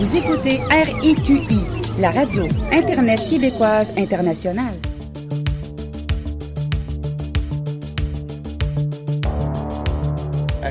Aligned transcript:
Vous 0.00 0.16
écoutez 0.16 0.60
RIQI, 0.70 1.60
la 1.98 2.10
radio 2.10 2.44
Internet 2.72 3.20
québécoise 3.28 3.92
internationale. 3.98 4.72
Pas. 10.62 10.70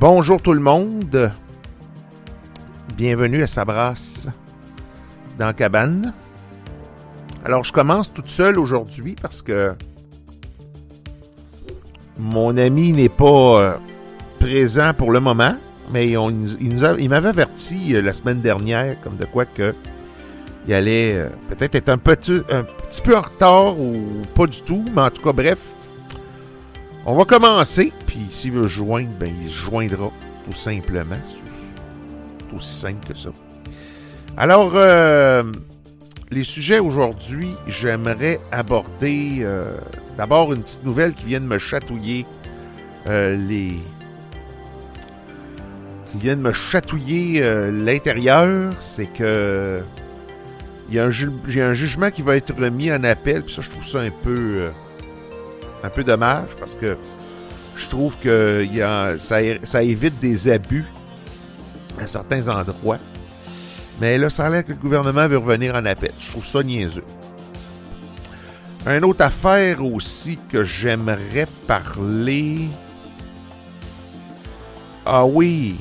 Bonjour 0.00 0.40
tout 0.40 0.54
le 0.54 0.60
monde. 0.60 1.30
Bienvenue 2.96 3.42
à 3.42 3.46
Sabras 3.46 4.28
dans 5.38 5.52
cabane. 5.54 6.12
Alors, 7.42 7.64
je 7.64 7.72
commence 7.72 8.12
toute 8.12 8.28
seule 8.28 8.58
aujourd'hui 8.58 9.16
parce 9.20 9.40
que 9.40 9.74
mon 12.18 12.56
ami 12.58 12.92
n'est 12.92 13.08
pas 13.08 13.60
euh, 13.60 13.74
présent 14.38 14.92
pour 14.92 15.10
le 15.10 15.20
moment, 15.20 15.56
mais 15.90 16.10
il, 16.10 17.08
m'avait 17.08 17.28
averti 17.30 17.96
euh, 17.96 18.02
la 18.02 18.12
semaine 18.12 18.40
dernière, 18.42 19.00
comme 19.00 19.16
de 19.16 19.24
quoi 19.24 19.46
que 19.46 19.74
il 20.68 20.74
allait 20.74 21.14
euh, 21.14 21.28
peut-être 21.48 21.74
être 21.74 21.88
un 21.88 21.98
petit, 21.98 22.42
un 22.50 22.62
petit 22.62 23.00
peu 23.00 23.16
en 23.16 23.22
retard 23.22 23.80
ou 23.80 24.22
pas 24.34 24.46
du 24.46 24.60
tout, 24.60 24.84
mais 24.94 25.00
en 25.00 25.10
tout 25.10 25.22
cas, 25.22 25.32
bref, 25.32 25.58
on 27.06 27.16
va 27.16 27.24
commencer. 27.24 27.90
Puis 28.06 28.26
s'il 28.30 28.52
veut 28.52 28.66
joindre, 28.66 29.12
ben, 29.18 29.32
il 29.42 29.48
se 29.48 29.54
joindra 29.54 30.10
tout 30.44 30.52
simplement. 30.52 31.16
Aussi 32.56 32.74
simple 32.80 33.06
que 33.12 33.16
ça. 33.18 33.30
Alors, 34.36 34.72
euh, 34.74 35.42
les 36.30 36.44
sujets 36.44 36.78
aujourd'hui, 36.78 37.54
j'aimerais 37.66 38.40
aborder 38.50 39.38
euh, 39.40 39.76
d'abord 40.16 40.52
une 40.52 40.62
petite 40.62 40.84
nouvelle 40.84 41.12
qui 41.14 41.24
vient 41.24 41.40
de 41.40 41.46
me 41.46 41.58
chatouiller 41.58 42.26
euh, 43.08 43.36
les. 43.36 43.76
qui 46.12 46.18
vient 46.18 46.36
de 46.36 46.42
me 46.42 46.52
chatouiller 46.52 47.42
l'intérieur. 47.70 48.72
C'est 48.80 49.06
que. 49.12 49.80
Il 50.88 50.96
y 50.96 50.98
a 50.98 51.04
un, 51.04 51.10
ju- 51.10 51.30
j'ai 51.48 51.62
un 51.62 51.72
jugement 51.72 52.10
qui 52.10 52.20
va 52.20 52.36
être 52.36 52.52
remis 52.54 52.92
en 52.92 53.02
appel, 53.04 53.42
puis 53.44 53.54
ça, 53.54 53.62
je 53.62 53.70
trouve 53.70 53.86
ça 53.86 54.00
un 54.00 54.10
peu. 54.10 54.68
un 55.82 55.88
peu 55.90 56.04
dommage 56.04 56.48
parce 56.60 56.74
que 56.74 56.96
je 57.76 57.88
trouve 57.88 58.16
que 58.18 58.66
ça 59.18 59.82
évite 59.82 60.20
des 60.20 60.48
abus 60.50 60.84
à 61.98 62.06
certains 62.06 62.48
endroits. 62.48 62.98
Mais 64.00 64.18
là, 64.18 64.30
ça 64.30 64.46
a 64.46 64.50
l'air 64.50 64.64
que 64.64 64.72
le 64.72 64.78
gouvernement 64.78 65.28
veut 65.28 65.38
revenir 65.38 65.74
en 65.74 65.84
appel. 65.84 66.12
Je 66.18 66.30
trouve 66.30 66.46
ça 66.46 66.62
niaiseux. 66.62 67.04
Une 68.86 69.04
autre 69.04 69.24
affaire 69.24 69.84
aussi 69.84 70.38
que 70.50 70.64
j'aimerais 70.64 71.46
parler. 71.66 72.62
Ah 75.06 75.24
oui. 75.24 75.76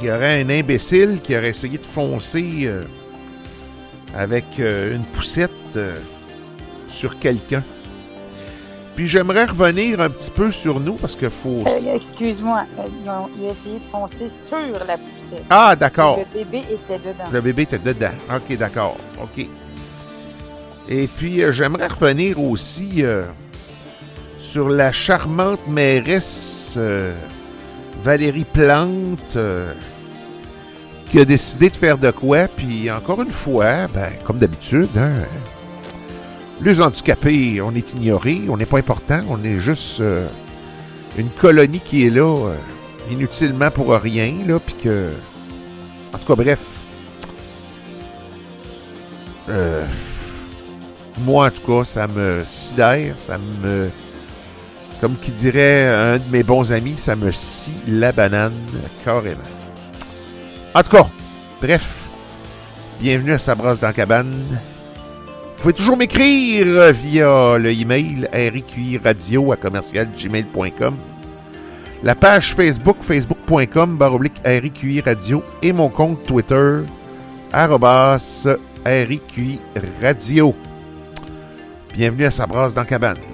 Il 0.00 0.06
y 0.06 0.10
aurait 0.10 0.42
un 0.42 0.50
imbécile 0.50 1.20
qui 1.22 1.36
aurait 1.36 1.50
essayé 1.50 1.78
de 1.78 1.86
foncer 1.86 2.62
euh, 2.64 2.84
avec 4.14 4.44
euh, 4.58 4.96
une 4.96 5.04
poussette 5.04 5.50
euh, 5.76 5.96
sur 6.88 7.18
quelqu'un. 7.18 7.62
Puis 8.94 9.06
j'aimerais 9.06 9.46
revenir 9.46 10.00
un 10.00 10.10
petit 10.10 10.30
peu 10.30 10.50
sur 10.50 10.78
nous 10.78 10.94
parce 10.94 11.16
que 11.16 11.28
faut. 11.30 11.64
Euh, 11.66 11.94
Excuse-moi, 11.94 12.64
euh, 12.78 12.82
ils 13.02 13.08
ont, 13.08 13.28
ils 13.38 13.46
ont 13.46 13.50
essayé 13.50 13.78
de 13.78 13.84
foncer 13.90 14.28
sur 14.28 14.84
la 14.86 14.98
poussette. 14.98 15.44
Ah, 15.48 15.74
d'accord. 15.74 16.18
Le 16.34 16.44
bébé 16.44 16.58
était 16.70 16.98
dedans. 16.98 17.24
Le 17.32 17.40
bébé 17.40 17.62
était 17.62 17.78
dedans. 17.78 18.10
OK, 18.34 18.56
d'accord. 18.58 18.96
OK. 19.22 19.46
Et 20.88 21.06
puis, 21.06 21.42
euh, 21.42 21.52
j'aimerais 21.52 21.86
revenir 21.86 22.38
aussi 22.38 23.02
euh, 23.02 23.22
sur 24.38 24.68
la 24.68 24.92
charmante 24.92 25.66
mairesse 25.68 26.78
Valérie 28.02 28.44
Plante 28.44 29.38
qui 31.10 31.20
a 31.20 31.24
décidé 31.24 31.70
de 31.70 31.76
faire 31.76 31.96
de 31.96 32.10
quoi. 32.10 32.46
Puis, 32.48 32.90
encore 32.90 33.22
une 33.22 33.30
fois, 33.30 33.86
ben, 33.94 34.10
comme 34.24 34.38
d'habitude, 34.38 34.88
hein, 34.98 35.22
les 36.64 36.80
handicapés, 36.80 37.60
on 37.60 37.74
est 37.74 37.92
ignorés, 37.92 38.42
on 38.48 38.56
n'est 38.56 38.66
pas 38.66 38.78
important, 38.78 39.20
on 39.28 39.42
est 39.42 39.58
juste 39.58 40.00
euh, 40.00 40.26
une 41.18 41.28
colonie 41.28 41.80
qui 41.80 42.06
est 42.06 42.10
là 42.10 42.48
euh, 42.48 42.54
inutilement 43.10 43.70
pour 43.70 43.90
rien, 43.92 44.34
là, 44.46 44.58
puis 44.58 44.74
que... 44.76 45.10
En 46.14 46.18
tout 46.18 46.26
cas, 46.26 46.42
bref, 46.42 46.60
euh, 49.48 49.86
moi, 51.20 51.46
en 51.46 51.50
tout 51.50 51.66
cas, 51.66 51.84
ça 51.84 52.06
me 52.06 52.42
sidère, 52.44 53.14
ça 53.18 53.38
me. 53.38 53.90
Comme 55.00 55.16
qui 55.16 55.32
dirait 55.32 55.88
un 55.88 56.18
de 56.18 56.30
mes 56.30 56.42
bons 56.42 56.70
amis, 56.70 56.94
ça 56.96 57.16
me 57.16 57.32
scie 57.32 57.72
la 57.88 58.12
banane 58.12 58.52
carrément. 59.04 59.40
En 60.74 60.82
tout 60.82 60.90
cas, 60.90 61.06
bref, 61.60 61.96
bienvenue 63.00 63.32
à 63.32 63.38
Sabras 63.38 63.76
dans 63.76 63.92
cabane. 63.92 64.44
Vous 65.62 65.70
pouvez 65.70 65.78
toujours 65.78 65.96
m'écrire 65.96 66.92
via 66.92 67.56
le 67.56 67.70
email 67.70 68.28
riqiradio 68.32 69.52
à 69.52 69.56
commercialgmail.com 69.56 70.96
la 72.02 72.16
page 72.16 72.52
Facebook, 72.56 72.96
facebook.com, 73.00 73.96
baroblique 73.96 74.40
RIQI 74.44 75.02
Radio 75.02 75.44
et 75.62 75.72
mon 75.72 75.88
compte 75.88 76.26
Twitter, 76.26 76.80
arrobas 77.52 78.48
RIQI 78.84 79.60
Radio. 80.02 80.52
Bienvenue 81.94 82.26
à 82.26 82.32
Sabras 82.32 82.72
dans 82.74 82.84
Cabane. 82.84 83.31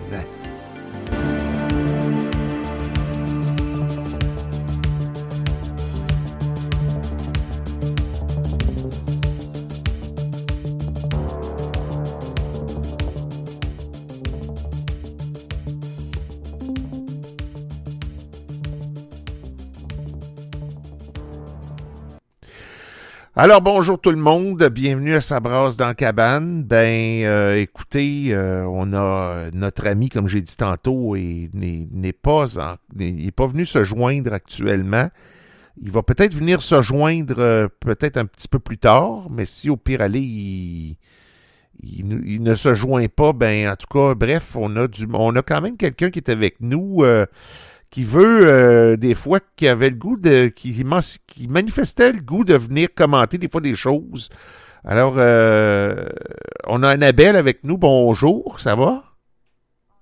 Alors 23.41 23.60
bonjour 23.60 24.00
tout 24.00 24.10
le 24.10 24.16
monde, 24.16 24.65
bienvenue 24.65 25.15
à 25.15 25.21
Sabras 25.21 25.76
dans 25.78 25.94
Cabane. 25.94 26.65
Ben 26.65 27.22
euh, 27.25 27.54
écoutez, 27.54 28.31
euh, 28.34 28.65
on 28.65 28.93
a 28.93 29.53
notre 29.53 29.87
ami, 29.87 30.09
comme 30.09 30.26
j'ai 30.26 30.43
dit 30.43 30.56
tantôt, 30.56 31.15
et 31.15 31.49
n'est 31.54 31.87
n'est 31.93 32.12
pas 32.12 32.47
n'est- 32.97 33.10
il 33.10 33.28
est 33.28 33.31
pas 33.31 33.47
venu 33.47 33.65
se 33.65 33.84
joindre 33.84 34.32
actuellement. 34.32 35.09
Il 35.81 35.93
va 35.93 36.03
peut-être 36.03 36.34
venir 36.34 36.62
se 36.62 36.82
joindre 36.82 37.37
euh, 37.38 37.69
peut-être 37.78 38.16
un 38.16 38.25
petit 38.26 38.49
peu 38.49 38.59
plus 38.59 38.78
tard, 38.78 39.28
mais 39.31 39.47
si 39.47 39.70
au 39.70 39.76
pire 39.76 40.00
aller, 40.00 40.20
il, 40.20 40.97
il, 41.81 42.20
il 42.26 42.43
ne 42.43 42.56
se 42.56 42.75
joint 42.75 43.06
pas, 43.06 43.32
ben 43.32 43.70
en 43.70 43.76
tout 43.76 43.87
cas, 43.87 44.16
bref, 44.16 44.56
on 44.56 44.75
a 44.75 44.88
du 44.88 45.06
on 45.12 45.37
a 45.37 45.43
quand 45.43 45.60
même 45.60 45.76
quelqu'un 45.76 46.10
qui 46.10 46.19
est 46.19 46.28
avec 46.28 46.56
nous. 46.60 47.05
Qui 47.91 48.04
veut 48.04 48.47
euh, 48.47 48.97
des 48.97 49.15
fois 49.15 49.41
qui 49.56 49.66
avait 49.66 49.91
le 49.91 49.97
goût 49.97 50.16
de 50.16 50.49
qui, 50.49 50.84
man- 50.84 51.00
qui 51.26 51.49
manifestait 51.49 52.12
le 52.12 52.21
goût 52.21 52.44
de 52.44 52.54
venir 52.54 52.88
commenter 52.94 53.38
des 53.38 53.49
fois 53.49 53.60
des 53.60 53.75
choses. 53.75 54.28
Alors 54.84 55.15
euh, 55.16 56.06
on 56.66 56.82
a 56.82 56.91
Annabelle 56.91 57.37
avec 57.37 57.65
nous. 57.65 57.78
Bonjour, 57.78 58.60
ça 58.60 58.75
va? 58.75 59.04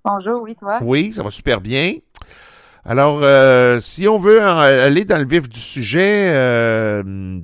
Bonjour, 0.04 0.42
oui, 0.42 0.54
toi? 0.56 0.78
Oui, 0.82 1.12
ça 1.14 1.22
va 1.22 1.30
super 1.30 1.60
bien. 1.60 1.94
Alors 2.84 3.20
euh, 3.22 3.80
si 3.80 4.06
on 4.09 4.18
veut 4.18 4.41
en- 4.42 4.59
aller 4.59 5.04
dans 5.04 5.18
le 5.18 5.27
vif 5.27 5.48
du 5.48 5.60
sujet 5.60 6.30
euh, 6.32 7.41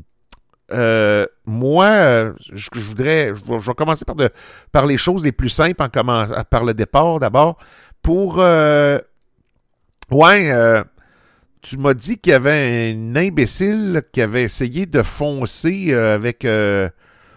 euh, 0.72 1.26
moi, 1.44 2.32
je, 2.40 2.68
je 2.72 2.80
voudrais, 2.80 3.34
je 3.34 3.44
vais, 3.44 3.60
je 3.60 3.66
vais 3.66 3.74
commencer 3.74 4.04
par, 4.04 4.14
de, 4.16 4.30
par 4.70 4.86
les 4.86 4.96
choses 4.96 5.22
les 5.22 5.32
plus 5.32 5.50
simples 5.50 5.82
en 5.82 5.88
commençant, 5.88 6.34
par 6.48 6.64
le 6.64 6.72
départ 6.74 7.18
d'abord. 7.20 7.58
Pour, 8.02 8.36
euh, 8.38 8.98
ouais, 10.12 10.50
euh, 10.50 10.84
tu 11.60 11.76
m'as 11.78 11.94
dit 11.94 12.18
qu'il 12.18 12.32
y 12.32 12.34
avait 12.34 12.92
un 12.94 13.16
imbécile 13.16 14.02
qui 14.12 14.20
avait 14.20 14.42
essayé 14.44 14.86
de 14.86 15.02
foncer 15.02 15.92
euh, 15.92 16.14
avec 16.14 16.44
euh, 16.44 16.88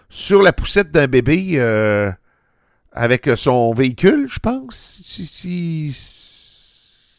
sur 0.08 0.42
la 0.42 0.52
poussette 0.52 0.90
d'un 0.90 1.08
bébé 1.08 1.58
avec 2.92 3.28
son 3.36 3.74
véhicule, 3.74 4.26
je 4.28 4.38
pense. 4.38 5.02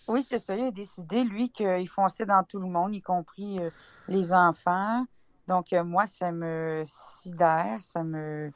Oui, 0.08 0.24
c'est 0.24 0.38
ça. 0.38 0.56
Il 0.56 0.66
a 0.66 0.72
décidé, 0.72 1.24
lui, 1.24 1.50
qu'il 1.52 1.88
fonçait 1.88 2.26
dans 2.26 2.44
tout 2.44 2.60
le 2.60 2.68
monde, 2.68 2.96
y 2.96 3.02
compris 3.02 3.60
les 4.08 4.34
enfants. 4.34 5.06
Donc, 5.48 5.68
moi, 5.86 6.08
ça 6.08 6.32
me 6.32 6.82
sidère, 6.86 7.80
ça 7.80 8.04
me. 8.04 8.52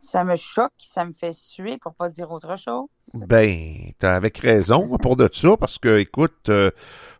Ça 0.00 0.22
me 0.24 0.36
choque, 0.36 0.72
ça 0.78 1.04
me 1.04 1.12
fait 1.12 1.32
suer 1.32 1.76
pour 1.78 1.94
pas 1.94 2.08
dire 2.08 2.30
autre 2.30 2.56
chose. 2.56 2.86
Ben, 3.14 3.90
t'as 3.98 4.14
avec 4.14 4.38
raison 4.38 4.96
pour 4.98 5.16
de 5.16 5.28
ça, 5.32 5.56
parce 5.56 5.78
que, 5.78 5.98
écoute, 5.98 6.48
euh, 6.48 6.70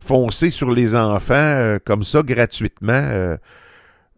foncer 0.01 0.51
sur 0.51 0.71
les 0.71 0.95
enfants 0.95 1.35
euh, 1.35 1.79
comme 1.85 2.03
ça 2.05 2.23
gratuitement, 2.23 2.93
euh, 2.93 3.37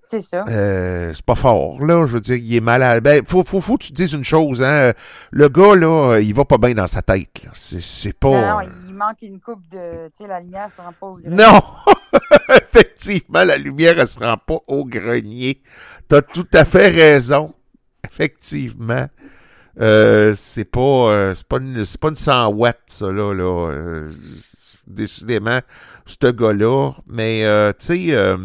C'est 0.08 0.20
ça. 0.20 0.44
euh, 0.48 1.12
c'est 1.14 1.24
pas 1.24 1.36
fort, 1.36 1.82
là. 1.82 2.04
Je 2.06 2.14
veux 2.14 2.20
dire, 2.20 2.36
il 2.36 2.54
est 2.56 2.60
malade. 2.60 3.02
Ben, 3.02 3.24
faut, 3.26 3.42
faut, 3.44 3.60
faut 3.60 3.78
que 3.78 3.84
tu 3.84 3.90
te 3.92 3.96
dises 3.96 4.12
une 4.12 4.24
chose, 4.24 4.62
hein. 4.62 4.92
Le 5.30 5.48
gars, 5.48 5.74
là, 5.74 6.18
il 6.20 6.34
va 6.34 6.44
pas 6.44 6.58
bien 6.58 6.74
dans 6.74 6.86
sa 6.88 7.00
tête, 7.02 7.44
là. 7.44 7.50
C'est, 7.54 8.18
pas. 8.18 8.28
Non, 8.28 8.62
non, 8.64 8.70
il 8.88 8.94
manque 8.94 9.22
une 9.22 9.40
coupe 9.40 9.66
de. 9.70 10.08
Tu 10.08 10.24
sais, 10.24 10.26
la 10.26 10.40
lumière 10.40 10.64
ne 10.64 10.70
se 10.70 10.82
rend 10.82 10.92
pas 10.92 11.06
au 11.06 11.14
grenier. 11.16 11.36
Non! 11.36 11.62
Effectivement, 12.50 13.44
la 13.44 13.56
lumière, 13.56 13.94
elle 13.98 14.06
se 14.06 14.18
rend 14.18 14.36
pas 14.36 14.58
au 14.66 14.84
grenier. 14.84 15.62
T'as 16.08 16.22
tout 16.22 16.46
à 16.52 16.64
fait 16.64 16.88
raison. 16.88 17.54
effectivement. 18.10 19.08
Euh, 19.80 20.34
c'est 20.36 20.64
pas, 20.64 20.80
euh, 20.80 21.34
c'est 21.34 21.46
pas, 21.46 21.58
une, 21.58 21.84
c'est 21.84 22.00
pas 22.00 22.08
une 22.08 22.54
watts, 22.54 22.78
ça, 22.88 23.10
là. 23.10 23.32
là. 23.32 23.70
Euh, 23.70 24.10
décidément, 24.90 25.60
ce 26.06 26.30
gars-là. 26.30 26.92
Mais, 27.06 27.44
euh, 27.44 27.72
tu 27.78 27.86
sais, 27.86 28.14
euh, 28.14 28.36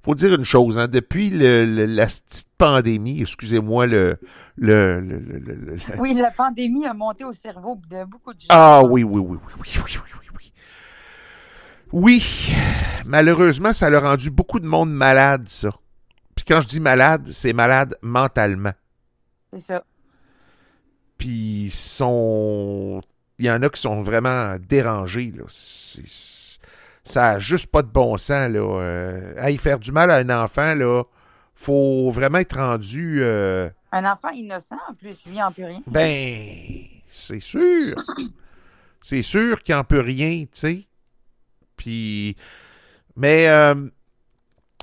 faut 0.00 0.14
dire 0.14 0.34
une 0.34 0.44
chose, 0.44 0.78
hein, 0.78 0.88
depuis 0.88 1.30
la 1.30 2.06
petite 2.06 2.48
pandémie, 2.56 3.22
excusez-moi, 3.22 3.86
le, 3.86 4.18
le, 4.56 5.76
Oui, 5.98 6.14
la 6.14 6.30
pandémie 6.30 6.86
a 6.86 6.94
monté 6.94 7.24
au 7.24 7.32
cerveau 7.32 7.80
de 7.90 8.04
beaucoup 8.04 8.32
de 8.32 8.40
gens. 8.40 8.46
Ah 8.50 8.82
oui, 8.84 9.02
oui, 9.02 9.20
oui, 9.20 9.38
oui, 9.42 9.68
oui, 9.84 9.96
oui, 9.96 10.10
oui. 10.36 10.52
Oui, 11.90 12.52
malheureusement, 13.06 13.72
ça 13.72 13.88
l'a 13.88 14.00
rendu 14.00 14.30
beaucoup 14.30 14.60
de 14.60 14.66
monde 14.66 14.92
malade, 14.92 15.46
ça. 15.48 15.70
Quand 16.48 16.62
je 16.62 16.68
dis 16.68 16.80
malade, 16.80 17.28
c'est 17.30 17.52
malade 17.52 17.94
mentalement. 18.00 18.72
C'est 19.52 19.58
ça. 19.60 19.84
Puis 21.18 21.66
ils 21.66 21.70
sont... 21.70 23.02
Il 23.38 23.44
y 23.46 23.50
en 23.50 23.62
a 23.62 23.68
qui 23.68 23.80
sont 23.80 24.02
vraiment 24.02 24.56
dérangés, 24.58 25.32
là. 25.36 25.44
Ça 27.04 27.30
a 27.30 27.38
juste 27.38 27.68
pas 27.68 27.82
de 27.82 27.88
bon 27.88 28.16
sens, 28.16 28.50
là. 28.50 28.60
Euh, 28.60 29.34
hey, 29.36 29.56
faire 29.58 29.78
du 29.78 29.92
mal 29.92 30.10
à 30.10 30.16
un 30.16 30.30
enfant, 30.30 30.74
là, 30.74 31.04
faut 31.54 32.10
vraiment 32.10 32.38
être 32.38 32.56
rendu... 32.56 33.18
euh, 33.22 33.68
Un 33.92 34.10
enfant 34.10 34.30
innocent, 34.30 34.76
en 34.88 34.94
plus, 34.94 35.24
lui, 35.26 35.40
en 35.42 35.52
peut 35.52 35.64
rien. 35.66 35.82
Ben, 35.86 36.40
c'est 37.06 37.40
sûr. 37.40 37.94
C'est 39.02 39.22
sûr 39.22 39.62
qu'il 39.62 39.74
n'en 39.74 39.84
peut 39.84 40.00
rien, 40.00 40.40
tu 40.42 40.48
sais. 40.52 40.86
Puis, 41.76 42.36
mais 43.16 43.48
euh, 43.48 43.88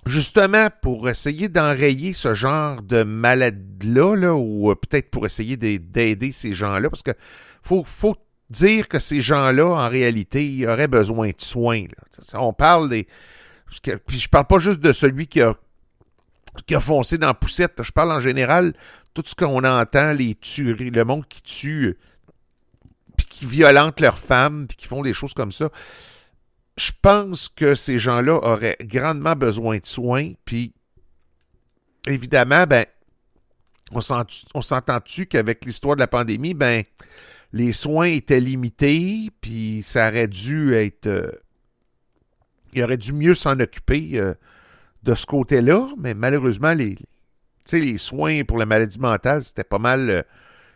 justement, 0.05 0.67
pour 0.81 1.09
essayer 1.09 1.49
d'enrayer 1.49 2.13
ce 2.13 2.33
genre 2.33 2.81
de 2.81 3.03
maladie-là, 3.03 4.15
là, 4.15 4.35
ou 4.35 4.71
euh, 4.71 4.75
peut-être 4.75 5.09
pour 5.09 5.25
essayer 5.25 5.57
d'ai- 5.57 5.79
d'aider 5.79 6.31
ces 6.31 6.53
gens-là, 6.53 6.89
parce 6.89 7.03
que 7.03 7.11
faut, 7.61 7.85
dire 8.49 8.87
que 8.87 8.99
ces 8.99 9.21
gens-là, 9.21 9.65
en 9.65 9.89
réalité, 9.89 10.67
auraient 10.67 10.87
besoin 10.87 11.29
de 11.29 11.39
soins. 11.41 11.83
là. 11.83 12.39
On 12.39 12.53
parle 12.53 12.89
des. 12.89 13.07
Puis 14.05 14.19
je 14.19 14.29
parle 14.29 14.45
pas 14.45 14.59
juste 14.59 14.79
de 14.79 14.91
celui 14.91 15.25
qui 15.27 15.41
a, 15.41 15.55
qui 16.67 16.75
a 16.75 16.79
foncé 16.79 17.17
dans 17.17 17.27
la 17.27 17.33
poussette. 17.33 17.81
Je 17.81 17.91
parle 17.91 18.11
en 18.11 18.19
général 18.19 18.73
tout 19.15 19.23
ce 19.25 19.33
qu'on 19.33 19.63
entend, 19.63 20.11
les 20.13 20.35
tueries, 20.35 20.91
le 20.91 21.03
monde 21.03 21.27
qui 21.27 21.41
tue, 21.41 21.85
euh, 21.87 21.97
puis 23.17 23.25
qui 23.25 23.45
violente 23.47 23.99
leurs 23.99 24.19
femmes, 24.19 24.67
puis 24.67 24.77
qui 24.77 24.87
font 24.87 25.01
des 25.01 25.13
choses 25.13 25.33
comme 25.33 25.51
ça. 25.51 25.69
Je 26.77 26.91
pense 27.01 27.47
que 27.47 27.73
ces 27.75 27.97
gens-là 27.97 28.33
auraient 28.43 28.77
grandement 28.81 29.35
besoin 29.35 29.77
de 29.77 29.85
soins, 29.85 30.33
puis 30.43 30.73
évidemment, 32.05 32.65
ben, 32.67 32.85
on 33.91 34.01
s'en- 34.01 34.25
on 34.53 34.61
s'entend-tu 34.61 35.25
qu'avec 35.25 35.63
l'histoire 35.65 35.95
de 35.95 36.01
la 36.01 36.07
pandémie, 36.07 36.53
ben, 36.53 36.83
les 37.53 37.71
soins 37.71 38.07
étaient 38.07 38.41
limités, 38.41 39.29
puis 39.41 39.83
ça 39.83 40.09
aurait 40.09 40.27
dû 40.27 40.73
être. 40.73 41.07
euh, 41.07 41.31
il 42.73 42.83
aurait 42.83 42.97
dû 42.97 43.13
mieux 43.13 43.35
s'en 43.35 43.57
occuper 43.61 44.11
euh, 44.19 44.33
de 45.03 45.13
ce 45.13 45.25
côté-là, 45.25 45.87
mais 45.97 46.13
malheureusement, 46.13 46.73
les, 46.73 46.97
les 47.71 47.97
soins 47.97 48.43
pour 48.43 48.57
la 48.57 48.65
maladie 48.65 48.99
mentale, 48.99 49.45
c'était 49.45 49.63
pas 49.63 49.79
mal 49.79 50.09
euh, 50.09 50.23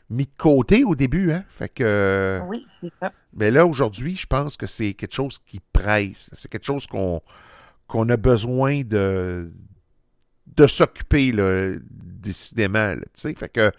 mis 0.09 0.25
de 0.25 0.31
côté 0.37 0.83
au 0.83 0.95
début, 0.95 1.31
hein? 1.31 1.43
Fait 1.49 1.69
que. 1.69 2.41
Oui, 2.47 2.63
c'est 2.67 2.91
ça. 2.99 3.11
mais 3.33 3.51
là, 3.51 3.65
aujourd'hui, 3.65 4.15
je 4.15 4.25
pense 4.25 4.57
que 4.57 4.65
c'est 4.65 4.93
quelque 4.93 5.13
chose 5.13 5.39
qui 5.45 5.59
presse. 5.73 6.29
C'est 6.33 6.49
quelque 6.51 6.65
chose 6.65 6.87
qu'on 6.87 7.21
qu'on 7.87 8.07
a 8.09 8.17
besoin 8.17 8.81
de, 8.83 9.51
de 10.55 10.67
s'occuper, 10.67 11.31
là, 11.31 11.71
décidément. 11.89 12.89
là, 12.89 12.95
tu 12.97 13.21
sais. 13.21 13.33
fait 13.33 13.49
que 13.49 13.71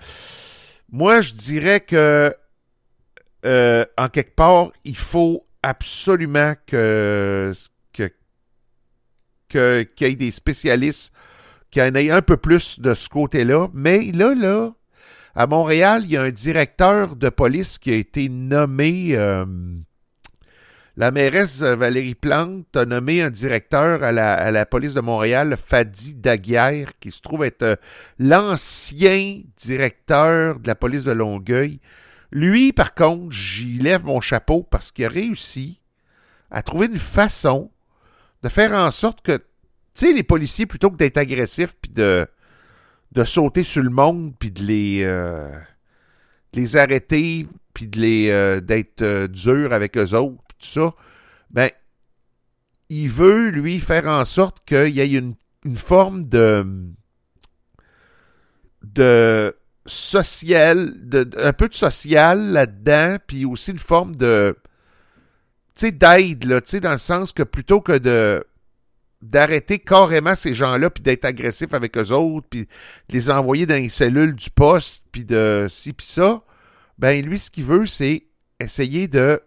moi, 0.91 1.21
je 1.21 1.32
dirais 1.35 1.81
que 1.81 2.35
euh, 3.47 3.85
en 3.97 4.09
quelque 4.09 4.35
part, 4.35 4.71
il 4.85 4.97
faut 4.97 5.47
absolument 5.62 6.55
que 6.67 7.53
que- 7.93 8.12
que- 9.49 9.82
qu'il 9.82 10.09
y 10.09 10.11
ait 10.11 10.17
des 10.17 10.31
spécialistes 10.31 11.12
qui 11.71 11.81
en 11.81 11.94
aient 11.94 12.11
un 12.11 12.23
peu 12.23 12.37
plus 12.37 12.81
de 12.81 12.94
ce 12.94 13.09
côté-là. 13.09 13.69
Mais 13.73 14.11
là, 14.12 14.35
là, 14.35 14.73
à 15.35 15.47
Montréal, 15.47 16.03
il 16.05 16.12
y 16.12 16.17
a 16.17 16.23
un 16.23 16.31
directeur 16.31 17.17
de 17.17 17.29
police 17.29 17.79
qui 17.79 17.91
a 17.91 17.97
été 17.97 18.29
nommé. 18.29 19.11
euh, 19.12 19.44
la 20.97 21.12
mairesse 21.12 21.62
Valérie 21.62 22.15
Plante 22.15 22.77
a 22.77 22.85
nommé 22.85 23.23
un 23.23 23.31
directeur 23.31 24.03
à 24.03 24.12
la, 24.12 24.35
à 24.35 24.50
la 24.50 24.67
police 24.67 24.93
de 24.93 25.00
Montréal, 25.00 25.56
Fadi 25.56 26.15
Daguerre, 26.15 26.93
qui 26.99 27.11
se 27.11 27.21
trouve 27.21 27.44
être 27.44 27.62
euh, 27.62 27.77
l'ancien 28.19 29.41
directeur 29.56 30.59
de 30.59 30.67
la 30.67 30.75
police 30.75 31.05
de 31.05 31.12
Longueuil. 31.12 31.79
Lui, 32.32 32.73
par 32.73 32.94
contre, 32.94 33.31
j'y 33.32 33.79
lève 33.79 34.05
mon 34.05 34.21
chapeau 34.21 34.62
parce 34.62 34.93
qu'il 34.93 35.05
a 35.05 35.09
réussi 35.09 35.81
à 36.50 36.62
trouver 36.62 36.87
une 36.87 36.99
façon 36.99 37.71
de 38.43 38.49
faire 38.49 38.73
en 38.73 38.91
sorte 38.91 39.23
que, 39.23 39.38
tu 39.38 39.44
sais, 39.94 40.12
les 40.12 40.23
policiers, 40.23 40.67
plutôt 40.67 40.91
que 40.91 40.97
d'être 40.97 41.19
agressifs 41.19 41.77
puis 41.81 41.93
de, 41.93 42.27
de 43.12 43.24
sauter 43.24 43.64
sur 43.64 43.82
le 43.82 43.90
monde 43.90 44.34
puis 44.38 44.50
de 44.50 44.62
les, 44.62 45.00
euh, 45.02 45.48
de 46.52 46.60
les 46.60 46.76
arrêter 46.76 47.46
puis 47.74 47.90
euh, 48.30 48.60
d'être 48.60 49.02
euh, 49.02 49.26
dur 49.28 49.72
avec 49.72 49.96
eux 49.96 50.14
autres 50.14 50.42
tout 50.58 50.66
ça, 50.66 50.94
ben 51.50 51.70
il 52.90 53.08
veut 53.08 53.48
lui 53.48 53.80
faire 53.80 54.06
en 54.06 54.24
sorte 54.24 54.64
qu'il 54.66 54.88
y 54.88 55.00
ait 55.00 55.10
une, 55.12 55.34
une 55.64 55.76
forme 55.76 56.28
de 56.28 56.64
de 58.82 59.54
social, 59.86 60.92
de- 61.08 61.30
un 61.38 61.52
peu 61.52 61.68
de 61.68 61.74
social 61.74 62.52
là-dedans, 62.52 63.16
puis 63.26 63.44
aussi 63.44 63.70
une 63.72 63.78
forme 63.78 64.14
de 64.16 64.56
tu 65.74 65.86
sais 65.86 65.92
d'aide 65.92 66.44
là, 66.44 66.60
tu 66.60 66.70
sais 66.70 66.80
dans 66.80 66.90
le 66.92 66.98
sens 66.98 67.32
que 67.32 67.42
plutôt 67.42 67.80
que 67.80 67.96
de 67.96 68.44
d'arrêter 69.22 69.79
carrément 69.79 70.34
ces 70.34 70.55
gens-là 70.55 70.91
puis 70.91 71.03
d'être 71.03 71.24
agressif 71.24 71.74
avec 71.74 71.96
eux 71.98 72.12
autres 72.12 72.46
puis 72.48 72.62
de 72.62 72.69
les 73.10 73.31
envoyer 73.31 73.67
dans 73.67 73.74
les 73.74 73.89
cellules 73.91 74.34
du 74.34 74.50
poste 74.50 75.05
puis 75.12 75.24
de 75.24 75.67
ci 75.69 75.93
puis 75.93 76.06
ça, 76.06 76.43
ben 76.98 77.24
lui 77.24 77.39
ce 77.39 77.50
qu'il 77.50 77.65
veut 77.65 77.86
c'est 77.86 78.24
essayer 78.58 79.08
de 79.08 79.43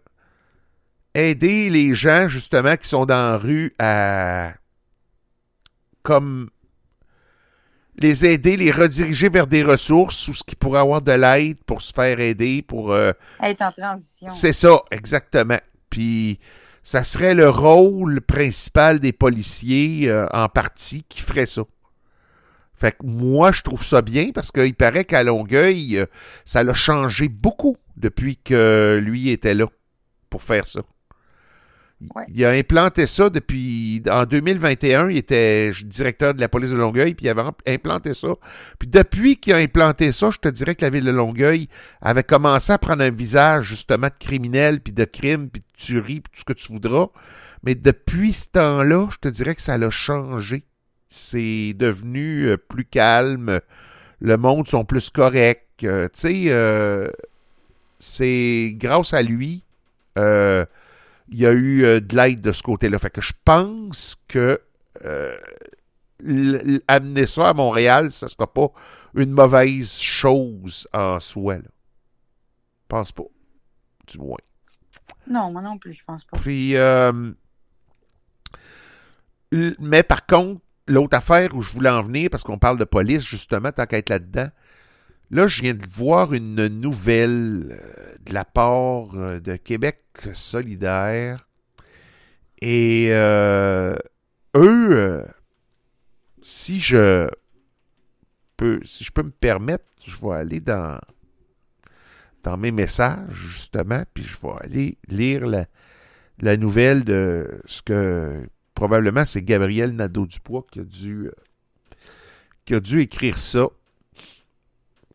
aider 1.16 1.70
les 1.70 1.94
gens 1.96 2.28
justement 2.28 2.78
qui 2.78 2.88
sont 2.88 3.06
dans 3.06 3.32
la 3.32 3.38
rue 3.38 3.74
à 3.80 4.54
comme 6.04 6.50
les 7.96 8.26
aider, 8.26 8.58
les 8.58 8.72
rediriger 8.72 9.30
vers 9.30 9.48
des 9.48 9.64
ressources 9.64 10.28
où 10.28 10.34
ce 10.34 10.44
qui 10.44 10.56
pourrait 10.56 10.80
avoir 10.80 11.02
de 11.02 11.12
l'aide 11.12 11.58
pour 11.66 11.82
se 11.82 11.94
faire 11.94 12.20
aider, 12.20 12.62
pour 12.62 12.92
euh, 12.92 13.12
Être 13.42 13.62
en 13.62 13.72
transition. 13.72 14.30
c'est 14.30 14.54
ça, 14.54 14.82
exactement. 14.92 15.60
Puis 15.90 16.40
ça 16.84 17.04
serait 17.04 17.34
le 17.34 17.50
rôle 17.50 18.22
principal 18.22 19.00
des 19.00 19.14
policiers 19.14 20.10
euh, 20.10 20.28
en 20.34 20.50
partie 20.50 21.04
qui 21.08 21.22
ferait 21.22 21.46
ça. 21.46 21.64
Fait 22.74 22.92
que 22.92 23.06
moi, 23.06 23.52
je 23.52 23.62
trouve 23.62 23.84
ça 23.84 24.02
bien 24.02 24.32
parce 24.34 24.52
qu'il 24.52 24.76
paraît 24.76 25.06
qu'à 25.06 25.24
Longueuil, 25.24 25.98
euh, 25.98 26.06
ça 26.44 26.64
l'a 26.64 26.74
changé 26.74 27.30
beaucoup 27.30 27.78
depuis 27.96 28.36
que 28.36 29.00
lui 29.02 29.30
était 29.30 29.54
là 29.54 29.68
pour 30.30 30.44
faire 30.44 30.68
ça. 30.68 30.82
Il 32.28 32.46
a 32.46 32.50
implanté 32.52 33.08
ça 33.08 33.30
depuis. 33.30 34.02
En 34.10 34.26
2021, 34.26 35.10
il 35.10 35.18
était 35.18 35.72
directeur 35.86 36.34
de 36.34 36.40
la 36.40 36.50
police 36.50 36.72
de 36.72 36.78
Longueuil, 36.78 37.14
puis 37.14 37.26
il 37.26 37.30
avait 37.30 37.44
implanté 37.68 38.14
ça. 38.14 38.36
Puis 38.80 38.88
depuis 38.88 39.38
qu'il 39.38 39.54
a 39.54 39.58
implanté 39.58 40.12
ça, 40.12 40.30
je 40.32 40.38
te 40.38 40.48
dirais 40.48 40.76
que 40.76 40.84
la 40.84 40.90
ville 40.90 41.06
de 41.06 41.12
Longueuil 41.12 41.68
avait 42.02 42.24
commencé 42.24 42.72
à 42.72 42.78
prendre 42.78 43.04
un 43.04 43.10
visage 43.10 43.66
justement 43.66 44.08
de 44.08 44.14
criminel, 44.20 44.80
puis 44.82 44.94
de 44.94 45.06
crime, 45.06 45.50
puis 45.50 45.62
de 45.62 45.78
tuerie, 45.78 46.22
puis 46.22 46.32
tout 46.34 46.40
ce 46.40 46.46
que 46.46 46.54
tu 46.54 46.72
voudras. 46.72 47.08
Mais 47.64 47.76
depuis 47.76 48.34
ce 48.34 48.48
temps-là, 48.48 49.08
je 49.12 49.18
te 49.18 49.28
dirais 49.30 49.56
que 49.56 49.62
ça 49.62 49.78
l'a 49.78 49.90
changé. 49.90 50.64
C'est 51.08 51.74
devenu 51.74 52.48
euh, 52.48 52.58
plus 52.58 52.86
calme. 52.86 53.60
Le 54.20 54.38
monde 54.38 54.68
sont 54.68 54.84
plus 54.84 55.10
corrects. 55.10 55.62
Euh, 55.84 56.10
tu 56.14 56.22
sais, 56.22 56.44
euh, 56.48 57.08
c'est 58.00 58.74
grâce 58.78 59.14
à 59.14 59.22
lui. 59.22 59.64
Il 61.30 61.40
y 61.40 61.46
a 61.46 61.52
eu 61.52 61.84
euh, 61.84 62.00
de 62.00 62.16
l'aide 62.16 62.42
de 62.42 62.52
ce 62.52 62.64
côté-là. 62.64 63.00
Fait 63.00 63.10
que 63.10 63.22
je 63.22 63.34
pense 63.46 64.18
que 64.28 64.60
euh, 65.06 65.36
amener 66.88 67.28
ça 67.28 67.50
à 67.50 67.54
Montréal, 67.54 68.12
ça 68.12 68.28
sera 68.28 68.52
pas 68.52 68.72
une 69.16 69.32
mauvaise 69.32 70.00
chose 70.00 70.88
en 70.94 71.20
soi. 71.20 71.56
Là. 71.56 71.70
pense 72.88 73.12
pas. 73.12 73.24
Du 74.08 74.18
moins. 74.18 74.38
Non, 75.28 75.52
moi 75.52 75.62
non 75.62 75.78
plus, 75.78 75.94
je 75.94 76.04
pense 76.04 76.24
pas. 76.26 76.38
Puis, 76.40 76.76
euh, 76.76 77.32
mais 79.52 80.04
par 80.04 80.26
contre, 80.26 80.62
l'autre 80.88 81.16
affaire 81.16 81.56
où 81.56 81.62
je 81.62 81.72
voulais 81.72 81.90
en 81.90 82.02
venir, 82.02 82.30
parce 82.30 82.44
qu'on 82.44 82.58
parle 82.58 82.78
de 82.78 82.84
police, 82.84 83.24
justement, 83.24 83.72
tant 83.72 83.86
qu'à 83.86 83.98
être 83.98 84.10
là-dedans, 84.10 84.50
là, 85.32 85.48
je 85.48 85.62
viens 85.62 85.74
de 85.74 85.88
voir 85.88 86.34
une 86.34 86.68
nouvelle 86.68 87.80
euh, 87.80 88.16
de 88.26 88.34
la 88.34 88.46
part 88.46 89.16
euh, 89.16 89.40
de 89.40 89.56
Québec 89.56 90.04
solidaire. 90.34 91.48
Et 92.62 93.10
eux, 94.56 95.26
si 96.42 96.80
je 96.80 97.28
peux, 98.56 98.80
si 98.86 99.04
je 99.04 99.12
peux 99.12 99.24
me 99.24 99.32
permettre, 99.32 99.84
je 100.06 100.16
vais 100.22 100.34
aller 100.36 100.60
dans, 100.62 101.00
dans 102.44 102.58
mes 102.58 102.72
messages, 102.72 103.34
justement, 103.34 104.04
puis 104.14 104.24
je 104.24 104.38
vais 104.42 104.54
aller 104.62 104.98
lire 105.08 105.48
la, 105.48 106.58
nouvelle 106.58 107.04
de 107.04 107.62
ce 107.66 107.82
que 107.82 108.48
probablement 108.76 109.26
c'est 109.26 109.42
Gabriel 109.42 109.96
Nadeau-Dupois 109.96 110.66
qui 110.70 110.80
a 110.82 110.84
dû 110.84 111.30
qui 112.66 112.76
a 112.76 112.80
dû 112.80 113.02
écrire 113.02 113.40
ça. 113.40 113.68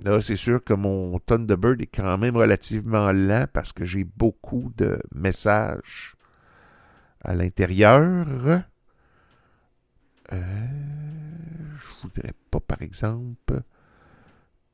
Là, 0.01 0.21
c'est 0.21 0.37
sûr 0.37 0.63
que 0.63 0.75
mon 0.75 1.19
Thunderbird 1.19 1.81
est 1.81 1.87
quand 1.87 2.19
même 2.19 2.37
relativement 2.37 3.11
lent 3.11 3.47
parce 3.53 3.73
que 3.73 3.85
j'ai 3.85 4.05
beaucoup 4.05 4.73
de 4.77 5.01
messages 5.13 6.15
à 7.21 7.35
l'intérieur. 7.35 8.63
Euh, 10.33 10.67
je 11.79 12.03
voudrais 12.03 12.35
pas, 12.51 12.61
par 12.61 12.81
exemple, 12.81 13.63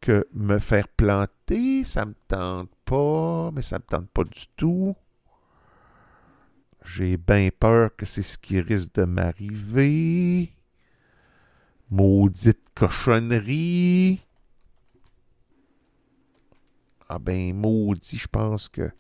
que 0.02 0.28
me 0.35 0.59
faire 0.59 0.88
planter. 0.88 1.85
Ça 1.85 2.04
me 2.04 2.14
tente 2.28 2.71
pas, 2.85 3.50
mais 3.52 3.62
ça 3.62 3.78
me 3.78 3.85
tente 3.85 4.11
pas 4.11 4.25
du 4.25 4.47
tout. 4.57 4.95
J'ai 6.85 7.16
bien 7.16 7.49
peur 7.59 7.97
que 7.97 8.04
c'est 8.04 8.21
ce 8.21 8.37
qui 8.37 8.61
risque 8.61 8.93
de 8.95 9.04
m'arriver. 9.04 10.52
Maudite 11.90 12.61
cochonnerie. 12.75 14.21
Ah 17.09 17.19
ben, 17.19 17.55
maudit, 17.55 18.19
je 18.19 18.29
pense 18.29 18.69
que... 18.69 18.91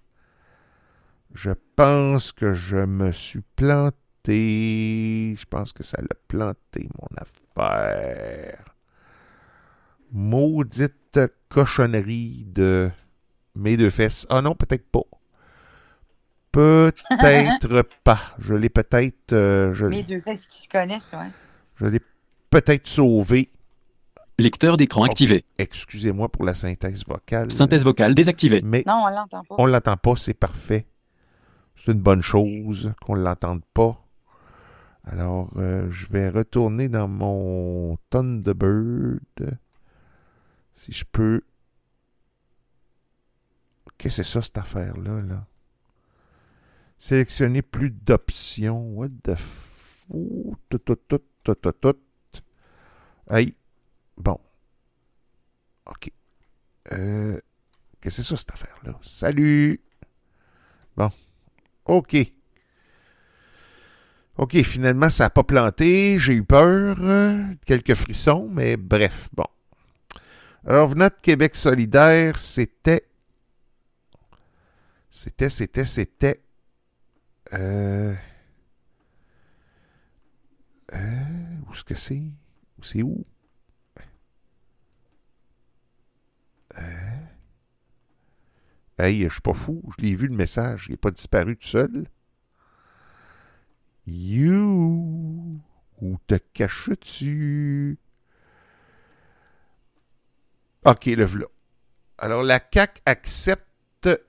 Je 1.34 1.50
pense 1.74 2.30
que 2.32 2.52
je 2.52 2.76
me 2.76 3.10
suis 3.12 3.42
planté. 3.56 5.34
Je 5.36 5.44
pense 5.46 5.72
que 5.72 5.82
ça 5.82 6.00
l'a 6.00 6.16
planté, 6.28 6.88
mon 7.00 7.08
affaire. 7.16 8.64
Maudite 10.12 11.18
cochonnerie 11.48 12.44
de 12.46 12.90
mes 13.56 13.76
deux 13.76 13.90
fesses. 13.90 14.26
Ah 14.30 14.40
non, 14.42 14.54
peut-être 14.54 14.88
pas. 14.90 15.02
Peut-être 16.52 17.82
pas. 18.04 18.20
Je 18.38 18.54
l'ai 18.54 18.68
peut-être. 18.68 19.32
Euh, 19.32 19.88
mes 19.88 20.04
deux 20.04 20.20
fesses 20.20 20.46
qui 20.46 20.62
se 20.62 20.68
connaissent, 20.68 21.12
ouais. 21.12 21.30
Je 21.76 21.86
l'ai 21.86 22.00
peut-être 22.50 22.86
sauvé. 22.86 23.50
Lecteur 24.36 24.76
d'écran 24.76 25.04
activé. 25.04 25.44
Excusez-moi 25.58 26.28
pour 26.28 26.44
la 26.44 26.54
synthèse 26.54 27.06
vocale. 27.06 27.52
Synthèse 27.52 27.84
vocale 27.84 28.16
désactivée. 28.16 28.62
Mais 28.62 28.82
non, 28.84 29.04
on 29.04 29.08
l'entend 29.08 29.44
pas. 29.44 29.54
On 29.58 29.66
l'entend 29.66 29.96
pas, 29.96 30.16
c'est 30.16 30.34
parfait. 30.34 30.86
C'est 31.76 31.92
une 31.92 32.00
bonne 32.00 32.20
chose 32.20 32.92
qu'on 33.00 33.16
ne 33.16 33.22
l'entende 33.22 33.62
pas. 33.74 34.00
Alors, 35.04 35.50
euh, 35.56 35.88
je 35.90 36.08
vais 36.08 36.30
retourner 36.30 36.88
dans 36.88 37.06
mon 37.06 37.96
Thunderbird. 38.10 39.20
Si 40.74 40.92
je 40.92 41.04
peux. 41.04 41.42
Qu'est-ce 43.98 44.16
que 44.16 44.22
c'est 44.24 44.32
ça, 44.32 44.42
cette 44.42 44.58
affaire-là? 44.58 45.20
Là? 45.22 45.46
Sélectionner 46.98 47.62
plus 47.62 47.90
d'options. 47.90 48.94
What 48.94 49.10
the 49.22 49.36
f... 49.36 50.06
Tout, 50.68 50.78
tout, 50.78 50.96
tout, 50.96 51.20
tout, 51.44 51.54
tout, 51.54 51.72
tout. 51.72 51.96
Hey. 53.30 53.54
Bon. 54.16 54.38
OK. 55.86 56.10
Euh, 56.92 57.40
Qu'est-ce 58.00 58.18
que 58.18 58.22
c'est 58.22 58.28
ça, 58.28 58.36
cette 58.36 58.52
affaire-là? 58.52 58.98
Salut! 59.00 59.80
Bon. 60.96 61.10
OK. 61.86 62.16
OK, 64.36 64.62
finalement, 64.62 65.10
ça 65.10 65.24
n'a 65.24 65.30
pas 65.30 65.44
planté. 65.44 66.18
J'ai 66.18 66.34
eu 66.34 66.44
peur. 66.44 66.98
quelques 67.64 67.94
frissons, 67.94 68.48
mais 68.50 68.76
bref, 68.76 69.28
bon. 69.32 69.46
Alors, 70.66 70.94
notre 70.96 71.20
Québec 71.20 71.54
solidaire, 71.54 72.38
c'était. 72.38 73.06
C'était, 75.08 75.48
c'était, 75.50 75.84
c'était. 75.84 76.42
Euh, 77.52 78.14
euh, 80.92 81.56
où 81.66 81.72
est-ce 81.72 81.84
que 81.84 81.94
c'est? 81.94 82.22
C'est 82.82 83.02
où? 83.02 83.24
Euh, 86.78 87.16
hey, 88.98 89.22
je 89.22 89.28
suis 89.28 89.40
pas 89.40 89.54
fou. 89.54 89.82
Je 89.96 90.04
l'ai 90.04 90.14
vu 90.14 90.28
le 90.28 90.36
message. 90.36 90.86
Il 90.88 90.92
n'est 90.92 90.96
pas 90.96 91.10
disparu 91.10 91.56
tout 91.56 91.66
seul. 91.66 92.06
You, 94.06 95.60
où 96.00 96.18
te 96.26 96.34
caches-tu? 96.52 97.98
OK, 100.84 101.06
le 101.06 101.24
voilà. 101.24 101.46
Alors, 102.18 102.42
la 102.42 102.60
CAQ 102.72 103.00
accepte 103.06 103.64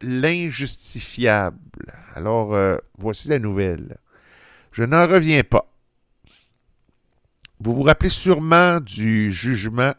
l'injustifiable. 0.01 1.93
Alors, 2.13 2.55
euh, 2.55 2.77
voici 2.97 3.27
la 3.27 3.39
nouvelle. 3.39 3.97
Je 4.71 4.83
n'en 4.83 5.07
reviens 5.07 5.43
pas. 5.43 5.69
Vous 7.59 7.73
vous 7.73 7.83
rappelez 7.83 8.09
sûrement 8.09 8.79
du 8.79 9.31
jugement 9.31 9.93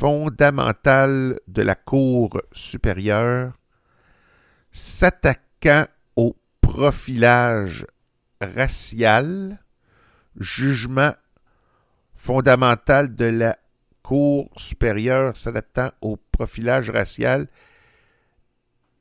fondamental 0.00 1.38
de 1.46 1.60
la 1.60 1.74
Cour 1.74 2.40
supérieure 2.52 3.52
s'attaquant 4.72 5.84
au 6.16 6.36
profilage 6.62 7.86
racial, 8.40 9.62
jugement 10.38 11.12
fondamental 12.16 13.14
de 13.14 13.26
la 13.26 13.58
Cour 14.02 14.48
supérieure 14.56 15.36
s'adaptant 15.36 15.90
au 16.00 16.16
profilage 16.16 16.88
racial 16.88 17.48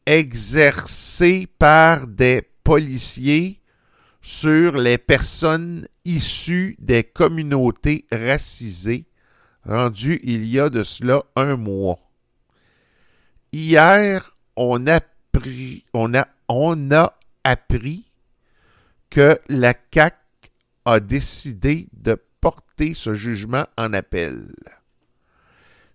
exercé 0.06 1.48
par 1.60 2.08
des 2.08 2.42
policiers 2.66 3.62
sur 4.22 4.76
les 4.76 4.98
personnes 4.98 5.88
issues 6.04 6.76
des 6.78 7.06
communautés 7.06 8.06
racisées, 8.12 9.09
rendu 9.66 10.20
il 10.24 10.46
y 10.46 10.60
a 10.60 10.70
de 10.70 10.84
cela 10.84 11.24
un 11.36 11.56
mois. 11.56 12.00
Hier, 13.52 14.36
on 14.56 14.88
a, 14.88 15.00
on 15.94 16.14
a, 16.14 16.28
on 16.48 16.92
a 16.92 17.14
appris 17.44 18.12
que 19.10 19.40
la 19.48 19.74
CAC 19.74 20.16
a 20.86 21.00
décidé 21.00 21.88
de 21.94 22.18
porter 22.42 22.94
ce 22.94 23.14
jugement 23.14 23.66
en 23.78 23.94
appel. 23.94 24.54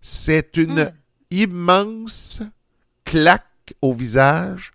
C'est 0.00 0.56
une 0.56 0.84
hmm. 0.84 0.92
immense 1.30 2.42
claque 3.04 3.74
au 3.80 3.92
visage 3.92 4.72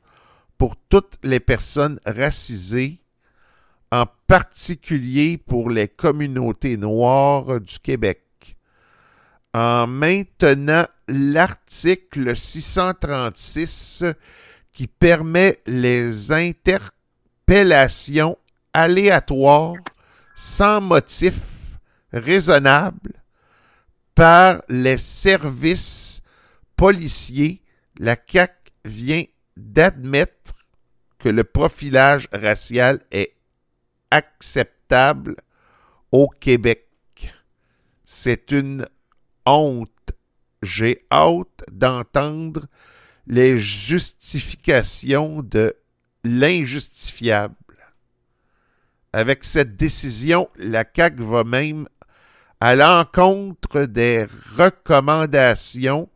pour 0.58 0.76
toutes 0.76 1.18
les 1.24 1.40
personnes 1.40 2.00
racisées, 2.06 3.00
en 3.92 4.06
particulier 4.28 5.38
pour 5.38 5.70
les 5.70 5.88
communautés 5.88 6.78
noires 6.78 7.60
du 7.60 7.80
Québec. 7.80 8.24
En 9.54 9.88
maintenant 9.88 10.86
l'article 11.08 12.36
636 12.36 14.06
qui 14.72 14.88
permet 14.88 15.60
les 15.66 16.32
inter 16.32 16.78
appellation 17.50 18.38
aléatoire 18.74 19.78
sans 20.36 20.82
motif 20.82 21.34
raisonnable 22.14 23.24
par 24.14 24.62
les 24.70 25.00
services 25.00 26.22
policiers, 26.76 27.64
la 27.98 28.16
CAC 28.16 28.72
vient 28.86 29.24
d'admettre 29.58 30.54
que 31.18 31.30
le 31.30 31.44
profilage 31.44 32.28
racial 32.32 33.02
est 33.10 33.34
acceptable 34.12 35.36
au 36.12 36.28
Québec. 36.28 36.86
C'est 38.06 38.52
une 38.52 38.88
honte. 39.50 39.92
J'ai 40.62 41.06
hâte 41.12 41.64
d'entendre 41.72 42.68
les 43.28 43.60
justifications 43.60 45.42
de 45.42 45.76
l'injustifiable. 46.24 47.56
Avec 49.14 49.44
cette 49.44 49.76
décision, 49.76 50.50
la 50.58 50.84
CAQ 50.84 51.24
va 51.24 51.44
même 51.44 51.88
à 52.60 52.76
l'encontre 52.76 53.84
des 53.86 54.28
recommandations 54.58 56.10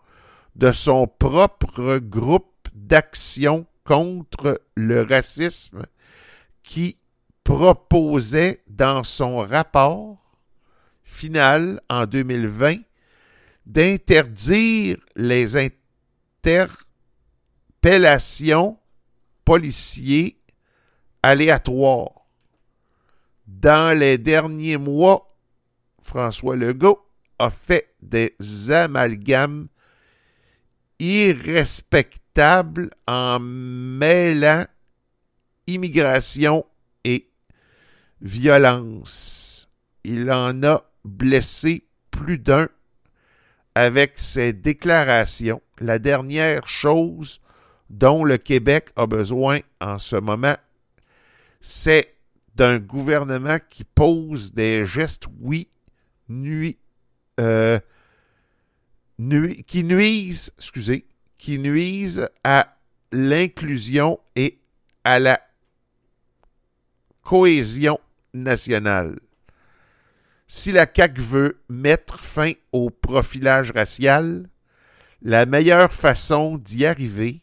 de 0.55 0.71
son 0.71 1.07
propre 1.07 1.97
groupe 1.97 2.67
d'action 2.73 3.65
contre 3.85 4.61
le 4.75 5.03
racisme 5.03 5.85
qui 6.63 6.97
proposait 7.43 8.63
dans 8.67 9.03
son 9.03 9.37
rapport 9.37 10.17
final 11.03 11.81
en 11.89 12.05
2020 12.05 12.77
d'interdire 13.65 14.97
les 15.15 15.71
interpellations 16.41 18.77
policiers 19.45 20.39
aléatoires. 21.21 22.23
Dans 23.47 23.97
les 23.97 24.17
derniers 24.17 24.77
mois, 24.77 25.37
François 26.01 26.55
Legault 26.55 27.05
a 27.39 27.49
fait 27.49 27.93
des 28.01 28.35
amalgames 28.71 29.67
irrespectables 30.99 32.89
en 33.07 33.39
mêlant 33.39 34.65
immigration 35.67 36.65
et 37.03 37.29
violence. 38.21 39.69
Il 40.03 40.31
en 40.31 40.63
a 40.63 40.83
blessé 41.03 41.87
plus 42.11 42.37
d'un 42.37 42.69
avec 43.75 44.13
ses 44.19 44.53
déclarations. 44.53 45.61
La 45.79 45.99
dernière 45.99 46.67
chose 46.67 47.41
dont 47.89 48.23
le 48.23 48.37
Québec 48.37 48.89
a 48.95 49.05
besoin 49.05 49.59
en 49.81 49.97
ce 49.97 50.15
moment, 50.15 50.55
c'est 51.61 52.15
d'un 52.55 52.79
gouvernement 52.79 53.57
qui 53.69 53.83
pose 53.83 54.53
des 54.53 54.85
gestes, 54.85 55.25
oui, 55.41 55.67
nuit, 56.29 56.77
euh, 57.39 57.79
nui, 59.17 59.63
qui 59.63 59.83
nuisent, 59.83 60.51
excusez, 60.57 61.05
qui 61.37 61.59
nuisent 61.59 62.29
à 62.43 62.75
l'inclusion 63.11 64.19
et 64.35 64.59
à 65.03 65.19
la 65.19 65.39
cohésion 67.21 67.99
nationale. 68.33 69.19
Si 70.55 70.71
la 70.71 70.85
CAQ 70.85 71.19
veut 71.19 71.63
mettre 71.67 72.23
fin 72.23 72.51
au 72.73 72.91
profilage 72.91 73.71
racial, 73.71 74.47
la 75.23 75.47
meilleure 75.47 75.91
façon 75.91 76.59
d'y 76.59 76.85
arriver 76.85 77.41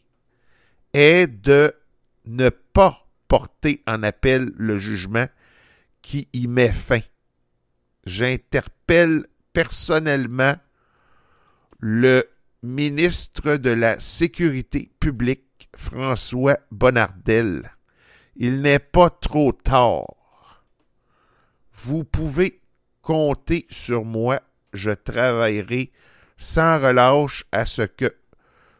est 0.93 1.27
de 1.27 1.75
ne 2.23 2.47
pas 2.47 3.05
porter 3.27 3.83
en 3.85 4.01
appel 4.03 4.53
le 4.55 4.77
jugement 4.77 5.25
qui 6.01 6.29
y 6.31 6.47
met 6.47 6.71
fin. 6.71 7.01
J'interpelle 8.05 9.27
personnellement 9.51 10.55
le 11.81 12.29
ministre 12.63 13.57
de 13.57 13.71
la 13.71 13.99
Sécurité 13.99 14.89
publique, 15.01 15.67
François 15.75 16.59
Bonnardel. 16.71 17.73
Il 18.37 18.61
n'est 18.61 18.79
pas 18.79 19.09
trop 19.09 19.51
tard. 19.51 20.63
Vous 21.73 22.05
pouvez 22.05 22.60
compter 23.01 23.65
sur 23.69 24.05
moi. 24.05 24.41
Je 24.73 24.91
travaillerai 24.91 25.91
sans 26.37 26.79
relâche 26.79 27.45
à 27.51 27.65
ce 27.65 27.83
que 27.83 28.15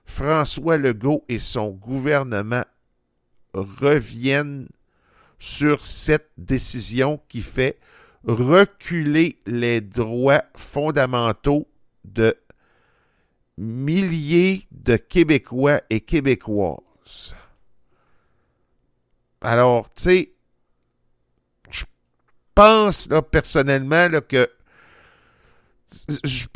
François 0.05 0.77
Legault 0.77 1.23
et 1.29 1.39
son 1.39 1.69
gouvernement 1.69 2.65
reviennent 3.53 4.67
sur 5.39 5.83
cette 5.83 6.31
décision 6.37 7.19
qui 7.27 7.41
fait 7.41 7.79
reculer 8.25 9.39
les 9.45 9.81
droits 9.81 10.43
fondamentaux 10.55 11.67
de 12.05 12.37
milliers 13.57 14.67
de 14.71 14.95
Québécois 14.97 15.81
et 15.89 16.01
Québécoises. 16.01 17.35
Alors, 19.41 19.91
tu 19.93 20.03
sais, 20.03 20.31
pense 22.61 23.09
là, 23.09 23.21
personnellement 23.21 24.07
là, 24.07 24.21
que 24.21 24.49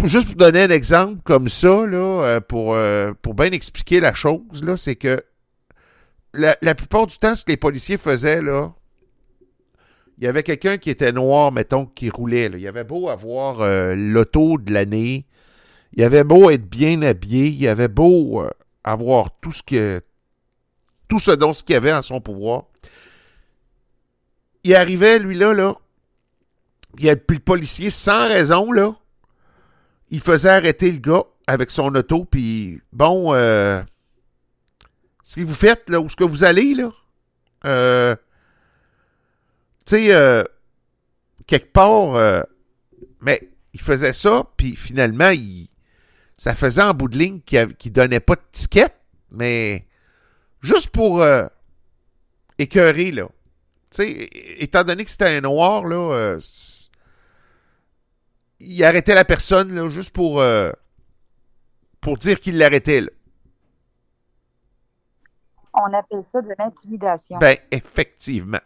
juste 0.04 0.28
pour 0.28 0.36
donner 0.36 0.64
un 0.64 0.70
exemple 0.70 1.22
comme 1.24 1.48
ça, 1.48 1.86
là, 1.88 1.98
euh, 1.98 2.40
pour, 2.40 2.76
euh, 2.76 3.14
pour 3.22 3.34
bien 3.34 3.52
expliquer 3.52 4.00
la 4.00 4.14
chose, 4.14 4.64
là, 4.64 4.78
c'est 4.78 4.96
que 4.96 5.24
la, 6.34 6.58
la, 6.62 6.76
plupart 6.76 7.08
du 7.08 7.18
temps, 7.18 7.36
ce 7.36 7.44
que 7.44 7.52
les 7.52 7.58
policiers 7.58 7.98
faisaient, 7.98 8.42
là, 8.42 8.74
il 10.18 10.24
y 10.24 10.28
avait 10.28 10.44
quelqu'un 10.44 10.78
qui 10.78 10.90
était 10.90 11.12
noir, 11.12 11.52
mettons, 11.52 11.86
qui 11.86 12.10
roulait. 12.10 12.50
Il 12.56 12.68
avait 12.68 12.84
beau 12.84 13.10
avoir 13.10 13.62
euh, 13.62 13.96
l'auto 13.96 14.58
de 14.58 14.72
l'année, 14.72 15.26
il 15.94 16.04
avait 16.04 16.24
beau 16.24 16.50
être 16.50 16.70
bien 16.70 17.02
habillé, 17.02 17.48
il 17.48 17.68
avait 17.68 17.88
beau 17.88 18.46
avoir 18.84 19.32
tout 19.42 19.52
ce 19.52 19.64
que 19.64 20.02
tout 21.08 21.20
ce 21.20 21.32
dont 21.32 21.54
ce 21.54 21.64
qu'il 21.64 21.76
avait 21.76 21.94
en 21.94 22.02
son 22.02 22.22
pouvoir. 22.22 22.64
Il 24.64 24.76
arrivait, 24.76 25.20
lui 25.20 25.38
là, 25.38 25.76
il 27.00 27.10
a 27.10 27.14
le 27.14 27.40
policier 27.40 27.90
sans 27.90 28.28
raison, 28.28 28.72
là. 28.72 28.96
Il 30.10 30.22
faisait 30.22 30.50
arrêter 30.50 30.92
le 30.92 31.00
gars 31.00 31.24
avec 31.48 31.72
son 31.72 31.94
auto, 31.96 32.26
puis 32.26 32.82
bon, 32.92 33.34
euh, 33.34 33.82
ce 35.24 35.38
que 35.38 35.42
vous 35.42 35.54
faites, 35.54 35.90
là, 35.90 36.00
où 36.00 36.10
ce 36.10 36.16
que 36.16 36.24
vous 36.24 36.44
allez, 36.44 36.74
là, 36.74 36.92
euh, 37.66 38.16
tu 39.86 39.96
sais, 39.96 40.14
euh, 40.14 40.44
quelque 41.46 41.72
part, 41.72 42.46
mais 43.22 43.50
il 43.74 43.82
faisait 43.82 44.14
ça, 44.14 44.44
puis 44.58 44.76
finalement, 44.76 45.30
il, 45.30 45.70
ça 46.38 46.56
faisait 46.56 46.84
en 46.84 46.94
bout 46.94 47.08
de 47.08 47.18
ligne 47.18 47.42
qu'il 47.42 47.68
ne 47.86 47.90
donnait 47.90 48.20
pas 48.20 48.36
de 48.36 48.42
ticket, 48.52 48.90
mais 49.32 49.86
juste 50.62 50.90
pour 50.90 51.26
écœurer, 52.58 53.12
là. 53.12 53.28
Tu 53.92 54.04
sais, 54.04 54.30
étant 54.58 54.84
donné 54.84 55.06
que 55.06 55.12
c'était 55.12 55.38
un 55.38 55.42
noir, 55.42 55.86
là, 55.86 56.38
il 58.66 58.84
arrêtait 58.84 59.16
la 59.16 59.26
personne, 59.26 59.74
là, 59.74 59.88
juste 59.88 60.12
pour, 60.12 60.42
euh, 60.42 60.72
pour 62.02 62.18
dire 62.18 62.40
qu'il 62.40 62.58
l'arrêtait, 62.58 63.02
là. 63.02 63.10
On 65.74 65.94
appelle 65.94 66.22
ça 66.22 66.42
de 66.42 66.54
l'intimidation. 66.58 67.38
Ben, 67.38 67.58
effectivement. 67.70 68.62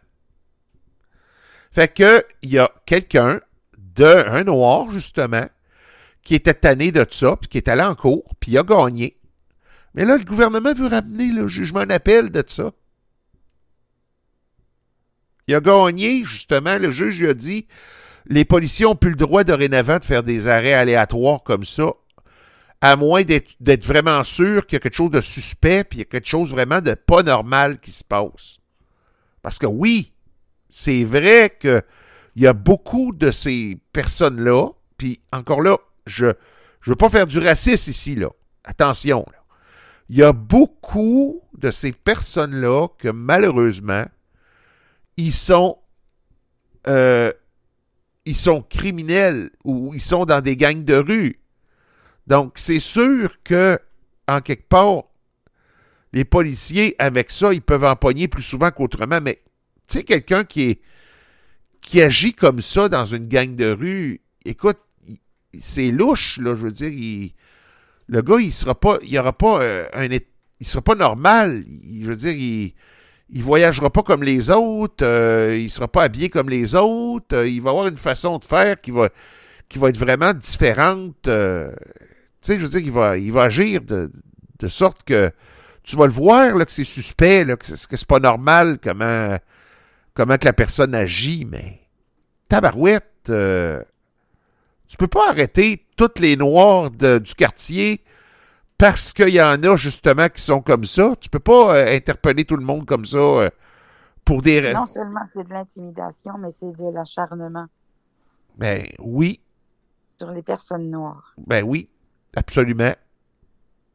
Fait 1.72 1.92
que, 1.92 2.24
il 2.44 2.52
y 2.52 2.60
a 2.60 2.72
quelqu'un, 2.86 3.42
de, 3.78 4.28
un 4.28 4.44
noir, 4.44 4.92
justement, 4.92 5.48
qui 6.22 6.36
était 6.36 6.54
tanné 6.54 6.92
de 6.92 7.06
ça, 7.10 7.36
puis 7.36 7.50
qui 7.50 7.58
est 7.58 7.68
allé 7.68 7.82
en 7.82 7.96
cours, 7.96 8.36
puis 8.40 8.52
il 8.52 8.58
a 8.58 8.64
gagné. 8.64 9.18
Mais 9.96 10.06
là, 10.06 10.18
le 10.18 10.24
gouvernement 10.24 10.74
veut 10.74 10.88
ramener 10.88 11.32
le 11.32 11.48
jugement 11.48 11.86
d'appel 11.86 12.30
de 12.30 12.44
ça. 12.48 12.72
Il 15.48 15.56
a 15.56 15.62
gagné, 15.62 16.26
justement, 16.26 16.78
le 16.78 16.92
juge 16.92 17.20
lui 17.20 17.28
a 17.28 17.34
dit 17.34 17.68
les 18.26 18.46
policiers 18.46 18.86
n'ont 18.86 18.96
plus 18.96 19.12
le 19.12 19.16
droit 19.16 19.44
dorénavant 19.44 20.00
de 20.00 20.06
faire 20.06 20.24
des 20.24 20.48
arrêts 20.48 20.74
aléatoires 20.74 21.44
comme 21.44 21.64
ça, 21.64 21.94
à 22.82 22.96
moins 22.96 23.24
d'être 23.24 23.86
vraiment 23.86 24.24
sûr 24.24 24.66
qu'il 24.66 24.76
y 24.76 24.78
a 24.78 24.80
quelque 24.80 24.96
chose 24.96 25.12
de 25.12 25.22
suspect, 25.22 25.84
puis 25.84 25.98
il 25.98 26.00
y 26.00 26.04
a 26.04 26.06
quelque 26.06 26.28
chose 26.28 26.52
vraiment 26.52 26.82
de 26.82 26.94
pas 26.94 27.24
normal 27.24 27.80
qui 27.80 27.92
se 27.92 28.04
passe. 28.04 28.58
Parce 29.42 29.60
que 29.60 29.66
oui, 29.66 30.14
c'est 30.70 31.04
vrai 31.04 31.58
qu'il 31.60 31.84
y 32.36 32.48
a 32.48 32.54
beaucoup 32.54 33.12
de 33.12 33.32
ces 33.32 33.78
personnes-là, 33.92 34.70
puis 34.98 35.20
encore 35.34 35.62
là, 35.62 35.78
je 36.06 36.28
ne 36.28 36.34
veux 36.86 36.96
pas 36.96 37.10
faire 37.10 37.28
du 37.28 37.40
racisme 37.40 37.92
ici, 37.92 38.16
là. 38.16 38.30
Attention. 38.64 39.26
Il 40.10 40.18
y 40.18 40.24
a 40.24 40.34
beaucoup 40.34 41.42
de 41.58 41.72
ces 41.72 41.92
personnes-là 41.92 42.88
que 42.98 43.10
malheureusement, 43.10 44.06
ils 45.18 45.34
sont, 45.34 45.78
euh, 46.88 47.32
ils 48.30 48.36
sont 48.36 48.62
criminels 48.62 49.50
ou 49.64 49.92
ils 49.96 50.02
sont 50.02 50.24
dans 50.26 50.40
des 50.40 50.56
gangs 50.56 50.84
de 50.84 50.94
rue. 50.94 51.40
Donc, 52.28 52.54
c'est 52.58 52.80
sûr 52.80 53.38
que, 53.44 53.80
en 54.28 54.40
quelque 54.42 54.68
part, 54.70 55.06
les 56.14 56.26
policiers, 56.26 56.96
avec 57.00 57.32
ça, 57.32 57.56
ils 57.56 57.62
peuvent 57.64 57.86
empoigner 57.86 58.28
plus 58.28 58.44
souvent 58.44 58.70
qu'autrement, 58.70 59.20
mais 59.20 59.42
tu 59.88 59.98
sais, 59.98 60.04
quelqu'un 60.04 60.44
qui 60.44 60.80
qui 61.82 62.02
agit 62.02 62.34
comme 62.34 62.62
ça 62.62 62.88
dans 62.88 63.06
une 63.06 63.28
gang 63.28 63.56
de 63.56 63.72
rue, 63.72 64.22
écoute, 64.46 64.78
c'est 65.58 65.90
louche, 65.90 66.38
là, 66.38 66.56
je 66.56 66.62
veux 66.62 66.72
dire, 66.72 67.32
le 68.06 68.22
gars, 68.22 68.40
il 68.40 68.54
sera 68.54 68.80
pas, 68.80 69.00
il 69.02 69.18
aura 69.18 69.34
pas 69.34 69.64
euh, 69.64 69.88
un, 69.94 70.08
il 70.08 70.68
sera 70.68 70.84
pas 70.84 70.94
normal, 70.94 71.66
je 72.00 72.06
veux 72.06 72.16
dire, 72.16 72.34
il, 72.34 72.76
il 73.32 73.44
voyagera 73.44 73.90
pas 73.90 74.04
comme 74.04 74.24
les 74.24 74.50
autres, 74.50 75.06
euh, 75.06 75.58
il 75.60 75.70
sera 75.70 75.88
pas 75.88 76.04
habillé 76.04 76.30
comme 76.30 76.50
les 76.50 76.76
autres, 76.76 77.36
euh, 77.36 77.48
il 77.48 77.62
va 77.62 77.70
avoir 77.72 77.88
une 77.88 77.98
façon 77.98 78.38
de 78.40 78.46
faire 78.46 78.80
qui 78.82 78.92
va, 78.92 79.10
qui 79.68 79.78
va 79.78 79.90
être 79.90 80.00
vraiment 80.00 80.34
différente, 80.34 81.28
euh, 81.28 81.72
tu 82.42 82.54
sais, 82.54 82.60
je 82.60 82.64
veux 82.66 82.70
dire, 82.70 82.80
il 82.80 82.92
va, 82.92 83.18
il 83.18 83.32
va 83.32 83.44
agir 83.44 83.82
de, 83.82 84.12
de 84.60 84.68
sorte 84.68 85.04
que 85.04 85.32
tu 85.84 85.96
vas 85.96 86.06
le 86.06 86.12
voir, 86.12 86.56
là, 86.56 86.66
que 86.66 86.72
c'est 86.72 86.84
suspect, 86.84 87.46
là, 87.46 87.56
que 87.56 87.66
c'est, 87.76 88.06
pas 88.06 88.20
normal 88.20 88.80
comment, 88.82 89.38
comment 90.14 90.38
que 90.38 90.46
la 90.46 90.54
personne 90.54 90.96
agit, 90.96 91.46
mais 91.50 91.80
tabarouette, 92.48 93.06
euh, 93.30 93.84
Tu 94.88 94.98
peux 94.98 95.08
pas 95.08 95.30
arrêter 95.30 95.86
toutes 95.98 96.18
les 96.18 96.36
Noirs 96.36 96.90
de- 96.90 97.20
du 97.20 97.36
quartier 97.36 98.02
parce 98.80 99.12
qu'il 99.12 99.30
y 99.30 99.42
en 99.42 99.62
a 99.62 99.76
justement 99.76 100.30
qui 100.30 100.42
sont 100.42 100.62
comme 100.62 100.86
ça. 100.86 101.14
Tu 101.20 101.30
peux 101.30 101.40
pas 101.40 101.76
euh, 101.76 101.96
interpeller 101.96 102.46
tout 102.46 102.56
le 102.56 102.64
monde 102.66 102.86
comme 102.86 103.04
ça 103.04 103.18
euh, 103.18 103.50
pour 104.24 104.42
des... 104.42 104.74
Non 104.74 104.86
seulement 104.86 105.26
c'est 105.26 105.44
de 105.44 105.54
l'intimidation, 105.54 106.38
mais 106.40 106.50
c'est 106.50 106.72
de 106.72 106.90
l'acharnement 106.94 107.68
Ben 108.58 108.88
oui, 109.00 109.42
sur 110.18 110.32
les 110.32 110.42
personnes 110.42 110.90
noires. 110.90 111.34
ben 111.38 111.64
oui, 111.64 111.90
absolument. 112.38 112.94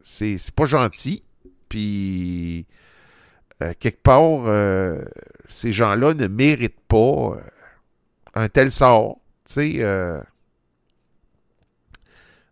C'est 0.02 0.38
pas 0.54 0.66
gentil. 0.66 1.24
Puis, 1.70 2.66
euh, 3.62 3.72
quelque 3.80 4.02
part, 4.02 4.44
ces 5.48 5.72
gens-là 5.72 6.12
ne 6.12 6.26
méritent 6.26 6.80
pas 6.88 7.38
un 8.34 8.48
tel 8.50 8.70
sort. 8.70 9.16
Tu 9.46 9.54
sais, 9.54 10.22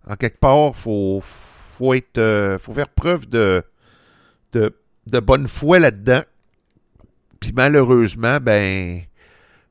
en 0.09 0.17
quelque 0.17 0.39
part, 0.39 0.75
faut, 0.75 1.21
faut 1.21 1.62
être, 1.95 2.19
euh, 2.19 2.59
faut 2.59 2.73
faire 2.73 2.89
preuve 2.89 3.29
de, 3.29 3.63
bonne 5.21 5.49
foi 5.49 5.79
là-dedans. 5.79 6.23
Puis 7.41 7.53
malheureusement, 7.53 8.39
ben, 8.41 9.03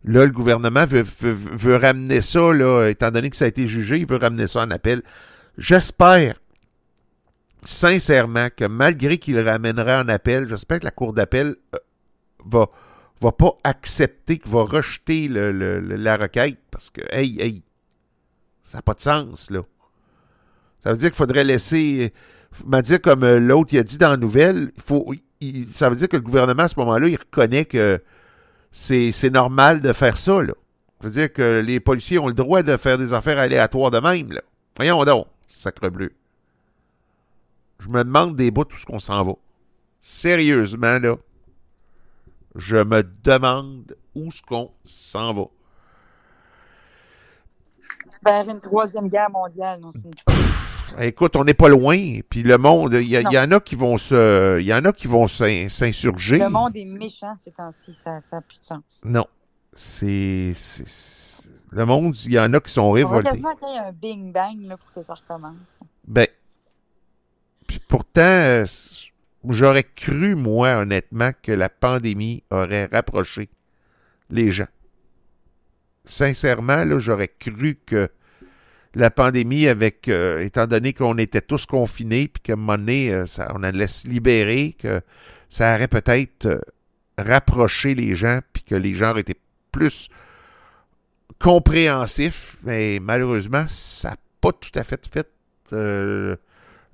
là, 0.03 0.25
le 0.25 0.31
gouvernement 0.31 0.85
veut, 0.85 1.75
ramener 1.75 2.21
ça, 2.21 2.51
là, 2.53 2.87
étant 2.89 3.11
donné 3.11 3.29
que 3.29 3.37
ça 3.37 3.45
a 3.45 3.47
été 3.47 3.67
jugé, 3.67 3.99
il 3.99 4.05
veut 4.05 4.17
ramener 4.17 4.47
ça 4.47 4.61
en 4.61 4.71
appel. 4.71 5.01
J'espère 5.57 6.35
sincèrement 7.63 8.49
que 8.55 8.65
malgré 8.65 9.17
qu'il 9.17 9.35
le 9.35 9.43
ramènerait 9.43 9.97
en 9.97 10.07
appel, 10.09 10.47
j'espère 10.47 10.79
que 10.79 10.85
la 10.85 10.91
Cour 10.91 11.13
d'appel 11.13 11.55
euh, 11.75 11.77
va, 12.45 12.69
va 13.21 13.31
pas 13.31 13.53
accepter, 13.63 14.39
que 14.39 14.49
va 14.49 14.63
rejeter 14.63 15.27
la 15.29 16.17
requête 16.17 16.57
parce 16.71 16.89
que, 16.89 17.01
hey, 17.11 17.39
hey, 17.39 17.63
ça 18.63 18.79
n'a 18.79 18.81
pas 18.81 18.93
de 18.93 19.01
sens, 19.01 19.49
là. 19.51 19.61
Ça 20.81 20.91
veut 20.91 20.97
dire 20.97 21.09
qu'il 21.09 21.17
faudrait 21.17 21.43
laisser. 21.43 22.13
m'a 22.65 22.81
dire 22.81 23.01
comme 23.01 23.23
euh, 23.23 23.39
l'autre 23.39 23.73
il 23.73 23.79
a 23.79 23.83
dit 23.83 23.97
dans 23.97 24.09
la 24.09 24.17
nouvelle, 24.17 24.71
faut, 24.83 25.13
ça 25.71 25.89
veut 25.89 25.95
dire 25.95 26.09
que 26.09 26.17
le 26.17 26.23
gouvernement 26.23 26.63
à 26.63 26.67
ce 26.67 26.79
moment-là, 26.79 27.07
il 27.07 27.17
reconnaît 27.17 27.65
que 27.65 28.01
c'est 28.71 29.29
normal 29.31 29.81
de 29.81 29.93
faire 29.93 30.17
ça. 30.17 30.41
Là. 30.41 30.53
Ça 30.99 31.07
veut 31.07 31.13
dire 31.13 31.33
que 31.33 31.61
les 31.65 31.79
policiers 31.79 32.19
ont 32.19 32.27
le 32.27 32.33
droit 32.33 32.63
de 32.63 32.77
faire 32.77 32.97
des 32.97 33.13
affaires 33.13 33.39
aléatoires 33.39 33.91
de 33.91 33.99
même. 33.99 34.31
Là. 34.31 34.41
Voyons 34.75 35.03
donc, 35.05 35.27
sacre 35.47 35.89
bleu. 35.89 36.11
Je 37.79 37.89
me 37.89 38.03
demande 38.03 38.35
des 38.35 38.51
bouts 38.51 38.65
où 38.71 38.77
ce 38.77 38.85
qu'on 38.85 38.99
s'en 38.99 39.23
va. 39.23 39.33
Sérieusement, 39.99 40.99
là. 40.99 41.15
Je 42.55 42.77
me 42.77 43.03
demande 43.23 43.95
où 44.13 44.31
ce 44.31 44.41
qu'on 44.41 44.71
s'en 44.83 45.33
va. 45.33 45.45
Vers 48.23 48.49
une 48.49 48.59
troisième 48.59 49.09
guerre 49.09 49.31
mondiale, 49.31 49.79
non, 49.79 49.91
c'est 49.91 50.05
une. 50.05 50.50
Écoute, 50.99 51.35
on 51.35 51.43
n'est 51.43 51.53
pas 51.53 51.69
loin. 51.69 52.19
Puis 52.29 52.43
le 52.43 52.57
monde, 52.57 52.93
il 52.93 53.07
y, 53.07 53.17
en 53.39 53.51
a 53.51 53.59
qui 53.59 53.75
vont 53.75 53.97
se, 53.97 54.59
il 54.59 54.65
y 54.65 54.73
en 54.73 54.83
a 54.85 54.91
qui 54.91 55.07
vont 55.07 55.27
s'in- 55.27 55.67
s'insurger. 55.69 56.37
Le 56.37 56.49
monde 56.49 56.75
est 56.75 56.85
méchant 56.85 57.33
ces 57.37 57.51
temps-ci, 57.51 57.93
ça 57.93 58.19
n'a 58.31 58.41
plus 58.41 58.59
de 58.59 58.63
sens. 58.63 58.83
Non, 59.03 59.25
c'est, 59.73 60.53
le 61.71 61.85
monde, 61.85 62.15
il 62.25 62.33
y 62.33 62.39
en 62.39 62.53
a 62.53 62.59
qui 62.59 62.71
sont 62.73 62.81
On 62.83 62.89
va 62.91 62.95
révoltés. 62.97 63.29
quasiment 63.29 63.55
qu'il 63.55 63.69
y 63.69 63.75
ait 63.75 63.79
un 63.79 63.91
bing 63.91 64.31
bang 64.33 64.61
là, 64.63 64.77
pour 64.77 64.91
que 64.93 65.01
ça 65.01 65.13
recommence. 65.13 65.79
Ben, 66.07 66.27
puis 67.67 67.79
pourtant, 67.87 68.21
euh, 68.21 68.65
j'aurais 69.47 69.83
cru 69.85 70.35
moi 70.35 70.75
honnêtement 70.77 71.31
que 71.41 71.53
la 71.53 71.69
pandémie 71.69 72.43
aurait 72.51 72.85
rapproché 72.91 73.49
les 74.29 74.51
gens. 74.51 74.67
Sincèrement, 76.03 76.83
là, 76.83 76.99
j'aurais 76.99 77.27
cru 77.29 77.79
que 77.85 78.09
la 78.93 79.09
pandémie, 79.09 79.67
euh, 79.67 80.39
étant 80.39 80.67
donné 80.67 80.93
qu'on 80.93 81.17
était 81.17 81.41
tous 81.41 81.65
confinés, 81.65 82.27
puis 82.27 82.41
qu'à 82.43 82.53
un 82.53 82.87
euh, 82.87 83.25
ça, 83.25 83.51
on 83.55 83.63
allait 83.63 83.87
se 83.87 84.07
libérer, 84.07 84.75
que 84.77 85.01
ça 85.49 85.75
aurait 85.75 85.87
peut-être 85.87 86.45
euh, 86.45 86.59
rapproché 87.17 87.95
les 87.95 88.15
gens, 88.15 88.39
puis 88.51 88.63
que 88.63 88.75
les 88.75 88.93
gens 88.93 89.15
été 89.15 89.35
plus 89.71 90.09
compréhensifs, 91.39 92.57
mais 92.63 92.99
malheureusement, 93.01 93.65
ça 93.69 94.11
n'a 94.11 94.17
pas 94.41 94.51
tout 94.51 94.71
à 94.75 94.83
fait 94.83 95.07
fait 95.07 95.27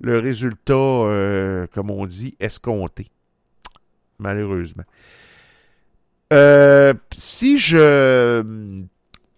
le 0.00 0.20
résultat, 0.20 1.66
comme 1.72 1.90
on 1.90 2.06
dit, 2.06 2.36
escompté. 2.38 3.10
Malheureusement. 4.20 4.84
Si 7.16 7.58
je 7.58 8.84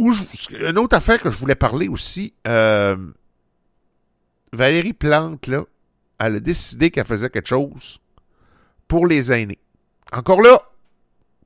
une 0.00 0.78
autre 0.78 0.96
affaire 0.96 1.20
que 1.20 1.30
je 1.30 1.36
voulais 1.36 1.54
parler 1.54 1.88
aussi, 1.88 2.34
euh, 2.46 2.96
Valérie 4.52 4.92
Plante, 4.92 5.46
là, 5.46 5.64
elle 6.18 6.36
a 6.36 6.40
décidé 6.40 6.90
qu'elle 6.90 7.06
faisait 7.06 7.30
quelque 7.30 7.48
chose 7.48 7.98
pour 8.88 9.06
les 9.06 9.32
aînés. 9.32 9.58
Encore 10.12 10.42
là, 10.42 10.60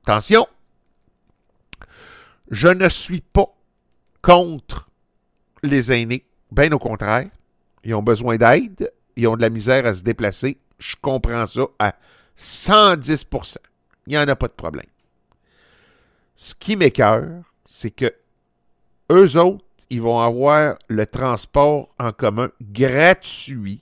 attention, 0.03 0.47
je 2.49 2.67
ne 2.67 2.89
suis 2.89 3.21
pas 3.21 3.55
contre 4.21 4.85
les 5.63 5.91
aînés. 5.91 6.25
Bien 6.51 6.71
au 6.71 6.79
contraire, 6.79 7.29
ils 7.83 7.93
ont 7.93 8.03
besoin 8.03 8.37
d'aide, 8.37 8.91
ils 9.15 9.27
ont 9.27 9.35
de 9.35 9.41
la 9.41 9.49
misère 9.49 9.85
à 9.85 9.93
se 9.93 10.01
déplacer. 10.01 10.57
Je 10.79 10.95
comprends 11.01 11.45
ça 11.45 11.67
à 11.79 11.95
110% 12.37 13.57
Il 14.07 14.11
n'y 14.11 14.17
en 14.17 14.27
a 14.27 14.35
pas 14.35 14.47
de 14.47 14.53
problème. 14.53 14.87
Ce 16.35 16.53
qui 16.53 16.75
m'écœure, 16.75 17.43
c'est 17.65 17.91
que 17.91 18.13
eux 19.11 19.37
autres, 19.37 19.65
ils 19.89 20.01
vont 20.01 20.19
avoir 20.19 20.77
le 20.87 21.05
transport 21.05 21.93
en 21.99 22.11
commun 22.11 22.51
gratuit 22.61 23.81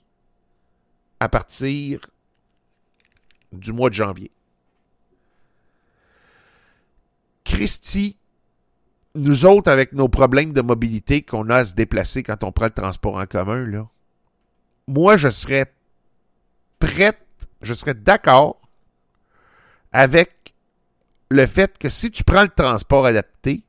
à 1.20 1.28
partir 1.28 2.00
du 3.52 3.72
mois 3.72 3.88
de 3.88 3.94
janvier. 3.94 4.30
Christy, 7.44 8.18
nous 9.14 9.46
autres, 9.46 9.70
avec 9.70 9.92
nos 9.92 10.08
problèmes 10.08 10.52
de 10.52 10.60
mobilité 10.60 11.22
qu'on 11.22 11.48
a 11.50 11.56
à 11.56 11.64
se 11.64 11.74
déplacer 11.74 12.22
quand 12.22 12.42
on 12.42 12.52
prend 12.52 12.66
le 12.66 12.70
transport 12.72 13.16
en 13.16 13.26
commun, 13.26 13.64
là, 13.64 13.88
moi, 14.86 15.16
je 15.16 15.30
serais 15.30 15.72
prête, 16.78 17.24
je 17.62 17.72
serais 17.72 17.94
d'accord 17.94 18.60
avec 19.92 20.54
le 21.30 21.46
fait 21.46 21.78
que 21.78 21.88
si 21.88 22.10
tu 22.10 22.24
prends 22.24 22.42
le 22.42 22.48
transport 22.48 23.06
adapté, 23.06 23.62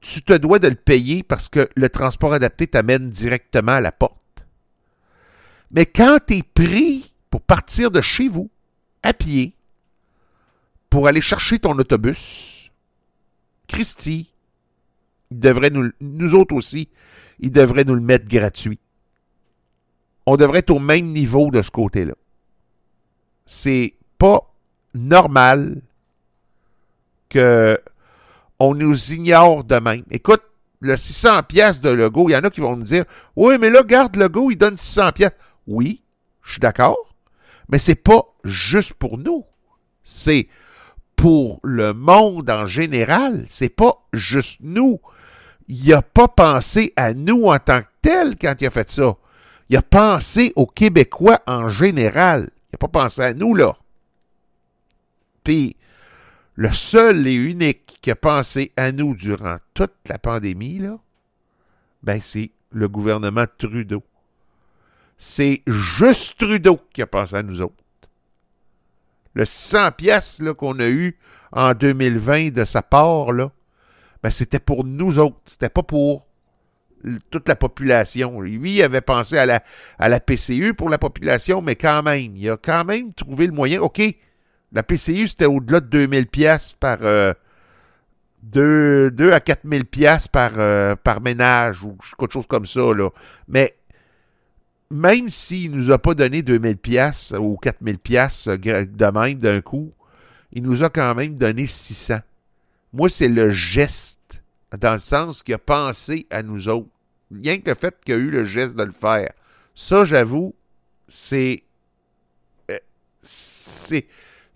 tu 0.00 0.22
te 0.22 0.32
dois 0.32 0.58
de 0.58 0.68
le 0.68 0.74
payer 0.74 1.22
parce 1.22 1.48
que 1.48 1.68
le 1.74 1.88
transport 1.88 2.32
adapté 2.32 2.66
t'amène 2.66 3.10
directement 3.10 3.72
à 3.72 3.80
la 3.80 3.92
porte. 3.92 4.46
Mais 5.70 5.86
quand 5.86 6.18
tu 6.26 6.36
es 6.36 6.42
pris 6.42 7.12
pour 7.30 7.40
partir 7.40 7.90
de 7.90 8.00
chez 8.00 8.28
vous, 8.28 8.50
à 9.02 9.12
pied, 9.12 9.54
pour 10.90 11.08
aller 11.08 11.20
chercher 11.20 11.58
ton 11.58 11.76
autobus, 11.78 12.70
Christy, 13.68 14.32
devrait 15.30 15.70
nous, 15.70 15.90
nous 16.00 16.34
autres 16.34 16.54
aussi, 16.54 16.88
il 17.40 17.50
devrait 17.50 17.84
nous 17.84 17.94
le 17.94 18.00
mettre 18.00 18.28
gratuit. 18.28 18.78
On 20.24 20.36
devrait 20.36 20.60
être 20.60 20.70
au 20.70 20.78
même 20.78 21.06
niveau 21.06 21.50
de 21.50 21.62
ce 21.62 21.70
côté-là. 21.70 22.14
C'est 23.44 23.94
pas 24.18 24.52
normal 24.94 25.82
que 27.28 27.80
on 28.58 28.74
nous 28.74 29.12
ignore 29.12 29.64
de 29.64 29.76
même. 29.76 30.04
Écoute, 30.10 30.42
le 30.80 30.96
600 30.96 31.42
pièces 31.44 31.80
de 31.80 31.90
Lego, 31.90 32.28
il 32.28 32.32
y 32.32 32.36
en 32.36 32.44
a 32.44 32.50
qui 32.50 32.60
vont 32.60 32.76
me 32.76 32.84
dire 32.84 33.04
"Oui, 33.34 33.56
mais 33.58 33.70
là 33.70 33.82
garde 33.82 34.16
Lego, 34.16 34.50
il 34.50 34.56
donne 34.56 34.76
600 34.76 35.12
pièces." 35.12 35.32
Oui, 35.66 36.02
je 36.42 36.52
suis 36.52 36.60
d'accord, 36.60 37.14
mais 37.68 37.78
c'est 37.78 37.94
pas 37.94 38.24
juste 38.44 38.94
pour 38.94 39.18
nous. 39.18 39.44
C'est 40.04 40.48
pour 41.16 41.60
le 41.64 41.92
monde 41.94 42.50
en 42.50 42.66
général, 42.66 43.46
c'est 43.48 43.70
pas 43.70 44.06
juste 44.12 44.58
nous. 44.60 45.00
Il 45.68 45.92
a 45.92 46.02
pas 46.02 46.28
pensé 46.28 46.92
à 46.94 47.14
nous 47.14 47.46
en 47.46 47.58
tant 47.58 47.80
que 47.80 47.86
tel 48.02 48.36
quand 48.36 48.54
il 48.60 48.66
a 48.66 48.70
fait 48.70 48.90
ça. 48.90 49.16
Il 49.68 49.76
a 49.76 49.82
pensé 49.82 50.52
aux 50.54 50.66
Québécois 50.66 51.40
en 51.46 51.68
général. 51.68 52.50
Il 52.68 52.74
n'a 52.74 52.78
pas 52.78 53.00
pensé 53.00 53.22
à 53.22 53.34
nous, 53.34 53.54
là. 53.54 53.76
Puis, 55.42 55.76
le 56.56 56.72
seul 56.72 57.26
et 57.26 57.34
unique 57.34 57.98
qui 58.00 58.10
a 58.10 58.16
pensé 58.16 58.72
à 58.76 58.90
nous 58.90 59.14
durant 59.14 59.58
toute 59.74 59.94
la 60.06 60.18
pandémie, 60.18 60.78
là, 60.78 60.98
ben, 62.02 62.20
c'est 62.20 62.50
le 62.70 62.88
gouvernement 62.88 63.44
Trudeau. 63.58 64.02
C'est 65.18 65.62
juste 65.66 66.38
Trudeau 66.38 66.80
qui 66.92 67.02
a 67.02 67.06
pensé 67.06 67.36
à 67.36 67.42
nous 67.42 67.60
autres. 67.60 67.74
Le 69.34 69.44
100 69.44 69.92
pièces 69.92 70.42
qu'on 70.56 70.78
a 70.80 70.88
eu 70.88 71.18
en 71.52 71.74
2020 71.74 72.52
de 72.52 72.64
sa 72.64 72.80
part, 72.80 73.32
là, 73.32 73.52
ben, 74.22 74.30
c'était 74.30 74.58
pour 74.58 74.84
nous 74.84 75.18
autres. 75.18 75.40
C'était 75.44 75.68
pas 75.68 75.82
pour 75.82 76.26
toute 77.30 77.48
la 77.48 77.56
population. 77.56 78.40
Lui, 78.40 78.76
il 78.76 78.82
avait 78.82 79.02
pensé 79.02 79.36
à 79.36 79.44
la, 79.44 79.62
à 79.98 80.08
la 80.08 80.20
PCU 80.20 80.72
pour 80.72 80.88
la 80.88 80.98
population, 80.98 81.60
mais 81.60 81.76
quand 81.76 82.02
même, 82.02 82.34
il 82.34 82.48
a 82.48 82.56
quand 82.56 82.84
même 82.84 83.12
trouvé 83.12 83.46
le 83.46 83.52
moyen. 83.52 83.80
OK, 83.82 84.00
la 84.72 84.82
PCU, 84.82 85.28
c'était 85.28 85.46
au-delà 85.46 85.80
de 85.80 85.86
2000 85.86 86.26
pièces 86.26 86.72
par 86.72 86.98
euh, 87.02 87.32
2, 88.42 89.10
2 89.10 89.32
à 89.32 89.40
4 89.40 89.62
000 89.68 89.84
piastres 89.84 90.30
par, 90.30 91.20
ménage 91.20 91.82
ou 91.82 91.96
quelque 92.18 92.32
chose 92.32 92.46
comme 92.46 92.66
ça. 92.66 92.80
Mais 93.48 93.76
même 94.90 95.28
s'il 95.28 95.72
ne 95.72 95.76
nous 95.76 95.90
a 95.90 95.98
pas 95.98 96.14
donné 96.14 96.42
2 96.42 96.60
000 96.60 96.74
piastres 96.76 97.40
ou 97.40 97.56
4 97.56 97.78
000 97.82 97.98
piastres 97.98 98.56
de 98.56 99.18
même 99.18 99.38
d'un 99.38 99.60
coup, 99.60 99.92
il 100.52 100.62
nous 100.62 100.84
a 100.84 100.90
quand 100.90 101.14
même 101.14 101.34
donné 101.34 101.66
600. 101.66 102.18
Moi, 102.92 103.10
c'est 103.10 103.28
le 103.28 103.50
geste, 103.50 104.42
dans 104.78 104.94
le 104.94 104.98
sens 104.98 105.42
qu'il 105.42 105.54
a 105.54 105.58
pensé 105.58 106.26
à 106.30 106.42
nous 106.42 106.68
autres. 106.68 106.88
Rien 107.30 107.58
que 107.58 107.70
le 107.70 107.74
fait 107.74 107.94
qu'il 108.04 108.14
a 108.14 108.18
eu 108.18 108.30
le 108.30 108.46
geste 108.46 108.76
de 108.76 108.84
le 108.84 108.92
faire. 108.92 109.32
Ça, 109.74 110.04
j'avoue, 110.04 110.54
c'est. 111.08 111.64
euh, 112.70 112.78
c'est. 113.22 114.06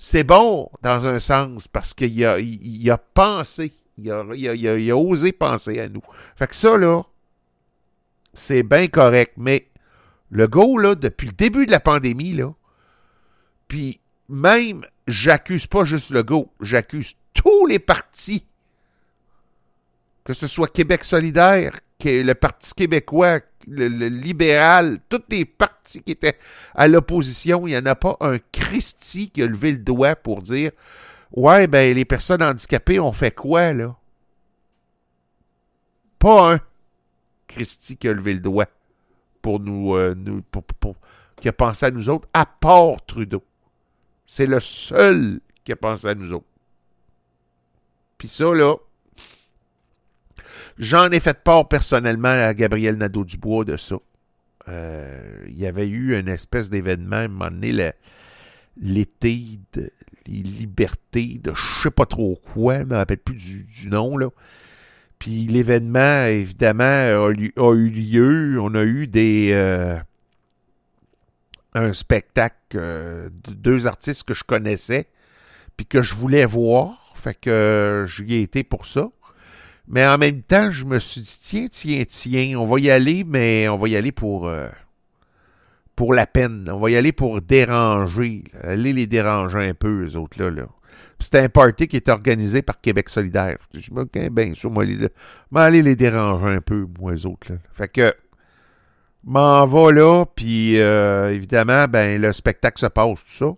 C'est 0.02 0.24
bon 0.24 0.70
dans 0.80 1.06
un 1.06 1.18
sens 1.18 1.68
parce 1.68 1.92
qu'il 1.92 2.24
a, 2.24 2.38
il, 2.38 2.96
pensé. 3.12 3.74
Il 3.98 4.10
a, 4.10 4.96
osé 4.96 5.30
penser 5.30 5.78
à 5.78 5.90
nous. 5.90 6.00
Fait 6.36 6.46
que 6.46 6.56
ça, 6.56 6.78
là, 6.78 7.02
c'est 8.32 8.62
bien 8.62 8.88
correct. 8.88 9.34
Mais 9.36 9.68
le 10.30 10.48
go, 10.48 10.78
là, 10.78 10.94
depuis 10.94 11.26
le 11.26 11.34
début 11.34 11.66
de 11.66 11.70
la 11.70 11.80
pandémie, 11.80 12.32
là, 12.32 12.54
puis 13.68 14.00
même, 14.30 14.86
j'accuse 15.06 15.66
pas 15.66 15.84
juste 15.84 16.12
le 16.12 16.22
go, 16.22 16.50
j'accuse 16.62 17.14
tous 17.34 17.66
les 17.66 17.78
partis, 17.78 18.46
que 20.24 20.32
ce 20.32 20.46
soit 20.46 20.72
Québec 20.72 21.04
solidaire, 21.04 21.78
le 22.02 22.32
Parti 22.32 22.72
québécois, 22.72 23.40
le, 23.70 24.08
libéral, 24.08 24.98
tous 25.08 25.22
les 25.30 25.44
partis 25.44 26.02
qui 26.02 26.12
étaient 26.12 26.36
à 26.74 26.88
l'opposition, 26.88 27.66
il 27.66 27.70
n'y 27.70 27.78
en 27.78 27.86
a 27.86 27.94
pas 27.94 28.16
un 28.20 28.38
Christi 28.52 29.30
qui 29.30 29.42
a 29.42 29.46
levé 29.46 29.72
le 29.72 29.78
doigt 29.78 30.16
pour 30.16 30.42
dire 30.42 30.72
Ouais, 31.32 31.66
ben 31.66 31.94
les 31.94 32.04
personnes 32.04 32.42
handicapées 32.42 32.98
ont 33.00 33.12
fait 33.12 33.34
quoi, 33.34 33.72
là? 33.72 33.96
Pas 36.18 36.54
un 36.54 36.60
Christi 37.46 37.96
qui 37.96 38.08
a 38.08 38.12
levé 38.12 38.34
le 38.34 38.40
doigt 38.40 38.68
pour 39.42 39.60
nous, 39.60 39.94
euh, 39.94 40.14
pour- 40.50 40.64
pour- 40.64 40.96
qui 41.40 41.48
a 41.48 41.52
pensé 41.52 41.86
à 41.86 41.90
nous 41.90 42.10
autres, 42.10 42.28
à 42.34 42.44
part 42.46 43.04
Trudeau. 43.06 43.42
C'est 44.26 44.46
le 44.46 44.60
seul 44.60 45.40
qui 45.64 45.72
a 45.72 45.76
pensé 45.76 46.08
à 46.08 46.14
nous 46.14 46.32
autres. 46.32 46.46
Puis 48.18 48.28
ça, 48.28 48.52
là, 48.52 48.74
j'en 50.78 51.10
ai 51.10 51.20
fait 51.20 51.42
part 51.42 51.68
personnellement 51.68 52.28
à 52.28 52.54
Gabriel 52.54 52.96
Nadeau-Dubois 52.96 53.64
de 53.64 53.76
ça. 53.76 53.96
Euh, 54.68 55.44
il 55.48 55.58
y 55.58 55.66
avait 55.66 55.88
eu 55.88 56.18
une 56.18 56.28
espèce 56.28 56.70
d'événement, 56.70 57.16
à 57.16 57.20
un 57.20 57.28
moment 57.28 57.50
donné, 57.50 57.92
l'été 58.80 59.58
de 59.72 59.90
les 60.26 60.42
libertés 60.42 61.40
de 61.42 61.52
je 61.54 61.82
sais 61.82 61.90
pas 61.90 62.06
trop 62.06 62.38
quoi, 62.52 62.80
je 62.80 62.84
me 62.84 62.96
rappelle 62.96 63.18
plus 63.18 63.34
du, 63.34 63.88
nom, 63.88 64.16
là. 64.16 64.28
Puis 65.18 65.46
l'événement, 65.46 66.24
évidemment, 66.26 66.84
a, 66.84 67.30
eu 67.30 67.88
lieu. 67.88 68.58
On 68.60 68.74
a 68.74 68.82
eu 68.82 69.06
des... 69.06 69.50
euh, 69.52 69.98
un 71.74 71.92
spectacle 71.92 72.56
euh, 72.74 73.28
de 73.44 73.52
deux 73.52 73.86
artistes 73.86 74.24
que 74.24 74.34
je 74.34 74.44
connaissais, 74.44 75.08
puis 75.76 75.86
que 75.86 76.02
je 76.02 76.14
voulais 76.14 76.46
voir. 76.46 77.12
Fait 77.14 77.34
que 77.34 78.06
j'y 78.08 78.34
ai 78.34 78.42
été 78.42 78.64
pour 78.64 78.86
ça. 78.86 79.10
Mais 79.90 80.06
en 80.06 80.18
même 80.18 80.42
temps, 80.42 80.70
je 80.70 80.84
me 80.84 81.00
suis 81.00 81.20
dit, 81.20 81.38
tiens, 81.40 81.66
tiens, 81.68 82.04
tiens, 82.08 82.60
on 82.60 82.64
va 82.64 82.78
y 82.78 82.92
aller, 82.92 83.24
mais 83.26 83.68
on 83.68 83.76
va 83.76 83.88
y 83.88 83.96
aller 83.96 84.12
pour, 84.12 84.46
euh, 84.46 84.68
pour 85.96 86.14
la 86.14 86.28
peine. 86.28 86.70
On 86.72 86.78
va 86.78 86.90
y 86.90 86.96
aller 86.96 87.10
pour 87.10 87.42
déranger. 87.42 88.44
là. 88.54 88.70
Aller 88.70 88.92
les 88.92 89.08
déranger 89.08 89.68
un 89.68 89.74
peu, 89.74 90.06
eux 90.06 90.16
autres, 90.16 90.40
là. 90.40 90.66
C'était 91.18 91.40
un 91.40 91.48
party 91.48 91.88
qui 91.88 91.96
était 91.96 92.12
organisé 92.12 92.62
par 92.62 92.80
Québec 92.80 93.08
solidaire. 93.08 93.58
Je 93.74 93.92
me 93.92 94.02
OK, 94.02 94.30
ben, 94.30 94.54
ça, 94.54 94.68
moi, 94.68 94.84
m'en 95.50 95.60
aller 95.60 95.82
les 95.82 95.96
déranger 95.96 96.46
un 96.46 96.60
peu, 96.60 96.86
moi, 97.00 97.12
eux 97.12 97.26
autres, 97.26 97.52
là. 97.52 97.58
Fait 97.72 97.88
que, 97.88 98.14
m'en 99.24 99.66
va 99.66 99.90
là, 99.90 100.24
puis 100.24 100.78
euh, 100.78 101.34
évidemment, 101.34 101.86
ben, 101.88 102.20
le 102.20 102.32
spectacle 102.32 102.78
se 102.78 102.86
passe, 102.86 103.24
tout 103.24 103.32
ça. 103.32 103.52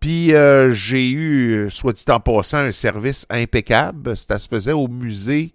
Puis 0.00 0.32
euh, 0.34 0.70
j'ai 0.70 1.10
eu, 1.10 1.70
soit 1.70 1.92
dit 1.92 2.04
en 2.08 2.20
passant, 2.20 2.58
un 2.58 2.72
service 2.72 3.26
impeccable. 3.30 4.16
Ça 4.16 4.38
se 4.38 4.48
faisait 4.48 4.72
au 4.72 4.86
musée, 4.86 5.54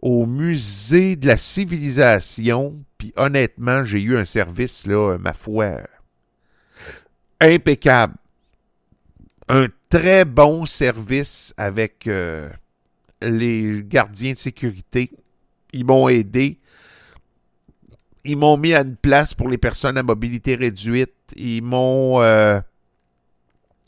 au 0.00 0.26
musée 0.26 1.16
de 1.16 1.26
la 1.26 1.36
civilisation. 1.36 2.76
Puis 2.98 3.12
honnêtement, 3.16 3.84
j'ai 3.84 4.00
eu 4.00 4.16
un 4.16 4.24
service, 4.24 4.86
là, 4.86 5.16
ma 5.18 5.32
foi, 5.32 5.80
impeccable. 7.40 8.14
Un 9.48 9.68
très 9.88 10.24
bon 10.24 10.66
service 10.66 11.54
avec 11.56 12.06
euh, 12.06 12.50
les 13.22 13.82
gardiens 13.82 14.32
de 14.32 14.38
sécurité. 14.38 15.10
Ils 15.72 15.84
m'ont 15.84 16.08
aidé. 16.08 16.58
Ils 18.24 18.36
m'ont 18.36 18.56
mis 18.56 18.74
à 18.74 18.82
une 18.82 18.96
place 18.96 19.32
pour 19.32 19.48
les 19.48 19.58
personnes 19.58 19.96
à 19.96 20.02
mobilité 20.02 20.54
réduite. 20.54 21.14
Ils 21.34 21.62
m'ont 21.62 22.20
euh, 22.20 22.60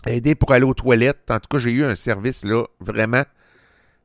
aidé 0.06 0.34
pour 0.34 0.52
aller 0.52 0.64
aux 0.64 0.74
toilettes. 0.74 1.30
En 1.30 1.38
tout 1.40 1.48
cas, 1.50 1.58
j'ai 1.58 1.70
eu 1.70 1.84
un 1.84 1.94
service 1.94 2.44
là 2.44 2.64
vraiment 2.80 3.24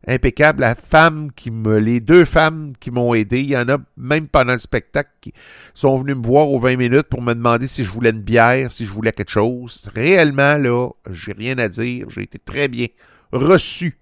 impeccable. 0.08 0.62
La 0.62 0.76
femme 0.76 1.32
qui 1.36 1.52
me, 1.52 1.78
les 1.80 2.00
deux 2.00 2.26
femmes 2.26 2.74
qui 2.80 2.92
m'ont 2.92 3.14
aidé, 3.14 3.40
il 3.40 3.50
y 3.50 3.58
en 3.58 3.68
a 3.70 3.78
même 3.98 4.28
pendant 4.28 4.54
le 4.54 4.60
spectacle 4.60 5.10
qui 5.22 5.34
sont 5.74 5.98
venus 5.98 6.18
me 6.18 6.26
voir 6.26 6.50
aux 6.50 6.60
20 6.60 6.76
minutes 6.78 7.08
pour 7.10 7.22
me 7.22 7.34
demander 7.34 7.68
si 7.68 7.84
je 7.84 7.92
voulais 7.92 8.12
une 8.12 8.22
bière, 8.22 8.72
si 8.72 8.86
je 8.86 8.92
voulais 8.92 9.12
quelque 9.12 9.32
chose. 9.32 9.82
Réellement 9.94 10.58
là, 10.58 10.90
j'ai 11.10 11.34
rien 11.34 11.58
à 11.58 11.70
dire. 11.70 12.10
J'ai 12.10 12.24
été 12.24 12.40
très 12.40 12.68
bien 12.68 12.88
reçu 13.32 13.98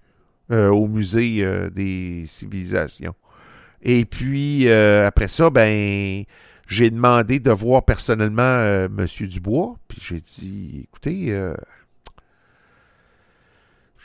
euh, 0.52 0.70
au 0.70 0.88
musée 0.88 1.44
euh, 1.44 1.70
des 1.70 2.26
civilisations. 2.28 3.16
Et 3.82 4.06
puis 4.06 4.68
euh, 4.68 5.06
après 5.08 5.28
ça, 5.28 5.50
ben 5.50 6.24
j'ai 6.68 6.90
demandé 6.90 7.40
de 7.40 7.52
voir 7.52 7.84
personnellement 7.84 8.42
euh, 8.42 8.88
M. 8.88 9.06
Dubois. 9.28 9.76
Puis 9.88 10.00
j'ai 10.02 10.22
dit, 10.22 10.88
écoutez, 10.88 11.32
euh, 11.32 11.54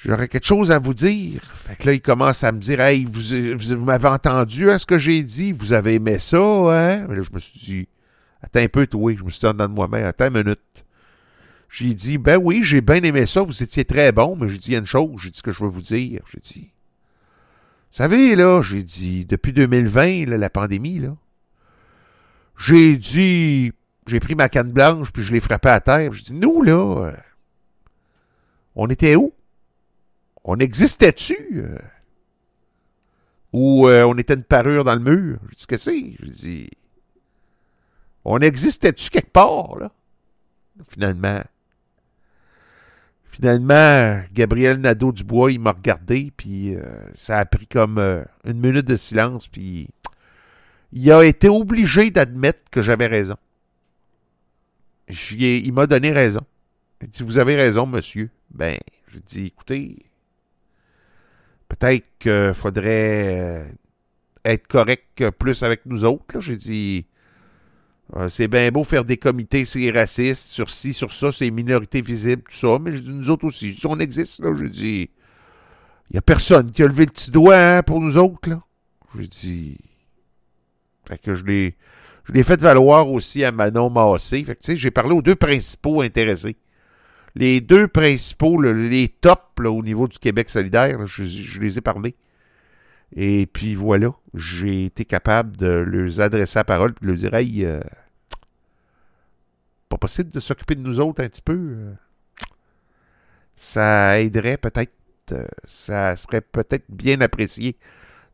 j'aurais 0.04 0.28
quelque 0.28 0.46
chose 0.46 0.70
à 0.70 0.78
vous 0.78 0.94
dire. 0.94 1.42
Fait 1.54 1.76
que 1.76 1.86
là, 1.86 1.92
il 1.92 2.00
commence 2.00 2.44
à 2.44 2.52
me 2.52 2.58
dire, 2.58 2.80
hey, 2.80 3.04
vous, 3.04 3.20
vous, 3.56 3.78
vous 3.78 3.84
m'avez 3.84 4.08
entendu 4.08 4.70
à 4.70 4.78
ce 4.78 4.86
que 4.86 4.98
j'ai 4.98 5.22
dit? 5.22 5.52
Vous 5.52 5.72
avez 5.72 5.94
aimé 5.94 6.18
ça, 6.18 6.38
hein? 6.38 7.06
Mais 7.08 7.16
là, 7.16 7.22
je 7.22 7.32
me 7.32 7.38
suis 7.38 7.58
dit, 7.58 7.88
attends 8.42 8.60
un 8.60 8.68
peu, 8.68 8.86
toi. 8.86 9.14
Je 9.16 9.22
me 9.22 9.30
suis 9.30 9.40
dit 9.40 9.56
dans 9.56 9.68
de 9.68 9.72
moi-même, 9.72 10.04
attends 10.04 10.28
une 10.28 10.42
minute. 10.42 10.84
J'ai 11.68 11.92
dit, 11.92 12.16
ben 12.16 12.38
oui, 12.42 12.62
j'ai 12.62 12.80
bien 12.80 13.02
aimé 13.02 13.26
ça. 13.26 13.42
Vous 13.42 13.62
étiez 13.62 13.84
très 13.84 14.12
bon, 14.12 14.36
mais 14.36 14.48
j'ai 14.48 14.58
dit, 14.58 14.74
une 14.74 14.86
chose. 14.86 15.20
J'ai 15.22 15.30
dit 15.30 15.42
que 15.42 15.52
je 15.52 15.62
veux 15.62 15.70
vous 15.70 15.82
dire. 15.82 16.22
J'ai 16.32 16.40
dit, 16.40 16.72
vous 17.90 17.96
savez, 17.96 18.36
là, 18.36 18.62
j'ai 18.62 18.82
dit, 18.82 19.24
depuis 19.24 19.52
2020, 19.52 20.26
là, 20.26 20.36
la 20.36 20.50
pandémie, 20.50 20.98
là, 20.98 21.16
j'ai 22.56 22.96
dit, 22.96 23.72
j'ai 24.06 24.20
pris 24.20 24.34
ma 24.34 24.48
canne 24.48 24.72
blanche, 24.72 25.10
puis 25.12 25.22
je 25.22 25.32
l'ai 25.32 25.40
frappée 25.40 25.68
à 25.68 25.80
terre. 25.80 26.12
J'ai 26.12 26.24
dit, 26.24 26.34
nous, 26.34 26.62
là, 26.62 27.06
euh, 27.06 27.12
on 28.74 28.88
était 28.88 29.16
où? 29.16 29.32
On 30.50 30.58
existait-tu? 30.60 31.36
euh? 31.56 31.76
Ou 33.52 33.86
euh, 33.86 34.04
on 34.04 34.16
était 34.16 34.32
une 34.32 34.42
parure 34.42 34.82
dans 34.82 34.94
le 34.94 35.00
mur? 35.00 35.38
J'ai 35.50 35.56
dit, 35.56 35.66
qu'est-ce 35.66 35.90
que 35.90 35.92
c'est? 35.92 36.16
J'ai 36.22 36.30
dit, 36.30 36.70
on 38.24 38.38
existait-tu 38.38 39.10
quelque 39.10 39.30
part, 39.30 39.76
là? 39.76 39.92
Finalement. 40.88 41.42
Finalement, 43.30 44.22
Gabriel 44.32 44.78
Nadeau-Dubois, 44.78 45.52
il 45.52 45.60
m'a 45.60 45.72
regardé, 45.72 46.32
puis 46.34 46.74
euh, 46.74 46.82
ça 47.14 47.36
a 47.36 47.44
pris 47.44 47.66
comme 47.66 47.98
une 47.98 48.58
minute 48.58 48.86
de 48.86 48.96
silence, 48.96 49.48
puis 49.48 49.90
il 50.92 51.12
a 51.12 51.24
été 51.24 51.50
obligé 51.50 52.10
d'admettre 52.10 52.70
que 52.70 52.80
j'avais 52.80 53.06
raison. 53.06 53.36
Il 55.30 55.72
m'a 55.74 55.86
donné 55.86 56.10
raison. 56.10 56.40
Il 57.02 57.08
dit, 57.08 57.22
vous 57.22 57.36
avez 57.36 57.54
raison, 57.54 57.84
monsieur. 57.84 58.30
Ben, 58.50 58.78
je 59.08 59.18
dis, 59.18 59.46
écoutez, 59.48 60.07
peut-être 61.68 62.06
qu'il 62.18 62.52
faudrait 62.54 63.38
euh, 63.38 63.64
être 64.44 64.66
correct 64.66 65.20
euh, 65.20 65.30
plus 65.30 65.62
avec 65.62 65.86
nous 65.86 66.04
autres. 66.04 66.40
J'ai 66.40 66.56
dit, 66.56 67.06
euh, 68.16 68.28
c'est 68.28 68.48
bien 68.48 68.70
beau 68.70 68.84
faire 68.84 69.04
des 69.04 69.16
comités, 69.16 69.64
c'est 69.64 69.90
raciste, 69.90 70.48
sur 70.48 70.70
ci, 70.70 70.92
sur 70.92 71.12
ça, 71.12 71.30
c'est 71.30 71.50
minorité 71.50 72.00
visible, 72.00 72.42
tout 72.42 72.56
ça, 72.56 72.78
mais 72.80 72.92
je 72.92 72.98
dis, 72.98 73.10
nous 73.10 73.30
autres 73.30 73.44
aussi, 73.44 73.74
si 73.74 73.86
on 73.86 73.98
existe, 73.98 74.40
là, 74.40 74.54
je 74.58 74.64
dis, 74.64 75.10
il 76.10 76.14
n'y 76.14 76.18
a 76.18 76.22
personne 76.22 76.70
qui 76.70 76.82
a 76.82 76.86
levé 76.86 77.04
le 77.04 77.12
petit 77.12 77.30
doigt 77.30 77.58
hein, 77.58 77.82
pour 77.82 78.00
nous 78.00 78.16
autres, 78.16 78.48
là. 78.48 78.62
J'ai 79.18 79.28
dit, 79.28 79.78
fait 81.06 81.18
que 81.18 81.34
je 81.34 81.44
l'ai, 81.44 81.76
je 82.24 82.32
l'ai 82.32 82.42
fait 82.42 82.60
valoir 82.60 83.10
aussi 83.10 83.42
à 83.42 83.52
Manon 83.52 83.88
Massé. 83.88 84.44
Fait 84.44 84.54
que, 84.54 84.60
tu 84.60 84.72
sais, 84.72 84.76
j'ai 84.76 84.90
parlé 84.90 85.14
aux 85.14 85.22
deux 85.22 85.34
principaux 85.34 86.02
intéressés. 86.02 86.56
Les 87.34 87.60
deux 87.60 87.88
principaux, 87.88 88.60
là, 88.60 88.72
les 88.72 89.08
tops 89.08 89.60
là, 89.60 89.70
au 89.70 89.82
niveau 89.82 90.08
du 90.08 90.18
Québec 90.18 90.50
solidaire, 90.50 90.98
là, 90.98 91.06
je, 91.06 91.24
je 91.24 91.60
les 91.60 91.78
ai 91.78 91.80
parlé. 91.80 92.14
Et 93.14 93.46
puis 93.46 93.74
voilà, 93.74 94.12
j'ai 94.34 94.86
été 94.86 95.04
capable 95.04 95.56
de 95.56 95.66
leur 95.66 96.20
adresser 96.20 96.58
la 96.58 96.64
parole 96.64 96.90
et 96.90 97.04
de 97.04 97.06
leur 97.06 97.16
dire 97.16 97.34
Hey, 97.34 97.64
euh, 97.64 97.80
pas 99.88 99.96
possible 99.96 100.30
de 100.30 100.40
s'occuper 100.40 100.74
de 100.74 100.80
nous 100.82 101.00
autres 101.00 101.22
un 101.22 101.28
petit 101.28 101.42
peu. 101.42 101.54
euh. 101.54 101.94
Ça 103.56 104.20
aiderait 104.20 104.56
peut-être 104.56 104.92
euh, 105.32 105.46
ça 105.64 106.16
serait 106.16 106.40
peut-être 106.40 106.84
bien 106.88 107.20
apprécié 107.20 107.76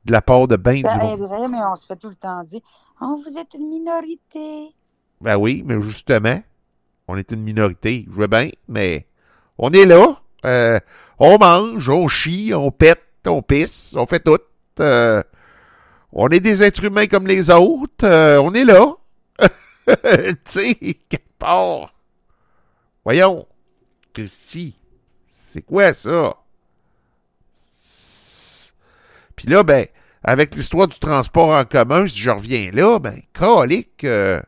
de 0.05 0.13
la 0.13 0.23
part 0.23 0.47
de 0.49 0.57
bien 0.57 0.75
du 0.75 0.83
Ça 0.83 0.97
monde. 0.97 1.19
aiderait, 1.21 1.49
mais 1.49 1.59
on 1.65 1.77
se 1.77 1.87
fait 1.87 1.97
tout 1.97 2.09
le 2.09 2.15
temps 2.15 2.43
dire 2.45 2.61
Oh, 3.01 3.21
vous 3.27 3.39
êtes 3.39 3.55
une 3.55 3.69
minorité. 3.69 4.69
Ben 5.21 5.37
oui, 5.37 5.63
mais 5.67 5.81
justement, 5.81 6.41
on 7.09 7.17
est 7.17 7.33
une 7.33 7.43
minorité. 7.43 8.07
Je 8.11 8.21
veux 8.21 8.27
bien, 8.27 8.51
mais 8.69 9.07
on 9.59 9.71
est 9.73 9.87
là. 9.87 10.21
Euh, 10.45 10.79
on 11.19 11.39
mange, 11.39 11.89
on 11.89 12.09
chie, 12.09 12.53
on 12.55 12.71
pète, 12.71 13.03
on 13.27 13.43
pisse, 13.43 13.95
on 13.97 14.07
fait 14.07 14.21
tout. 14.21 14.39
Euh, 14.81 15.23
on 16.13 16.29
est 16.29 16.41
des 16.41 16.63
êtres 16.63 16.85
humains 16.85 17.07
comme 17.07 17.27
les 17.27 17.51
autres. 17.51 18.05
Euh, 18.05 18.39
on 18.41 18.53
est 18.55 18.65
là. 18.65 18.95
tu 19.87 20.37
sais, 20.45 20.75
quelque 20.75 21.39
part. 21.39 21.95
Voyons. 23.05 23.47
Christy, 24.13 24.77
c'est 25.33 25.63
quoi 25.63 25.93
ça? 25.93 26.37
Puis 29.35 29.49
là, 29.49 29.65
ben, 29.65 29.87
avec 30.23 30.55
l'histoire 30.55 30.87
du 30.87 30.99
transport 30.99 31.51
en 31.51 31.65
commun, 31.65 32.07
si 32.07 32.19
je 32.19 32.31
reviens 32.31 32.71
là, 32.73 32.99
ben, 32.99 33.21
calique, 33.33 34.05
euh, 34.05 34.41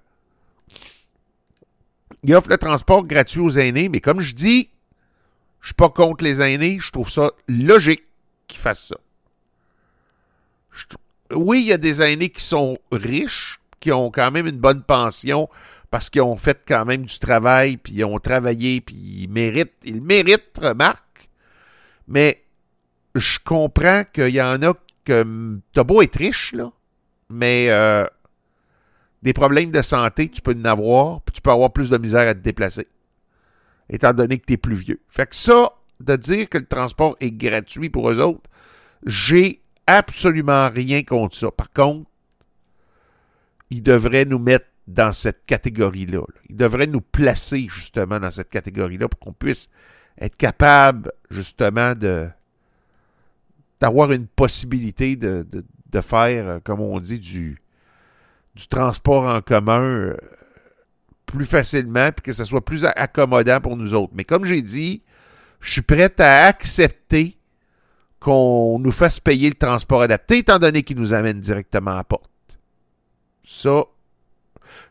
il 2.22 2.34
offre 2.34 2.48
le 2.50 2.58
transport 2.58 3.04
gratuit 3.04 3.40
aux 3.40 3.50
aînés, 3.50 3.88
mais 3.88 4.00
comme 4.00 4.20
je 4.20 4.34
dis, 4.34 4.70
je 5.60 5.68
suis 5.68 5.74
pas 5.74 5.88
contre 5.88 6.24
les 6.24 6.40
aînés, 6.40 6.78
je 6.80 6.90
trouve 6.90 7.10
ça 7.10 7.30
logique 7.48 8.04
qu'ils 8.46 8.60
fassent 8.60 8.88
ça. 8.88 8.96
Oui, 11.34 11.60
il 11.60 11.66
y 11.66 11.72
a 11.72 11.78
des 11.78 12.02
aînés 12.02 12.28
qui 12.28 12.42
sont 12.42 12.78
riches, 12.92 13.60
qui 13.80 13.92
ont 13.92 14.10
quand 14.10 14.30
même 14.30 14.46
une 14.46 14.58
bonne 14.58 14.82
pension 14.82 15.48
parce 15.90 16.10
qu'ils 16.10 16.22
ont 16.22 16.36
fait 16.36 16.62
quand 16.66 16.84
même 16.84 17.04
du 17.04 17.18
travail, 17.18 17.76
puis 17.76 17.94
ils 17.94 18.04
ont 18.04 18.18
travaillé, 18.18 18.80
puis 18.80 18.96
ils 18.96 19.28
méritent, 19.28 19.72
ils 19.84 20.02
méritent, 20.02 20.58
remarque. 20.60 21.28
Mais 22.08 22.42
je 23.14 23.38
comprends 23.44 24.04
qu'il 24.12 24.34
y 24.34 24.42
en 24.42 24.62
a 24.62 24.74
que 25.04 25.58
t'as 25.72 25.84
beau 25.84 26.02
être 26.02 26.16
riche, 26.16 26.52
là, 26.52 26.70
mais 27.30 27.66
euh, 27.70 28.04
des 29.26 29.32
problèmes 29.32 29.72
de 29.72 29.82
santé, 29.82 30.28
tu 30.28 30.40
peux 30.40 30.54
en 30.56 30.64
avoir, 30.66 31.20
puis 31.22 31.32
tu 31.32 31.40
peux 31.40 31.50
avoir 31.50 31.72
plus 31.72 31.90
de 31.90 31.98
misère 31.98 32.28
à 32.28 32.32
te 32.32 32.38
déplacer, 32.38 32.86
étant 33.90 34.12
donné 34.12 34.38
que 34.38 34.46
tu 34.46 34.52
es 34.52 34.56
plus 34.56 34.76
vieux. 34.76 35.00
Fait 35.08 35.26
que 35.26 35.34
ça, 35.34 35.72
de 35.98 36.14
dire 36.14 36.48
que 36.48 36.58
le 36.58 36.66
transport 36.66 37.16
est 37.18 37.32
gratuit 37.32 37.90
pour 37.90 38.08
eux 38.08 38.20
autres, 38.20 38.48
j'ai 39.04 39.62
absolument 39.88 40.70
rien 40.70 41.02
contre 41.02 41.34
ça. 41.34 41.50
Par 41.50 41.72
contre, 41.72 42.08
ils 43.70 43.82
devraient 43.82 44.26
nous 44.26 44.38
mettre 44.38 44.66
dans 44.86 45.12
cette 45.12 45.44
catégorie-là. 45.44 46.20
là. 46.20 46.40
Ils 46.48 46.56
devraient 46.56 46.86
nous 46.86 47.00
placer 47.00 47.66
justement 47.68 48.20
dans 48.20 48.30
cette 48.30 48.50
catégorie-là 48.50 49.08
pour 49.08 49.18
qu'on 49.18 49.32
puisse 49.32 49.68
être 50.20 50.36
capable 50.36 51.10
justement 51.30 51.94
d'avoir 53.80 54.12
une 54.12 54.28
possibilité 54.28 55.16
de 55.16 56.00
faire, 56.00 56.46
euh, 56.46 56.58
comme 56.62 56.80
on 56.80 57.00
dit, 57.00 57.18
du, 57.18 57.60
du 58.56 58.66
transport 58.68 59.24
en 59.24 59.42
commun 59.42 59.82
euh, 59.82 60.16
plus 61.26 61.44
facilement, 61.44 62.10
puis 62.10 62.22
que 62.22 62.32
ce 62.32 62.44
soit 62.44 62.64
plus 62.64 62.84
accommodant 62.84 63.60
pour 63.60 63.76
nous 63.76 63.94
autres. 63.94 64.12
Mais 64.16 64.24
comme 64.24 64.46
j'ai 64.46 64.62
dit, 64.62 65.02
je 65.60 65.72
suis 65.72 65.82
prêt 65.82 66.12
à 66.18 66.46
accepter 66.46 67.36
qu'on 68.18 68.78
nous 68.78 68.92
fasse 68.92 69.20
payer 69.20 69.50
le 69.50 69.54
transport 69.54 70.02
adapté, 70.02 70.38
étant 70.38 70.58
donné 70.58 70.82
qu'il 70.82 70.96
nous 70.96 71.12
amène 71.12 71.40
directement 71.40 71.92
à 71.92 71.96
la 71.96 72.04
porte. 72.04 72.30
Ça. 73.44 73.84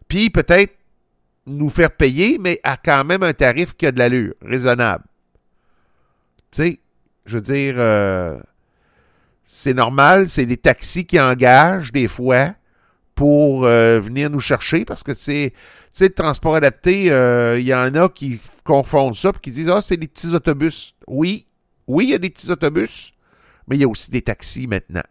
Puis 0.08 0.30
peut-être 0.30 0.76
nous 1.48 1.70
faire 1.70 1.92
payer, 1.92 2.38
mais 2.40 2.60
à 2.64 2.78
quand 2.78 3.04
même 3.04 3.24
un 3.24 3.34
tarif 3.34 3.76
qui 3.76 3.88
a 3.88 3.92
de 3.92 3.98
l'allure, 3.98 4.36
raisonnable. 4.42 5.06
Tu 6.52 6.62
sais, 6.62 6.80
je 7.26 7.36
veux 7.36 7.42
dire, 7.42 7.76
euh, 7.78 8.40
c'est 9.46 9.74
normal, 9.74 10.30
c'est 10.30 10.46
les 10.46 10.58
taxis 10.58 11.06
qui 11.06 11.20
engagent 11.20 11.92
des 11.92 12.08
fois 12.08 12.54
pour 13.16 13.66
euh, 13.66 14.00
venir 14.00 14.30
nous 14.30 14.42
chercher 14.42 14.86
parce 14.86 15.02
que 15.02 15.14
sais, 15.14 15.54
le 16.00 16.10
transport 16.10 16.56
adapté, 16.56 17.10
euh, 17.10 17.58
il 17.60 17.66
y 17.66 17.74
en 17.74 17.96
a 17.96 18.10
qui 18.10 18.40
confondent 18.64 19.16
ça 19.16 19.30
et 19.30 19.40
qui 19.42 19.52
disent 19.52 19.70
Ah, 19.70 19.82
c'est 19.82 19.98
des 19.98 20.08
petits 20.08 20.34
autobus. 20.34 20.94
Oui, 21.08 21.48
oui, 21.88 22.06
il 22.06 22.10
y 22.12 22.14
a 22.14 22.18
des 22.18 22.30
petits 22.30 22.52
autobus, 22.52 23.14
mais 23.68 23.78
il 23.78 23.82
y 23.82 23.86
a 23.86 23.88
aussi 23.88 24.12
des 24.12 24.22
taxis 24.22 24.68
maintenant. 24.68 25.04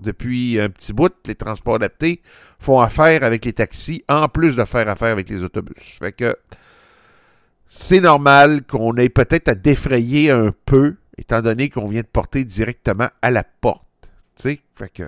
Depuis 0.00 0.60
un 0.60 0.68
petit 0.68 0.92
bout, 0.92 1.12
les 1.26 1.36
transports 1.36 1.76
adaptés 1.76 2.20
font 2.58 2.80
affaire 2.80 3.22
avec 3.22 3.44
les 3.44 3.52
taxis 3.52 4.04
en 4.08 4.28
plus 4.28 4.56
de 4.56 4.64
faire 4.64 4.88
affaire 4.88 5.12
avec 5.12 5.28
les 5.28 5.44
autobus. 5.44 5.98
Fait 6.00 6.12
que 6.12 6.36
c'est 7.68 8.00
normal 8.00 8.64
qu'on 8.64 8.96
ait 8.96 9.08
peut-être 9.08 9.48
à 9.48 9.54
défrayer 9.54 10.30
un 10.30 10.52
peu, 10.66 10.96
étant 11.16 11.40
donné 11.40 11.70
qu'on 11.70 11.86
vient 11.86 12.02
de 12.02 12.06
porter 12.06 12.44
directement 12.44 13.08
à 13.22 13.30
la 13.30 13.44
porte. 13.44 13.86
Tu 14.36 14.42
sais, 14.42 14.60
fait 14.74 14.90
que. 14.92 15.04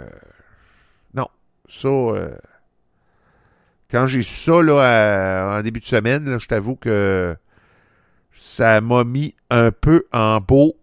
Ça. 1.69 1.89
euh, 1.89 2.37
quand 3.91 4.07
j'ai 4.07 4.23
su 4.23 4.35
ça 4.51 4.63
là, 4.63 4.81
à- 5.55 5.59
en 5.59 5.63
début 5.63 5.81
de 5.81 5.85
semaine, 5.87 6.39
je 6.39 6.49
t'avoue 6.49 6.77
que 6.77 7.37
ça 8.33 8.81
m'a 8.81 9.05
mis 9.05 9.35
un 9.51 9.71
peu 9.71 10.07
en 10.13 10.41
beau 10.41 10.77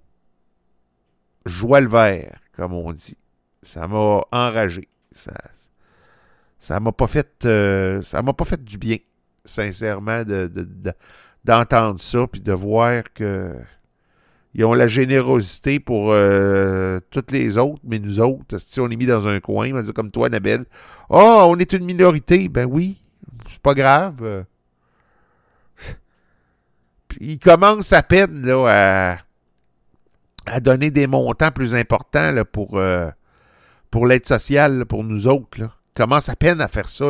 joie 1.46 1.82
le 1.82 1.88
vert, 1.90 2.40
comme 2.56 2.74
on 2.74 2.94
dit. 2.94 3.18
Ça 3.64 3.88
m'a 3.88 4.22
enragé. 4.32 4.88
Ça 5.12 5.34
ça 6.60 6.80
m'a 6.80 6.92
pas 6.92 7.08
fait 7.08 7.46
euh, 7.46 8.02
ça 8.04 8.22
m'a 8.22 8.34
pas 8.34 8.46
fait 8.46 8.64
du 8.64 8.78
bien, 8.78 8.98
sincèrement, 9.46 10.24
de, 10.24 10.48
de- 10.48 10.94
d'entendre 11.44 12.00
ça 12.00 12.28
puis 12.28 12.40
de 12.40 12.54
voir 12.54 13.04
que 13.14 13.56
ils 14.54 14.66
ont 14.66 14.74
la 14.74 14.88
générosité 14.88 15.80
pour 15.80 16.12
euh, 16.12 17.00
toutes 17.10 17.32
les 17.32 17.58
autres, 17.58 17.82
mais 17.86 18.00
nous 18.00 18.20
autres, 18.20 18.58
si 18.58 18.80
on 18.82 18.90
est 18.90 18.98
mis 18.98 19.06
dans 19.06 19.28
un 19.28 19.40
coin, 19.40 19.72
on 19.72 19.76
va 19.76 19.82
dire 19.82 19.94
comme 19.94 20.12
toi, 20.12 20.28
Annabelle, 20.28 20.66
oh, 21.10 21.46
on 21.48 21.58
est 21.58 21.72
une 21.72 21.86
minorité. 21.86 22.50
Ben 22.50 22.66
oui, 22.66 23.02
c'est 23.50 23.62
pas 23.62 23.74
grave. 23.74 24.46
ils 27.22 27.40
commencent 27.40 27.94
à 27.94 28.04
peine 28.04 28.46
là, 28.46 29.18
à, 30.46 30.60
donner 30.60 30.92
des 30.92 31.08
montants 31.08 31.52
plus 31.52 31.74
importants 31.74 32.32
là, 32.32 32.44
pour, 32.44 32.78
euh, 32.78 33.10
pour 33.90 34.06
l'aide 34.06 34.26
sociale, 34.26 34.86
pour 34.86 35.06
nous 35.06 35.28
autres. 35.28 35.60
Ils 35.60 35.70
commencent 35.96 36.30
à 36.30 36.36
peine 36.36 36.60
à 36.60 36.68
faire 36.68 36.90
ça. 36.90 37.06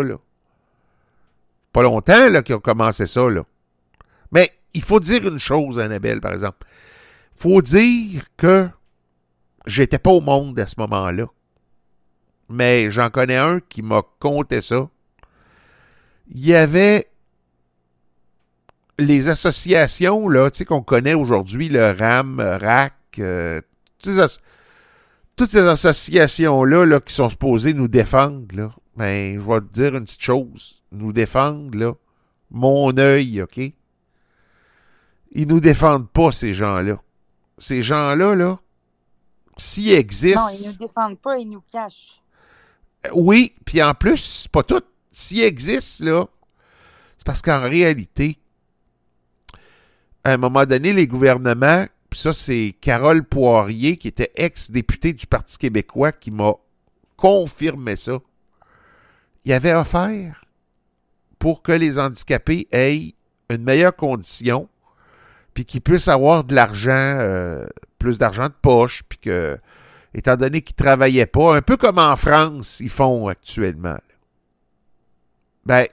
Pas 1.74 1.82
longtemps 1.82 2.42
qu'ils 2.44 2.56
ont 2.56 2.60
commencé 2.60 3.08
ça. 3.08 3.26
Mais 4.32 4.52
il 4.76 4.84
faut 4.84 5.00
dire 5.00 5.28
une 5.28 5.40
chose, 5.40 5.80
Annabelle, 5.80 6.22
par 6.22 6.34
exemple. 6.34 6.68
Faut 7.42 7.64
dire 7.64 8.26
que 8.38 8.70
j'étais 9.66 9.98
pas 9.98 10.12
au 10.12 10.22
monde 10.22 10.60
à 10.60 10.68
ce 10.68 10.76
moment-là. 10.78 11.26
Mais 12.50 12.92
j'en 12.92 13.10
connais 13.10 13.38
un 13.38 13.60
qui 13.62 13.82
m'a 13.82 14.04
conté 14.20 14.62
ça. 14.62 14.88
Il 16.30 16.46
y 16.46 16.54
avait 16.54 17.08
les 19.00 19.30
associations 19.30 20.30
là, 20.30 20.52
tu 20.52 20.60
sais, 20.60 20.66
qu'on 20.66 20.84
connaît 20.84 21.16
aujourd'hui, 21.16 21.68
le 21.68 21.92
RAM, 21.92 22.40
RAC, 22.40 22.94
euh, 23.18 23.60
toutes, 23.98 25.50
ces 25.50 25.68
associations-là 25.68 26.86
là, 26.86 27.00
qui 27.00 27.16
sont 27.16 27.30
supposées 27.30 27.74
nous 27.74 27.88
défendre, 27.88 28.56
là, 28.56 28.72
ben, 28.96 29.42
je 29.42 29.48
vais 29.48 29.62
te 29.62 29.74
dire 29.74 29.96
une 29.96 30.04
petite 30.04 30.22
chose. 30.22 30.84
Nous 30.92 31.12
défendre, 31.12 31.76
là, 31.76 31.94
mon 32.52 32.96
œil, 33.00 33.42
OK? 33.42 33.60
Ils 35.32 35.48
nous 35.48 35.60
défendent 35.60 36.10
pas, 36.10 36.32
ces 36.32 36.54
gens-là. 36.54 37.02
Ces 37.62 37.84
gens-là, 37.84 38.34
là, 38.34 38.60
s'ils 39.56 39.92
existent... 39.92 40.42
Non, 40.42 40.50
ils 40.50 40.66
ne 40.66 40.72
nous 40.72 40.78
défendent 40.78 41.20
pas, 41.20 41.38
ils 41.38 41.48
nous 41.48 41.64
cachent. 41.72 42.20
Oui, 43.14 43.54
puis 43.66 43.84
en 43.84 43.94
plus, 43.94 44.48
pas 44.52 44.64
tout. 44.64 44.82
S'il 45.12 45.44
existe, 45.44 46.00
là, 46.00 46.26
c'est 47.18 47.26
parce 47.26 47.44
qu'en 47.44 47.62
réalité, 47.62 48.40
à 50.24 50.34
un 50.34 50.38
moment 50.38 50.66
donné, 50.66 50.92
les 50.92 51.06
gouvernements, 51.06 51.86
puis 52.10 52.20
ça, 52.20 52.34
c'est 52.34 52.76
Carole 52.82 53.24
Poirier, 53.24 53.98
qui 53.98 54.08
était 54.08 54.32
ex-députée 54.34 55.14
du 55.14 55.28
Parti 55.28 55.60
québécois, 55.60 56.12
qui 56.12 56.32
m'a 56.32 56.54
confirmé 57.16 57.96
ça. 57.96 58.18
Il 59.46 59.54
avait 59.54 59.74
offert 59.74 60.46
pour 61.38 61.62
que 61.62 61.74
les 61.74 62.00
handicapés 62.00 62.68
aient 62.72 63.14
une 63.52 63.64
meilleure 63.64 63.96
condition, 63.96 64.68
puis 65.54 65.66
qu'ils 65.66 65.82
puissent 65.82 66.08
avoir 66.08 66.44
de 66.44 66.56
l'argent, 66.56 67.18
euh, 67.20 67.66
plus 68.00 68.18
d'argent 68.18 68.46
de 68.46 68.54
poche, 68.62 69.04
puis 69.08 69.20
que 69.20 69.58
étant 70.14 70.36
donné 70.36 70.62
qu'ils 70.62 70.76
ne 70.80 70.84
travaillaient 70.84 71.26
pas, 71.26 71.56
un 71.56 71.62
peu 71.62 71.78
comme 71.78 71.98
en 71.98 72.16
France, 72.16 72.80
ils 72.80 72.90
font 72.90 73.28
actuellement. 73.28 73.98
Ben, 75.66 75.86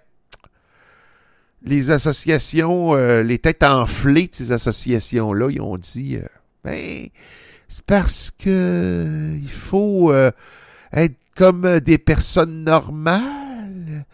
les 1.63 1.91
associations, 1.91 2.95
euh, 2.95 3.23
les 3.23 3.39
têtes 3.39 3.63
enflées 3.63 4.29
de 4.29 4.35
ces 4.35 4.53
associations-là, 4.53 5.51
ils 5.51 5.61
ont 5.61 5.77
dit, 5.77 6.17
euh, 6.17 6.27
ben, 6.65 7.09
c'est 7.69 7.85
parce 7.85 8.31
que 8.31 9.37
il 9.41 9.51
faut 9.51 10.13
être 10.93 11.17
comme 11.37 11.81
des 11.81 11.99
personnes 11.99 12.65
normales. 12.65 14.07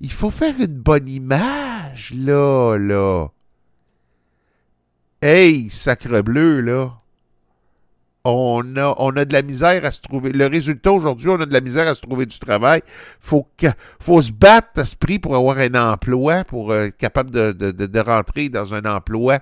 Il 0.00 0.12
faut 0.12 0.30
faire 0.30 0.54
une 0.58 0.78
bonne 0.78 1.08
image, 1.08 2.14
là, 2.16 2.76
là. 2.78 3.28
Hey, 5.22 5.68
sacre 5.70 6.22
bleu, 6.22 6.60
là. 6.62 6.92
on 8.24 8.76
a, 8.76 8.94
on 8.98 9.16
a 9.16 9.24
de 9.24 9.32
la 9.32 9.42
misère 9.42 9.84
à 9.84 9.90
se 9.90 10.00
trouver. 10.00 10.32
Le 10.32 10.46
résultat 10.46 10.92
aujourd'hui, 10.92 11.28
on 11.28 11.40
a 11.40 11.46
de 11.46 11.52
la 11.52 11.60
misère 11.60 11.86
à 11.88 11.94
se 11.94 12.00
trouver 12.00 12.26
du 12.26 12.38
travail. 12.38 12.82
Faut 13.20 13.46
que, 13.56 13.66
faut 13.98 14.20
se 14.20 14.32
battre 14.32 14.80
à 14.80 14.84
ce 14.84 14.96
prix 14.96 15.18
pour 15.18 15.36
avoir 15.36 15.58
un 15.58 15.74
emploi, 15.74 16.44
pour 16.44 16.74
être 16.74 16.96
capable 16.96 17.30
de, 17.30 17.52
de, 17.52 17.70
de, 17.70 17.86
de 17.86 18.00
rentrer 18.00 18.48
dans 18.48 18.74
un 18.74 18.84
emploi. 18.84 19.40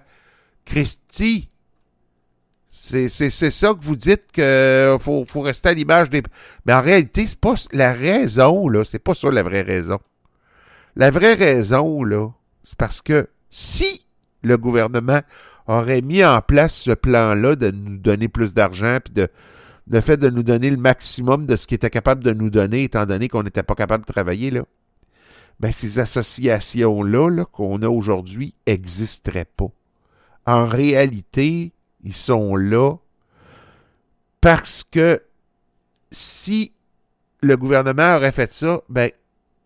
Christy, 0.65 1.49
c'est, 2.69 3.09
c'est, 3.09 3.31
c'est 3.31 3.51
ça 3.51 3.69
que 3.75 3.81
vous 3.81 3.97
dites 3.97 4.31
que 4.33 4.97
faut, 5.01 5.25
faut 5.25 5.41
rester 5.41 5.71
à 5.71 5.73
l'image 5.75 6.11
des. 6.11 6.23
Mais 6.67 6.75
en 6.75 6.83
réalité, 6.83 7.27
c'est 7.27 7.41
pas 7.41 7.55
la 7.73 7.93
raison, 7.93 8.69
là. 8.69 8.85
C'est 8.85 8.99
pas 8.99 9.15
ça 9.15 9.31
la 9.31 9.43
vraie 9.43 9.63
raison. 9.63 9.99
La 10.95 11.11
vraie 11.11 11.35
raison, 11.35 12.03
là, 12.03 12.29
c'est 12.65 12.79
parce 12.79 13.01
que 13.01 13.29
si 13.51 14.05
le 14.43 14.57
gouvernement 14.57 15.21
aurait 15.69 16.01
mis 16.01 16.25
en 16.25 16.41
place 16.41 16.75
ce 16.75 16.91
plan-là 16.91 17.55
de 17.55 17.71
nous 17.71 17.99
donner 17.99 18.29
plus 18.29 18.55
d'argent, 18.55 18.99
puis 19.05 19.15
de 19.15 19.29
le 19.91 20.01
fait 20.01 20.17
de 20.17 20.29
nous 20.29 20.43
donner 20.43 20.71
le 20.71 20.77
maximum 20.77 21.47
de 21.47 21.57
ce 21.57 21.67
qu'il 21.67 21.77
était 21.77 21.89
capable 21.89 22.23
de 22.23 22.33
nous 22.33 22.51
donner, 22.51 22.85
étant 22.85 23.07
donné 23.07 23.29
qu'on 23.29 23.43
n'était 23.43 23.63
pas 23.63 23.75
capable 23.75 24.05
de 24.05 24.13
travailler, 24.13 24.51
là, 24.51 24.65
ben 25.61 25.73
ces 25.73 25.99
associations-là 25.99 27.31
-là, 27.31 27.45
qu'on 27.47 27.83
a 27.83 27.89
aujourd'hui 27.89 28.55
n'existeraient 28.67 29.47
pas. 29.57 29.71
En 30.47 30.67
réalité, 30.67 31.73
ils 32.05 32.15
sont 32.15 32.57
là 32.57 32.97
parce 34.41 34.85
que 34.85 35.23
si 36.11 36.73
le 37.41 37.57
gouvernement 37.57 38.17
aurait 38.17 38.33
fait 38.33 38.53
ça, 38.53 38.83
ben 38.89 39.11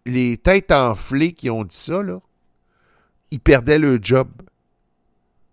les 0.06 0.36
têtes 0.38 0.72
enflées 0.72 1.32
qui 1.32 1.50
ont 1.50 1.64
dit 1.64 1.76
ça, 1.76 2.02
là, 2.02 2.20
ils 3.30 3.40
perdaient 3.40 3.78
leur 3.78 3.98
job. 4.02 4.28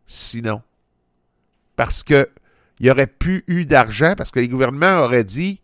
Sinon. 0.10 0.62
Parce 1.78 2.04
que 2.04 2.28
il 2.80 2.86
n'y 2.86 2.92
aurait 2.92 3.08
plus 3.08 3.44
eu 3.48 3.66
d'argent, 3.66 4.14
parce 4.18 4.32
que 4.32 4.40
les 4.40 4.48
gouvernements 4.48 5.04
auraient 5.04 5.24
dit, 5.24 5.62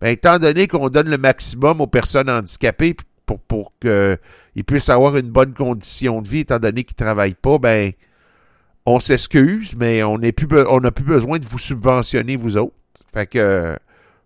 ben, 0.00 0.08
étant 0.08 0.38
donné 0.38 0.66
qu'on 0.66 0.88
donne 0.88 1.08
le 1.08 1.18
maximum 1.18 1.80
aux 1.80 1.86
personnes 1.86 2.30
handicapées 2.30 2.96
pour, 3.26 3.38
pour 3.40 3.72
qu'ils 3.80 4.64
puissent 4.66 4.88
avoir 4.88 5.16
une 5.16 5.30
bonne 5.30 5.52
condition 5.52 6.22
de 6.22 6.28
vie, 6.28 6.40
étant 6.40 6.58
donné 6.58 6.84
qu'ils 6.84 6.96
ne 6.98 7.04
travaillent 7.04 7.34
pas, 7.34 7.58
ben, 7.58 7.92
on 8.86 8.98
s'excuse, 8.98 9.74
mais 9.76 10.02
on 10.02 10.18
n'a 10.18 10.32
plus, 10.32 10.46
besoin 10.46 11.38
de 11.38 11.46
vous 11.46 11.58
subventionner, 11.58 12.36
vous 12.36 12.56
autres. 12.56 12.74
Fait 13.12 13.26
que 13.26 13.76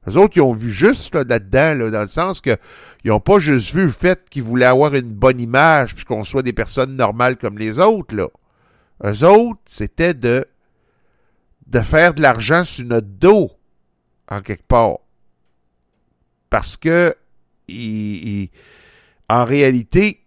les 0.06 0.16
autres, 0.16 0.36
ils 0.36 0.42
ont 0.42 0.52
vu 0.52 0.70
juste 0.70 1.14
là-dedans, 1.14 1.90
dans 1.90 2.02
le 2.02 2.08
sens 2.08 2.40
que 2.40 2.56
ils 3.04 3.08
n'ont 3.08 3.20
pas 3.20 3.38
juste 3.38 3.74
vu 3.74 3.82
le 3.82 3.88
fait 3.88 4.28
qu'ils 4.30 4.42
voulaient 4.42 4.66
avoir 4.66 4.94
une 4.94 5.12
bonne 5.12 5.40
image, 5.40 5.94
puis 5.94 6.04
qu'on 6.04 6.24
soit 6.24 6.42
des 6.42 6.52
personnes 6.52 6.96
normales 6.96 7.36
comme 7.36 7.58
les 7.58 7.78
autres, 7.80 8.14
là. 8.14 8.28
Eux 9.04 9.24
autres, 9.24 9.60
c'était 9.66 10.14
de, 10.14 10.46
de 11.66 11.80
faire 11.80 12.14
de 12.14 12.22
l'argent 12.22 12.64
sur 12.64 12.84
notre 12.86 13.06
dos, 13.06 13.50
en 14.28 14.40
quelque 14.42 14.66
part. 14.66 14.98
Parce 16.50 16.76
que, 16.76 17.14
ils, 17.68 18.50
en 19.28 19.44
réalité, 19.44 20.24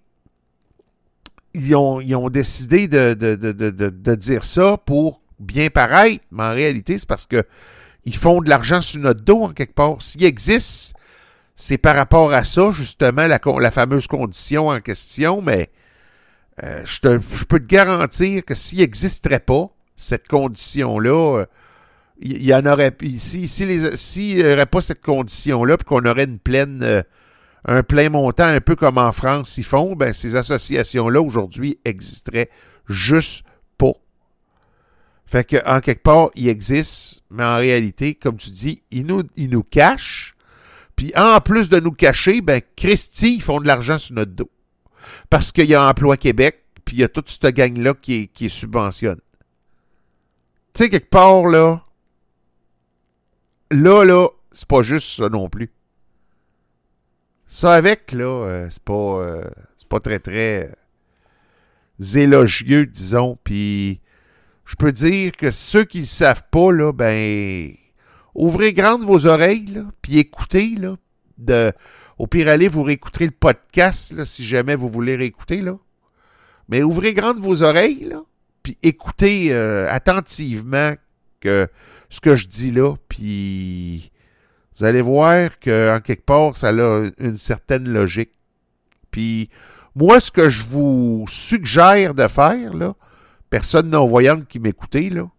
ils 1.53 1.76
ont, 1.76 1.99
ils 1.99 2.15
ont 2.15 2.30
décidé 2.30 2.88
de, 2.88 3.13
de, 3.13 3.36
de, 3.36 4.15
dire 4.15 4.45
ça 4.45 4.78
pour 4.78 5.22
bien 5.39 5.69
paraître, 5.69 6.24
mais 6.32 6.43
en 6.43 6.53
réalité, 6.53 6.99
c'est 6.99 7.07
parce 7.07 7.26
que 7.26 7.43
ils 8.05 8.15
font 8.15 8.41
de 8.41 8.49
l'argent 8.49 8.82
sur 8.82 9.01
notre 9.01 9.22
dos, 9.22 9.43
en 9.43 9.53
quelque 9.53 9.74
part. 9.74 10.01
S'il 10.01 10.24
existe, 10.24 10.95
c'est 11.55 11.78
par 11.78 11.95
rapport 11.95 12.34
à 12.34 12.43
ça, 12.43 12.72
justement, 12.72 13.28
la, 13.28 13.39
la 13.59 13.72
fameuse 13.72 14.07
condition 14.07 14.69
en 14.69 14.80
question, 14.80 15.41
mais 15.41 15.69
euh, 16.64 16.84
je, 16.86 17.43
peux 17.45 17.59
te 17.59 17.66
garantir 17.66 18.45
que 18.45 18.53
s'il 18.53 18.80
n'existerait 18.80 19.39
pas 19.39 19.70
cette 19.95 20.28
condition-là, 20.28 21.45
il 22.20 22.36
euh, 22.36 22.39
y, 22.39 22.53
en 22.53 22.66
aurait. 22.68 22.95
Si, 23.18 23.47
s'il 23.47 24.36
n'y 24.36 24.43
aurait 24.43 24.68
pas 24.68 24.82
cette 24.82 25.01
condition-là, 25.01 25.78
puis 25.78 25.86
qu'on 25.86 26.05
aurait 26.05 26.26
une 26.26 26.38
pleine, 26.38 26.84
euh, 26.84 27.01
un 27.66 27.82
plein 27.82 28.09
montant, 28.09 28.45
un 28.45 28.62
peu 28.62 28.76
comme 28.76 28.99
en 28.99 29.12
France 29.12 29.57
ils 29.57 29.64
font, 29.64 29.95
ben, 29.95 30.14
ces 30.14 30.36
associations-là 30.36 31.22
aujourd'hui 31.22 31.80
existeraient 31.84 32.49
juste 32.88 33.43
pas. 33.80 33.93
Fait 35.26 35.43
que, 35.43 35.57
en 35.68 35.80
quelque 35.80 36.03
part, 36.03 36.30
ils 36.36 36.49
existent, 36.49 37.24
mais 37.32 37.43
en 37.43 37.57
réalité, 37.57 38.14
comme 38.14 38.38
tu 38.38 38.51
dis, 38.51 38.84
ils 38.91 39.05
nous, 39.05 39.24
ils 39.36 39.49
nous 39.49 39.64
cachent. 39.64 40.36
Puis 40.95 41.12
en 41.16 41.39
plus 41.39 41.70
de 41.70 41.80
nous 41.80 41.93
cacher, 41.93 42.41
ben, 42.41 42.62
Christy, 42.76 43.36
ils 43.36 43.41
font 43.41 43.59
de 43.59 43.66
l'argent 43.66 43.97
sur 43.97 44.14
notre 44.14 44.34
dos 44.34 44.51
parce 45.30 45.52
qu'il 45.52 45.66
y 45.66 45.76
a 45.76 45.88
Emploi 45.88 46.18
Québec, 46.18 46.64
puis 46.86 46.97
il 46.97 46.99
y 46.99 47.04
a 47.04 47.10
toute 47.10 47.30
cette 47.30 47.56
gang-là 47.56 47.93
qui, 47.93 48.28
qui 48.30 48.49
subventionne. 48.49 49.20
Tu 50.74 50.84
sais, 50.84 50.89
quelque 50.89 51.10
part, 51.10 51.45
là, 51.45 51.84
là, 53.72 54.04
là, 54.04 54.28
c'est 54.52 54.68
pas 54.68 54.82
juste 54.82 55.18
ça 55.18 55.30
non 55.30 55.49
plus. 55.49 55.72
Ça 57.47 57.74
avec, 57.74 58.14
là, 58.14 58.24
euh, 58.24 58.68
c'est 58.70 58.84
pas, 58.84 58.93
euh, 58.93 59.43
pas 59.91 59.99
très, 59.99 60.20
très 60.20 60.72
euh, 61.99 62.18
élogieux, 62.18 62.86
disons. 62.86 63.38
Puis, 63.43 63.99
je 64.66 64.76
peux 64.76 64.93
dire 64.93 65.34
que 65.34 65.52
ceux 65.52 65.84
qui 65.84 65.99
ne 65.99 66.06
savent 66.06 66.45
pas, 66.49 66.72
là, 66.72 66.93
ben, 66.93 67.74
ouvrez 68.34 68.74
grandes 68.74 69.04
vos 69.04 69.28
oreilles, 69.28 69.66
là, 69.66 69.84
puis 70.02 70.18
écoutez, 70.20 70.76
là, 70.78 70.95
de, 71.38 71.74
au 72.18 72.28
pire, 72.28 72.47
allez, 72.47 72.68
vous 72.68 72.84
réécouterez 72.84 73.26
le 73.26 73.32
podcast, 73.32 74.24
si 74.26 74.43
jamais 74.43 74.76
vous 74.76 74.89
voulez 74.89 75.16
réécouter, 75.16 75.62
là. 75.62 75.78
Mais 76.70 76.84
ouvrez 76.84 77.14
grandes 77.14 77.39
vos 77.39 77.64
oreilles, 77.64 78.05
là, 78.05 78.22
puis 78.64 78.78
écoutez 78.84 79.51
euh, 79.51 79.88
attentivement 79.89 80.93
ce 81.43 82.20
que 82.22 82.36
je 82.36 82.47
dis 82.47 82.72
là, 82.72 82.95
puis 83.09 84.12
vous 84.78 84.84
allez 84.86 85.01
voir 85.01 85.59
qu'en 85.59 85.99
quelque 86.03 86.26
part, 86.26 86.57
ça 86.57 86.70
a 86.70 87.09
une 87.18 87.38
certaine 87.38 87.89
logique. 87.89 88.32
Puis 89.09 89.49
moi, 89.95 90.20
ce 90.20 90.32
que 90.32 90.49
je 90.49 90.64
vous 90.64 91.26
suggère 91.28 92.14
de 92.14 92.28
faire, 92.28 92.74
là, 92.74 92.95
personne 93.49 93.89
non-voyante 93.89 94.47
qui 94.47 94.59
m'écoutait, 94.59 95.09
là, 95.09 95.30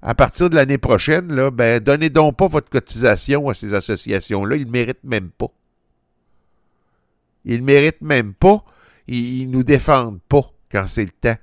à 0.00 0.14
partir 0.14 0.50
de 0.50 0.56
l'année 0.56 0.78
prochaine, 0.78 1.32
là, 1.32 1.50
ben, 1.50 1.80
donnez 1.80 2.10
donc 2.10 2.36
pas 2.36 2.48
votre 2.48 2.68
cotisation 2.68 3.48
à 3.48 3.54
ces 3.54 3.74
associations-là, 3.74 4.56
ils 4.56 4.66
ne 4.66 4.72
méritent 4.72 5.04
même 5.04 5.30
pas. 5.30 5.50
Ils 7.44 7.60
ne 7.60 7.66
méritent 7.66 8.02
même 8.02 8.34
pas. 8.34 8.64
Ils, 9.08 9.48
ne 9.48 9.52
nous 9.52 9.62
défendent 9.62 10.20
pas 10.28 10.50
quand 10.70 10.86
c'est 10.86 11.04
le 11.04 11.10
temps. 11.10 11.38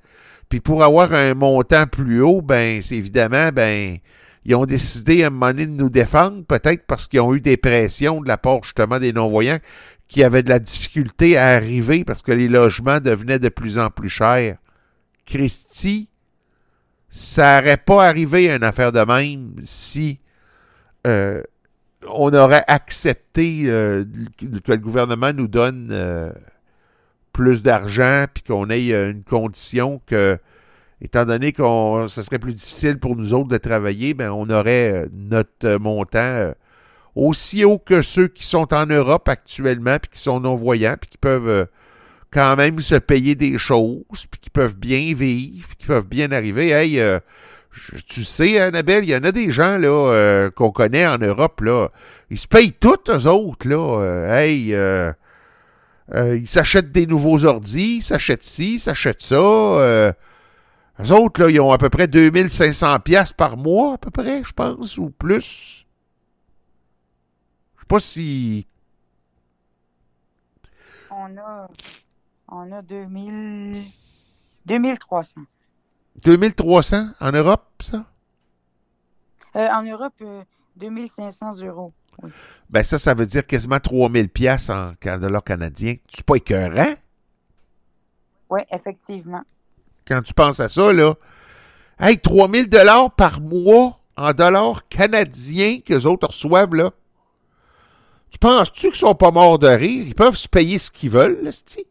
Puis 0.47 0.60
pour 0.60 0.84
avoir 0.84 1.14
un 1.14 1.34
montant 1.34 1.86
plus 1.86 2.22
haut, 2.22 2.41
ben, 2.41 2.82
c'est 2.82 2.95
évidemment, 2.95 3.52
ben, 3.52 3.97
ils 4.45 4.56
ont 4.56 4.66
décidé 4.66 5.24
à 5.24 5.28
un 5.28 5.30
moment 5.30 5.47
donné 5.47 5.68
de 5.68 5.72
nous 5.72 5.89
défendre, 5.89 6.43
peut-être 6.45 6.86
parce 6.88 7.08
qu'ils 7.08 7.20
ont 7.20 7.36
eu 7.36 7.41
des 7.41 7.58
pressions 7.58 8.22
de 8.22 8.28
la 8.28 8.38
part 8.38 8.64
justement 8.64 9.00
des 9.00 9.14
non-voyants 9.14 9.60
qui 10.08 10.24
avaient 10.24 10.41
de 10.41 10.50
la 10.50 10.60
difficulté 10.60 11.38
à 11.38 11.50
arriver 11.50 12.04
parce 12.04 12.24
que 12.24 12.32
les 12.32 12.47
logements 12.47 13.00
devenaient 13.00 13.39
de 13.39 13.50
plus 13.50 13.78
en 13.78 13.91
plus 13.91 14.10
chers. 14.10 14.58
Christy, 15.26 16.10
ça 17.12 17.62
n'aurait 17.62 17.78
pas 17.78 18.08
arrivé 18.08 18.50
une 18.50 18.64
affaire 18.64 18.91
de 18.91 19.02
même 19.02 19.54
si 19.62 20.20
euh, 21.06 21.43
on 22.14 22.34
aurait 22.34 22.64
accepté 22.68 23.64
euh, 23.66 24.05
que 24.38 24.72
le 24.72 24.78
gouvernement 24.78 25.34
nous 25.34 25.47
donne 25.47 25.89
euh, 25.91 26.32
plus 27.34 27.62
d'argent, 27.62 28.26
puis 28.34 28.43
qu'on 28.43 28.70
ait 28.70 28.91
euh, 28.91 29.12
une 29.12 29.24
condition 29.24 30.01
que, 30.05 30.38
étant 31.01 31.26
donné 31.26 31.51
que 31.51 31.64
ce 32.07 32.22
serait 32.22 32.39
plus 32.39 32.53
difficile 32.53 32.99
pour 32.99 33.16
nous 33.16 33.34
autres 33.34 33.49
de 33.49 33.57
travailler, 33.57 34.14
ben 34.14 34.32
on 34.32 34.49
aurait 34.49 35.07
notre 35.14 35.78
montant 35.78 36.53
aussi 37.16 37.64
haut 37.66 37.80
que 37.80 38.01
ceux 38.01 38.28
qui 38.28 38.43
sont 38.43 38.74
en 38.74 38.86
Europe 38.86 39.28
actuellement, 39.28 39.97
puis 39.99 40.12
qui 40.12 40.20
sont 40.20 40.39
non-voyants, 40.39 40.95
puis 40.99 41.10
qui 41.12 41.18
peuvent 41.18 41.68
quand 42.32 42.55
même 42.55 42.80
se 42.82 42.95
payer 42.95 43.36
des 43.36 43.57
choses, 43.57 44.26
puis 44.30 44.39
qui 44.39 44.49
peuvent 44.49 44.76
bien 44.76 45.14
vivre, 45.14 45.68
puis 45.68 45.78
qui 45.78 45.86
peuvent 45.88 46.07
bien 46.07 46.32
arriver. 46.32 46.70
Hey, 46.70 47.01
tu 48.07 48.23
sais, 48.23 48.59
Annabelle, 48.59 49.03
il 49.03 49.09
y 49.09 49.15
en 49.15 49.23
a 49.23 49.32
des 49.32 49.51
gens 49.51 49.77
là 49.77 49.89
euh, 49.89 50.51
qu'on 50.51 50.71
connaît 50.71 51.05
en 51.05 51.17
Europe, 51.17 51.61
là. 51.61 51.89
Ils 52.30 52.38
se 52.38 52.47
payent 52.47 52.73
tous, 52.73 53.09
eux 53.09 53.27
autres, 53.27 53.67
là. 53.67 54.01
Euh, 54.01 54.36
hey, 54.36 54.73
euh, 54.73 55.13
ils 56.11 56.49
s'achètent 56.49 56.91
des 56.91 57.05
nouveaux 57.05 57.45
ordis, 57.45 57.97
ils 57.97 58.01
s'achètent 58.01 58.43
ci, 58.43 58.75
ils 58.75 58.80
s'achètent 58.80 59.21
ça. 59.21 59.36
eux 59.36 60.13
autres, 61.11 61.41
là, 61.41 61.49
ils 61.49 61.59
ont 61.59 61.71
à 61.71 61.77
peu 61.77 61.89
près 61.89 62.07
2500 62.07 62.99
pièces 62.99 63.34
par 63.34 63.57
mois, 63.57 63.93
à 63.93 63.97
peu 63.97 64.11
près, 64.11 64.43
je 64.43 64.53
pense, 64.53 64.97
ou 64.97 65.09
plus. 65.09 65.86
Je 67.75 67.82
sais 67.82 67.88
pas 67.88 67.99
si... 67.99 68.67
On 71.11 71.38
a, 71.38 71.67
on 72.47 72.71
a 72.71 72.82
2000... 72.82 73.84
2300. 74.65 75.41
2300 76.24 77.09
en 77.20 77.32
Europe, 77.32 77.65
ça? 77.82 78.05
Euh, 79.55 79.67
en 79.67 79.84
Europe, 79.84 80.22
2500 80.76 81.61
euh, 81.61 81.67
euros. 81.67 81.93
Ben 82.70 82.84
ça, 82.84 82.97
ça 82.97 83.13
veut 83.13 83.26
dire 83.26 83.45
quasiment 83.45 83.80
3000 83.80 84.30
pièces 84.30 84.70
en 84.70 84.93
dollars 85.01 85.43
canadiens. 85.43 85.95
Tu 86.07 86.24
pas 86.24 86.36
écœurant? 86.36 86.93
Oui, 88.49 88.61
effectivement. 88.72 89.43
Quand 90.07 90.22
tu 90.22 90.34
penses 90.34 90.59
à 90.59 90.67
ça, 90.67 90.91
là, 90.91 91.15
hey, 91.99 92.20
3000 92.20 92.70
dollars 92.70 93.11
par 93.11 93.39
mois 93.39 93.99
en 94.17 94.34
dollars 94.34 94.88
canadiens 94.88 95.80
que 95.80 95.93
les 95.93 96.05
autres 96.05 96.28
reçoivent, 96.28 96.76
là, 96.76 96.91
tu 98.32 98.38
penses-tu 98.38 98.88
qu'ils 98.88 98.95
sont 98.95 99.15
pas 99.15 99.32
morts 99.32 99.59
de 99.59 99.67
rire? 99.67 100.05
Ils 100.07 100.15
peuvent 100.15 100.36
se 100.36 100.47
payer 100.47 100.78
ce 100.78 100.91
qu'ils 100.91 101.09
veulent, 101.09 101.43
là, 101.43 101.51
c'ti? 101.51 101.86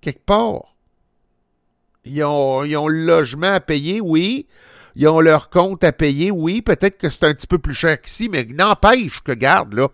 Quelque 0.00 0.24
part. 0.24 0.74
Ils 2.12 2.24
ont, 2.24 2.62
le 2.62 3.04
logement 3.04 3.52
à 3.52 3.60
payer, 3.60 4.00
oui. 4.00 4.46
Ils 4.96 5.06
ont 5.06 5.20
leur 5.20 5.50
compte 5.50 5.84
à 5.84 5.92
payer, 5.92 6.30
oui. 6.30 6.62
Peut-être 6.62 6.98
que 6.98 7.08
c'est 7.08 7.24
un 7.24 7.34
petit 7.34 7.46
peu 7.46 7.58
plus 7.58 7.74
cher 7.74 8.00
qu'ici, 8.00 8.28
mais 8.28 8.44
n'empêche 8.44 9.20
que, 9.20 9.32
garde, 9.32 9.74
là, 9.74 9.88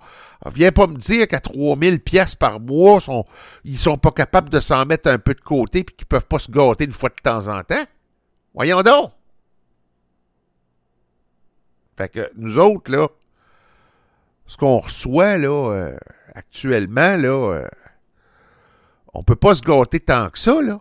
viens 0.46 0.72
pas 0.72 0.86
me 0.86 0.96
dire 0.96 1.28
qu'à 1.28 1.40
3000 1.40 2.00
pièces 2.00 2.34
par 2.34 2.60
mois, 2.60 3.00
sont, 3.00 3.24
ils 3.64 3.76
sont 3.76 3.98
pas 3.98 4.10
capables 4.10 4.48
de 4.48 4.60
s'en 4.60 4.86
mettre 4.86 5.10
un 5.10 5.18
peu 5.18 5.34
de 5.34 5.40
côté 5.40 5.84
puis 5.84 5.94
qu'ils 5.94 6.06
peuvent 6.06 6.26
pas 6.26 6.38
se 6.38 6.50
gâter 6.50 6.84
une 6.84 6.92
fois 6.92 7.10
de 7.10 7.22
temps 7.22 7.48
en 7.48 7.62
temps. 7.62 7.84
Voyons 8.54 8.82
donc. 8.82 9.12
Fait 11.96 12.08
que 12.08 12.30
nous 12.36 12.58
autres, 12.58 12.90
là, 12.90 13.08
ce 14.46 14.56
qu'on 14.56 14.78
reçoit, 14.78 15.36
là, 15.38 15.70
euh, 15.72 15.96
actuellement, 16.34 17.16
là, 17.16 17.52
euh, 17.54 17.68
on 19.12 19.22
peut 19.22 19.36
pas 19.36 19.54
se 19.54 19.62
gâter 19.62 20.00
tant 20.00 20.30
que 20.30 20.38
ça, 20.38 20.60
là. 20.60 20.80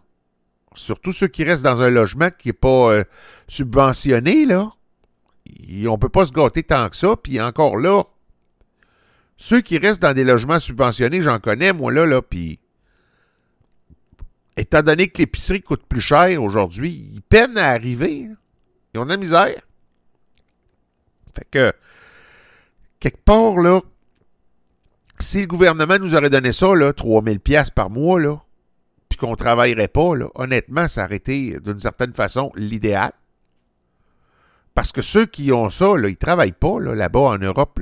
Surtout 0.75 1.11
ceux 1.11 1.27
qui 1.27 1.43
restent 1.43 1.63
dans 1.63 1.81
un 1.81 1.89
logement 1.89 2.29
qui 2.37 2.49
n'est 2.49 2.53
pas 2.53 2.91
euh, 2.91 3.03
subventionné, 3.47 4.45
là. 4.45 4.71
On 5.87 5.97
peut 5.97 6.09
pas 6.09 6.25
se 6.25 6.31
gâter 6.31 6.63
tant 6.63 6.89
que 6.89 6.95
ça. 6.95 7.15
Puis 7.15 7.39
encore 7.39 7.77
là, 7.77 8.03
ceux 9.37 9.61
qui 9.61 9.77
restent 9.77 10.01
dans 10.01 10.13
des 10.13 10.23
logements 10.23 10.59
subventionnés, 10.59 11.21
j'en 11.21 11.39
connais, 11.39 11.73
moi, 11.73 11.91
là, 11.91 12.05
là, 12.05 12.21
puis 12.21 12.59
étant 14.57 14.81
donné 14.81 15.09
que 15.09 15.19
l'épicerie 15.19 15.61
coûte 15.61 15.83
plus 15.87 16.01
cher 16.01 16.41
aujourd'hui, 16.41 17.09
ils 17.13 17.21
peinent 17.21 17.57
à 17.57 17.69
arriver. 17.69 18.29
Ils 18.93 18.99
ont 18.99 19.05
de 19.05 19.09
la 19.09 19.17
misère. 19.17 19.61
Fait 21.35 21.47
que, 21.51 21.73
quelque 22.99 23.23
part, 23.23 23.57
là, 23.57 23.81
si 25.19 25.41
le 25.41 25.47
gouvernement 25.47 25.99
nous 25.99 26.15
aurait 26.15 26.29
donné 26.29 26.51
ça, 26.51 26.73
là, 26.73 26.93
3000 26.93 27.39
pièces 27.39 27.69
par 27.69 27.89
mois, 27.89 28.19
là, 28.19 28.41
puis 29.09 29.17
qu'on 29.17 29.35
travaillerait 29.35 29.87
pas, 29.87 30.11
honnêtement, 30.35 30.87
ça 30.87 31.05
aurait 31.05 31.17
été, 31.17 31.59
d'une 31.59 31.79
certaine 31.79 32.13
façon, 32.13 32.51
l'idéal. 32.55 33.13
Parce 34.73 34.91
que 34.91 35.01
ceux 35.01 35.25
qui 35.25 35.51
ont 35.51 35.69
ça, 35.69 35.95
là, 35.95 36.09
ils 36.09 36.17
travaillent 36.17 36.51
pas, 36.51 36.79
là, 36.79 36.95
là-bas 36.95 37.19
en 37.19 37.37
Europe. 37.37 37.79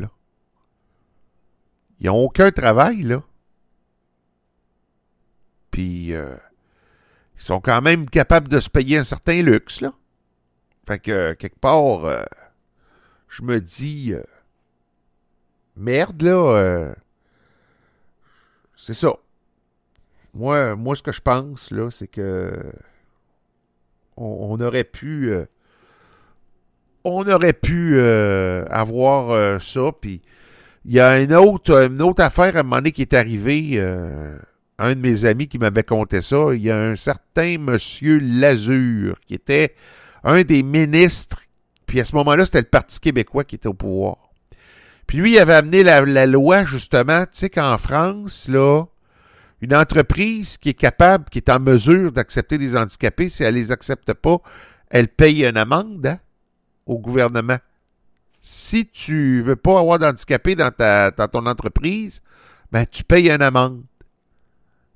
Ils 2.00 2.08
n'ont 2.08 2.24
aucun 2.24 2.52
travail, 2.52 3.04
là. 3.04 3.24
Puis, 5.72 6.14
euh, 6.14 6.36
ils 7.36 7.44
sont 7.44 7.62
quand 7.62 7.82
même 7.82 8.10
capables 8.10 8.48
de 8.48 8.60
se 8.60 8.70
payer 8.70 8.98
un 9.00 9.04
certain 9.04 9.42
luxe, 9.42 9.82
là. 9.82 9.94
Fait 10.86 11.00
que, 11.00 11.34
quelque 11.34 11.60
part, 11.60 12.06
euh, 12.06 12.24
je 13.30 13.42
me 13.42 13.60
dis, 13.60 14.14
euh, 14.14 14.24
merde, 15.76 16.22
là, 16.22 16.58
euh, 16.58 16.94
c'est 18.76 18.94
ça. 18.94 19.16
Moi, 20.34 20.76
moi, 20.76 20.96
ce 20.96 21.04
que 21.04 21.12
je 21.12 21.22
pense, 21.22 21.72
là, 21.72 21.90
c'est 21.92 22.08
que 22.08 22.54
on, 24.18 24.60
aurait 24.60 24.84
pu... 24.84 25.32
euh, 25.32 25.46
on 27.04 27.28
aurait 27.28 27.54
pu 27.54 27.96
euh, 27.96 28.66
avoir 28.70 29.32
euh, 29.32 29.60
ça, 29.60 29.92
puis 30.00 30.22
il 30.86 30.94
y 30.94 31.00
a 31.00 31.20
une 31.22 31.34
autre, 31.34 31.72
une 31.90 32.02
autre 32.02 32.24
affaire 32.24 32.56
à 32.56 32.60
un 32.60 32.64
moment 32.64 32.78
donné 32.78 32.92
qui 32.92 33.02
est 33.04 33.14
arrivée. 33.14 33.72
euh, 33.76 34.38
un 34.80 34.96
de 34.96 35.00
mes 35.00 35.26
amis 35.26 35.48
qui 35.48 35.60
m'avait 35.60 35.84
conté 35.84 36.22
ça. 36.22 36.48
Il 36.54 36.62
y 36.62 36.72
a 36.72 36.78
un 36.78 36.96
certain 36.96 37.58
monsieur 37.58 38.20
Lazur 38.20 39.20
qui 39.26 39.34
était 39.36 39.76
un 40.24 40.44
des 40.44 40.64
ministres. 40.64 41.40
Puis 41.86 42.00
à 42.00 42.04
ce 42.04 42.16
moment-là, 42.16 42.46
c'était 42.46 42.62
le 42.62 42.68
Parti 42.68 43.00
québécois 43.00 43.44
qui 43.44 43.56
était 43.56 43.68
au 43.68 43.74
pouvoir. 43.74 44.18
Puis 45.08 45.18
lui, 45.18 45.34
il 45.34 45.40
avait 45.40 45.54
amené 45.54 45.84
la, 45.84 46.02
la 46.02 46.26
loi, 46.26 46.64
justement, 46.64 47.24
tu 47.24 47.32
sais 47.34 47.50
qu'en 47.50 47.78
France, 47.78 48.48
là, 48.48 48.86
une 49.64 49.76
entreprise 49.76 50.58
qui 50.58 50.70
est 50.70 50.74
capable, 50.74 51.30
qui 51.30 51.40
est 51.40 51.50
en 51.50 51.60
mesure 51.60 52.12
d'accepter 52.12 52.58
des 52.58 52.76
handicapés, 52.76 53.30
si 53.30 53.44
elle 53.44 53.56
les 53.56 53.72
accepte 53.72 54.14
pas, 54.14 54.38
elle 54.90 55.08
paye 55.08 55.46
une 55.46 55.58
amende 55.58 56.06
hein, 56.06 56.20
au 56.86 57.00
gouvernement 57.00 57.58
si 58.44 58.86
tu 58.86 59.42
veux 59.42 59.56
pas 59.56 59.80
avoir 59.80 59.98
d'handicapés 59.98 60.54
dans, 60.56 60.70
ta, 60.70 61.10
dans 61.12 61.30
ton 61.30 61.46
entreprise, 61.48 62.20
ben 62.72 62.86
tu 62.86 63.06
payes 63.06 63.32
une 63.32 63.42
amende. 63.42 63.84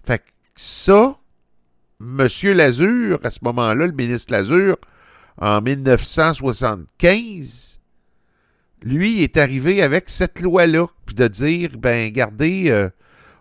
Fait 0.06 0.20
que 0.20 0.26
ça, 0.56 1.18
M. 2.02 2.28
Lazur, 2.54 3.20
à 3.24 3.32
ce 3.32 3.40
moment-là, 3.44 3.88
le 3.88 3.94
ministre 3.94 4.34
Lazur, 4.34 4.78
en 5.38 5.62
1975, 5.62 7.80
lui 8.82 9.24
est 9.24 9.38
arrivé 9.38 9.82
avec 9.82 10.10
cette 10.10 10.42
loi-là, 10.42 10.88
puis 11.06 11.16
de 11.16 11.30
dire, 11.30 11.78
ben, 11.78 12.08
regardez, 12.08 12.70
euh, 12.70 12.90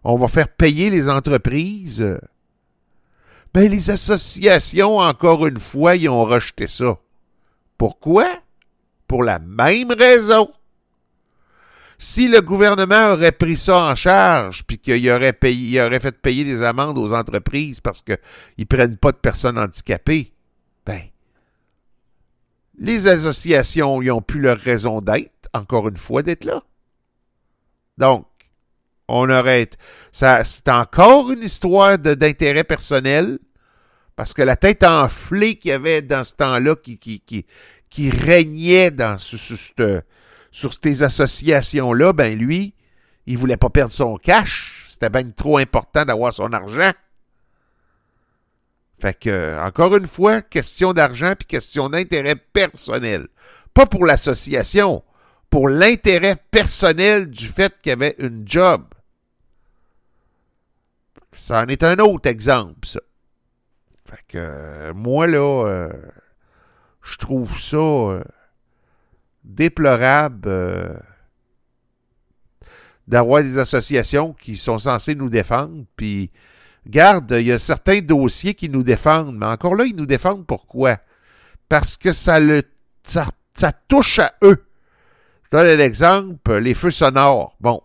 on 0.09 0.16
va 0.16 0.28
faire 0.28 0.48
payer 0.48 0.88
les 0.88 1.09
entreprises. 1.09 2.18
Ben, 3.52 3.68
les 3.68 3.90
associations, 3.90 4.98
encore 4.98 5.46
une 5.46 5.59
fois, 5.59 5.96
ils 5.96 6.09
ont 6.09 6.24
rejeté 6.24 6.68
ça. 6.68 6.96
Pourquoi? 7.76 8.28
Pour 9.09 9.24
la 9.24 9.40
même 9.40 9.90
raison. 9.90 10.48
Si 11.98 12.28
le 12.28 12.40
gouvernement 12.40 13.12
aurait 13.12 13.32
pris 13.32 13.57
ça 13.57 13.82
en 13.84 13.94
charge, 13.96 14.64
puis 14.64 14.78
qu'il 14.78 15.11
aurait, 15.11 15.36
aurait 15.84 16.00
fait 16.00 16.20
payer 16.20 16.44
des 16.44 16.62
amendes 16.62 16.98
aux 16.98 17.12
entreprises 17.12 17.80
parce 17.80 18.02
qu'ils 18.02 18.18
ne 18.59 18.64
prennent 18.64 18.98
pas 18.98 19.11
de 19.11 19.16
personnes 19.16 19.59
handicapées, 19.59 20.32
ben, 20.84 21.02
les 22.78 23.09
associations, 23.09 24.00
n'ont 24.02 24.22
plus 24.22 24.40
leur 24.40 24.59
raison 24.59 25.00
d'être, 25.00 25.48
encore 25.52 25.88
une 25.88 25.96
fois, 25.96 26.22
d'être 26.22 26.44
là. 26.44 26.62
Donc, 27.98 28.26
on 29.09 29.30
aurait. 29.30 29.70
Ça, 30.12 30.44
c'est 30.44 30.68
encore 30.68 31.30
une 31.30 31.42
histoire 31.42 31.98
d'intérêt 31.98 32.64
personnel, 32.64 33.38
parce 34.16 34.34
que 34.34 34.42
la 34.42 34.57
tête 34.57 34.84
enflée 34.84 35.57
qu'il 35.57 35.70
y 35.70 35.74
avait 35.74 36.02
dans 36.02 36.24
ce 36.24 36.34
temps-là, 36.34 36.76
qui, 36.76 36.98
qui, 36.98 37.20
qui, 37.20 37.46
qui 37.90 38.11
régnait 38.11 38.90
dans, 38.90 39.18
sur, 39.18 39.38
sur 39.38 40.02
sur 40.57 40.72
ces 40.72 41.02
associations-là, 41.02 42.14
ben 42.14 42.34
lui, 42.34 42.72
il 43.26 43.36
voulait 43.36 43.59
pas 43.59 43.68
perdre 43.68 43.92
son 43.92 44.16
cash. 44.16 44.86
C'était 44.88 45.11
bien 45.11 45.30
trop 45.30 45.59
important 45.59 46.07
d'avoir 46.07 46.32
son 46.32 46.50
argent. 46.50 46.92
Fait 48.98 49.12
que, 49.12 49.59
encore 49.61 49.94
une 49.94 50.07
fois, 50.07 50.40
question 50.40 50.94
d'argent 50.94 51.34
puis 51.38 51.46
question 51.46 51.90
d'intérêt 51.90 52.36
personnel. 52.36 53.28
Pas 53.74 53.84
pour 53.84 54.07
l'association, 54.07 55.04
pour 55.50 55.68
l'intérêt 55.68 56.36
personnel 56.50 57.28
du 57.28 57.48
fait 57.48 57.74
qu'il 57.82 57.90
y 57.90 57.92
avait 57.92 58.16
une 58.18 58.48
job. 58.48 58.86
Ça 61.37 61.61
en 61.61 61.66
est 61.66 61.82
un 61.82 61.99
autre 61.99 62.28
exemple, 62.28 62.87
ça. 62.87 63.01
Fait 64.09 64.24
que, 64.26 64.39
euh, 64.39 64.95
moi, 64.95 65.26
là, 65.26 65.66
euh, 65.66 65.93
je 67.03 67.16
trouve 67.18 67.61
ça 67.61 67.76
euh, 67.76 68.24
déplorable 69.45 71.03
d'avoir 73.07 73.43
des 73.43 73.59
associations 73.59 74.32
qui 74.32 74.57
sont 74.57 74.78
censées 74.78 75.14
nous 75.14 75.28
défendre, 75.28 75.84
puis 75.97 76.30
Garde, 76.87 77.32
il 77.32 77.49
y 77.49 77.53
a 77.53 77.59
certains 77.59 78.01
dossiers 78.01 78.55
qui 78.55 78.68
nous 78.68 78.82
défendent, 78.82 79.37
mais 79.37 79.47
encore 79.47 79.74
là, 79.74 79.84
ils 79.84 79.97
nous 79.97 80.07
défendent 80.07 80.47
pourquoi? 80.47 80.99
Parce 81.68 81.97
que 81.97 82.12
ça, 82.12 82.41
le, 82.41 82.62
ça, 83.05 83.26
ça 83.55 83.72
touche 83.72 84.20
à 84.20 84.34
eux. 84.43 84.64
Je 85.45 85.59
donne 85.59 85.66
l'exemple, 85.78 86.57
les 86.59 86.74
feux 86.74 86.91
sonores. 86.91 87.57
Bon. 87.61 87.82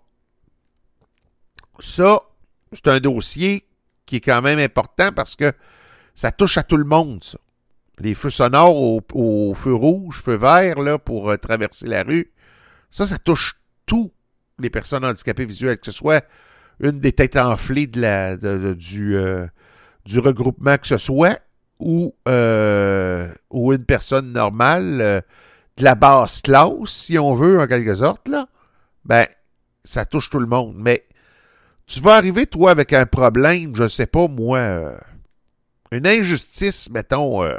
Ça, 1.79 2.21
c'est 2.71 2.87
un 2.87 2.99
dossier 2.99 3.65
qui 4.05 4.17
est 4.17 4.21
quand 4.21 4.41
même 4.41 4.59
important 4.59 5.11
parce 5.11 5.35
que 5.35 5.53
ça 6.15 6.31
touche 6.31 6.57
à 6.57 6.63
tout 6.63 6.77
le 6.77 6.85
monde, 6.85 7.23
ça. 7.23 7.37
Les 7.99 8.15
feux 8.15 8.29
sonores 8.29 8.81
au, 8.81 9.01
au 9.13 9.53
feu 9.53 9.75
rouge, 9.75 10.21
feu 10.23 10.35
vert, 10.35 10.79
là, 10.79 10.97
pour 10.97 11.29
euh, 11.29 11.37
traverser 11.37 11.87
la 11.87 12.01
rue. 12.01 12.31
Ça, 12.89 13.05
ça 13.05 13.19
touche 13.19 13.59
tous 13.85 14.11
les 14.57 14.71
personnes 14.71 15.05
handicapées 15.05 15.45
visuelles, 15.45 15.77
que 15.77 15.85
ce 15.85 15.91
soit 15.91 16.25
une 16.79 16.99
des 16.99 17.11
têtes 17.11 17.37
enflées 17.37 17.85
de 17.85 18.01
la, 18.01 18.37
du, 18.37 19.15
euh, 19.15 19.45
du 20.05 20.19
regroupement 20.19 20.77
que 20.77 20.87
ce 20.87 20.97
soit, 20.97 21.39
ou, 21.79 22.15
euh, 22.27 23.31
ou 23.51 23.71
une 23.71 23.85
personne 23.85 24.33
normale, 24.33 25.23
de 25.77 25.83
la 25.83 25.95
basse 25.95 26.41
classe, 26.41 26.89
si 26.89 27.19
on 27.19 27.35
veut, 27.35 27.59
en 27.59 27.67
quelque 27.67 27.93
sorte, 27.93 28.27
là, 28.27 28.47
ben, 29.05 29.27
ça 29.83 30.05
touche 30.05 30.29
tout 30.29 30.39
le 30.39 30.47
monde. 30.47 30.73
Mais 30.75 31.05
tu 31.91 31.99
vas 31.99 32.15
arriver, 32.15 32.45
toi, 32.45 32.71
avec 32.71 32.93
un 32.93 33.05
problème, 33.05 33.75
je 33.75 33.87
sais 33.87 34.05
pas, 34.05 34.27
moi, 34.27 34.59
euh, 34.59 34.97
une 35.91 36.07
injustice, 36.07 36.89
mettons, 36.89 37.43
euh, 37.43 37.57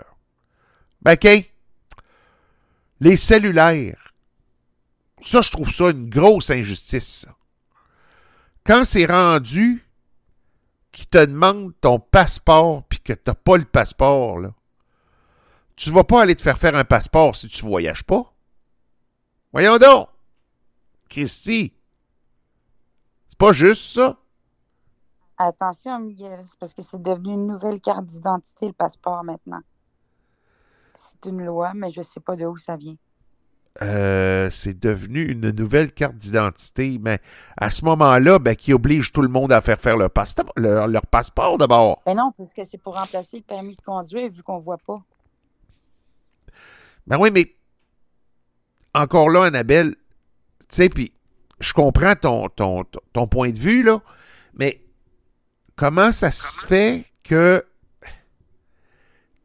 ben, 1.02 1.12
OK, 1.12 1.50
les 3.00 3.16
cellulaires, 3.16 4.14
ça, 5.20 5.42
je 5.42 5.50
trouve 5.50 5.70
ça 5.70 5.90
une 5.90 6.08
grosse 6.08 6.50
injustice, 6.50 7.26
quand 8.64 8.86
c'est 8.86 9.04
rendu 9.04 9.86
qui 10.92 11.06
te 11.06 11.18
demande 11.18 11.72
ton 11.80 11.98
passeport 11.98 12.84
puis 12.88 13.00
que 13.00 13.12
t'as 13.12 13.34
pas 13.34 13.58
le 13.58 13.64
passeport, 13.64 14.38
là, 14.38 14.54
Tu 15.74 15.90
vas 15.90 16.04
pas 16.04 16.22
aller 16.22 16.36
te 16.36 16.42
faire 16.42 16.58
faire 16.58 16.76
un 16.76 16.84
passeport 16.84 17.34
si 17.34 17.48
tu 17.48 17.64
voyages 17.64 18.04
pas. 18.04 18.32
Voyons 19.52 19.78
donc. 19.78 20.08
Christy. 21.08 21.72
C'est 23.26 23.38
pas 23.38 23.52
juste 23.52 23.94
ça. 23.94 24.21
Attention, 25.44 25.98
Miguel, 25.98 26.44
c'est 26.46 26.58
parce 26.58 26.72
que 26.72 26.82
c'est 26.82 27.02
devenu 27.02 27.32
une 27.32 27.48
nouvelle 27.48 27.80
carte 27.80 28.04
d'identité, 28.04 28.68
le 28.68 28.72
passeport, 28.72 29.24
maintenant. 29.24 29.60
C'est 30.94 31.28
une 31.28 31.44
loi, 31.44 31.72
mais 31.74 31.90
je 31.90 32.00
sais 32.02 32.20
pas 32.20 32.36
de 32.36 32.44
où 32.44 32.56
ça 32.56 32.76
vient. 32.76 32.94
Euh, 33.80 34.50
c'est 34.50 34.78
devenu 34.78 35.24
une 35.24 35.50
nouvelle 35.50 35.92
carte 35.92 36.14
d'identité, 36.14 37.00
mais 37.00 37.18
à 37.56 37.70
ce 37.70 37.84
moment-là, 37.86 38.38
ben, 38.38 38.54
qui 38.54 38.72
oblige 38.72 39.10
tout 39.12 39.22
le 39.22 39.28
monde 39.28 39.50
à 39.50 39.60
faire 39.60 39.80
faire 39.80 39.96
leur, 39.96 40.10
pasta- 40.10 40.44
leur, 40.56 40.86
leur 40.86 41.06
passeport 41.06 41.58
d'abord. 41.58 42.02
Ben 42.06 42.14
non, 42.14 42.32
parce 42.36 42.52
que 42.52 42.62
c'est 42.62 42.78
pour 42.78 42.96
remplacer 42.96 43.38
le 43.38 43.42
permis 43.42 43.74
de 43.74 43.82
conduire, 43.82 44.30
vu 44.30 44.44
qu'on 44.44 44.58
voit 44.58 44.78
pas. 44.78 45.02
Ben 47.08 47.16
oui, 47.18 47.30
mais 47.32 47.56
encore 48.94 49.28
là, 49.28 49.44
Annabelle, 49.44 49.96
tu 50.60 50.66
sais, 50.68 50.88
puis 50.88 51.12
je 51.58 51.72
comprends 51.72 52.14
ton, 52.14 52.48
ton 52.48 53.26
point 53.26 53.50
de 53.50 53.58
vue, 53.58 53.82
là, 53.82 54.02
mais 54.54 54.81
comment 55.76 56.12
ça 56.12 56.30
se 56.30 56.66
fait 56.66 57.04
que 57.24 57.64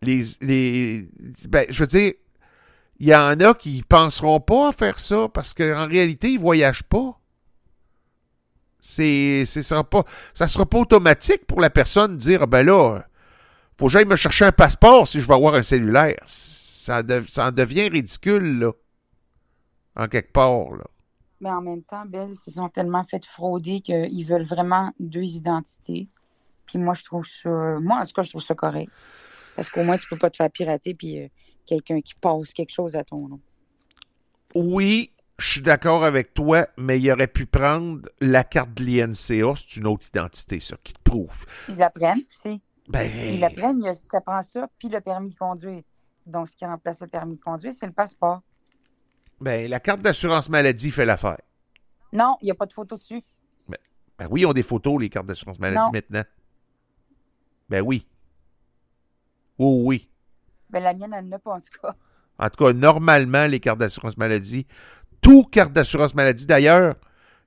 les, 0.01 0.23
les 0.41 1.07
ben, 1.47 1.65
je 1.69 1.83
veux 1.83 1.87
dire, 1.87 2.13
il 2.99 3.07
y 3.07 3.15
en 3.15 3.39
a 3.39 3.53
qui 3.53 3.83
penseront 3.83 4.39
pas 4.39 4.69
à 4.69 4.71
faire 4.71 4.99
ça 4.99 5.27
parce 5.33 5.53
qu'en 5.53 5.87
réalité, 5.87 6.31
ils 6.31 6.39
voyagent 6.39 6.83
pas. 6.83 7.19
C'est, 8.79 9.43
c'est 9.45 9.63
ça 9.63 9.83
pas, 9.83 10.03
sera 10.33 10.65
pas 10.65 10.77
automatique 10.77 11.45
pour 11.45 11.59
la 11.59 11.69
personne 11.69 12.15
de 12.15 12.21
dire, 12.21 12.47
ben 12.47 12.63
là, 12.63 13.03
faut 13.77 13.87
que 13.87 13.91
j'aille 13.91 14.05
me 14.05 14.15
chercher 14.15 14.45
un 14.45 14.51
passeport 14.51 15.07
si 15.07 15.19
je 15.19 15.27
veux 15.27 15.33
avoir 15.33 15.55
un 15.55 15.61
cellulaire. 15.61 16.21
Ça, 16.25 17.03
ça 17.27 17.47
en 17.47 17.51
devient 17.51 17.89
ridicule, 17.89 18.59
là. 18.59 18.71
En 19.95 20.07
quelque 20.07 20.31
part, 20.31 20.71
là. 20.71 20.85
Mais 21.39 21.49
en 21.49 21.61
même 21.61 21.83
temps, 21.83 22.05
Belle, 22.05 22.31
ils 22.31 22.35
se 22.35 22.51
sont 22.51 22.69
tellement 22.69 23.03
fait 23.03 23.23
frauder 23.25 23.81
qu'ils 23.81 24.25
veulent 24.25 24.45
vraiment 24.45 24.91
deux 24.99 25.35
identités. 25.35 26.07
Puis 26.65 26.79
moi, 26.79 26.93
je 26.93 27.03
trouve 27.03 27.25
ça. 27.25 27.49
Moi, 27.49 27.97
en 28.01 28.05
tout 28.05 28.13
cas, 28.13 28.23
je 28.23 28.29
trouve 28.29 28.43
ça 28.43 28.55
correct. 28.55 28.91
Parce 29.55 29.69
qu'au 29.69 29.83
moins, 29.83 29.97
tu 29.97 30.07
peux 30.07 30.17
pas 30.17 30.29
te 30.29 30.37
faire 30.37 30.51
pirater, 30.51 30.93
puis 30.93 31.19
euh, 31.19 31.27
quelqu'un 31.65 32.01
qui 32.01 32.15
passe 32.15 32.53
quelque 32.53 32.71
chose 32.71 32.95
à 32.95 33.03
ton 33.03 33.27
nom. 33.27 33.39
Oui, 34.55 35.11
je 35.39 35.51
suis 35.51 35.61
d'accord 35.61 36.03
avec 36.03 36.33
toi, 36.33 36.67
mais 36.77 36.99
il 36.99 37.11
aurait 37.11 37.27
pu 37.27 37.45
prendre 37.45 38.07
la 38.19 38.43
carte 38.43 38.73
de 38.73 38.83
l'INCA, 38.83 39.53
c'est 39.55 39.77
une 39.77 39.87
autre 39.87 40.07
identité, 40.07 40.59
ça, 40.59 40.77
qui 40.83 40.93
te 40.93 41.01
prouve. 41.01 41.45
Ils 41.69 41.75
la 41.75 41.89
prennent, 41.89 42.21
tu 42.21 42.25
sais. 42.29 42.59
Ben, 42.87 43.11
Ils 43.11 43.39
la 43.39 43.49
prennent, 43.49 43.93
ça 43.93 44.21
prend 44.21 44.41
ça, 44.41 44.67
puis 44.79 44.89
le 44.89 45.01
permis 45.01 45.29
de 45.29 45.35
conduire. 45.35 45.83
Donc, 46.25 46.49
ce 46.49 46.55
qui 46.55 46.65
remplace 46.65 47.01
le 47.01 47.07
permis 47.07 47.35
de 47.35 47.41
conduire, 47.41 47.73
c'est 47.73 47.85
le 47.85 47.91
passeport. 47.91 48.41
Ben, 49.39 49.69
la 49.69 49.79
carte 49.79 50.01
d'assurance 50.01 50.49
maladie 50.49 50.91
fait 50.91 51.05
l'affaire. 51.05 51.39
Non, 52.13 52.37
il 52.41 52.45
n'y 52.45 52.51
a 52.51 52.55
pas 52.55 52.65
de 52.65 52.73
photo 52.73 52.97
dessus. 52.97 53.21
Ben 54.19 54.27
oui, 54.31 54.41
ils 54.41 54.45
ont 54.47 54.53
des 54.53 54.63
photos, 54.63 54.99
les 54.99 55.09
cartes 55.09 55.27
d'assurance 55.27 55.59
maladie, 55.59 55.77
Non. 55.77 55.91
maintenant. 55.91 56.23
Ben 57.69 57.81
oui. 57.81 58.07
Oui, 59.59 59.81
oui. 59.83 60.09
Ben, 60.71 60.81
la 60.81 60.95
mienne, 60.95 61.13
elle 61.13 61.27
n'a 61.27 61.37
pas, 61.37 61.51
en 61.53 61.59
tout 61.59 61.67
cas. 61.81 61.95
En 62.39 62.49
tout 62.49 62.65
cas, 62.65 62.73
normalement, 62.73 63.45
les 63.45 63.59
cartes 63.59 63.77
d'assurance 63.77 64.17
maladie, 64.17 64.65
tout 65.21 65.43
carte 65.43 65.71
d'assurance 65.71 66.15
maladie, 66.15 66.47
d'ailleurs, 66.47 66.95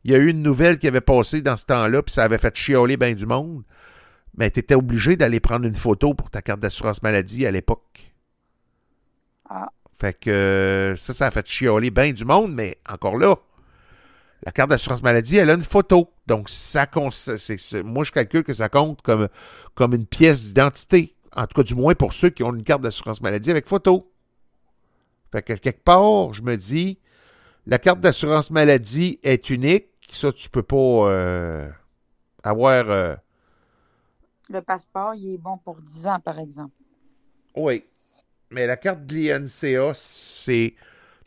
il 0.04 0.12
y 0.12 0.14
a 0.14 0.18
eu 0.18 0.28
une 0.28 0.42
nouvelle 0.42 0.78
qui 0.78 0.86
avait 0.86 1.00
passé 1.00 1.42
dans 1.42 1.56
ce 1.56 1.64
temps-là, 1.66 2.02
puis 2.02 2.12
ça 2.14 2.22
avait 2.22 2.38
fait 2.38 2.54
chialer 2.56 2.96
bien 2.96 3.14
du 3.14 3.26
monde. 3.26 3.64
Mais 4.36 4.50
tu 4.50 4.60
étais 4.60 4.74
obligé 4.76 5.16
d'aller 5.16 5.40
prendre 5.40 5.66
une 5.66 5.74
photo 5.74 6.14
pour 6.14 6.30
ta 6.30 6.40
carte 6.40 6.60
d'assurance 6.60 7.02
maladie 7.02 7.46
à 7.46 7.50
l'époque. 7.50 8.12
Ah. 9.48 9.70
Fait 10.00 10.18
que 10.18 10.94
ça, 10.96 11.12
ça 11.12 11.26
a 11.26 11.30
fait 11.30 11.46
chialer 11.46 11.90
bien 11.90 12.12
du 12.12 12.24
monde, 12.24 12.54
mais 12.54 12.78
encore 12.88 13.18
là, 13.18 13.36
la 14.44 14.52
carte 14.52 14.70
d'assurance 14.70 15.02
maladie, 15.02 15.36
elle 15.36 15.50
a 15.50 15.54
une 15.54 15.62
photo. 15.62 16.10
Donc, 16.26 16.48
ça 16.48 16.86
compte, 16.86 17.14
moi, 17.84 18.04
je 18.04 18.12
calcule 18.12 18.42
que 18.42 18.54
ça 18.54 18.70
compte 18.70 19.02
comme, 19.02 19.28
comme 19.74 19.94
une 19.94 20.06
pièce 20.06 20.44
d'identité. 20.44 21.14
En 21.36 21.46
tout 21.46 21.54
cas, 21.54 21.62
du 21.62 21.74
moins 21.74 21.94
pour 21.94 22.12
ceux 22.14 22.30
qui 22.30 22.42
ont 22.42 22.54
une 22.54 22.64
carte 22.64 22.80
d'assurance 22.80 23.20
maladie 23.20 23.50
avec 23.50 23.66
photo. 23.66 24.10
Fait 25.32 25.42
que 25.42 25.52
quelque 25.52 25.84
part, 25.84 26.32
je 26.32 26.42
me 26.42 26.56
dis, 26.56 26.98
la 27.66 27.78
carte 27.78 28.00
d'assurance 28.00 28.50
maladie 28.50 29.20
est 29.22 29.50
unique. 29.50 29.88
Ça, 30.10 30.32
tu 30.32 30.48
peux 30.48 30.62
pas 30.62 30.76
euh, 30.76 31.68
avoir. 32.42 32.88
euh, 32.88 33.14
Le 34.48 34.60
passeport, 34.62 35.14
il 35.14 35.34
est 35.34 35.38
bon 35.38 35.58
pour 35.58 35.76
10 35.82 36.06
ans, 36.08 36.18
par 36.20 36.38
exemple. 36.38 36.74
Oui. 37.54 37.84
Mais 38.50 38.66
la 38.66 38.76
carte 38.76 39.06
de 39.06 39.14
l'INCA, 39.14 39.92
c'est. 39.94 40.74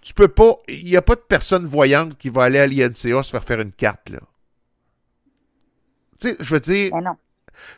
Tu 0.01 0.13
peux 0.13 0.27
pas. 0.27 0.57
Il 0.67 0.85
n'y 0.85 0.97
a 0.97 1.01
pas 1.01 1.15
de 1.15 1.21
personne 1.21 1.65
voyante 1.65 2.17
qui 2.17 2.29
va 2.29 2.43
aller 2.43 2.59
à 2.59 2.67
l'INCA 2.67 3.23
se 3.23 3.31
faire 3.31 3.43
faire 3.43 3.61
une 3.61 3.71
carte, 3.71 4.09
là. 4.09 4.19
Tu 6.19 6.29
sais, 6.29 6.37
je 6.39 6.53
veux 6.53 6.59
dire. 6.59 6.91
Ben 6.91 7.01
non. 7.01 7.17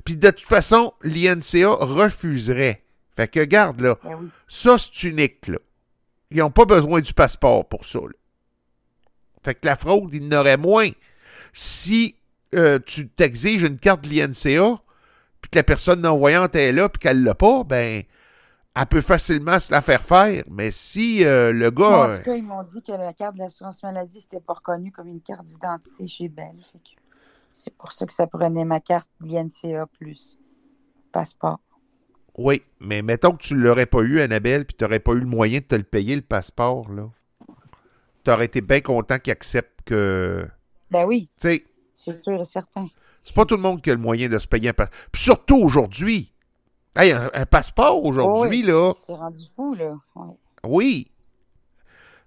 Puis 0.03 0.17
de 0.17 0.29
toute 0.31 0.47
façon, 0.47 0.93
l'INCA 1.03 1.69
refuserait. 1.69 2.83
Fait 3.15 3.27
que, 3.27 3.43
garde, 3.43 3.81
là. 3.81 3.97
Ben 4.03 4.17
oui. 4.19 4.27
Ça, 4.47 4.77
c'est 4.77 5.03
unique, 5.03 5.47
là. 5.47 5.59
Ils 6.31 6.37
n'ont 6.37 6.51
pas 6.51 6.65
besoin 6.65 7.01
du 7.01 7.13
passeport 7.13 7.67
pour 7.67 7.85
ça, 7.85 7.99
là. 7.99 8.15
Fait 9.43 9.53
que 9.53 9.67
la 9.67 9.75
fraude, 9.75 10.11
il 10.13 10.27
n'aurait 10.27 10.57
moins. 10.57 10.89
Si 11.53 12.15
euh, 12.55 12.79
tu 12.83 13.07
t'exiges 13.07 13.61
une 13.61 13.77
carte 13.77 14.03
de 14.03 14.09
l'INCA, 14.09 14.81
puis 15.41 15.51
que 15.51 15.57
la 15.57 15.63
personne 15.63 16.01
non-voyante 16.01 16.55
est 16.55 16.71
là, 16.71 16.89
puis 16.89 16.99
qu'elle 16.99 17.23
l'a 17.23 17.35
pas, 17.35 17.63
ben, 17.63 18.01
elle 18.75 18.85
peut 18.87 19.01
facilement 19.01 19.59
se 19.59 19.71
la 19.71 19.81
faire 19.81 20.03
faire. 20.03 20.43
Mais 20.49 20.71
si 20.71 21.23
euh, 21.23 21.53
le 21.53 21.71
Moi, 21.71 21.89
gars... 21.89 22.13
en 22.13 22.17
tout 22.17 22.23
cas, 22.23 22.35
ils 22.35 22.43
m'ont 22.43 22.63
dit 22.63 22.81
que 22.81 22.91
la 22.91 23.13
carte 23.13 23.35
de 23.35 23.39
l'assurance 23.39 23.81
maladie, 23.83 24.19
c'était 24.19 24.41
pas 24.41 24.53
reconnu 24.53 24.91
comme 24.91 25.07
une 25.07 25.21
carte 25.21 25.45
d'identité 25.45 26.07
chez 26.07 26.27
Bell. 26.27 26.55
C'est 27.53 27.73
pour 27.73 27.93
ça 27.93 28.05
que 28.05 28.11
ça 28.11 28.27
prenait 28.27 28.65
ma 28.65 28.81
carte 28.81 29.09
de 29.21 29.27
l'INCA 29.29 29.87
plus 29.87 30.37
passeport. 31.13 31.59
Oui, 32.37 32.63
mais 32.81 33.01
mettons 33.01 33.31
que 33.31 33.41
tu 33.41 33.55
l'aurais 33.55 33.85
pas 33.85 34.01
eu, 34.01 34.19
Annabelle, 34.19 34.65
puis 34.65 34.75
tu 34.75 34.83
n'aurais 34.83 34.99
pas 34.99 35.13
eu 35.13 35.19
le 35.19 35.25
moyen 35.25 35.59
de 35.59 35.63
te 35.63 35.75
le 35.75 35.83
payer, 35.83 36.17
le 36.17 36.21
passeport, 36.21 36.91
là. 36.91 37.09
Tu 38.25 38.31
aurais 38.31 38.45
été 38.45 38.59
bien 38.59 38.81
content 38.81 39.19
qu'il 39.19 39.31
accepte 39.31 39.83
que... 39.85 40.45
Ben 40.91 41.05
oui, 41.05 41.29
Tu 41.39 41.47
sais, 41.47 41.65
c'est 41.93 42.13
sûr 42.13 42.41
et 42.41 42.43
certain. 42.43 42.87
C'est 43.23 43.35
pas 43.35 43.45
tout 43.45 43.55
le 43.55 43.61
monde 43.61 43.81
qui 43.81 43.89
a 43.89 43.93
le 43.93 44.01
moyen 44.01 44.27
de 44.27 44.37
se 44.37 44.47
payer 44.47 44.69
un 44.69 44.73
passeport. 44.73 44.99
Puis 45.11 45.21
surtout 45.21 45.57
aujourd'hui. 45.57 46.34
Hey, 46.95 47.11
un, 47.11 47.29
un 47.33 47.45
passeport 47.45 48.03
aujourd'hui, 48.03 48.61
Oui, 48.61 48.61
là, 48.63 48.93
C'est 49.05 49.13
rendu 49.15 49.43
fou, 49.55 49.73
là. 49.75 49.93
Ouais. 50.15 50.33
oui. 50.65 51.11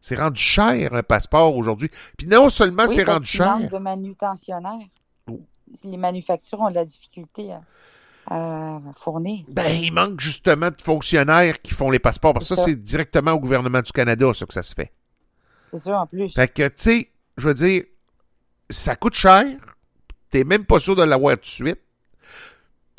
C'est 0.00 0.16
rendu 0.16 0.40
cher, 0.40 0.94
un 0.94 1.02
passeport 1.02 1.56
aujourd'hui. 1.56 1.90
Puis 2.16 2.26
non 2.26 2.50
seulement 2.50 2.84
Oui, 2.86 2.94
c'est 2.94 3.04
rendu 3.04 3.26
qu'il 3.26 3.40
manque 3.42 3.60
cher. 3.62 3.70
de 3.70 3.78
manutentionnaires. 3.78 4.86
Oh. 5.28 5.40
Les 5.82 5.96
manufactures 5.96 6.60
ont 6.60 6.70
de 6.70 6.74
la 6.76 6.84
difficulté 6.84 7.52
à, 7.52 7.60
à 8.76 8.80
fournir. 8.94 9.44
Ben, 9.48 9.66
il 9.74 9.92
manque 9.92 10.20
justement 10.20 10.70
de 10.70 10.80
fonctionnaires 10.82 11.60
qui 11.60 11.74
font 11.74 11.90
les 11.90 11.98
passeports. 11.98 12.34
Parce 12.34 12.48
que 12.48 12.54
ça, 12.54 12.62
C'est 12.62 12.70
ça. 12.70 12.74
c'est 12.76 12.82
directement 12.82 13.32
au 13.32 13.40
gouvernement 13.40 13.80
du 13.82 13.90
Canada, 13.90 14.32
ça, 14.34 14.46
que 14.46 14.52
ça 14.52 14.62
se 14.62 14.74
fait. 14.74 14.92
C'est 15.72 15.80
sûr, 15.80 15.94
en 15.94 16.06
plus. 16.06 16.32
Fait 16.32 16.48
que, 16.48 16.68
tu 16.68 16.72
sais, 16.76 17.10
je 17.36 17.48
veux 17.48 17.54
dire, 17.54 17.82
ça 18.70 18.94
coûte 18.96 19.14
cher. 19.14 19.44
T'es 20.30 20.44
même 20.44 20.64
pas 20.64 20.78
sûr 20.78 20.94
de 20.94 21.02
l'avoir 21.02 21.34
tout 21.36 21.40
de 21.42 21.46
suite. 21.46 21.80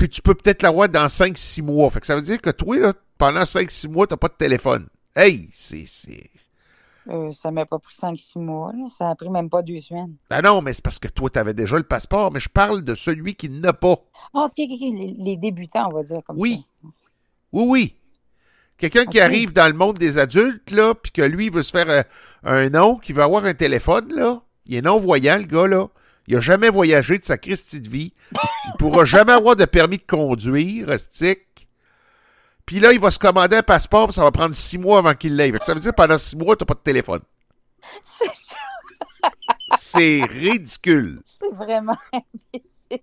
Puis 0.00 0.08
tu 0.08 0.22
peux 0.22 0.34
peut-être 0.34 0.62
l'avoir 0.62 0.88
dans 0.88 1.04
5-6 1.04 1.62
mois. 1.62 1.90
Fait 1.90 2.00
que 2.00 2.06
ça 2.06 2.16
veut 2.16 2.22
dire 2.22 2.40
que 2.40 2.48
toi, 2.48 2.78
là, 2.78 2.94
pendant 3.18 3.42
5-6 3.42 3.86
mois, 3.86 4.06
t'as 4.06 4.16
pas 4.16 4.28
de 4.28 4.32
téléphone. 4.32 4.88
Hey, 5.14 5.50
c'est... 5.52 5.84
Euh, 7.10 7.30
ça 7.32 7.50
m'a 7.50 7.66
pas 7.66 7.78
pris 7.78 7.94
5-6 7.94 8.38
mois. 8.38 8.72
là. 8.72 8.86
Ça 8.88 9.10
a 9.10 9.14
pris 9.14 9.28
même 9.28 9.50
pas 9.50 9.60
deux 9.60 9.76
semaines. 9.76 10.14
Ben 10.30 10.40
non, 10.40 10.62
mais 10.62 10.72
c'est 10.72 10.82
parce 10.82 10.98
que 10.98 11.08
toi, 11.08 11.28
t'avais 11.28 11.52
déjà 11.52 11.76
le 11.76 11.82
passeport. 11.82 12.32
Mais 12.32 12.40
je 12.40 12.48
parle 12.48 12.82
de 12.82 12.94
celui 12.94 13.34
qui 13.34 13.50
n'a 13.50 13.74
pas. 13.74 13.96
Ah, 14.32 14.44
ok, 14.46 14.52
ok, 14.56 14.70
ok. 14.70 14.80
Les, 14.80 15.16
les 15.18 15.36
débutants, 15.36 15.90
on 15.90 15.94
va 15.96 16.02
dire 16.02 16.20
comme 16.26 16.38
Oui. 16.38 16.64
ça. 16.82 16.88
Oui, 17.52 17.64
oui. 17.68 17.96
Quelqu'un 18.78 19.04
qui 19.04 19.20
arrive 19.20 19.52
dans 19.52 19.66
le 19.66 19.74
monde 19.74 19.98
des 19.98 20.16
adultes, 20.16 20.70
là, 20.70 20.94
puis 20.94 21.12
que 21.12 21.20
lui 21.20 21.50
veut 21.50 21.62
se 21.62 21.72
faire 21.72 21.90
euh, 21.90 22.02
un 22.44 22.70
nom, 22.70 22.96
qui 22.96 23.12
veut 23.12 23.22
avoir 23.22 23.44
un 23.44 23.52
téléphone, 23.52 24.10
là. 24.14 24.40
Il 24.64 24.74
est 24.76 24.80
non-voyant, 24.80 25.36
le 25.36 25.44
gars, 25.44 25.66
là. 25.66 25.88
Il 26.30 26.36
a 26.36 26.40
jamais 26.40 26.70
voyagé 26.70 27.18
de 27.18 27.24
sa 27.24 27.36
Christie 27.38 27.80
de 27.80 27.88
vie. 27.88 28.12
Il 28.32 28.72
pourra 28.78 29.04
jamais 29.04 29.32
avoir 29.32 29.56
de 29.56 29.64
permis 29.64 29.98
de 29.98 30.06
conduire, 30.06 30.96
stick. 30.96 31.66
Puis 32.64 32.78
là, 32.78 32.92
il 32.92 33.00
va 33.00 33.10
se 33.10 33.18
commander 33.18 33.56
un 33.56 33.64
passeport, 33.64 34.06
puis 34.06 34.14
ça 34.14 34.22
va 34.22 34.30
prendre 34.30 34.54
six 34.54 34.78
mois 34.78 34.98
avant 34.98 35.14
qu'il 35.14 35.34
l'ait. 35.34 35.52
Ça 35.60 35.74
veut 35.74 35.80
dire 35.80 35.90
que 35.90 35.96
pendant 35.96 36.16
six 36.16 36.36
mois, 36.36 36.54
t'as 36.54 36.66
pas 36.66 36.74
de 36.74 36.78
téléphone. 36.84 37.22
C'est 38.02 38.32
ça. 38.32 38.56
C'est 39.76 40.22
ridicule. 40.22 41.20
C'est 41.24 41.52
vraiment 41.52 41.98
imbécile. 42.12 42.90
Tu 42.90 43.02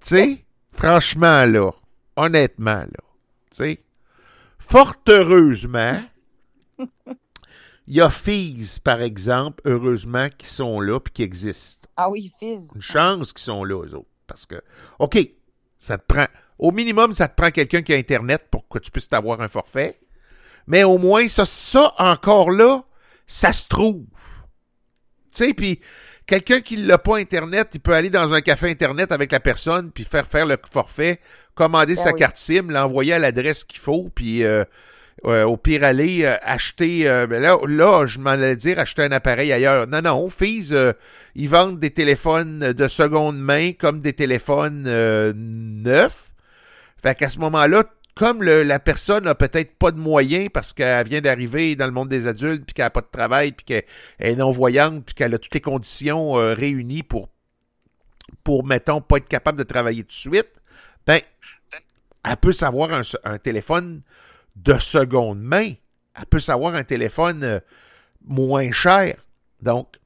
sais, 0.00 0.44
franchement, 0.72 1.44
là, 1.44 1.70
honnêtement, 2.16 2.80
là, 2.80 3.04
tu 3.50 3.56
sais, 3.58 3.84
fort 4.58 4.94
heureusement, 5.06 6.00
il 6.78 7.94
y 7.94 8.00
a 8.00 8.08
Fizz, 8.08 8.78
par 8.78 9.02
exemple, 9.02 9.60
heureusement, 9.66 10.30
qui 10.38 10.46
sont 10.46 10.80
là 10.80 10.98
puis 10.98 11.12
qui 11.12 11.22
existent. 11.24 11.83
Ah 11.96 12.10
oui, 12.10 12.30
Fizz. 12.38 12.70
Une 12.74 12.82
chance 12.82 13.32
qu'ils 13.32 13.42
sont 13.42 13.64
là, 13.64 13.82
eux 13.84 13.94
autres. 13.94 14.08
Parce 14.26 14.46
que, 14.46 14.62
OK, 14.98 15.18
ça 15.78 15.98
te 15.98 16.04
prend, 16.06 16.26
au 16.58 16.70
minimum, 16.70 17.12
ça 17.12 17.28
te 17.28 17.34
prend 17.34 17.50
quelqu'un 17.50 17.82
qui 17.82 17.92
a 17.92 17.96
Internet 17.96 18.44
pour 18.50 18.66
que 18.68 18.78
tu 18.78 18.90
puisses 18.90 19.08
t'avoir 19.08 19.40
un 19.40 19.48
forfait. 19.48 19.98
Mais 20.66 20.84
au 20.84 20.98
moins, 20.98 21.28
ça, 21.28 21.44
ça 21.44 21.94
encore 21.98 22.50
là, 22.50 22.84
ça 23.26 23.52
se 23.52 23.68
trouve. 23.68 24.06
Tu 25.30 25.44
sais, 25.44 25.54
puis 25.54 25.80
quelqu'un 26.26 26.60
qui 26.60 26.76
l'a 26.76 26.98
pas 26.98 27.18
Internet, 27.18 27.70
il 27.74 27.80
peut 27.80 27.92
aller 27.92 28.10
dans 28.10 28.32
un 28.32 28.40
café 28.40 28.70
Internet 28.70 29.12
avec 29.12 29.32
la 29.32 29.40
personne, 29.40 29.90
puis 29.90 30.04
faire 30.04 30.26
faire 30.26 30.46
le 30.46 30.56
forfait, 30.72 31.20
commander 31.54 31.96
Ben 31.96 32.02
sa 32.02 32.12
oui. 32.12 32.18
carte 32.18 32.38
SIM, 32.38 32.70
l'envoyer 32.70 33.12
à 33.12 33.18
l'adresse 33.18 33.64
qu'il 33.64 33.80
faut, 33.80 34.10
puis 34.14 34.44
euh, 34.44 34.64
euh, 35.26 35.44
au 35.44 35.56
pire 35.56 35.84
aller 35.84 36.24
euh, 36.24 36.36
acheter... 36.42 37.08
euh, 37.08 37.26
ben 37.26 37.40
là, 37.40 37.58
là, 37.66 38.06
je 38.06 38.18
m'en 38.18 38.30
allais 38.30 38.56
dire 38.56 38.78
acheter 38.78 39.02
un 39.02 39.12
appareil 39.12 39.52
ailleurs. 39.52 39.86
Non, 39.86 40.02
non, 40.02 40.28
euh, 40.72 40.92
ils 41.34 41.48
vendent 41.48 41.78
des 41.78 41.90
téléphones 41.90 42.72
de 42.72 42.88
seconde 42.88 43.38
main 43.38 43.72
comme 43.72 44.00
des 44.00 44.12
téléphones 44.12 44.84
neufs. 45.34 46.32
Fait 47.02 47.14
qu'à 47.14 47.28
ce 47.28 47.38
moment-là, 47.38 47.84
comme 48.14 48.42
la 48.42 48.78
personne 48.78 49.26
a 49.26 49.34
peut-être 49.34 49.76
pas 49.76 49.90
de 49.90 49.98
moyens 49.98 50.48
parce 50.52 50.72
qu'elle 50.72 51.06
vient 51.08 51.20
d'arriver 51.20 51.74
dans 51.74 51.86
le 51.86 51.92
monde 51.92 52.08
des 52.08 52.26
adultes, 52.26 52.64
puis 52.64 52.74
qu'elle 52.74 52.86
n'a 52.86 52.90
pas 52.90 53.00
de 53.00 53.08
travail, 53.10 53.52
puis 53.52 53.64
qu'elle 53.64 53.84
est 54.20 54.36
non-voyante, 54.36 55.04
puis 55.04 55.14
qu'elle 55.14 55.34
a 55.34 55.38
toutes 55.38 55.54
les 55.54 55.60
conditions 55.60 56.32
réunies 56.32 57.02
pour, 57.02 57.28
pour, 58.44 58.64
mettons, 58.64 59.00
pas 59.00 59.16
être 59.16 59.28
capable 59.28 59.58
de 59.58 59.64
travailler 59.64 60.02
tout 60.02 60.08
de 60.08 60.12
suite, 60.12 60.50
ben, 61.06 61.20
elle 62.24 62.36
peut 62.36 62.52
savoir 62.52 63.02
un 63.24 63.38
téléphone 63.38 64.02
de 64.56 64.78
seconde 64.78 65.40
main. 65.40 65.72
Elle 66.14 66.26
peut 66.26 66.40
savoir 66.40 66.74
un 66.74 66.84
téléphone 66.84 67.42
euh, 67.44 67.60
moins 68.24 68.70
cher. 68.70 69.16
Donc, 69.60 69.98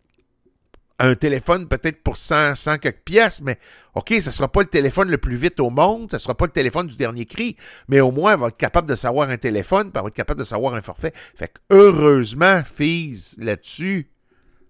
un 0.99 1.15
téléphone 1.15 1.69
peut-être 1.69 2.03
pour 2.03 2.17
100, 2.17 2.57
100 2.57 2.79
quelques 2.79 3.03
pièces, 3.05 3.41
mais 3.41 3.59
OK, 3.95 4.09
ce 4.09 4.27
ne 4.27 4.33
sera 4.33 4.49
pas 4.49 4.61
le 4.61 4.67
téléphone 4.69 5.11
le 5.11 5.19
plus 5.19 5.37
vite 5.37 5.61
au 5.61 5.71
monde, 5.71 6.11
ce 6.11 6.17
ne 6.17 6.21
sera 6.21 6.37
pas 6.37 6.47
le 6.47 6.53
téléphone 6.53 6.89
du 6.89 6.97
dernier 6.97 7.25
cri, 7.25 7.57
mais 7.89 8.01
au 8.01 8.11
moins, 8.11 8.33
elle 8.35 8.41
va 8.41 8.49
être 8.49 8.57
capable 8.57 8.89
de 8.89 8.97
savoir 8.97 9.31
un 9.31 9.37
téléphone, 9.37 9.91
puis 9.91 9.93
elle 9.97 10.03
va 10.03 10.09
être 10.09 10.15
capable 10.15 10.41
de 10.41 10.45
savoir 10.45 10.75
un 10.75 10.81
forfait. 10.81 11.13
Fait 11.35 11.49
que 11.49 11.61
heureusement, 11.71 12.63
Fizz, 12.65 13.37
là-dessus, 13.39 14.11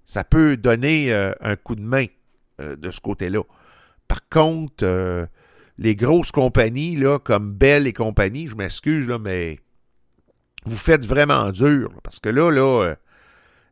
ça 0.05 0.25
peut 0.25 0.57
donner 0.57 1.13
euh, 1.13 1.33
un 1.41 1.57
coup 1.57 1.77
de 1.77 1.83
main 1.83 2.07
euh, 2.61 2.77
de 2.77 2.91
ce 2.91 3.01
côté-là. 3.01 3.43
Par 4.07 4.29
contre, 4.29 5.29
les 5.79 5.95
grosses 5.95 6.33
compagnies, 6.33 6.97
là, 6.97 7.19
comme 7.19 7.53
Bell 7.53 7.87
et 7.87 7.93
compagnie, 7.93 8.49
je 8.49 8.57
m'excuse, 8.57 9.07
là, 9.07 9.19
mais 9.19 9.59
vous 10.69 10.77
faites 10.77 11.07
vraiment 11.07 11.51
dur, 11.51 11.91
parce 12.05 12.21
que 12.21 12.29
là, 12.29 12.51
là, 12.51 12.83
euh, 12.85 12.95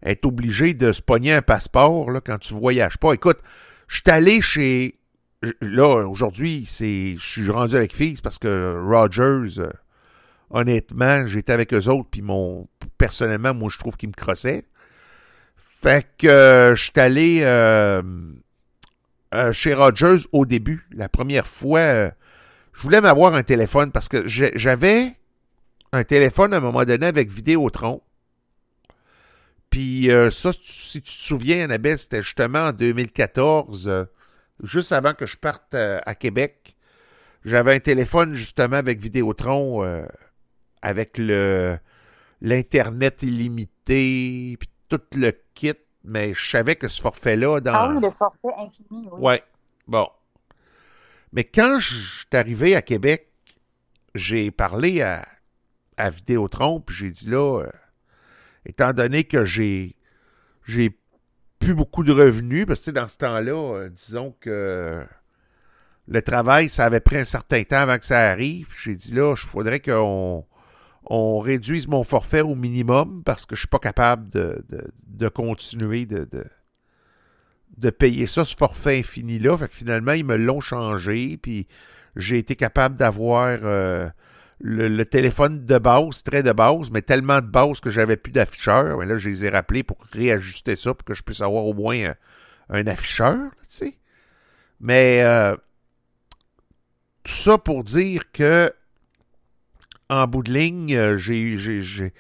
être 0.03 0.25
obligé 0.25 0.75
de 0.75 0.93
se 0.93 1.03
pogner 1.03 1.33
un 1.33 1.43
passeport 1.43 2.11
là, 2.11 2.21
quand 2.21 2.39
tu 2.39 2.55
voyages 2.55 2.99
pas. 2.99 3.13
Écoute, 3.13 3.39
je 3.89 3.97
suis 3.97 4.11
allé 4.11 4.41
chez. 4.41 4.99
Là, 5.61 6.07
aujourd'hui, 6.07 6.65
c'est. 6.67 7.17
Je 7.19 7.27
suis 7.27 7.51
rendu 7.51 7.77
avec 7.77 7.95
Fils 7.95 8.21
parce 8.21 8.39
que 8.39 8.75
Rogers, 8.85 9.61
euh, 9.61 9.71
honnêtement, 10.51 11.27
j'étais 11.27 11.53
avec 11.53 11.73
eux 11.75 11.89
autres, 11.89 12.09
puis 12.11 12.23
mon. 12.23 12.69
Personnellement, 12.99 13.53
moi, 13.53 13.69
je 13.71 13.79
trouve 13.79 13.97
qu'ils 13.97 14.09
me 14.09 14.15
crossaient. 14.15 14.65
Fait 15.83 16.07
que 16.19 16.27
euh, 16.27 16.75
je 16.75 16.83
suis 16.85 16.93
allé 17.01 17.41
chez 19.53 19.75
Rogers 19.75 20.27
au 20.33 20.47
début. 20.47 20.87
La 20.93 21.11
première 21.11 21.47
fois, 21.47 22.11
je 22.73 22.83
voulais 22.83 23.03
m'avoir 23.03 23.35
un 23.35 23.43
téléphone 23.43 23.93
parce 23.93 24.09
que 24.09 24.27
j'avais 24.27 25.17
un 25.97 26.05
téléphone 26.05 26.55
à 26.55 26.59
un 26.59 26.61
moment 26.61 26.85
donné 26.85 27.07
avec 27.07 27.31
Vidéotron. 27.31 28.03
Puis 29.71 30.11
euh, 30.11 30.31
ça, 30.31 30.53
si 30.63 31.03
tu- 31.03 31.07
te 31.07 31.11
souviens, 31.11 31.65
Annabelle, 31.65 31.99
c'était 31.99 32.23
justement 32.23 32.69
en 32.69 32.73
2014, 32.73 33.89
euh, 33.89 34.05
juste 34.63 34.93
avant 34.93 35.15
que 35.15 35.27
je 35.27 35.37
parte 35.37 35.75
euh, 35.75 36.01
à 36.07 36.15
Québec. 36.15 36.77
J'avais 37.45 37.75
un 37.75 37.81
téléphone 37.81 38.35
justement 38.35 38.77
avec 38.77 38.99
Vidéotron, 39.01 40.05
avec 40.83 41.17
le 41.17 41.79
l'Internet 42.41 43.23
illimité, 43.23 44.57
puis 44.59 44.69
tout 44.89 45.01
le 45.15 45.31
kit, 45.55 45.73
mais 46.03 46.35
je 46.35 46.51
savais 46.51 46.75
que 46.77 46.89
ce 46.89 47.01
forfait-là, 47.01 47.61
dans... 47.61 47.73
Ah 47.73 47.89
oui, 47.95 48.01
le 48.03 48.11
forfait 48.11 48.49
infini, 48.59 49.09
oui. 49.13 49.21
Ouais. 49.23 49.43
Bon. 49.87 50.09
Mais 51.33 51.45
quand 51.45 51.79
je 51.79 51.95
suis 51.95 52.27
arrivé 52.33 52.75
à 52.75 52.83
Québec, 52.83 53.29
j'ai 54.15 54.51
parlé 54.51 55.03
à, 55.03 55.27
à 55.97 56.11
Vidéotron, 56.11 56.81
puis 56.81 56.95
j'ai 56.95 57.11
dit 57.11 57.29
là, 57.29 57.63
euh, 57.63 57.71
étant 58.65 58.93
donné 58.93 59.25
que 59.25 59.45
j'ai 59.45 59.97
j'ai 60.67 60.99
plus 61.59 61.75
beaucoup 61.75 62.05
de 62.05 62.13
revenus, 62.13 62.67
parce 62.67 62.81
que 62.81 62.91
dans 62.91 63.09
ce 63.09 63.19
temps-là, 63.19 63.75
euh, 63.75 63.89
disons 63.89 64.35
que 64.41 65.05
le 66.09 66.23
travail, 66.23 66.69
ça 66.69 66.85
avait 66.85 67.01
pris 67.01 67.17
un 67.17 67.25
certain 67.25 67.63
temps 67.65 67.79
avant 67.79 67.99
que 67.99 68.07
ça 68.07 68.21
arrive. 68.21 68.69
J'ai 68.83 68.95
dit 68.95 69.15
là, 69.15 69.35
il 69.37 69.49
faudrait 69.49 69.81
qu'on 69.81 70.45
on 71.09 71.39
réduise 71.39 71.87
mon 71.89 72.05
forfait 72.05 72.43
au 72.43 72.55
minimum 72.55 73.23
parce 73.25 73.47
que 73.47 73.55
je 73.55 73.61
suis 73.61 73.69
pas 73.69 73.79
capable 73.79 74.29
de, 74.31 75.29
continuer 75.29 76.07
de, 76.07 76.29
de, 77.77 77.91
payer 77.91 78.27
ça, 78.27 78.45
ce 78.45 78.57
forfait 78.57 78.99
infini-là. 78.99 79.57
Fait 79.57 79.69
que 79.69 79.75
finalement, 79.75 80.13
ils 80.13 80.25
me 80.25 80.37
l'ont 80.37 80.61
changé, 80.61 81.37
puis 81.37 81.67
j'ai 82.17 82.39
été 82.39 82.57
capable 82.57 82.97
d'avoir 82.97 83.59
euh, 83.63 84.09
le, 84.61 85.05
téléphone 85.05 85.67
de 85.67 85.79
base, 85.79 86.23
très 86.23 86.43
de 86.43 86.53
base, 86.53 86.91
mais 86.91 87.03
tellement 87.03 87.41
de 87.41 87.47
base 87.47 87.81
que 87.81 87.91
j'avais 87.91 88.17
plus 88.17 88.33
d'afficheur. 88.33 88.99
Mais 88.99 89.07
là, 89.07 89.19
je 89.19 89.29
les 89.29 89.45
ai 89.45 89.49
rappelés 89.51 89.83
pour 89.83 89.99
réajuster 90.13 90.77
ça, 90.77 90.95
pour 90.95 91.05
que 91.05 91.15
je 91.15 91.23
puisse 91.23 91.41
avoir 91.41 91.65
au 91.65 91.75
moins 91.75 92.15
un, 92.71 92.87
afficheur, 92.87 93.37
tu 93.63 93.67
sais. 93.69 93.95
Mais 94.81 95.23
euh, 95.23 95.57
tout 97.25 97.33
ça 97.33 97.59
pour 97.59 97.83
dire 97.83 98.23
que 98.33 98.73
en 100.09 100.27
bout 100.27 100.43
de 100.43 100.53
ligne, 100.53 100.95
euh, 100.95 101.17
j'ai, 101.17 101.57
je 101.57 102.11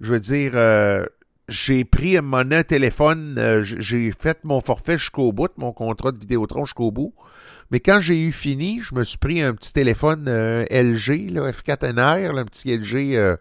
veux 0.00 0.20
dire, 0.20 0.52
euh, 0.54 1.04
j'ai 1.48 1.84
pris 1.84 2.20
mon 2.20 2.62
téléphone, 2.62 3.62
j'ai 3.62 4.12
fait 4.12 4.44
mon 4.44 4.60
forfait 4.60 4.98
jusqu'au 4.98 5.32
bout, 5.32 5.50
mon 5.56 5.72
contrat 5.72 6.12
de 6.12 6.18
Vidéotron 6.18 6.64
jusqu'au 6.64 6.90
bout. 6.90 7.14
Mais 7.70 7.80
quand 7.80 8.00
j'ai 8.00 8.20
eu 8.20 8.32
fini, 8.32 8.80
je 8.80 8.94
me 8.94 9.04
suis 9.04 9.18
pris 9.18 9.42
un 9.42 9.54
petit 9.54 9.72
téléphone 9.72 10.26
euh, 10.28 10.64
LG, 10.70 11.30
là, 11.30 11.50
F4NR, 11.50 12.32
là, 12.32 12.40
un 12.40 12.44
petit 12.44 12.74
LG, 12.74 13.14
euh, 13.14 13.36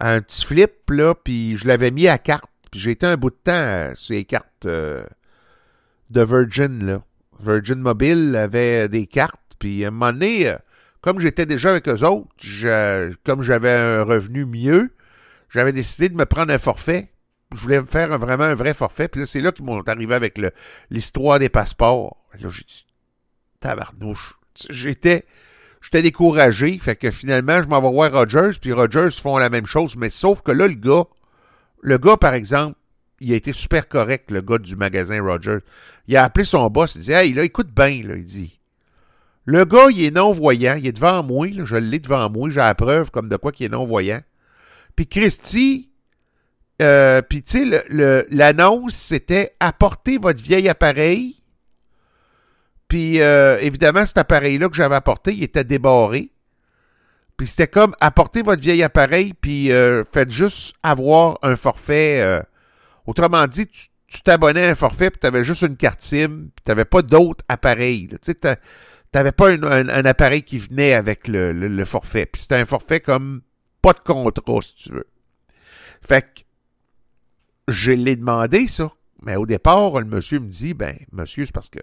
un 0.00 0.20
petit 0.20 0.44
flip, 0.44 0.90
là, 0.90 1.14
puis 1.14 1.56
je 1.56 1.68
l'avais 1.68 1.92
mis 1.92 2.08
à 2.08 2.18
carte. 2.18 2.50
Puis 2.70 2.80
j'ai 2.80 2.92
été 2.92 3.06
un 3.06 3.16
bout 3.16 3.30
de 3.30 3.38
temps 3.44 3.52
euh, 3.52 3.92
sur 3.94 4.14
les 4.14 4.24
cartes 4.24 4.66
de 4.66 5.04
Virgin, 6.10 6.84
là. 6.84 7.02
Virgin 7.40 7.80
Mobile 7.80 8.36
avait 8.36 8.88
des 8.88 9.06
cartes, 9.06 9.40
puis 9.58 9.84
à 9.84 9.88
un 9.88 9.90
moment 9.90 10.12
donné, 10.12 10.54
comme 11.00 11.18
j'étais 11.18 11.44
déjà 11.44 11.70
avec 11.70 11.88
eux 11.88 12.04
autres, 12.04 12.28
comme 13.24 13.42
j'avais 13.42 13.72
un 13.72 14.04
revenu 14.04 14.44
mieux, 14.44 14.92
j'avais 15.48 15.72
décidé 15.72 16.08
de 16.08 16.14
me 16.14 16.24
prendre 16.24 16.52
un 16.52 16.58
forfait. 16.58 17.10
Je 17.52 17.60
voulais 17.60 17.80
me 17.80 17.84
faire 17.84 18.16
vraiment 18.16 18.44
un 18.44 18.54
vrai 18.54 18.74
forfait. 18.74 19.08
Puis 19.08 19.20
là, 19.20 19.26
c'est 19.26 19.40
là 19.40 19.50
qu'ils 19.50 19.64
m'ont 19.64 19.82
arrivé 19.82 20.14
avec 20.14 20.40
l'histoire 20.90 21.40
des 21.40 21.48
passeports. 21.48 22.16
Là, 22.40 22.48
j'ai 22.48 22.62
dit, 22.62 22.86
tabarnouche. 23.62 24.38
J'étais, 24.68 25.24
j'étais 25.80 26.02
découragé. 26.02 26.78
Fait 26.78 26.96
que 26.96 27.10
finalement, 27.10 27.62
je 27.62 27.68
m'en 27.68 27.80
vais 27.80 27.90
voir 27.90 28.12
Rogers. 28.12 28.58
Puis 28.60 28.72
Rogers 28.72 29.10
font 29.10 29.38
la 29.38 29.48
même 29.48 29.66
chose. 29.66 29.96
Mais 29.96 30.10
sauf 30.10 30.42
que 30.42 30.52
là, 30.52 30.68
le 30.68 30.74
gars, 30.74 31.04
le 31.80 31.98
gars, 31.98 32.16
par 32.16 32.34
exemple, 32.34 32.76
il 33.20 33.32
a 33.32 33.36
été 33.36 33.52
super 33.52 33.88
correct, 33.88 34.30
le 34.30 34.42
gars 34.42 34.58
du 34.58 34.76
magasin 34.76 35.22
Rogers. 35.22 35.60
Il 36.08 36.16
a 36.16 36.24
appelé 36.24 36.44
son 36.44 36.68
boss. 36.68 36.96
Il 36.96 37.02
dit, 37.02 37.12
hey, 37.12 37.32
là, 37.32 37.44
écoute 37.44 37.70
bien, 37.74 38.02
là. 38.02 38.16
Il 38.16 38.24
dit, 38.24 38.58
le 39.44 39.64
gars, 39.64 39.86
il 39.90 40.04
est 40.04 40.10
non-voyant. 40.10 40.74
Il 40.74 40.86
est 40.86 40.92
devant 40.92 41.22
moi. 41.22 41.48
Je 41.64 41.76
l'ai 41.76 41.98
devant 41.98 42.28
moi. 42.30 42.50
J'ai 42.50 42.60
la 42.60 42.74
preuve 42.74 43.10
comme 43.10 43.28
de 43.28 43.36
quoi 43.36 43.52
qu'il 43.52 43.66
est 43.66 43.70
non-voyant. 43.70 44.22
Puis 44.94 45.06
Christy, 45.06 45.90
euh, 46.82 47.22
puis 47.22 47.42
tu 47.42 47.70
sais, 47.70 47.84
l'annonce, 48.30 48.94
c'était 48.94 49.54
apportez 49.60 50.18
votre 50.18 50.42
vieil 50.42 50.68
appareil. 50.68 51.41
Puis 52.92 53.22
euh, 53.22 53.56
évidemment, 53.62 54.04
cet 54.04 54.18
appareil-là 54.18 54.68
que 54.68 54.74
j'avais 54.74 54.96
apporté, 54.96 55.32
il 55.32 55.42
était 55.42 55.64
débarré. 55.64 56.30
Puis 57.38 57.46
c'était 57.46 57.66
comme 57.66 57.94
apportez 58.00 58.42
votre 58.42 58.60
vieil 58.60 58.82
appareil, 58.82 59.32
puis 59.32 59.72
euh, 59.72 60.04
faites 60.12 60.30
juste 60.30 60.76
avoir 60.82 61.38
un 61.40 61.56
forfait. 61.56 62.20
euh, 62.20 62.42
autrement 63.06 63.46
dit, 63.46 63.66
tu 63.66 64.20
t'abonnais 64.22 64.66
à 64.66 64.70
un 64.72 64.74
forfait, 64.74 65.10
puis 65.10 65.20
tu 65.20 65.26
avais 65.26 65.42
juste 65.42 65.62
une 65.62 65.78
carte 65.78 66.02
SIM, 66.02 66.50
puis 66.54 66.64
tu 66.66 66.70
n'avais 66.70 66.84
pas 66.84 67.00
d'autres 67.00 67.42
appareils. 67.48 68.10
Tu 68.20 68.34
t'avais 69.10 69.32
pas 69.32 69.52
un, 69.52 70.04
appareil 70.04 70.42
qui 70.42 70.58
venait 70.58 70.92
avec 70.92 71.28
le 71.28 71.84
forfait. 71.86 72.26
Puis 72.26 72.42
c'était 72.42 72.56
un 72.56 72.66
forfait 72.66 73.00
comme 73.00 73.40
pas 73.80 73.94
de 73.94 74.00
contrat, 74.00 74.60
si 74.60 74.74
tu 74.74 74.92
veux. 74.92 75.08
Fait 76.06 76.20
que 76.20 76.40
je 77.68 77.92
l'ai 77.92 78.16
demandé, 78.16 78.68
ça. 78.68 78.92
Mais 79.22 79.36
au 79.36 79.46
départ, 79.46 79.98
le 79.98 80.04
monsieur 80.04 80.40
me 80.40 80.48
dit, 80.48 80.74
ben, 80.74 80.98
monsieur, 81.10 81.46
c'est 81.46 81.54
parce 81.54 81.70
que 81.70 81.80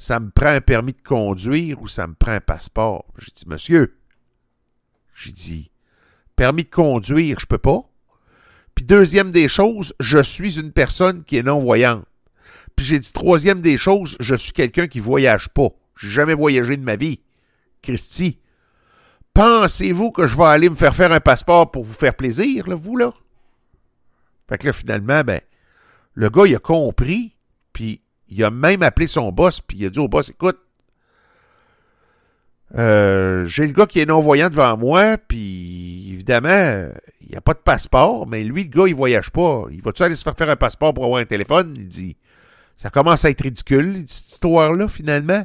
ça 0.00 0.18
me 0.18 0.30
prend 0.30 0.46
un 0.46 0.62
permis 0.62 0.94
de 0.94 1.02
conduire 1.02 1.82
ou 1.82 1.86
ça 1.86 2.06
me 2.06 2.14
prend 2.14 2.32
un 2.32 2.40
passeport? 2.40 3.04
J'ai 3.18 3.32
dit, 3.36 3.44
monsieur, 3.46 3.98
j'ai 5.14 5.30
dit, 5.30 5.70
permis 6.36 6.64
de 6.64 6.70
conduire, 6.70 7.38
je 7.38 7.44
peux 7.44 7.58
pas. 7.58 7.82
Puis 8.74 8.86
deuxième 8.86 9.30
des 9.30 9.46
choses, 9.46 9.94
je 10.00 10.22
suis 10.22 10.58
une 10.58 10.72
personne 10.72 11.22
qui 11.22 11.36
est 11.36 11.42
non-voyante. 11.42 12.06
Puis 12.74 12.86
j'ai 12.86 12.98
dit, 12.98 13.12
troisième 13.12 13.60
des 13.60 13.76
choses, 13.76 14.16
je 14.20 14.34
suis 14.34 14.52
quelqu'un 14.52 14.88
qui 14.88 15.00
voyage 15.00 15.50
pas. 15.50 15.68
J'ai 15.98 16.08
jamais 16.08 16.32
voyagé 16.32 16.78
de 16.78 16.82
ma 16.82 16.96
vie. 16.96 17.20
Christy. 17.82 18.38
Pensez-vous 19.34 20.12
que 20.12 20.26
je 20.26 20.34
vais 20.34 20.44
aller 20.44 20.70
me 20.70 20.76
faire 20.76 20.94
faire 20.94 21.12
un 21.12 21.20
passeport 21.20 21.70
pour 21.70 21.84
vous 21.84 21.92
faire 21.92 22.16
plaisir, 22.16 22.66
là, 22.70 22.74
vous, 22.74 22.96
là? 22.96 23.12
Fait 24.48 24.56
que 24.56 24.66
là, 24.66 24.72
finalement, 24.72 25.22
ben, 25.24 25.42
le 26.14 26.30
gars, 26.30 26.46
il 26.46 26.56
a 26.56 26.58
compris, 26.58 27.36
puis 27.74 28.00
il 28.30 28.44
a 28.44 28.50
même 28.50 28.82
appelé 28.82 29.06
son 29.06 29.32
boss, 29.32 29.60
puis 29.60 29.78
il 29.78 29.86
a 29.86 29.90
dit 29.90 29.98
au 29.98 30.08
boss, 30.08 30.30
écoute, 30.30 30.58
euh, 32.78 33.44
j'ai 33.46 33.66
le 33.66 33.72
gars 33.72 33.86
qui 33.86 34.00
est 34.00 34.06
non-voyant 34.06 34.48
devant 34.48 34.76
moi, 34.76 35.18
puis 35.18 36.10
évidemment, 36.12 36.88
il 37.20 37.30
n'y 37.30 37.36
a 37.36 37.40
pas 37.40 37.54
de 37.54 37.58
passeport, 37.58 38.26
mais 38.26 38.44
lui, 38.44 38.64
le 38.64 38.68
gars, 38.68 38.86
il 38.86 38.94
voyage 38.94 39.30
pas. 39.30 39.64
Il 39.70 39.82
va-tu 39.82 40.02
aller 40.02 40.14
se 40.14 40.22
faire 40.22 40.36
faire 40.36 40.50
un 40.50 40.56
passeport 40.56 40.94
pour 40.94 41.04
avoir 41.04 41.20
un 41.20 41.24
téléphone? 41.24 41.74
Il 41.76 41.88
dit, 41.88 42.16
ça 42.76 42.90
commence 42.90 43.24
à 43.24 43.30
être 43.30 43.42
ridicule, 43.42 44.04
cette 44.06 44.32
histoire-là, 44.32 44.88
finalement. 44.88 45.44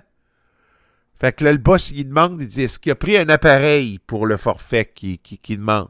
Fait 1.20 1.34
que 1.34 1.44
là, 1.44 1.52
le 1.52 1.58
boss, 1.58 1.92
il 1.92 2.06
demande, 2.10 2.42
il 2.42 2.48
dit, 2.48 2.64
est-ce 2.64 2.78
qu'il 2.78 2.92
a 2.92 2.96
pris 2.96 3.18
un 3.18 3.30
appareil 3.30 4.00
pour 4.00 4.26
le 4.26 4.38
forfait 4.38 4.92
qu'il 4.94 5.18
qui, 5.20 5.58
demande? 5.58 5.90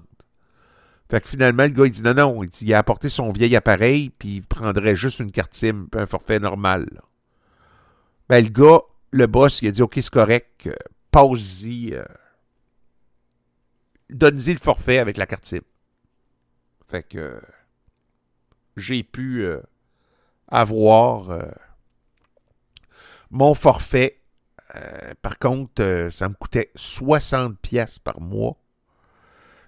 Fait 1.10 1.22
que 1.22 1.28
finalement, 1.28 1.64
le 1.64 1.70
gars, 1.70 1.86
il 1.86 1.92
dit, 1.92 2.02
non, 2.02 2.14
non, 2.14 2.44
il, 2.44 2.50
dit, 2.50 2.66
il 2.66 2.74
a 2.74 2.80
apporté 2.80 3.10
son 3.10 3.32
vieil 3.32 3.56
appareil, 3.56 4.10
puis 4.10 4.38
il 4.38 4.42
prendrait 4.42 4.96
juste 4.96 5.20
une 5.20 5.32
carte 5.32 5.54
SIM, 5.54 5.88
un 5.94 6.06
forfait 6.06 6.40
normal. 6.40 7.02
Ben, 8.28 8.44
le 8.44 8.50
gars, 8.50 8.82
le 9.12 9.28
boss, 9.28 9.62
il 9.62 9.68
a 9.68 9.72
dit, 9.72 9.82
OK, 9.82 9.94
c'est 9.96 10.10
correct, 10.10 10.68
euh, 10.68 10.74
passe-y, 11.12 11.94
euh, 11.94 12.04
donne-y 14.10 14.54
le 14.54 14.60
forfait 14.60 14.98
avec 14.98 15.18
la 15.18 15.28
carte 15.28 15.46
SIM. 15.46 15.62
Fait 16.90 17.04
que 17.04 17.18
euh, 17.18 17.42
j'ai 18.78 19.04
pu 19.04 19.48
avoir 20.48 21.40
mon 23.32 23.54
forfait 23.54 24.20
euh, 24.76 25.14
par 25.22 25.40
contre, 25.40 25.82
euh, 25.84 26.10
ça 26.10 26.28
me 26.28 26.34
coûtait 26.34 26.72
60 26.76 27.58
pièces 27.60 28.00
par 28.00 28.20
mois. 28.20 28.58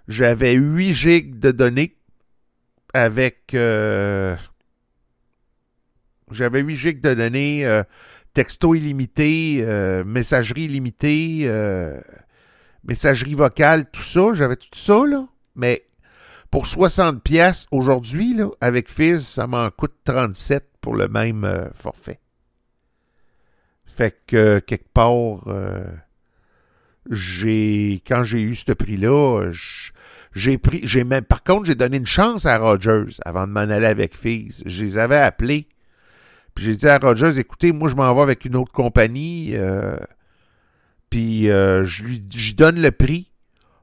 J'avais 0.08 0.54
8 0.54 0.94
gigs 0.94 1.40
de 1.40 1.52
données 1.52 1.98
avec... 2.94 3.54
Euh, 3.54 4.36
j'avais 6.32 6.62
8 6.62 6.76
gigs 6.76 7.02
de 7.02 7.14
données, 7.14 7.82
texto 8.34 8.76
illimité, 8.76 9.64
messagerie 10.06 10.64
illimitée, 10.64 11.50
messagerie 12.84 13.34
vocale, 13.34 13.90
tout 13.90 14.02
ça. 14.02 14.34
J'avais 14.34 14.58
tout 14.58 14.78
ça, 14.78 15.06
là. 15.06 15.28
Mais 15.56 15.86
pour 16.52 16.68
60 16.68 17.24
pièces 17.24 17.66
aujourd'hui, 17.72 18.34
là, 18.34 18.50
avec 18.60 18.90
Fizz, 18.90 19.26
ça 19.26 19.48
m'en 19.48 19.70
coûte 19.72 19.96
37 20.04 20.70
pour 20.82 20.96
le 20.96 21.08
même 21.08 21.70
forfait. 21.74 22.20
Fait 23.88 24.16
que 24.28 24.60
quelque 24.60 24.90
part, 24.94 25.48
euh, 25.48 25.86
j'ai 27.10 28.04
quand 28.06 28.22
j'ai 28.22 28.42
eu 28.42 28.54
ce 28.54 28.74
prix-là, 28.74 29.50
j'ai 30.38 30.58
pris, 30.58 30.82
j'ai 30.84 31.04
même, 31.04 31.24
par 31.24 31.44
contre, 31.44 31.66
j'ai 31.66 31.76
donné 31.76 31.98
une 31.98 32.06
chance 32.06 32.46
à 32.46 32.58
Rogers 32.58 33.18
avant 33.26 33.48
de 33.48 33.52
m'en 33.52 33.62
aller 33.62 33.86
avec 33.86 34.16
Fizz. 34.16 34.64
Je 34.66 34.84
les 34.84 34.98
avais 34.98 35.18
appelés. 35.18 35.68
Puis 36.54 36.66
j'ai 36.66 36.76
dit 36.76 36.88
à 36.88 36.98
Rogers, 36.98 37.40
écoutez, 37.40 37.72
moi 37.72 37.90
je 37.90 37.96
m'en 37.96 38.14
vais 38.14 38.22
avec 38.22 38.46
une 38.46 38.56
autre 38.56 38.72
compagnie. 38.72 39.52
Euh, 39.56 39.98
puis 41.10 41.50
euh, 41.50 41.84
je 41.84 42.04
lui 42.04 42.20
donne 42.56 42.80
le 42.80 42.92
prix. 42.92 43.32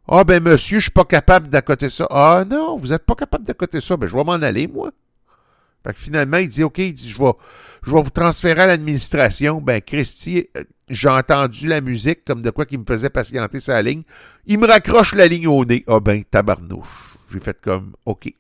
Ah 0.07 0.25
ben 0.25 0.43
monsieur, 0.43 0.79
je 0.79 0.85
suis 0.85 0.91
pas 0.91 1.05
capable 1.05 1.49
d'accoter 1.49 1.89
ça. 1.89 2.07
Ah 2.11 2.45
non, 2.49 2.77
vous 2.77 2.93
êtes 2.93 3.07
pas 3.07 3.15
capable 3.15 3.45
d'accoter 3.45 3.81
ça. 3.81 3.97
Ben 3.97 4.07
je 4.07 4.15
vais 4.15 4.25
m'en 4.25 4.33
aller, 4.33 4.69
moi. 4.69 4.91
Fait 5.85 5.93
que 5.93 6.01
finalement, 6.01 6.39
il 6.39 6.49
dit 6.49 6.64
OK, 6.64 6.78
il 6.78 6.95
dit, 6.95 7.09
je 7.09 7.18
vais, 7.18 7.32
vous 7.82 8.11
transférer 8.11 8.62
à 8.62 8.66
l'administration. 8.66 9.61
Ben, 9.61 9.80
Christy, 9.82 10.49
euh, 10.57 10.64
j'ai 10.89 11.11
entendu 11.11 11.68
la 11.68 11.80
musique 11.80 12.24
comme 12.24 12.43
de 12.43 12.51
quoi 12.51 12.64
qui 12.64 12.78
me 12.78 12.85
faisait 12.85 13.11
patienter 13.11 13.61
sa 13.61 13.82
ligne. 13.82 14.03
Il 14.47 14.59
me 14.59 14.66
raccroche 14.66 15.14
la 15.14 15.26
ligne 15.26 15.47
au 15.47 15.64
nez. 15.64 15.85
Ah 15.87 16.01
ben, 16.01 16.24
tabarnouche. 16.24 17.18
J'ai 17.30 17.41
fait 17.41 17.61
comme 17.61 17.93
OK. 18.07 18.32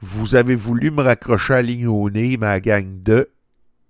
Vous 0.00 0.34
avez 0.34 0.54
voulu 0.54 0.90
me 0.90 1.02
raccrocher 1.02 1.54
la 1.54 1.62
ligne 1.62 1.86
au 1.86 2.10
nez, 2.10 2.36
ma 2.36 2.60
gang 2.60 3.02
de. 3.02 3.30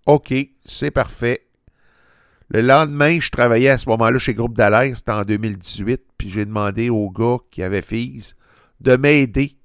OK, 0.04 0.34
c'est 0.64 0.90
parfait. 0.90 1.46
Le 2.48 2.60
lendemain, 2.60 3.18
je 3.18 3.30
travaillais 3.30 3.70
à 3.70 3.78
ce 3.78 3.88
moment-là 3.88 4.18
chez 4.18 4.34
Groupe 4.34 4.54
d'Alerte, 4.54 4.98
c'était 4.98 5.10
en 5.10 5.22
2018, 5.22 6.00
puis 6.16 6.28
j'ai 6.28 6.44
demandé 6.44 6.90
au 6.90 7.10
gars 7.10 7.38
qui 7.50 7.62
avait 7.64 7.82
Fils 7.82 8.36
de 8.80 8.96
m'aider 8.96 9.55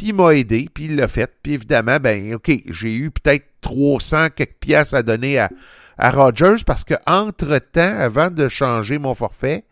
puis 0.00 0.08
il 0.08 0.14
m'a 0.14 0.30
aidé, 0.34 0.66
puis 0.72 0.86
il 0.86 0.96
l'a 0.96 1.08
fait. 1.08 1.30
Puis 1.42 1.52
évidemment, 1.52 1.98
ben, 2.00 2.32
OK, 2.32 2.50
j'ai 2.70 2.94
eu 2.94 3.10
peut-être 3.10 3.44
300 3.60 4.30
quelques 4.30 4.54
pièces 4.54 4.94
à 4.94 5.02
donner 5.02 5.38
à, 5.38 5.50
Rogers 5.98 6.64
parce 6.64 6.84
que 6.84 6.94
entre-temps, 7.06 7.98
avant 7.98 8.30
de 8.30 8.48
changer 8.48 8.96
mon 8.96 9.14
forfait, 9.14 9.66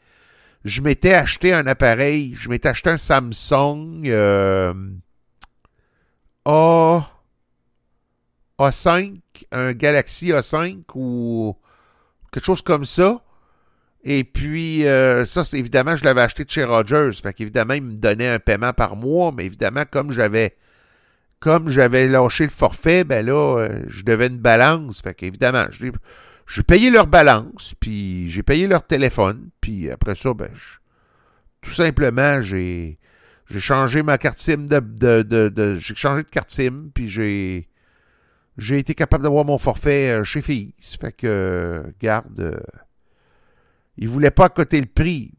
je 0.66 0.83
m'étais 0.83 1.14
acheté 1.14 1.55
un 1.55 1.66
appareil, 1.66 2.35
je 2.39 2.51
m'étais 2.51 2.68
acheté 2.68 2.91
un 2.91 2.99
Samsung 2.99 4.03
euh, 4.05 4.74
A, 6.45 7.09
A5, 8.59 9.20
un 9.51 9.72
Galaxy 9.72 10.26
A5 10.26 10.83
ou 10.95 11.57
quelque 12.31 12.45
chose 12.45 12.61
comme 12.61 12.85
ça. 12.85 13.22
Et 14.11 14.25
puis, 14.25 14.87
euh, 14.87 15.27
ça, 15.27 15.43
évidemment, 15.53 15.95
je 15.95 16.03
l'avais 16.03 16.23
acheté 16.23 16.43
de 16.43 16.49
chez 16.49 16.65
Rogers. 16.65 17.11
Fait 17.23 17.35
qu'évidemment, 17.35 17.75
il 17.75 17.83
me 17.83 17.93
donnait 17.93 18.29
un 18.29 18.39
paiement 18.39 18.73
par 18.73 18.97
mois, 18.97 19.33
mais 19.37 19.45
évidemment, 19.45 19.85
comme 19.85 20.13
j'avais 20.13 20.57
comme 21.41 21.69
j'avais 21.69 22.09
lâché 22.09 22.45
le 22.45 22.51
forfait, 22.51 23.05
ben 23.05 23.25
là, 23.25 23.59
euh, 23.59 23.83
je 23.87 24.03
devais 24.05 24.29
une 24.29 24.39
balance. 24.39 25.03
Fait 25.03 25.13
qu'évidemment, 25.13 25.67
j'ai 25.71 26.63
payé 26.63 26.91
leur 26.91 27.07
balance, 27.07 27.75
puis 27.79 28.31
j'ai 28.31 28.43
payé 28.43 28.67
leur 28.67 28.87
téléphone, 28.87 29.51
puis 29.61 29.91
après 29.91 30.15
ça, 30.15 30.33
ben, 30.33 30.49
tout 31.61 31.71
simplement, 31.71 32.41
j'ai 32.41 32.99
j'ai 33.51 33.61
changé 33.61 34.03
ma 34.03 34.17
carte 34.17 34.39
SIM 34.39 34.69
de, 34.69 35.23
de, 35.23 35.79
j'ai 35.81 35.95
changé 35.95 36.23
de 36.23 36.29
carte 36.31 36.51
SIM, 36.51 36.89
puis 36.95 37.09
j'ai 37.09 37.69
j'ai 38.57 38.79
été 38.79 38.95
capable 38.95 39.25
d'avoir 39.25 39.45
mon 39.45 39.59
forfait 39.59 40.19
euh, 40.19 40.25
chez 40.25 40.41
FIS. 40.41 40.73
Fait 40.99 41.13
que, 41.13 41.85
garde, 42.01 42.59
il 43.99 44.09
voulait 44.09 44.31
pas 44.31 44.49
coter 44.49 44.81
le 44.81 44.87
prix. 44.87 45.33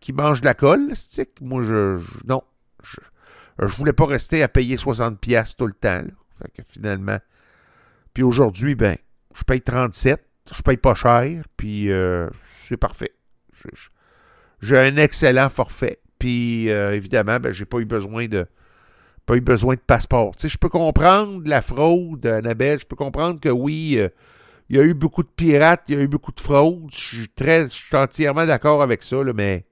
Qu'il 0.00 0.14
mange 0.14 0.40
de 0.40 0.46
la 0.46 0.54
colle, 0.54 0.94
stick. 0.94 1.40
Moi, 1.40 1.62
je, 1.62 2.02
non. 2.26 2.42
Je, 2.82 3.00
je 3.60 3.76
voulais 3.76 3.92
pas 3.92 4.06
rester 4.06 4.42
à 4.42 4.48
payer 4.48 4.76
60 4.76 5.18
pièces 5.18 5.56
tout 5.56 5.66
le 5.66 5.72
temps. 5.72 6.02
Finalement. 6.64 7.18
Puis 8.14 8.22
aujourd'hui, 8.22 8.74
ben, 8.74 8.96
je 9.34 9.44
paye 9.44 9.60
37. 9.60 10.24
Je 10.54 10.62
paye 10.62 10.76
pas 10.76 10.94
cher. 10.94 11.44
Puis 11.56 11.90
euh, 11.90 12.28
c'est 12.66 12.76
parfait. 12.76 13.14
J'ai 14.60 14.78
un 14.78 14.96
excellent 14.96 15.48
forfait. 15.48 16.00
Puis 16.18 16.70
euh, 16.70 16.94
évidemment, 16.94 17.38
ben, 17.38 17.52
j'ai 17.52 17.64
pas 17.66 17.78
eu 17.78 17.84
besoin 17.84 18.26
de 18.26 18.46
pas 19.26 19.36
eu 19.36 19.40
besoin 19.40 19.74
de 19.74 19.80
passeport. 19.80 20.34
Tu 20.36 20.48
je 20.48 20.58
peux 20.58 20.68
comprendre 20.68 21.42
la 21.46 21.62
fraude, 21.62 22.26
Annabelle. 22.26 22.80
Je 22.80 22.86
peux 22.86 22.96
comprendre 22.96 23.38
que 23.38 23.48
oui, 23.48 23.96
euh, 23.98 24.08
il 24.70 24.76
y 24.76 24.78
a 24.78 24.84
eu 24.84 24.94
beaucoup 24.94 25.24
de 25.24 25.28
pirates, 25.28 25.82
il 25.88 25.96
y 25.96 25.98
a 25.98 26.00
eu 26.00 26.06
beaucoup 26.06 26.30
de 26.30 26.40
fraudes. 26.40 26.92
Je 26.92 27.16
suis 27.16 27.28
très, 27.28 27.64
je 27.64 27.74
suis 27.74 27.96
entièrement 27.96 28.46
d'accord 28.46 28.82
avec 28.82 29.02
ça, 29.02 29.16
mais 29.34 29.64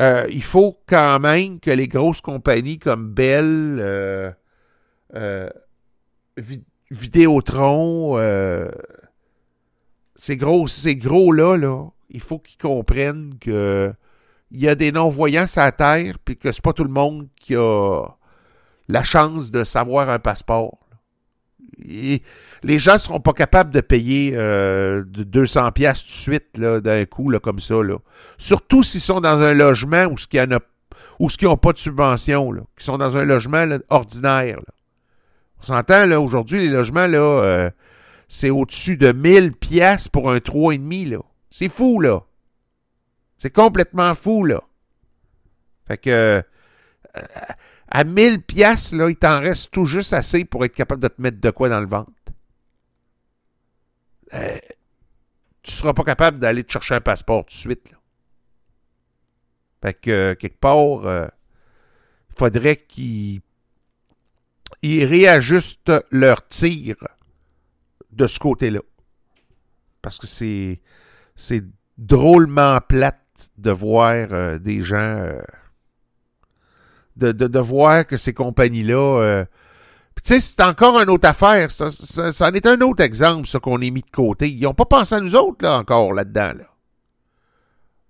euh, 0.00 0.26
il 0.30 0.42
faut 0.42 0.78
quand 0.86 1.20
même 1.20 1.60
que 1.60 1.70
les 1.70 1.88
grosses 1.88 2.22
compagnies 2.22 2.78
comme 2.78 3.12
Bell, 3.12 3.76
euh, 3.78 4.30
euh, 5.14 5.50
Vidéotron, 6.90 8.18
ces 10.16 10.36
gros, 10.38 10.66
ces 10.66 10.96
gros-là, 10.96 11.58
là, 11.58 11.86
il 12.08 12.20
faut 12.20 12.38
qu'ils 12.38 12.58
comprennent 12.58 13.34
que 13.38 13.92
il 14.50 14.60
y 14.60 14.68
a 14.68 14.74
des 14.74 14.92
non-voyants 14.92 15.46
sur 15.46 15.60
la 15.60 15.72
Terre, 15.72 16.18
puis 16.24 16.38
que 16.38 16.50
c'est 16.50 16.62
pas 16.62 16.72
tout 16.72 16.84
le 16.84 16.90
monde 16.90 17.28
qui 17.36 17.56
a 17.56 18.06
la 18.88 19.02
chance 19.02 19.50
de 19.50 19.64
savoir 19.64 20.08
un 20.08 20.18
passeport 20.18 20.81
les 21.84 22.78
gens 22.78 22.94
ne 22.94 22.98
seront 22.98 23.20
pas 23.20 23.32
capables 23.32 23.70
de 23.70 23.80
payer 23.80 24.32
euh, 24.34 25.02
200 25.06 25.72
pièces 25.72 26.02
tout 26.02 26.08
de 26.08 26.12
suite 26.12 26.60
d'un 26.60 27.04
coup 27.06 27.32
comme 27.42 27.58
ça. 27.58 27.82
Là. 27.82 27.96
Surtout 28.38 28.82
s'ils 28.82 29.00
sont 29.00 29.20
dans 29.20 29.42
un 29.42 29.54
logement 29.54 30.06
où 30.06 30.18
ce 30.18 30.26
qui 30.26 30.38
ou 31.18 31.30
ce 31.30 31.36
qui 31.36 31.44
n'ont 31.44 31.56
pas 31.56 31.72
de 31.72 31.78
subvention, 31.78 32.52
là, 32.52 32.62
qui 32.76 32.84
sont 32.84 32.98
dans 32.98 33.16
un 33.16 33.24
logement 33.24 33.66
ordinaire. 33.90 34.58
On 35.60 35.62
s'entend, 35.62 36.06
là, 36.06 36.20
aujourd'hui, 36.20 36.60
les 36.60 36.68
logements, 36.68 37.06
euh, 37.08 37.70
c'est 38.28 38.50
au-dessus 38.50 38.96
de 38.96 39.12
1000 39.12 39.52
pièces 39.52 40.08
pour 40.08 40.32
un 40.32 40.38
3,5, 40.38 41.10
là. 41.10 41.18
C'est 41.50 41.68
fou, 41.68 42.00
là. 42.00 42.22
C'est 43.36 43.52
complètement 43.52 44.14
fou, 44.14 44.44
là. 44.44 44.62
Fait 45.86 45.98
que, 45.98 46.10
euh, 46.10 46.42
à 47.94 48.04
1000 48.04 48.42
pièces 48.42 48.92
là, 48.92 49.10
il 49.10 49.16
t'en 49.16 49.38
reste 49.38 49.70
tout 49.70 49.84
juste 49.84 50.14
assez 50.14 50.46
pour 50.46 50.64
être 50.64 50.74
capable 50.74 51.02
de 51.02 51.08
te 51.08 51.20
mettre 51.20 51.40
de 51.40 51.50
quoi 51.50 51.68
dans 51.68 51.80
le 51.80 51.86
ventre. 51.86 52.10
Euh, 54.32 54.58
tu 55.62 55.70
ne 55.70 55.74
seras 55.74 55.92
pas 55.92 56.02
capable 56.02 56.38
d'aller 56.38 56.64
te 56.64 56.72
chercher 56.72 56.94
un 56.94 57.02
passeport 57.02 57.44
tout 57.44 57.50
de 57.50 57.58
suite. 57.58 57.94
Fait 59.82 59.92
que, 59.92 60.10
euh, 60.10 60.34
quelque 60.34 60.58
part, 60.58 61.06
euh, 61.06 61.26
il 62.30 62.38
faudrait 62.38 62.76
qu'ils 62.76 63.42
réajustent 64.82 65.92
leur 66.10 66.48
tir 66.48 66.96
de 68.10 68.26
ce 68.26 68.38
côté-là. 68.38 68.80
Parce 70.00 70.18
que 70.18 70.26
c'est, 70.26 70.80
c'est 71.36 71.62
drôlement 71.98 72.80
plate 72.80 73.18
de 73.58 73.70
voir 73.70 74.28
euh, 74.32 74.58
des 74.58 74.82
gens. 74.82 75.30
De, 77.16 77.32
de, 77.32 77.46
de 77.46 77.58
voir 77.58 78.06
que 78.06 78.16
ces 78.16 78.32
compagnies-là. 78.32 78.94
euh, 79.20 79.44
tu 80.16 80.34
sais, 80.34 80.40
c'est 80.40 80.60
encore 80.62 81.00
une 81.00 81.10
autre 81.10 81.28
affaire. 81.28 81.70
Ça, 81.70 81.90
ça, 81.90 82.32
ça 82.32 82.48
en 82.48 82.52
est 82.52 82.66
un 82.66 82.80
autre 82.82 83.02
exemple, 83.02 83.48
ça, 83.48 83.58
qu'on 83.58 83.80
est 83.80 83.90
mis 83.90 84.02
de 84.02 84.10
côté. 84.10 84.50
Ils 84.50 84.62
n'ont 84.62 84.74
pas 84.74 84.84
pensé 84.84 85.14
à 85.14 85.20
nous 85.20 85.34
autres, 85.34 85.62
là, 85.62 85.78
encore, 85.78 86.12
là-dedans, 86.12 86.52
là. 86.58 86.74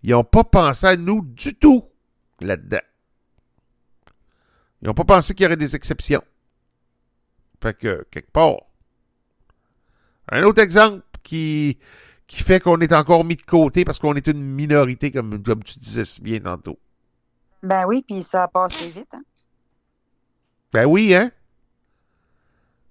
Ils 0.03 0.11
n'ont 0.11 0.25
pas 0.25 0.43
pensé 0.43 0.87
à 0.87 0.97
nous 0.97 1.23
du 1.23 1.55
tout, 1.55 1.85
là-dedans. 2.41 2.81
Ils 4.83 4.87
n'ont 4.87 4.95
pas 4.95 5.05
pensé 5.05 5.33
qu'il 5.33 5.45
y 5.45 5.47
aurait 5.47 5.57
des 5.57 5.77
exceptions. 5.77 6.25
Fait 7.63 7.77
que, 7.79 8.05
quelque 8.11 8.33
part. 8.33 8.57
Un 10.33 10.43
autre 10.43 10.61
exemple 10.61 11.03
qui, 11.23 11.79
qui 12.27 12.43
fait 12.43 12.59
qu'on 12.59 12.81
est 12.81 12.93
encore 12.93 13.25
mis 13.25 13.37
de 13.37 13.43
côté 13.43 13.85
parce 13.85 14.01
qu'on 14.01 14.15
est 14.15 14.27
une 14.27 14.43
minorité, 14.43 15.13
comme, 15.13 15.41
comme 15.41 15.63
tu 15.63 15.79
disais 15.79 16.05
si 16.05 16.21
bien 16.21 16.41
tantôt. 16.41 16.79
Ben 17.63 17.85
oui, 17.87 18.03
puis 18.07 18.23
ça 18.23 18.45
a 18.45 18.49
passé 18.49 18.89
vite. 18.91 19.13
Hein? 19.15 19.23
Ben 20.73 20.87
oui, 20.87 21.15
hein? 21.15 21.31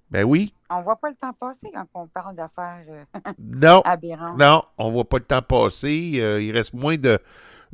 Ben 0.10 0.24
oui. 0.24 0.54
On 0.70 0.82
voit 0.82 0.96
pas 0.98 1.10
le 1.10 1.16
temps 1.16 1.34
passer 1.34 1.70
quand 1.74 1.86
on 1.94 2.08
parle 2.08 2.36
d'affaires 2.36 2.84
euh, 2.90 3.04
Non. 3.40 3.82
aberrantes. 3.84 4.38
Non, 4.38 4.64
on 4.78 4.92
voit 4.92 5.08
pas 5.08 5.18
le 5.18 5.24
temps 5.26 5.42
passer. 5.42 6.14
Euh, 6.20 6.42
il 6.42 6.52
reste 6.52 6.74
moins 6.74 6.98
de 6.98 7.20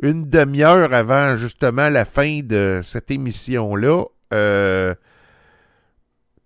une 0.01 0.29
demi-heure 0.29 0.93
avant 0.93 1.35
justement 1.35 1.89
la 1.89 2.05
fin 2.05 2.41
de 2.43 2.81
cette 2.83 3.09
émission-là. 3.11 4.05
Euh, 4.33 4.93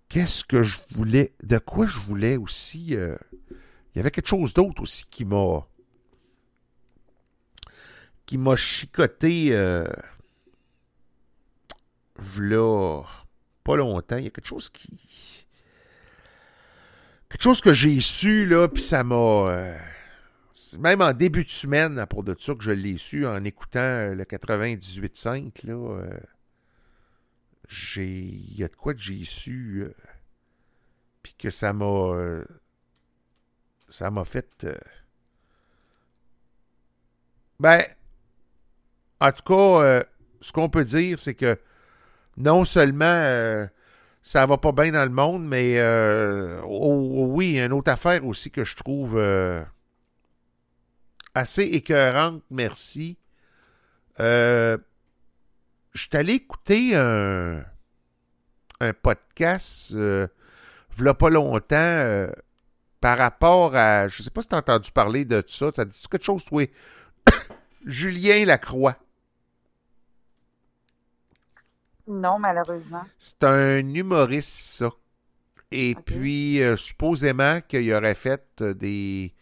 Qu'est-ce 0.09 0.43
que 0.43 0.61
je 0.63 0.79
voulais? 0.95 1.33
De 1.43 1.57
quoi 1.57 1.85
je 1.87 1.99
voulais 1.99 2.35
aussi? 2.37 2.95
euh, 2.95 3.15
il 3.93 3.97
y 3.97 3.99
avait 3.99 4.11
quelque 4.11 4.27
chose 4.27 4.53
d'autre 4.53 4.81
aussi 4.83 5.05
qui 5.09 5.23
m'a 5.25 5.65
qui 8.25 8.37
m'a 8.37 8.55
chicoté 8.55 9.49
v'là 12.21 13.03
pas 13.63 13.75
longtemps. 13.75 14.17
Il 14.17 14.25
y 14.25 14.27
a 14.27 14.31
quelque 14.31 14.47
chose 14.47 14.69
qui 14.69 15.45
quelque 17.29 17.43
chose 17.43 17.61
que 17.61 17.71
j'ai 17.71 17.99
su 17.99 18.45
là, 18.45 18.67
puis 18.67 18.83
ça 18.83 19.03
m'a 19.03 19.15
euh, 19.15 19.77
même 20.79 21.01
en 21.01 21.13
début 21.13 21.43
de 21.43 21.49
semaine 21.49 21.97
à 21.99 22.05
propos 22.05 22.33
de 22.33 22.39
ça 22.39 22.55
que 22.55 22.63
je 22.63 22.71
l'ai 22.71 22.97
su 22.97 23.25
en 23.25 23.43
écoutant 23.43 23.79
euh, 23.79 24.15
le 24.15 24.23
98.5 24.23 25.65
là. 25.65 25.73
euh, 25.73 26.19
j'ai 27.67 28.09
il 28.09 28.57
y 28.57 28.63
a 28.63 28.67
de 28.67 28.75
quoi 28.75 28.93
que 28.93 28.99
j'ai 28.99 29.23
su 29.23 29.83
euh, 29.83 29.93
puis 31.23 31.33
que 31.37 31.49
ça 31.49 31.73
m'a 31.73 32.43
ça 33.87 34.09
m'a 34.11 34.25
fait 34.25 34.67
ben 37.59 37.83
en 39.19 39.31
tout 39.31 39.43
cas 39.43 40.03
ce 40.41 40.51
qu'on 40.51 40.69
peut 40.69 40.85
dire 40.85 41.19
c'est 41.19 41.35
que 41.35 41.57
non 42.37 42.65
seulement 42.65 43.05
euh, 43.05 43.67
ça 44.23 44.45
va 44.45 44.57
pas 44.57 44.71
bien 44.71 44.91
dans 44.91 45.03
le 45.03 45.11
monde, 45.11 45.45
mais 45.45 45.77
euh, 45.77 46.61
oh, 46.63 47.11
oh, 47.15 47.25
oui, 47.29 47.59
une 47.59 47.73
autre 47.73 47.91
affaire 47.91 48.25
aussi 48.25 48.51
que 48.51 48.63
je 48.63 48.75
trouve 48.75 49.17
euh, 49.17 49.63
assez 51.33 51.63
écœurante, 51.63 52.43
merci. 52.49 53.17
Je 54.17 54.77
suis 55.95 56.09
allé 56.13 56.33
écouter 56.33 56.95
un, 56.95 57.65
un 58.79 58.93
podcast, 58.93 59.93
v'là 59.93 61.13
pas 61.15 61.29
longtemps, 61.29 62.27
par 63.01 63.17
rapport 63.17 63.75
à. 63.75 64.07
Je 64.07 64.21
sais 64.21 64.29
pas 64.29 64.43
si 64.43 64.47
tu 64.47 64.55
as 64.55 64.59
entendu 64.59 64.91
parler 64.91 65.25
de 65.25 65.43
ça. 65.47 65.71
Ça 65.75 65.83
dit 65.83 65.99
quelque 66.09 66.23
chose, 66.23 66.45
toi? 66.45 66.63
Julien 67.85 68.45
Lacroix. 68.45 68.95
Non, 72.07 72.39
malheureusement. 72.39 73.03
C'est 73.19 73.43
un 73.43 73.77
humoriste, 73.79 74.49
ça. 74.77 74.89
Et 75.71 75.95
puis, 75.95 76.61
euh, 76.61 76.75
supposément 76.75 77.61
qu'il 77.67 77.91
aurait 77.93 78.13
fait 78.15 78.43
euh, 78.61 78.73
des. 78.73 79.33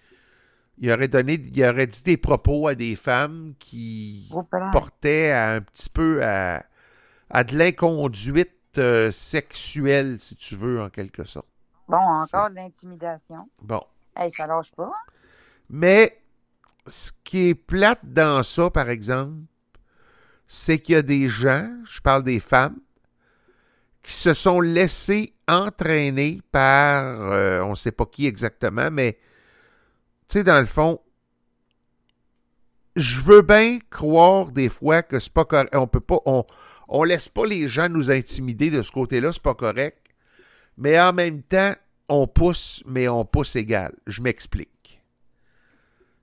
Il 0.77 0.91
aurait 0.91 1.07
donné. 1.07 1.33
Il 1.33 1.65
aurait 1.65 1.87
dit 1.87 2.03
des 2.03 2.17
propos 2.17 2.67
à 2.67 2.75
des 2.75 2.95
femmes 2.95 3.53
qui 3.59 4.29
portaient 4.71 5.31
à 5.31 5.53
un 5.55 5.61
petit 5.61 5.89
peu 5.89 6.23
à, 6.23 6.63
à 7.29 7.43
de 7.43 7.57
l'inconduite 7.57 8.51
euh, 8.77 9.09
sexuelle, 9.11 10.19
si 10.19 10.35
tu 10.35 10.55
veux, 10.55 10.81
en 10.81 10.89
quelque 10.89 11.23
sorte. 11.23 11.47
Bon, 11.87 11.97
encore 11.97 12.49
de 12.51 12.55
l'intimidation. 12.55 13.49
Bon. 13.61 13.81
Hey, 14.15 14.29
ça 14.31 14.45
lâche 14.45 14.71
pas. 14.73 14.85
hein? 14.85 15.11
Mais 15.71 16.21
ce 16.85 17.11
qui 17.23 17.49
est 17.49 17.55
plate 17.55 17.99
dans 18.03 18.43
ça, 18.43 18.69
par 18.69 18.89
exemple, 18.89 19.33
c'est 20.49 20.79
qu'il 20.79 20.95
y 20.95 20.97
a 20.97 21.03
des 21.03 21.29
gens, 21.29 21.71
je 21.89 22.01
parle 22.01 22.23
des 22.23 22.39
femmes, 22.39 22.79
qui 24.03 24.13
se 24.13 24.33
sont 24.33 24.59
laissés 24.59 25.33
entraîner 25.47 26.41
par, 26.51 27.03
euh, 27.31 27.61
on 27.61 27.71
ne 27.71 27.75
sait 27.75 27.91
pas 27.91 28.05
qui 28.07 28.25
exactement, 28.25 28.89
mais, 28.91 29.13
tu 30.27 30.39
sais, 30.39 30.43
dans 30.43 30.59
le 30.59 30.65
fond, 30.65 30.99
je 32.95 33.21
veux 33.21 33.43
bien 33.43 33.77
croire 33.91 34.51
des 34.51 34.69
fois 34.69 35.03
que 35.03 35.19
c'est 35.19 35.31
pas 35.31 35.45
correct. 35.45 35.73
On 35.73 35.87
peut 35.87 35.99
pas, 35.99 36.19
on, 36.25 36.43
on 36.87 37.03
laisse 37.03 37.29
pas 37.29 37.45
les 37.45 37.69
gens 37.69 37.87
nous 37.87 38.11
intimider 38.11 38.71
de 38.71 38.81
ce 38.81 38.91
côté-là, 38.91 39.31
c'est 39.31 39.41
pas 39.41 39.53
correct. 39.53 39.99
Mais 40.77 40.99
en 40.99 41.13
même 41.13 41.43
temps, 41.43 41.73
on 42.09 42.25
pousse, 42.27 42.83
mais 42.87 43.07
on 43.07 43.23
pousse 43.23 43.55
égal. 43.55 43.93
Je 44.07 44.21
m'explique. 44.21 45.01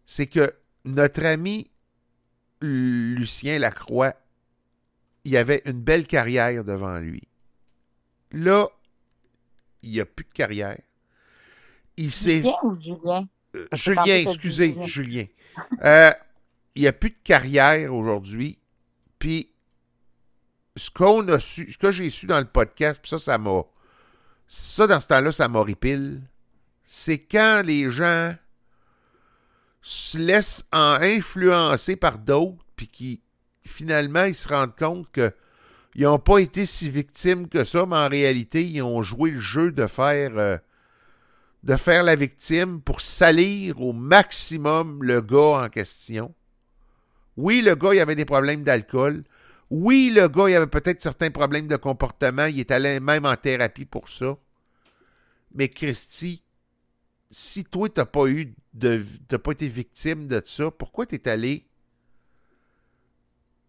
C'est 0.04 0.26
que 0.26 0.52
notre 0.84 1.24
ami 1.24 1.70
Lucien 2.60 3.58
Lacroix, 3.58 4.14
il 5.24 5.36
avait 5.36 5.62
une 5.64 5.80
belle 5.80 6.06
carrière 6.06 6.64
devant 6.64 6.98
lui. 6.98 7.22
Là, 8.32 8.68
il 9.82 9.90
n'y 9.90 10.00
a 10.00 10.06
plus 10.06 10.24
de 10.24 10.32
carrière. 10.32 10.78
Il 11.96 12.12
s'est 12.12 12.40
Julien 12.40 12.56
ou 12.62 12.74
Julien? 12.74 13.28
euh, 13.54 13.66
Julien, 13.72 14.16
excusez, 14.28 14.68
Julien. 14.72 14.86
Julien. 14.86 15.26
Euh, 15.82 16.12
il 16.74 16.82
n'y 16.82 16.88
a 16.88 16.92
plus 16.92 17.10
de 17.10 17.16
carrière 17.24 17.94
aujourd'hui. 17.94 18.58
Puis, 19.18 19.50
ce 20.76 20.90
qu'on 20.90 21.26
a 21.28 21.40
su, 21.40 21.72
ce 21.72 21.78
que 21.78 21.90
j'ai 21.90 22.10
su 22.10 22.26
dans 22.26 22.38
le 22.38 22.44
podcast, 22.46 23.00
puis 23.00 23.08
ça, 23.08 23.18
ça 23.18 23.38
m'a. 23.38 23.62
Ça, 24.48 24.86
dans 24.86 25.00
ce 25.00 25.08
temps-là, 25.08 25.32
ça 25.32 25.48
m'horripile. 25.48 26.22
C'est 26.84 27.18
quand 27.18 27.62
les 27.64 27.90
gens 27.90 28.34
se 29.88 30.18
laissent 30.18 30.64
en 30.72 30.98
influencer 31.00 31.96
par 31.96 32.18
d'autres, 32.18 32.64
puis 32.74 32.88
qui, 32.88 33.22
finalement, 33.64 34.24
ils 34.24 34.34
se 34.34 34.48
rendent 34.48 34.76
compte 34.76 35.10
que 35.12 35.32
ils 35.94 36.02
n'ont 36.02 36.18
pas 36.18 36.38
été 36.38 36.66
si 36.66 36.90
victimes 36.90 37.48
que 37.48 37.64
ça, 37.64 37.86
mais 37.86 37.96
en 37.96 38.08
réalité, 38.08 38.64
ils 38.64 38.82
ont 38.82 39.00
joué 39.00 39.30
le 39.30 39.40
jeu 39.40 39.72
de 39.72 39.86
faire. 39.86 40.32
euh, 40.36 40.58
de 41.62 41.74
faire 41.74 42.04
la 42.04 42.14
victime 42.14 42.80
pour 42.80 43.00
salir 43.00 43.80
au 43.80 43.92
maximum 43.92 45.02
le 45.02 45.20
gars 45.20 45.64
en 45.64 45.68
question. 45.68 46.32
Oui, 47.36 47.60
le 47.60 47.74
gars, 47.74 47.92
il 47.92 47.98
avait 47.98 48.14
des 48.14 48.24
problèmes 48.24 48.62
d'alcool. 48.62 49.24
Oui, 49.68 50.12
le 50.14 50.28
gars, 50.28 50.48
il 50.48 50.54
avait 50.54 50.68
peut-être 50.68 51.02
certains 51.02 51.30
problèmes 51.32 51.66
de 51.66 51.74
comportement. 51.74 52.46
Il 52.46 52.60
est 52.60 52.70
allé 52.70 53.00
même 53.00 53.26
en 53.26 53.36
thérapie 53.36 53.84
pour 53.84 54.08
ça. 54.08 54.36
Mais 55.54 55.68
Christy, 55.68 56.44
si 57.30 57.64
toi, 57.64 57.88
t'as 57.88 58.04
pas 58.04 58.24
t'as 59.28 59.38
pas 59.38 59.52
été 59.52 59.68
victime 59.68 60.28
de 60.28 60.42
ça, 60.44 60.70
pourquoi 60.70 61.06
t'es 61.06 61.28
allé 61.28 61.66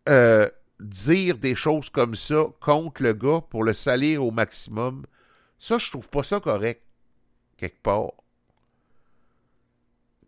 euh, 0.10 0.50
dire 0.80 1.38
des 1.38 1.56
choses 1.56 1.90
comme 1.90 2.16
ça 2.16 2.46
contre 2.60 3.04
le 3.04 3.14
gars 3.14 3.42
pour 3.50 3.64
le 3.64 3.74
salir 3.74 4.24
au 4.24 4.32
maximum? 4.32 5.06
Ça, 5.60 5.78
je 5.78 5.90
trouve 5.90 6.08
pas 6.10 6.24
ça 6.24 6.40
correct 6.40 6.82
quelque 7.58 7.82
part. 7.82 8.12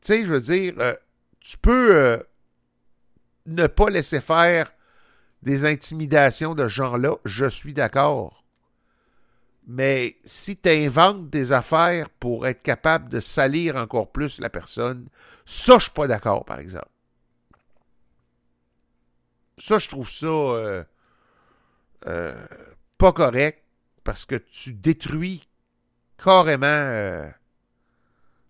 Tu 0.01 0.13
sais, 0.13 0.25
je 0.25 0.33
veux 0.33 0.41
dire, 0.41 0.73
euh, 0.79 0.95
tu 1.39 1.57
peux 1.57 1.95
euh, 1.95 2.17
ne 3.45 3.67
pas 3.67 3.89
laisser 3.89 4.21
faire 4.21 4.71
des 5.43 5.65
intimidations 5.65 6.55
de 6.55 6.63
ce 6.63 6.73
genre-là, 6.73 7.15
je 7.25 7.45
suis 7.45 7.73
d'accord. 7.73 8.38
Mais 9.71 10.17
si 10.25 10.57
tu 10.57 10.67
inventes 10.67 11.29
des 11.29 11.53
affaires 11.53 12.09
pour 12.09 12.47
être 12.47 12.63
capable 12.63 13.07
de 13.07 13.19
salir 13.19 13.75
encore 13.75 14.11
plus 14.11 14.39
la 14.39 14.49
personne, 14.49 15.07
ça, 15.45 15.77
je 15.77 15.83
suis 15.83 15.91
pas 15.91 16.07
d'accord, 16.07 16.43
par 16.43 16.57
exemple. 16.57 16.89
Ça, 19.59 19.77
je 19.77 19.87
trouve 19.87 20.09
ça 20.09 20.25
euh, 20.25 20.83
euh, 22.07 22.45
pas 22.97 23.11
correct 23.11 23.63
parce 24.03 24.25
que 24.25 24.37
tu 24.37 24.73
détruis 24.73 25.47
carrément 26.17 26.65
euh, 26.65 27.29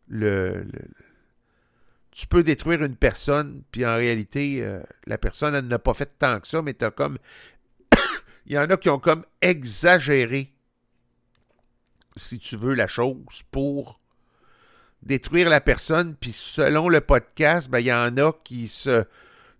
le, 0.07 0.65
Tu 2.11 2.27
peux 2.27 2.43
détruire 2.43 2.81
une 2.81 2.95
personne, 2.95 3.63
puis 3.73 3.85
en 3.85 3.97
réalité, 3.97 4.65
la 5.05 5.17
personne, 5.17 5.53
elle 5.53 5.67
n'a 5.67 5.79
pas 5.79 5.93
fait 5.93 6.17
tant 6.17 6.39
que 6.39 6.47
ça, 6.47 6.61
mais 6.61 6.75
t'as 6.75 6.91
comme. 6.91 7.17
Il 8.45 8.53
y 8.53 8.57
en 8.57 8.69
a 8.69 8.77
qui 8.77 8.87
ont 8.89 8.99
comme 8.99 9.25
exagéré, 9.41 10.53
si 12.19 12.39
tu 12.39 12.57
veux, 12.57 12.73
la 12.75 12.87
chose 12.87 13.43
pour 13.51 13.99
détruire 15.01 15.49
la 15.49 15.61
personne, 15.61 16.15
puis 16.15 16.31
selon 16.31 16.89
le 16.89 17.01
podcast, 17.01 17.69
ben, 17.69 17.79
il 17.79 17.87
y 17.87 17.93
en 17.93 18.17
a 18.17 18.33
qui 18.43 18.67
se, 18.67 19.05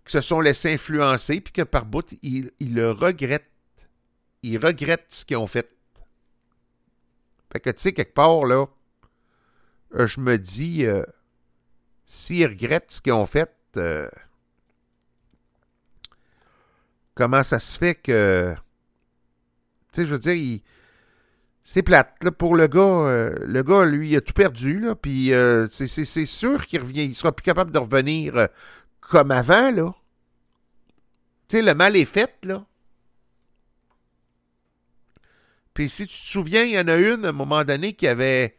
sont 0.06 0.40
laissés 0.40 0.74
influencer, 0.74 1.40
puis 1.40 1.52
que 1.52 1.62
par 1.62 1.86
bout, 1.86 2.14
ils, 2.22 2.52
ils 2.60 2.74
le 2.74 2.90
regrettent. 2.90 3.46
Ils 4.42 4.58
regrettent 4.58 5.06
ce 5.12 5.24
qu'ils 5.24 5.36
ont 5.36 5.46
fait. 5.46 5.70
Fait 7.52 7.60
que, 7.60 7.70
tu 7.70 7.80
sais, 7.80 7.92
quelque 7.92 8.14
part, 8.14 8.44
là, 8.44 8.66
euh, 9.94 10.06
je 10.06 10.20
me 10.20 10.38
dis, 10.38 10.86
euh, 10.86 11.04
s'ils 12.06 12.46
regrettent 12.46 12.92
ce 12.92 13.00
qu'ils 13.00 13.12
ont 13.12 13.26
fait, 13.26 13.50
euh, 13.76 14.08
comment 17.14 17.42
ça 17.42 17.58
se 17.58 17.78
fait 17.78 17.94
que. 17.94 18.54
Tu 19.92 20.02
sais, 20.02 20.06
je 20.06 20.12
veux 20.12 20.18
dire, 20.20 20.34
il- 20.34 20.62
c'est 21.72 21.84
plate. 21.84 22.16
Là, 22.24 22.32
pour 22.32 22.56
le 22.56 22.66
gars, 22.66 22.80
euh, 22.80 23.32
le 23.46 23.62
gars, 23.62 23.84
lui, 23.84 24.10
il 24.10 24.16
a 24.16 24.20
tout 24.20 24.32
perdu. 24.32 24.86
Puis 25.00 25.32
euh, 25.32 25.68
c'est, 25.68 25.86
sûr 26.24 26.66
qu'il 26.66 26.80
revient, 26.80 27.04
il 27.04 27.14
sera 27.14 27.30
plus 27.30 27.44
capable 27.44 27.70
de 27.70 27.78
revenir 27.78 28.36
euh, 28.36 28.46
comme 28.98 29.30
avant. 29.30 29.70
Là. 29.70 29.94
Tu 31.46 31.58
sais, 31.58 31.62
le 31.62 31.72
mal 31.74 31.94
est 31.94 32.06
fait. 32.06 32.34
là. 32.42 32.66
Puis 35.72 35.88
si 35.88 36.08
tu 36.08 36.20
te 36.20 36.26
souviens, 36.26 36.64
il 36.64 36.72
y 36.72 36.80
en 36.80 36.88
a 36.88 36.96
une 36.96 37.24
à 37.24 37.28
un 37.28 37.32
moment 37.32 37.62
donné 37.62 37.92
qui 37.92 38.08
avait 38.08 38.56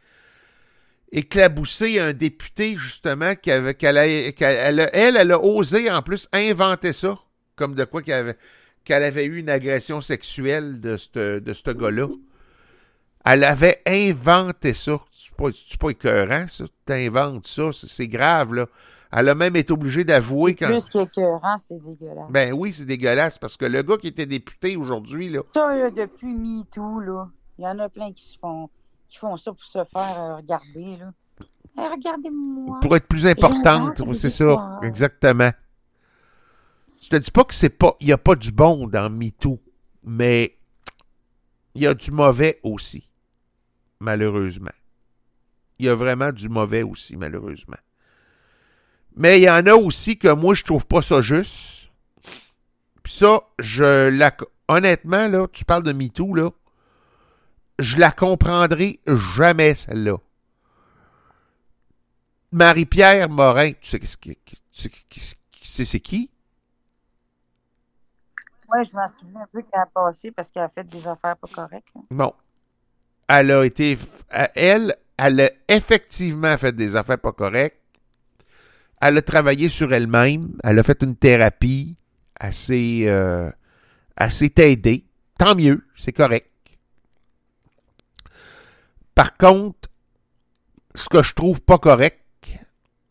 éclaboussé 1.10 1.98
un 1.98 2.14
député, 2.14 2.76
justement, 2.78 3.34
qui 3.34 3.50
qu'elle, 3.78 3.98
a- 3.98 4.32
qu'elle- 4.32 4.88
elle, 4.94 5.16
elle, 5.18 5.32
a 5.32 5.38
osé 5.38 5.90
en 5.90 6.00
plus 6.00 6.30
inventer 6.32 6.94
ça, 6.94 7.18
comme 7.56 7.74
de 7.74 7.84
quoi 7.84 8.00
qu'elle 8.00 8.34
avait, 8.88 9.26
eu 9.26 9.36
une 9.36 9.50
agression 9.50 10.00
sexuelle 10.00 10.80
de 10.80 10.96
ce 10.96 11.70
gars-là. 11.72 12.08
Elle 13.24 13.44
avait 13.44 13.82
inventé 13.86 14.74
ça. 14.74 15.00
C'est 15.12 15.34
pas, 15.34 15.48
pas 15.80 15.90
écœurant, 15.90 16.46
ça. 16.48 16.64
T'inventes 16.84 17.46
ça, 17.46 17.70
c'est, 17.72 18.08
grave, 18.08 18.54
là. 18.54 18.66
Elle 19.12 19.28
a 19.28 19.34
même 19.34 19.56
été 19.56 19.72
obligée 19.72 20.04
d'avouer 20.04 20.54
quand. 20.54 20.68
Plus 20.68 20.88
qu'écœurant, 20.88 21.58
c'est 21.58 21.78
dégueulasse. 21.82 22.30
Ben 22.30 22.52
oui, 22.54 22.72
c'est 22.72 22.86
dégueulasse, 22.86 23.38
parce 23.38 23.56
que 23.56 23.66
le 23.66 23.82
gars 23.82 23.98
qui 23.98 24.08
était 24.08 24.26
député 24.26 24.76
aujourd'hui, 24.76 25.28
là, 25.28 25.42
Ça, 25.54 25.74
là, 25.74 25.90
depuis 25.90 26.34
MeToo, 26.34 27.00
là, 27.00 27.28
il 27.58 27.64
y 27.64 27.68
en 27.68 27.78
a 27.78 27.88
plein 27.88 28.12
qui 28.12 28.24
se 28.24 28.38
font, 28.38 28.70
qui 29.08 29.18
font 29.18 29.36
ça 29.36 29.52
pour 29.52 29.64
se 29.64 29.84
faire 29.84 30.20
euh, 30.20 30.36
regarder, 30.36 30.96
là. 30.96 31.12
Hey, 31.76 31.88
regardez-moi. 31.88 32.80
pour 32.80 32.96
être 32.96 33.06
plus 33.06 33.26
importante, 33.26 34.02
c'est 34.14 34.30
ça, 34.30 34.78
exactement. 34.82 35.50
Je 37.00 37.08
te 37.08 37.16
dis 37.16 37.30
pas 37.30 37.44
que 37.44 37.54
c'est 37.54 37.70
pas, 37.70 37.96
il 38.00 38.08
y 38.08 38.12
a 38.12 38.18
pas 38.18 38.34
du 38.34 38.52
bon 38.52 38.86
dans 38.86 39.10
MeToo, 39.10 39.58
mais 40.04 40.56
il 41.74 41.82
y 41.82 41.86
a 41.86 41.94
du 41.94 42.10
mauvais 42.10 42.60
aussi, 42.62 43.10
malheureusement. 44.02 44.70
Il 45.78 45.86
y 45.86 45.88
a 45.88 45.94
vraiment 45.94 46.32
du 46.32 46.48
mauvais 46.48 46.82
aussi, 46.82 47.16
malheureusement. 47.16 47.78
Mais 49.16 49.38
il 49.38 49.44
y 49.44 49.50
en 49.50 49.66
a 49.66 49.74
aussi 49.74 50.18
que 50.18 50.28
moi, 50.32 50.54
je 50.54 50.64
trouve 50.64 50.86
pas 50.86 51.02
ça 51.02 51.20
juste. 51.22 51.90
Puis 53.02 53.12
ça, 53.12 53.40
je 53.58 54.08
la... 54.08 54.34
Honnêtement, 54.68 55.28
là, 55.28 55.46
tu 55.52 55.64
parles 55.64 55.82
de 55.82 55.92
MeToo, 55.92 56.34
là, 56.34 56.50
je 57.78 57.98
la 57.98 58.10
comprendrai 58.10 59.00
jamais, 59.06 59.74
celle-là. 59.74 60.16
Marie-Pierre 62.52 63.28
Morin, 63.28 63.72
tu 63.72 63.90
sais, 63.90 63.98
qu'est-ce 63.98 64.16
qui- 64.16 64.36
tu 64.36 64.56
sais, 64.72 65.36
c'est 65.62 65.84
c'est 65.84 66.00
qui? 66.00 66.30
Ouais, 68.68 68.84
je 68.90 68.94
m'en 68.96 69.06
souviens 69.06 69.40
un 69.42 69.46
peu 69.52 69.62
qu'elle 69.62 69.80
a 69.80 69.86
passé 69.86 70.30
parce 70.30 70.50
qu'elle 70.50 70.62
a 70.62 70.68
fait 70.68 70.84
des 70.84 71.06
affaires 71.06 71.36
pas 71.36 71.48
correctes. 71.48 71.88
là. 71.94 72.00
Bon. 72.10 72.32
Elle 73.32 73.50
a. 73.50 74.94
Elle, 75.18 75.40
a 75.40 75.50
effectivement 75.68 76.56
fait 76.56 76.74
des 76.74 76.96
affaires 76.96 77.18
pas 77.18 77.32
correctes. 77.32 77.78
Elle 79.00 79.18
a 79.18 79.22
travaillé 79.22 79.68
sur 79.68 79.92
elle-même. 79.92 80.58
Elle 80.64 80.78
a 80.78 80.82
fait 80.82 81.02
une 81.02 81.16
thérapie 81.16 81.96
assez. 82.38 83.04
Euh, 83.06 83.50
assez 84.16 84.52
aidée. 84.56 85.04
Tant 85.38 85.54
mieux, 85.54 85.84
c'est 85.96 86.12
correct. 86.12 86.50
Par 89.14 89.36
contre, 89.36 89.88
ce 90.94 91.08
que 91.08 91.22
je 91.22 91.34
trouve 91.34 91.60
pas 91.60 91.78
correct 91.78 92.20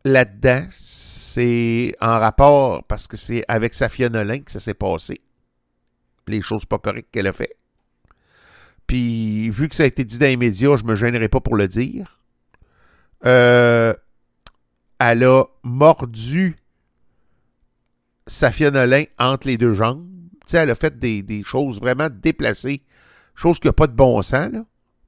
là-dedans, 0.03 0.67
c'est 0.75 1.95
en 2.01 2.19
rapport, 2.19 2.83
parce 2.85 3.07
que 3.07 3.17
c'est 3.17 3.43
avec 3.47 3.73
Safia 3.73 4.09
Nolin 4.09 4.39
que 4.39 4.51
ça 4.51 4.59
s'est 4.59 4.73
passé. 4.73 5.21
Les 6.27 6.41
choses 6.41 6.65
pas 6.65 6.79
correctes 6.79 7.09
qu'elle 7.11 7.27
a 7.27 7.33
fait. 7.33 7.55
Puis, 8.91 9.49
vu 9.51 9.69
que 9.69 9.75
ça 9.77 9.83
a 9.83 9.85
été 9.85 10.03
dit 10.03 10.17
dans 10.17 10.25
les 10.25 10.35
médias, 10.35 10.75
je 10.75 10.83
me 10.83 10.95
gênerai 10.95 11.29
pas 11.29 11.39
pour 11.39 11.55
le 11.55 11.69
dire. 11.69 12.19
Euh, 13.25 13.93
elle 14.99 15.23
a 15.23 15.45
mordu 15.63 16.57
Safia 18.27 18.69
Nolin 18.69 19.05
entre 19.17 19.47
les 19.47 19.57
deux 19.57 19.73
jambes. 19.73 20.09
Elle 20.51 20.71
a 20.71 20.75
fait 20.75 20.99
des, 20.99 21.41
choses 21.45 21.79
vraiment 21.79 22.09
déplacées. 22.11 22.83
Choses 23.33 23.61
qui 23.61 23.67
n'ont 23.67 23.73
pas 23.73 23.87
de 23.87 23.95
bon 23.95 24.21
sens. 24.21 24.51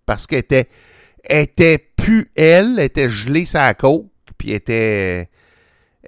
Parce 0.05 0.27
qu'elle 0.27 0.39
était, 0.39 0.69
était 1.29 1.91
elle, 2.37 2.79
était 2.79 3.09
gelée 3.09 3.45
sa 3.45 3.73
coke, 3.73 4.07
puis 4.37 4.53
était, 4.53 5.29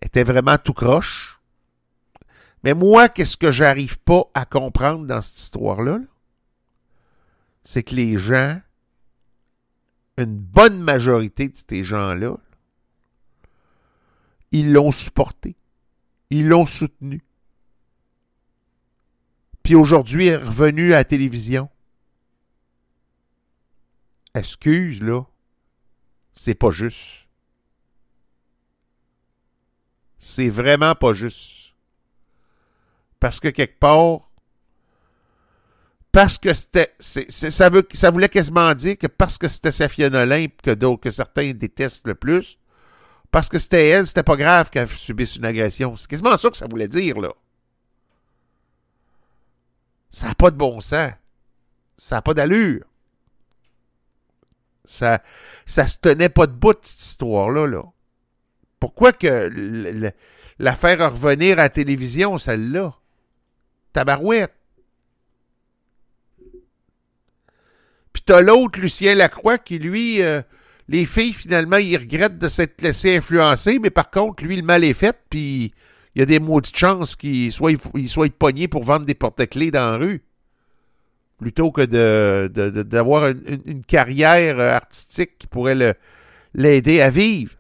était 0.02 0.24
vraiment 0.24 0.58
tout 0.58 0.72
croche. 0.72 1.42
Mais 2.64 2.74
moi, 2.74 3.10
qu'est-ce 3.10 3.36
que 3.36 3.52
j'arrive 3.52 4.00
pas 4.00 4.24
à 4.34 4.46
comprendre 4.46 5.06
dans 5.06 5.22
cette 5.22 5.40
histoire-là? 5.40 5.98
là? 5.98 6.06
C'est 7.66 7.84
que 7.84 7.96
les 7.96 8.16
gens, 8.16 8.62
une 10.18 10.38
bonne 10.38 10.80
majorité 10.80 11.50
de 11.50 11.58
ces 11.68 11.84
gens-là, 11.84 12.38
ils 14.52 14.72
l'ont 14.72 14.92
supporté. 14.92 15.58
Ils 16.30 16.48
l'ont 16.48 16.68
soutenu. 16.68 17.26
Puis 19.64 19.74
aujourd'hui, 19.74 20.28
est 20.28 20.38
revenue 20.38 20.94
à 20.94 20.98
la 20.98 21.04
télévision. 21.04 21.70
Excuse, 24.36 25.02
là. 25.02 25.24
C'est 26.34 26.54
pas 26.54 26.70
juste. 26.70 27.28
C'est 30.20 30.50
vraiment 30.50 30.94
pas 30.94 31.14
juste. 31.14 31.74
Parce 33.20 33.40
que 33.40 33.48
quelque 33.48 33.80
part, 33.80 34.25
parce 36.16 36.38
que 36.38 36.54
c'était. 36.54 36.94
ça, 37.00 38.10
voulait 38.10 38.30
quasiment 38.30 38.74
dire 38.74 38.98
que 38.98 39.08
parce 39.08 39.38
que 39.38 39.50
c'était 39.50 39.72
Safia 39.72 40.10
Nolin 40.10 40.48
que, 40.64 40.72
d'autres- 40.72 41.02
que 41.02 41.12
certains 41.12 41.52
détestent 41.52 42.08
le 42.08 42.16
plus, 42.16 42.58
parce 43.32 43.50
que 43.50 43.60
c'était 43.60 43.90
elle, 43.90 44.08
c'était 44.08 44.24
pas 44.24 44.38
grave 44.38 44.70
qu'elle 44.70 44.88
subisse 44.88 45.36
une 45.36 45.44
agression. 45.44 45.98
C'est 45.98 46.10
quasiment 46.10 46.38
ça 46.38 46.50
que 46.50 46.56
ça 46.56 46.68
voulait 46.68 46.88
dire, 46.88 47.20
là. 47.20 47.34
Ça 50.10 50.30
n'a 50.30 50.36
pas 50.36 50.52
de 50.52 50.56
bon 50.56 50.80
sens. 50.80 51.12
Ça 51.98 52.16
n'a 52.16 52.22
pas 52.22 52.34
d'allure. 52.34 52.86
Ça, 54.86 55.22
ça 55.66 55.86
se 55.86 55.98
tenait 56.00 56.30
pas 56.30 56.48
debout, 56.48 56.76
cette 56.82 57.02
histoire-là, 57.02 57.68
là. 57.68 57.84
Pourquoi 58.80 59.12
que 59.12 59.28
l- 59.28 59.86
l- 59.88 60.14
la 60.60 60.76
faire 60.76 61.12
revenir 61.12 61.60
à 61.60 61.64
la 61.64 61.70
télévision, 61.70 62.38
celle-là? 62.38 62.94
Tabarouette. 63.92 64.54
T'as 68.26 68.42
l'autre, 68.42 68.80
Lucien 68.80 69.16
Lacroix, 69.16 69.58
qui 69.58 69.80
lui, 69.80 70.22
euh, 70.22 70.42
les 70.88 71.06
filles, 71.06 71.34
finalement, 71.34 71.78
il 71.78 71.98
regrette 71.98 72.38
de 72.38 72.50
s'être 72.50 72.82
laissé 72.82 73.18
influencer, 73.18 73.80
mais 73.80 73.90
par 73.90 74.10
contre, 74.12 74.44
lui, 74.44 74.56
le 74.56 74.62
mal 74.64 74.84
est 74.84 74.94
fait, 74.94 75.16
puis 75.30 75.74
il 76.16 76.20
y 76.20 76.22
a 76.22 76.26
des 76.26 76.40
maudites 76.40 76.78
chances 76.78 77.16
qu'il 77.16 77.52
soit, 77.52 77.72
il 77.96 78.10
soit 78.10 78.32
pogné 78.34 78.68
pour 78.68 78.84
vendre 78.84 79.06
des 79.06 79.16
porte-clés 79.16 79.72
dans 79.72 79.92
la 79.92 79.98
rue. 79.98 80.24
Plutôt 81.38 81.70
que 81.72 81.82
de, 81.82 82.50
de- 82.54 82.84
d'avoir 82.84 83.28
une, 83.28 83.44
une- 83.46 83.62
une 83.66 83.84
carrière 83.84 84.58
euh, 84.58 84.72
artistique 84.74 85.38
qui 85.38 85.48
pourrait 85.48 85.76
le- 85.76 85.94
l'aider 86.54 87.02
à 87.02 87.10
vivre. 87.10 87.52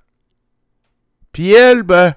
Puis 1.33 1.51
elle, 1.51 1.83
ben, 1.83 2.13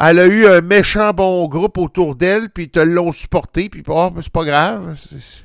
elle 0.00 0.18
a 0.18 0.26
eu 0.26 0.46
un 0.46 0.60
méchant 0.60 1.12
bon 1.12 1.46
groupe 1.46 1.78
autour 1.78 2.16
d'elle, 2.16 2.50
puis 2.50 2.64
ils 2.64 2.70
te 2.70 2.80
l'ont 2.80 3.12
supporté, 3.12 3.68
puis 3.68 3.84
oh, 3.86 4.10
ben, 4.10 4.20
c'est 4.20 4.32
pas 4.32 4.44
grave. 4.44 4.94
C'est, 4.96 5.44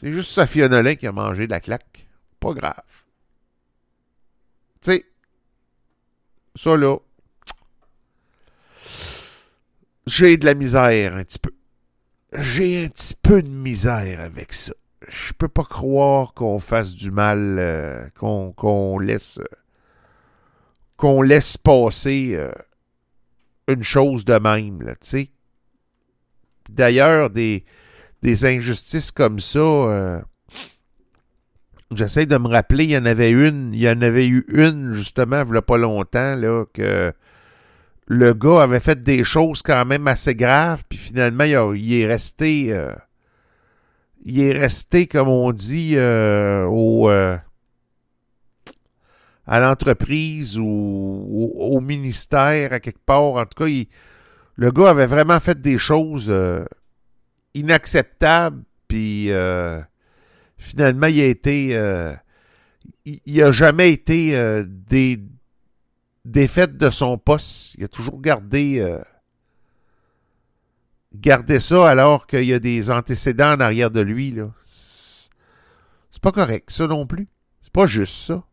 c'est 0.00 0.12
juste 0.12 0.30
Safia 0.30 0.68
Nolin 0.68 0.94
qui 0.94 1.06
a 1.06 1.12
mangé 1.12 1.46
de 1.46 1.52
la 1.52 1.60
claque. 1.60 2.06
Pas 2.38 2.54
grave. 2.54 3.04
Tu 4.80 4.92
sais, 4.92 5.06
ça 6.56 6.74
là, 6.74 6.96
j'ai 10.06 10.38
de 10.38 10.46
la 10.46 10.54
misère 10.54 11.16
un 11.16 11.24
petit 11.24 11.38
peu. 11.38 11.50
J'ai 12.32 12.84
un 12.84 12.88
petit 12.88 13.14
peu 13.14 13.42
de 13.42 13.50
misère 13.50 14.20
avec 14.20 14.54
ça. 14.54 14.72
Je 15.06 15.32
peux 15.34 15.48
pas 15.48 15.64
croire 15.64 16.32
qu'on 16.32 16.60
fasse 16.60 16.94
du 16.94 17.10
mal, 17.10 17.56
euh, 17.58 18.08
qu'on, 18.16 18.98
laisse, 18.98 19.38
qu'on 20.96 21.20
laisse 21.20 21.56
passer 21.58 22.34
euh, 22.34 22.52
une 23.68 23.82
chose 23.82 24.24
de 24.24 24.38
même. 24.38 24.94
D'ailleurs, 26.68 27.30
des, 27.30 27.64
des 28.22 28.44
injustices 28.44 29.10
comme 29.10 29.38
ça, 29.38 29.58
euh, 29.58 30.20
j'essaie 31.94 32.26
de 32.26 32.36
me 32.36 32.48
rappeler, 32.48 32.84
il 32.84 32.90
y 32.90 32.98
en 32.98 33.06
avait 33.06 33.30
une, 33.30 33.72
il 33.72 33.80
y 33.80 33.88
en 33.88 34.02
avait 34.02 34.26
eu 34.26 34.44
une, 34.48 34.92
justement, 34.92 35.42
il 35.48 35.54
y 35.54 35.56
a 35.56 35.62
pas 35.62 35.78
longtemps, 35.78 36.36
là, 36.36 36.64
que 36.72 37.12
le 38.06 38.34
gars 38.34 38.62
avait 38.62 38.80
fait 38.80 39.02
des 39.02 39.24
choses 39.24 39.62
quand 39.62 39.84
même 39.84 40.08
assez 40.08 40.34
graves, 40.34 40.84
puis 40.88 40.98
finalement, 40.98 41.44
il, 41.44 41.94
est 41.94 42.06
resté. 42.06 42.72
euh, 42.72 42.92
il 44.24 44.40
est 44.40 44.52
resté, 44.52 45.06
comme 45.06 45.28
on 45.28 45.52
dit, 45.52 45.94
euh, 45.96 46.66
au. 46.68 47.08
à 47.08 47.40
l'entreprise 49.60 50.58
ou 50.58 51.52
au, 51.56 51.80
ministère, 51.80 52.72
à 52.72 52.80
quelque 52.80 53.04
part. 53.04 53.34
En 53.34 53.46
tout 53.46 53.64
cas, 53.64 53.70
le 54.56 54.72
gars 54.72 54.90
avait 54.90 55.06
vraiment 55.06 55.40
fait 55.40 55.60
des 55.60 55.78
choses 55.78 56.32
inacceptables, 57.54 58.62
puis 58.88 59.30
euh, 59.30 59.80
finalement, 60.58 61.06
il 61.06 61.20
a 61.20 61.26
été. 61.26 61.76
euh, 61.76 62.14
il, 63.04 63.20
il 63.26 63.42
a 63.42 63.52
jamais 63.52 63.90
été 63.90 64.36
euh, 64.36 64.64
des, 64.66 65.20
défaite 66.24 66.76
de 66.76 66.90
son 66.90 67.18
poste. 67.18 67.74
Il 67.76 67.84
a 67.84 67.88
toujours 67.88 68.20
gardé, 68.20 68.86
gardé 71.14 71.60
ça 71.60 71.88
alors 71.88 72.26
qu'il 72.26 72.44
y 72.44 72.52
a 72.54 72.58
des 72.58 72.90
antécédents 72.90 73.54
en 73.54 73.60
arrière 73.60 73.90
de 73.90 74.00
lui. 74.00 74.32
Là. 74.32 74.50
C'est 74.64 76.22
pas 76.22 76.32
correct, 76.32 76.70
ça 76.70 76.86
non 76.86 77.06
plus. 77.06 77.28
C'est 77.62 77.72
pas 77.72 77.86
juste 77.86 78.14
ça. 78.14 78.44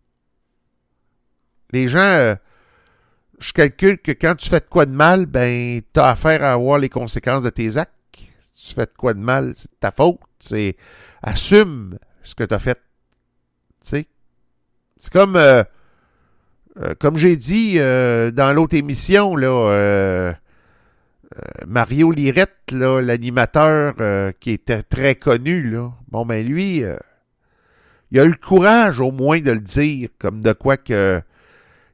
Les 1.72 1.88
gens, 1.90 2.36
je 3.40 3.52
calcule 3.52 3.98
que 3.98 4.12
quand 4.12 4.36
tu 4.36 4.50
fais 4.50 4.62
de 4.62 4.66
quoi 4.66 4.86
de 4.86 4.92
mal, 4.96 5.26
ben, 5.26 5.82
t'as 5.92 6.10
affaire 6.10 6.44
à 6.44 6.54
avoir 6.54 6.78
les 6.80 6.90
conséquences 6.90 7.42
de 7.42 7.50
tes 7.50 7.78
actes. 7.78 7.97
Tu 8.68 8.74
fais 8.74 8.88
quoi 8.98 9.14
de 9.14 9.20
mal, 9.20 9.54
c'est 9.56 9.80
ta 9.80 9.92
faute. 9.92 10.20
C'est 10.40 10.76
assume 11.24 11.98
ce 12.24 12.36
que 12.36 12.46
fait. 12.58 12.80
Tu 13.82 13.90
sais? 13.90 14.08
C'est 15.00 15.14
comme 15.14 15.38
euh, 15.38 15.64
euh, 16.82 16.94
comme 17.00 17.18
j'ai 17.18 17.38
dit 17.38 17.76
euh, 17.78 18.30
dans 18.32 18.52
l'autre 18.52 18.76
émission, 18.76 19.36
là, 19.38 20.34
Mario 21.66 22.12
Lirette, 22.12 22.72
l'animateur 22.72 23.96
qui 24.40 24.52
était 24.52 24.84
très 24.84 25.16
connu, 25.16 25.70
là, 25.70 25.92
bon 26.10 26.26
ben 26.26 26.46
lui, 26.46 26.84
il 28.12 28.20
a 28.20 28.24
eu 28.24 28.30
le 28.30 28.36
courage 28.36 29.00
au 29.00 29.12
moins 29.12 29.40
de 29.40 29.52
le 29.52 29.60
dire, 29.60 30.10
comme 30.20 30.42
de 30.42 30.52
quoi 30.52 30.78
que 30.78 31.22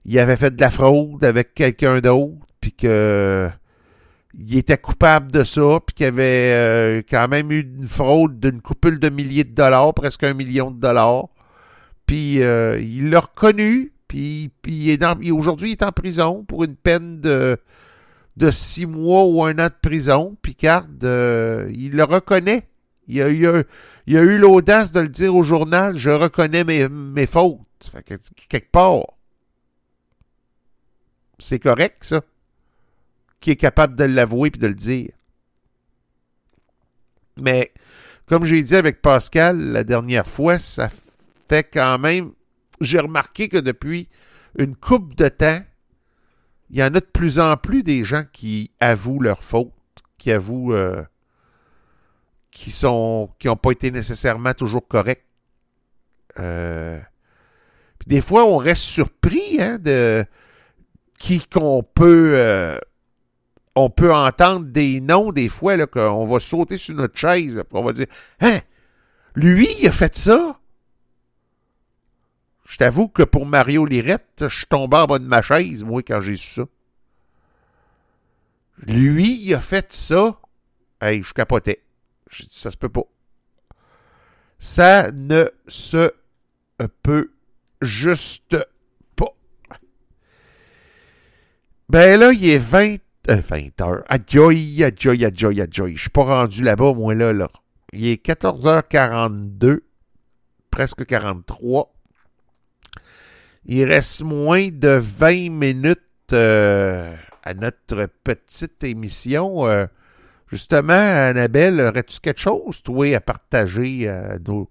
il 0.05 0.19
avait 0.19 0.35
fait 0.35 0.55
de 0.55 0.61
la 0.61 0.69
fraude 0.69 1.23
avec 1.23 1.53
quelqu'un 1.53 1.99
d'autre, 1.99 2.45
puis 2.59 2.73
que 2.73 3.49
il 4.37 4.57
était 4.57 4.77
coupable 4.77 5.31
de 5.31 5.43
ça, 5.43 5.79
puis 5.85 5.93
qu'il 5.95 6.05
avait 6.07 6.53
euh, 6.53 7.01
quand 7.07 7.27
même 7.27 7.51
eu 7.51 7.61
une 7.61 7.87
fraude 7.87 8.39
d'une 8.39 8.61
coupule 8.61 8.99
de 8.99 9.09
milliers 9.09 9.43
de 9.43 9.53
dollars, 9.53 9.93
presque 9.93 10.23
un 10.23 10.33
million 10.33 10.71
de 10.71 10.79
dollars. 10.79 11.27
Puis 12.05 12.41
euh, 12.41 12.79
il 12.79 13.09
l'a 13.09 13.21
reconnu, 13.21 13.93
puis, 14.07 14.51
puis 14.61 14.97
aujourd'hui 15.31 15.69
il 15.69 15.71
est 15.73 15.83
en 15.83 15.91
prison 15.91 16.43
pour 16.43 16.63
une 16.63 16.75
peine 16.75 17.21
de, 17.21 17.57
de 18.37 18.51
six 18.51 18.85
mois 18.85 19.25
ou 19.25 19.43
un 19.43 19.57
an 19.59 19.67
de 19.67 19.89
prison. 19.89 20.35
Puis 20.41 20.55
garde, 20.59 21.03
euh, 21.03 21.71
il 21.73 21.91
le 21.91 22.03
reconnaît. 22.03 22.67
Il 23.07 23.21
a, 23.21 23.27
eu 24.07 24.37
l'audace 24.37 24.93
de 24.93 25.01
le 25.01 25.09
dire 25.09 25.35
au 25.35 25.43
journal, 25.43 25.97
je 25.97 26.09
reconnais 26.09 26.63
mes, 26.63 26.87
mes 26.87 27.25
fautes. 27.25 27.59
Quelque 28.47 28.71
part, 28.71 29.01
c'est 31.37 31.59
correct 31.59 32.03
ça, 32.03 32.21
qui 33.43 33.51
est 33.51 33.57
capable 33.57 33.97
de 33.97 34.05
l'avouer 34.05 34.51
puis 34.51 34.61
de 34.61 34.67
le 34.67 34.73
dire. 34.73 35.11
Mais 37.35 37.73
comme 38.25 38.45
j'ai 38.45 38.63
dit 38.63 38.73
avec 38.73 39.01
Pascal 39.01 39.59
la 39.59 39.83
dernière 39.83 40.25
fois, 40.25 40.59
ça 40.59 40.89
fait 41.49 41.65
quand 41.65 41.99
même. 41.99 42.31
J'ai 42.79 43.01
remarqué 43.01 43.49
que 43.49 43.57
depuis 43.57 44.07
une 44.57 44.77
coupe 44.77 45.15
de 45.15 45.27
temps, 45.27 45.59
il 46.69 46.77
y 46.77 46.83
en 46.83 46.95
a 46.95 47.01
de 47.01 47.05
plus 47.05 47.37
en 47.37 47.57
plus 47.57 47.83
des 47.83 48.05
gens 48.05 48.23
qui 48.31 48.71
avouent 48.79 49.19
leurs 49.19 49.43
fautes, 49.43 49.73
qui 50.17 50.31
avouent 50.31 50.73
euh, 50.73 51.03
qui 52.49 52.71
sont 52.71 53.29
qui 53.39 53.47
n'ont 53.47 53.57
pas 53.57 53.71
été 53.71 53.91
nécessairement 53.91 54.53
toujours 54.53 54.87
corrects. 54.87 55.25
Euh, 56.39 56.97
des 58.07 58.21
fois, 58.21 58.45
on 58.45 58.55
reste 58.55 58.83
surpris 58.83 59.57
hein, 59.59 59.79
de 59.79 60.25
qui 61.19 61.45
qu'on 61.45 61.83
peut 61.83 62.35
euh, 62.35 62.79
on 63.75 63.89
peut 63.89 64.13
entendre 64.13 64.65
des 64.65 65.01
noms 65.01 65.31
des 65.31 65.49
fois 65.49 65.75
là, 65.75 65.87
qu'on 65.87 66.25
va 66.25 66.39
sauter 66.39 66.77
sur 66.77 66.95
notre 66.95 67.17
chaise, 67.17 67.55
puis 67.55 67.79
on 67.79 67.83
va 67.83 67.93
dire 67.93 68.07
Hein, 68.41 68.59
lui, 69.35 69.67
il 69.79 69.87
a 69.87 69.91
fait 69.91 70.15
ça? 70.15 70.59
Je 72.65 72.77
t'avoue 72.77 73.07
que 73.07 73.23
pour 73.23 73.45
Mario 73.45 73.85
Lirette, 73.85 74.45
je 74.47 74.55
suis 74.55 74.65
tombé 74.65 74.97
en 74.97 75.05
bas 75.05 75.19
de 75.19 75.25
ma 75.25 75.41
chaise, 75.41 75.83
moi, 75.83 76.01
quand 76.01 76.21
j'ai 76.21 76.37
su 76.37 76.61
ça. 76.61 76.63
Lui, 78.77 79.39
il 79.41 79.53
a 79.53 79.59
fait 79.59 79.93
ça. 79.93 80.39
Hey, 81.01 81.23
je 81.23 81.33
capotais. 81.33 81.83
Je 82.29 82.43
ça 82.49 82.71
se 82.71 82.77
peut 82.77 82.89
pas. 82.89 83.03
Ça 84.59 85.11
ne 85.11 85.51
se 85.67 86.11
peut 87.01 87.33
juste 87.81 88.57
pas. 89.15 89.35
Ben 91.89 92.19
là, 92.19 92.31
il 92.31 92.49
est 92.49 92.57
20, 92.57 92.97
euh, 93.29 93.41
20 93.47 93.81
heures. 93.81 94.03
Adjoy, 94.07 94.83
adjoy, 94.83 95.25
adjoy, 95.25 95.61
adjoy. 95.61 95.95
Je 95.95 96.01
suis 96.01 96.09
pas 96.09 96.23
rendu 96.23 96.63
là-bas, 96.63 96.93
moi, 96.93 97.15
là, 97.15 97.33
là. 97.33 97.49
Il 97.93 98.07
est 98.07 98.25
14h42, 98.25 99.81
presque 100.71 101.05
43. 101.05 101.93
Il 103.65 103.85
reste 103.85 104.23
moins 104.23 104.67
de 104.69 104.89
20 104.89 105.49
minutes 105.51 105.99
euh, 106.33 107.15
à 107.43 107.53
notre 107.53 108.07
petite 108.23 108.83
émission. 108.83 109.67
Euh, 109.67 109.85
justement, 110.47 110.93
Annabelle, 110.93 111.79
aurais-tu 111.79 112.19
quelque 112.19 112.41
chose, 112.41 112.81
toi, 112.83 113.15
à 113.15 113.19
partager 113.21 114.09
à 114.09 114.37
nos, 114.39 114.69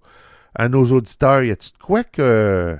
à 0.54 0.68
nos 0.68 0.84
auditeurs? 0.84 1.42
Y 1.42 1.52
a-tu 1.52 1.70
de 1.70 1.78
quoi 1.78 2.04
que. 2.04 2.76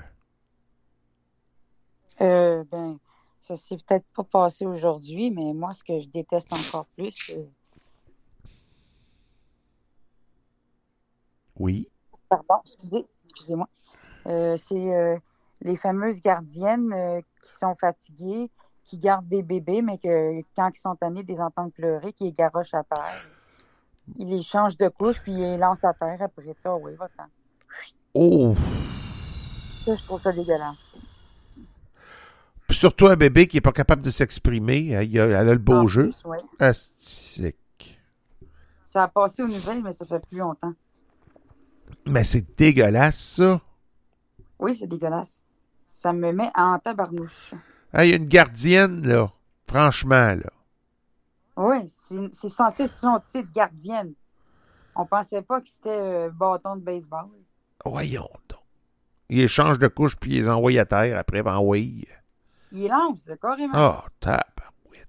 Euh, 2.21 2.63
ben, 2.71 2.99
ça 3.43 3.57
s'est 3.57 3.75
peut-être 3.75 4.05
pas 4.15 4.23
passé 4.23 4.65
aujourd'hui, 4.65 5.29
mais 5.29 5.53
moi, 5.53 5.73
ce 5.73 5.83
que 5.83 5.99
je 5.99 6.07
déteste 6.07 6.51
encore 6.53 6.85
plus, 6.95 7.11
c'est- 7.11 7.49
Oui. 11.59 11.87
pardon, 12.29 12.61
excusez, 12.65 13.05
excusez-moi, 13.23 13.67
Euh, 14.25 14.55
c'est 14.55 14.95
euh, 14.95 15.19
les 15.59 15.75
fameuses 15.75 16.21
gardiennes 16.21 16.93
euh, 16.93 17.19
qui 17.41 17.49
sont 17.49 17.75
fatiguées, 17.75 18.49
qui 18.85 18.97
gardent 18.97 19.27
des 19.27 19.43
bébés, 19.43 19.81
mais 19.81 19.97
que 19.97 20.41
quand 20.55 20.69
ils 20.73 20.79
sont 20.79 20.95
tannés 20.95 21.23
de 21.23 21.27
les 21.27 21.41
entendre 21.41 21.73
pleurer, 21.73 22.13
qui 22.13 22.23
les 22.23 22.31
garochent 22.31 22.73
à 22.73 22.83
terre. 22.83 23.27
Ils 24.15 24.29
les 24.29 24.41
changent 24.41 24.77
de 24.77 24.87
couche, 24.87 25.19
puis 25.21 25.33
ils 25.33 25.39
les 25.39 25.57
lancent 25.57 25.83
à 25.83 25.93
terre 25.93 26.21
après 26.21 26.55
ça. 26.57 26.73
Oui, 26.77 26.95
va-t'en. 26.95 27.25
Oh! 28.13 28.53
Ça, 29.85 29.95
je 29.95 30.03
trouve 30.05 30.21
ça 30.21 30.31
dégueulasse. 30.31 30.95
Surtout 32.69 33.07
un 33.07 33.15
bébé 33.15 33.47
qui 33.47 33.57
n'est 33.57 33.61
pas 33.61 33.71
capable 33.71 34.01
de 34.01 34.09
s'exprimer. 34.09 34.95
hein, 34.95 34.99
a- 34.99 35.03
elle 35.03 35.35
a 35.35 35.43
le 35.53 35.57
beau 35.57 35.73
En 35.73 35.87
jeu. 35.87 36.03
plus, 36.03 36.23
oui. 36.25 36.37
Astique. 36.59 37.99
Ça 38.85 39.03
a 39.03 39.07
passé 39.07 39.43
aux 39.43 39.47
nouvelles, 39.47 39.81
mais 39.83 39.91
ça 39.91 40.05
fait 40.05 40.19
plus 40.27 40.37
longtemps. 40.39 40.73
Mais 42.05 42.23
c'est 42.23 42.57
dégueulasse, 42.57 43.17
ça. 43.19 43.61
Oui, 44.59 44.73
c'est 44.75 44.87
dégueulasse. 44.87 45.43
Ça 45.85 46.13
me 46.13 46.31
met 46.31 46.49
en 46.55 46.79
tabarnouche. 46.79 47.53
Ah, 47.91 48.05
Il 48.05 48.09
y 48.11 48.13
a 48.13 48.17
une 48.17 48.27
gardienne, 48.27 49.05
là. 49.07 49.31
Franchement, 49.67 50.35
là. 50.35 50.49
Oui, 51.55 51.77
c'est 51.87 52.49
censé 52.49 52.83
être 52.83 52.97
son 52.97 53.19
titre, 53.25 53.49
gardienne. 53.53 54.13
On 54.95 55.05
pensait 55.05 55.41
pas 55.43 55.61
que 55.61 55.69
c'était 55.69 55.89
euh, 55.89 56.29
bâton 56.31 56.75
de 56.75 56.81
baseball. 56.81 57.27
Voyons 57.85 58.29
donc. 58.49 58.59
Il 59.29 59.39
échange 59.41 59.79
de 59.79 59.87
couche 59.87 60.15
puis 60.15 60.31
il 60.31 60.37
les 60.41 60.49
envoie 60.49 60.71
à 60.79 60.85
terre 60.85 61.17
après. 61.17 61.41
Ben 61.43 61.59
oui. 61.59 62.07
Il 62.73 62.87
lance, 62.87 63.27
là, 63.27 63.37
carrément. 63.37 63.73
Ah, 63.75 64.05
tabarouette. 64.19 65.07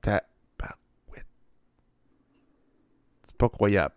Tabarouette. 0.00 1.26
C'est 3.26 3.36
pas 3.36 3.48
croyable. 3.50 3.94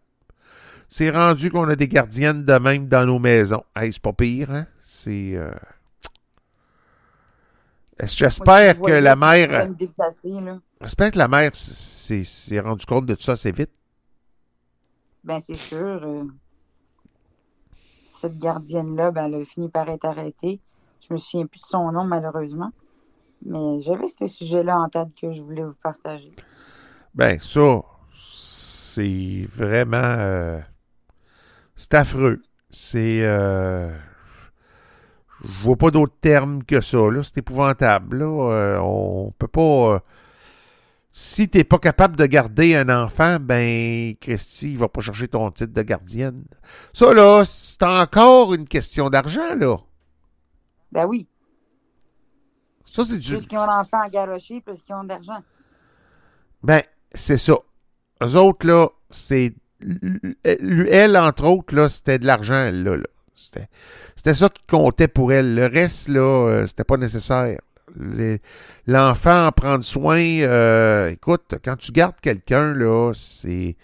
C'est 0.90 1.10
rendu 1.10 1.50
qu'on 1.52 1.68
a 1.70 1.76
des 1.76 1.88
gardiennes 1.88 2.44
de 2.46 2.54
même 2.54 2.88
dans 2.88 3.06
nos 3.06 3.20
maisons. 3.20 3.64
Hey, 3.76 3.92
c'est 3.92 4.02
pas 4.02 4.14
pire, 4.14 4.52
hein? 4.52 4.68
C'est. 4.84 5.36
euh, 5.36 5.52
J'espère 8.04 8.76
je 8.76 8.82
que 8.82 8.92
la 8.92 9.16
mère. 9.16 9.68
J'espère 10.82 11.12
que 11.12 11.18
la 11.18 11.28
mère 11.28 11.56
s'est 11.56 12.24
s'est 12.24 12.60
rendu 12.60 12.86
compte 12.86 13.06
de 13.06 13.16
tout 13.16 13.24
ça 13.24 13.32
assez 13.34 13.52
vite. 13.52 13.72
Ben, 15.24 15.40
c'est 15.40 15.56
sûr. 15.56 15.78
euh, 16.04 16.24
cette 18.10 18.38
gardienne-là, 18.38 19.12
ben, 19.12 19.26
elle 19.26 19.42
a 19.42 19.46
fini 19.46 19.70
par 19.70 19.90
être 19.90 20.06
arrêtée. 20.06 20.60
Je 21.02 21.14
me 21.14 21.18
souviens 21.18 21.46
plus 21.48 21.60
de 21.62 21.66
son 21.66 21.92
nom, 21.92 22.04
malheureusement. 22.06 22.72
Mais 23.46 23.80
j'avais 23.82 24.08
ce 24.08 24.28
sujet-là 24.28 24.78
en 24.80 24.90
tête 24.90 25.10
que 25.20 25.32
je 25.32 25.42
voulais 25.42 25.64
vous 25.64 25.76
partager. 25.84 26.32
Ben, 27.14 27.40
ça, 27.40 27.82
c'est 28.34 29.48
vraiment. 29.56 29.98
euh, 29.98 30.60
c'est 31.76 31.94
affreux. 31.94 32.42
C'est. 32.70 33.20
euh, 33.24 33.96
Je 35.44 35.64
vois 35.64 35.76
pas 35.76 35.92
d'autres 35.92 36.16
termes 36.22 36.64
que 36.64 36.82
ça. 36.82 36.98
C'est 37.24 37.38
épouvantable. 37.40 38.18
Là. 38.20 38.52
Euh, 38.52 38.80
on 38.82 39.32
peut 39.38 39.48
pas. 39.48 39.62
euh, 39.96 40.00
si 41.12 41.50
t'es 41.50 41.64
pas 41.64 41.80
capable 41.80 42.16
de 42.16 42.26
garder 42.28 42.76
un 42.76 42.90
enfant, 42.90 43.40
ben, 43.40 44.14
Christy, 44.22 44.72
il 44.72 44.78
va 44.78 44.88
pas 44.88 45.02
chercher 45.02 45.28
ton 45.28 45.50
titre 45.52 45.74
de 45.74 45.82
gardienne. 45.82 46.44
Ça, 46.94 47.14
là, 47.14 47.44
c'est 47.46 47.82
encore 47.84 48.54
une 48.54 48.68
question 48.68 49.10
d'argent, 49.10 49.56
là. 49.56 49.78
Ben 50.92 51.06
oui. 51.06 51.28
Ça, 52.86 53.04
c'est 53.06 53.18
du. 53.18 53.32
Plus 53.32 53.48
qu'ils 53.48 53.58
ont 53.58 53.66
l'enfant 53.66 54.02
à 54.02 54.10
garocher, 54.10 54.62
plus 54.62 54.82
qu'ils 54.82 54.96
ont 54.96 55.04
d'argent. 55.04 55.44
Ben, 56.64 56.82
c'est 57.14 57.38
ça. 57.38 57.58
Eux 58.24 58.36
autres, 58.36 58.66
là, 58.66 58.90
c'est. 59.10 59.54
Elle, 60.44 61.18
entre 61.18 61.46
autres, 61.46 61.76
là, 61.76 61.90
c'était 61.90 62.18
de 62.18 62.26
l'argent, 62.26 62.72
là. 62.72 62.98
là. 62.98 63.04
C'était, 63.34 63.68
c'était 64.16 64.34
ça 64.34 64.50
qui 64.50 64.64
comptait 64.68 65.08
pour 65.08 65.32
elle. 65.32 65.54
Le 65.54 65.68
reste, 65.68 66.08
là, 66.08 66.22
euh, 66.22 66.68
c'était 66.68 66.84
pas 66.84 66.98
nécessaire. 66.98 67.60
L'enfant 68.88 69.48
en 69.48 69.52
prendre 69.52 69.84
soin, 69.84 70.20
euh, 70.20 71.10
écoute, 71.10 71.56
quand 71.64 71.76
tu 71.78 71.92
gardes 71.92 72.20
quelqu'un, 72.22 72.74
là, 72.74 73.12
c'est. 73.14 73.76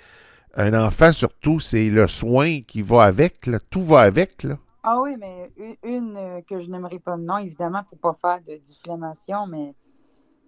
Un 0.56 0.76
enfant, 0.76 1.12
surtout, 1.12 1.60
c'est 1.60 1.90
le 1.90 2.08
soin 2.08 2.62
qui 2.62 2.84
va 2.84 3.04
avec, 3.04 3.48
là. 3.48 3.60
Tout 3.72 3.84
va 3.84 4.02
avec, 4.02 4.44
là. 4.44 4.58
Ah 4.86 5.00
oui, 5.02 5.16
mais 5.18 5.50
une, 5.82 6.18
euh, 6.18 6.42
que 6.42 6.60
je 6.60 6.70
n'aimerais 6.70 7.00
pas 7.00 7.16
de 7.16 7.24
nom, 7.24 7.38
évidemment, 7.38 7.84
pour 7.86 7.98
pas 7.98 8.14
faire 8.14 8.42
de 8.42 8.58
diffamation, 8.58 9.48
mais 9.48 9.74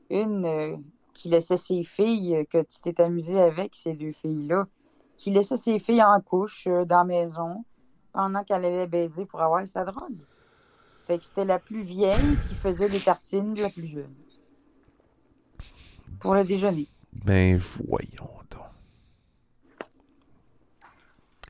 une 0.10 0.45
euh, 0.45 0.76
qui 1.14 1.30
laissait 1.30 1.56
ses 1.56 1.86
filles, 1.86 2.36
euh, 2.36 2.44
que 2.44 2.62
tu 2.62 2.82
t'es 2.82 3.02
amusé 3.02 3.40
avec, 3.40 3.74
ces 3.76 3.94
deux 3.94 4.12
filles-là, 4.12 4.68
qui 5.16 5.32
laissait 5.32 5.56
ses 5.56 5.80
filles 5.80 6.03
en 6.03 6.20
couche 6.20 6.68
dans 6.68 6.98
la 6.98 7.03
maison 7.06 7.64
pendant 8.12 8.44
qu'elle 8.44 8.66
allait 8.66 8.88
baiser 8.88 9.26
pour 9.26 9.41
avoir 9.41 9.66
sa 9.66 9.86
drogue. 9.86 10.20
Fait 11.03 11.18
que 11.18 11.24
c'était 11.24 11.45
la 11.45 11.60
plus 11.60 11.82
vieille 11.82 12.38
qui 12.49 12.56
faisait 12.56 12.90
les 12.90 12.99
tartines 12.99 13.53
de 13.53 13.62
la 13.62 13.70
plus 13.70 13.88
jeune. 13.88 14.14
Pour 16.20 16.36
le 16.36 16.44
déjeuner. 16.44 16.90
Ben, 17.14 17.56
voyons 17.56 18.30
donc. 18.49 18.64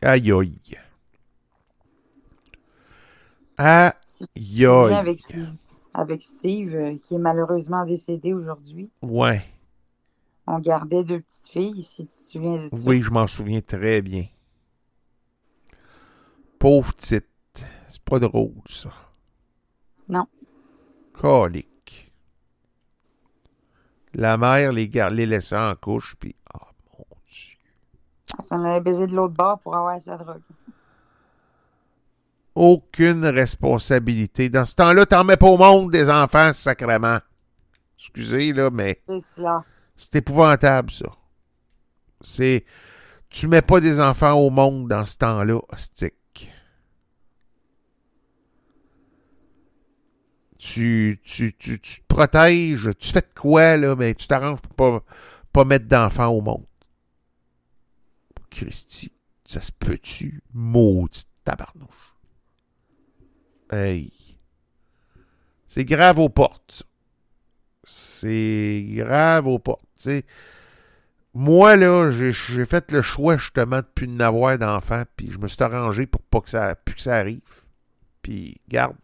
Aïe, 0.03 0.31
aïe. 0.31 0.84
Si 4.05 4.25
aïe. 4.65 4.65
avec, 4.65 5.19
Steve- 5.19 5.53
avec 5.93 6.21
Steve, 6.21 6.75
euh, 6.75 6.97
qui 6.97 7.15
est 7.15 7.19
malheureusement 7.19 7.85
décédé 7.85 8.33
aujourd'hui, 8.33 8.89
Ouais. 9.01 9.45
on 10.47 10.59
gardait 10.59 11.03
deux 11.03 11.19
petites 11.21 11.47
filles, 11.47 11.83
si 11.83 12.05
tu 12.05 12.11
te 12.11 12.17
souviens 12.17 12.63
de 12.67 12.75
ça. 12.75 12.87
Oui, 12.89 13.01
je 13.01 13.11
m'en 13.11 13.27
souviens 13.27 13.61
très 13.61 14.01
bien. 14.01 14.25
Pauvre 16.59 16.93
petite. 16.93 17.25
C'est 17.89 18.01
pas 18.03 18.19
drôle, 18.19 18.51
ça. 18.67 18.89
Non. 20.09 20.27
Colique. 21.13 22.11
La 24.13 24.37
mère 24.37 24.71
les, 24.71 24.87
gar- 24.87 25.09
les 25.11 25.25
laissait 25.25 25.57
en 25.57 25.75
couche, 25.75 26.15
puis... 26.19 26.35
Oh, 26.53 26.65
mon 26.99 27.05
Dieu. 27.27 27.57
Ça 28.39 28.55
en 28.57 28.63
allait 28.63 28.81
baiser 28.81 29.07
de 29.07 29.15
l'autre 29.15 29.33
bord 29.33 29.59
pour 29.59 29.75
avoir 29.75 30.01
sa 30.01 30.17
drogue. 30.17 30.41
Aucune 32.55 33.25
responsabilité. 33.25 34.49
Dans 34.49 34.65
ce 34.65 34.75
temps-là, 34.75 35.05
t'en 35.05 35.25
mets 35.25 35.37
pas 35.37 35.47
au 35.47 35.57
monde 35.57 35.91
des 35.91 36.09
enfants, 36.09 36.53
sacrément. 36.53 37.19
Excusez, 37.97 38.53
là, 38.53 38.69
mais... 38.69 39.01
C'est 39.07 39.19
cela. 39.19 39.63
C'est 39.95 40.15
épouvantable, 40.15 40.91
ça. 40.91 41.07
C'est. 42.21 42.65
Tu 43.29 43.47
mets 43.47 43.61
pas 43.61 43.79
des 43.79 43.99
enfants 43.99 44.33
au 44.33 44.49
monde 44.49 44.87
dans 44.89 45.05
ce 45.05 45.17
temps-là, 45.17 45.59
hostique. 45.69 46.51
Tu, 50.57 51.19
tu, 51.23 51.53
tu, 51.57 51.79
tu 51.79 52.01
te 52.01 52.07
protèges, 52.07 52.89
tu 52.97 53.11
fais 53.11 53.21
de 53.21 53.39
quoi, 53.39 53.77
là, 53.77 53.95
mais 53.95 54.15
tu 54.15 54.27
t'arranges 54.27 54.61
pour 54.61 54.73
pas, 54.73 55.03
pas 55.53 55.63
mettre 55.63 55.85
d'enfants 55.85 56.27
au 56.27 56.41
monde. 56.41 56.65
Christy, 58.49 59.11
ça 59.45 59.61
se 59.61 59.71
peut-tu? 59.71 60.41
Maudite 60.53 61.27
tabarnouche. 61.43 62.14
Hey. 63.75 64.13
C'est 65.67 65.83
grave 65.83 66.19
aux 66.19 66.29
portes. 66.29 66.83
C'est 67.83 68.85
grave 68.89 69.47
aux 69.47 69.59
portes. 69.59 69.81
Moi, 71.33 71.75
là, 71.75 72.11
j'ai 72.11 72.65
fait 72.65 72.89
le 72.91 73.01
choix 73.01 73.35
justement 73.35 73.77
de 73.77 73.87
plus 73.93 74.07
n'avoir 74.07 74.57
d'enfants, 74.57 75.03
puis 75.17 75.29
je 75.29 75.37
me 75.37 75.49
suis 75.49 75.61
arrangé 75.61 76.05
pour 76.05 76.21
pas 76.21 76.39
que 76.39 76.49
ça, 76.49 76.75
plus 76.75 76.95
que 76.95 77.01
ça 77.01 77.17
arrive. 77.17 77.41
Puis, 78.21 78.61
garde, 78.69 78.95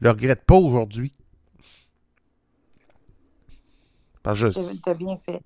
je 0.00 0.04
le 0.04 0.10
regrette 0.10 0.44
pas 0.44 0.56
aujourd'hui. 0.56 1.14
Parce 4.24 4.40
que 4.40 4.50
je, 4.50 4.82
T'as 4.82 4.94
bien 4.94 5.16
fait. 5.18 5.40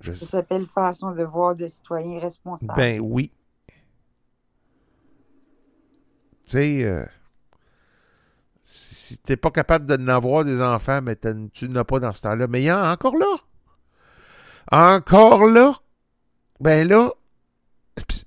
je 0.00 0.12
Ça 0.12 0.26
s'appelle 0.26 0.66
façon 0.66 1.10
de 1.10 1.24
voir 1.24 1.56
de 1.56 1.66
citoyen 1.66 2.20
responsable. 2.20 2.72
Ben 2.76 3.00
oui. 3.00 3.32
Tu 6.46 6.52
sais, 6.52 6.84
euh, 6.84 7.04
si 9.12 9.18
t'es 9.18 9.36
pas 9.36 9.50
capable 9.50 9.86
de 9.86 9.96
n'avoir 9.96 10.44
des 10.44 10.60
enfants, 10.62 11.00
mais 11.02 11.16
tu 11.52 11.68
n'as 11.68 11.84
pas 11.84 12.00
dans 12.00 12.12
ce 12.12 12.22
temps-là. 12.22 12.46
Mais 12.48 12.62
il 12.62 12.66
y 12.66 12.72
en 12.72 12.78
a 12.82 12.92
encore 12.92 13.16
là. 13.16 13.36
Encore 14.70 15.46
là. 15.46 15.74
Ben 16.60 16.86
là. 16.88 17.10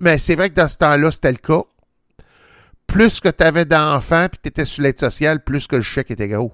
Mais 0.00 0.18
c'est 0.18 0.34
vrai 0.34 0.50
que 0.50 0.54
dans 0.54 0.68
ce 0.68 0.78
temps-là, 0.78 1.10
c'était 1.10 1.32
le 1.32 1.38
cas. 1.38 1.62
Plus 2.86 3.20
que 3.20 3.28
tu 3.28 3.42
avais 3.42 3.64
d'enfants 3.64 4.28
puis 4.30 4.38
tu 4.42 4.48
étais 4.48 4.64
sur 4.64 4.82
l'aide 4.82 4.98
sociale, 4.98 5.42
plus 5.42 5.66
que 5.66 5.76
le 5.76 5.82
chèque 5.82 6.10
était 6.10 6.28
gros. 6.28 6.52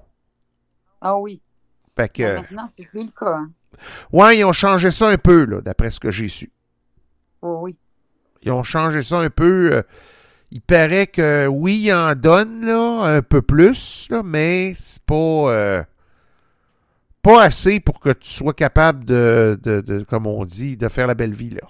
Ah 1.01 1.17
oui. 1.17 1.41
Fait 1.95 2.09
que. 2.09 2.23
Mais 2.23 2.35
Maintenant, 2.41 2.67
c'est 2.67 2.85
plus 2.85 3.05
le 3.05 3.11
cas. 3.11 3.35
hein. 3.37 3.51
Ouais, 4.11 4.37
ils 4.39 4.43
ont 4.45 4.53
changé 4.53 4.89
ça 4.91 5.09
un 5.09 5.17
peu, 5.17 5.45
là, 5.45 5.61
d'après 5.61 5.91
ce 5.91 5.99
que 5.99 6.11
j'ai 6.11 6.29
su. 6.29 6.51
Oh 7.41 7.59
oui. 7.63 7.75
Ils 8.41 8.51
ont 8.51 8.63
changé 8.63 9.03
ça 9.03 9.19
un 9.19 9.29
peu. 9.29 9.73
euh, 9.73 9.83
il 10.53 10.61
paraît 10.61 11.07
que 11.07 11.47
oui, 11.47 11.85
ils 11.85 11.93
en 11.93 12.13
donnent 12.13 12.63
là, 12.63 13.15
un 13.15 13.23
peu 13.23 13.41
plus, 13.41 14.07
mais 14.23 14.75
c'est 14.77 15.01
pas, 15.01 15.15
euh, 15.15 15.83
pas 17.23 17.41
assez 17.45 17.79
pour 17.79 17.99
que 17.99 18.11
tu 18.11 18.29
sois 18.29 18.53
capable 18.53 19.03
de, 19.03 20.05
comme 20.07 20.27
on 20.27 20.45
dit, 20.45 20.77
de 20.77 20.87
faire 20.89 21.07
la 21.07 21.15
belle 21.15 21.33
vie. 21.33 21.49
Là. 21.49 21.67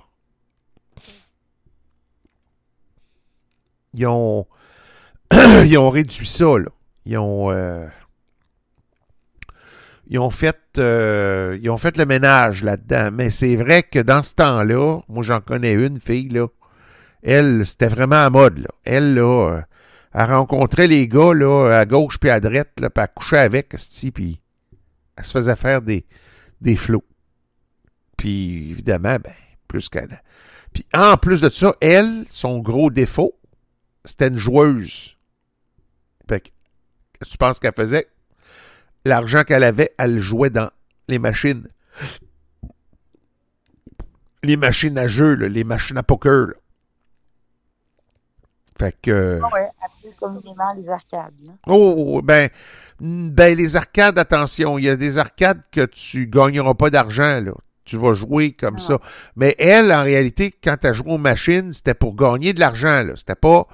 Ils 3.93 4.05
ont, 4.05 4.47
ils 5.31 5.77
ont 5.77 5.89
réduit 5.89 6.27
ça. 6.27 6.57
Là. 6.57 6.69
Ils 7.05 7.17
ont, 7.17 7.51
euh, 7.51 7.87
fait, 10.29 10.59
euh, 10.77 11.57
ils 11.61 11.69
ont 11.69 11.77
fait 11.77 11.97
le 11.97 12.05
ménage 12.05 12.65
là-dedans. 12.65 13.11
Mais 13.13 13.29
c'est 13.29 13.55
vrai 13.55 13.83
que 13.83 13.99
dans 13.99 14.23
ce 14.23 14.33
temps-là, 14.33 14.99
moi 15.07 15.23
j'en 15.23 15.39
connais 15.39 15.71
une 15.71 16.01
fille 16.01 16.27
là. 16.27 16.47
Elle, 17.23 17.65
c'était 17.65 17.87
vraiment 17.87 18.25
à 18.25 18.29
mode, 18.29 18.59
là. 18.59 18.69
Elle, 18.83 19.13
là, 19.15 19.49
euh, 19.49 19.61
elle 20.13 20.25
rencontrait 20.25 20.87
les 20.87 21.07
gars, 21.07 21.33
là, 21.33 21.69
à 21.69 21.85
gauche 21.85 22.19
puis 22.19 22.29
à 22.29 22.39
droite, 22.39 22.79
là, 22.79 22.89
puis 22.89 23.03
elle 23.03 23.13
couchait 23.15 23.37
avec, 23.39 23.75
puis 24.13 24.41
elle 25.15 25.25
se 25.25 25.31
faisait 25.31 25.55
faire 25.55 25.81
des, 25.81 26.05
flots. 26.75 27.05
Puis, 28.17 28.69
évidemment, 28.71 29.17
ben, 29.23 29.33
plus 29.67 29.89
qu'elle... 29.89 30.21
Puis, 30.73 30.85
en 30.93 31.17
plus 31.17 31.39
de 31.39 31.49
ça, 31.49 31.75
elle, 31.81 32.25
son 32.29 32.59
gros 32.59 32.89
défaut, 32.89 33.39
c'était 34.05 34.27
une 34.27 34.37
joueuse. 34.37 35.17
Fait 36.27 36.41
que, 36.41 36.49
tu 37.25 37.37
penses 37.37 37.59
qu'elle 37.59 37.73
faisait? 37.73 38.07
L'argent 39.05 39.43
qu'elle 39.43 39.63
avait, 39.63 39.93
elle 39.97 40.15
le 40.15 40.21
jouait 40.21 40.49
dans 40.49 40.71
les 41.07 41.19
machines. 41.19 41.67
Les 44.41 44.57
machines 44.57 44.97
à 44.97 45.07
jeu, 45.07 45.35
les 45.35 45.63
machines 45.63 45.97
à 45.97 46.03
poker, 46.03 46.47
là. 46.47 46.53
Fait 48.77 48.95
que. 49.01 49.39
Ah 49.43 49.49
ouais, 49.53 49.69
appelé 49.83 50.13
communément 50.19 50.73
les 50.75 50.89
arcades. 50.89 51.33
là. 51.45 51.51
Oh, 51.67 52.21
ben, 52.23 52.49
ben, 52.99 53.55
les 53.57 53.75
arcades, 53.75 54.17
attention, 54.17 54.77
il 54.77 54.85
y 54.85 54.89
a 54.89 54.95
des 54.95 55.17
arcades 55.17 55.61
que 55.71 55.85
tu 55.85 56.27
gagneras 56.27 56.73
pas 56.73 56.89
d'argent, 56.89 57.39
là. 57.41 57.53
Tu 57.85 57.97
vas 57.97 58.13
jouer 58.13 58.53
comme 58.53 58.75
Ah. 58.77 58.81
ça. 58.81 58.99
Mais 59.35 59.55
elle, 59.59 59.91
en 59.91 60.03
réalité, 60.03 60.51
quand 60.63 60.77
tu 60.79 60.87
as 60.87 60.93
joué 60.93 61.11
aux 61.11 61.17
machines, 61.17 61.73
c'était 61.73 61.93
pour 61.93 62.15
gagner 62.15 62.53
de 62.53 62.59
l'argent, 62.59 63.03
là. 63.03 63.13
C'était 63.15 63.35
pas 63.35 63.67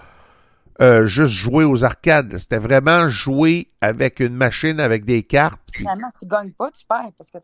euh, 0.82 1.06
juste 1.06 1.34
jouer 1.34 1.66
aux 1.66 1.84
arcades. 1.84 2.38
C'était 2.38 2.58
vraiment 2.58 3.10
jouer 3.10 3.70
avec 3.82 4.20
une 4.22 4.34
machine, 4.36 4.80
avec 4.80 5.04
des 5.06 5.24
cartes. 5.24 5.62
puis- 5.72 5.82
Finalement, 5.84 6.08
tu 6.18 6.26
gagnes 6.26 6.52
pas, 6.52 6.72
tu 6.72 6.86
perds 6.86 7.12
parce 7.18 7.30
que, 7.30 7.38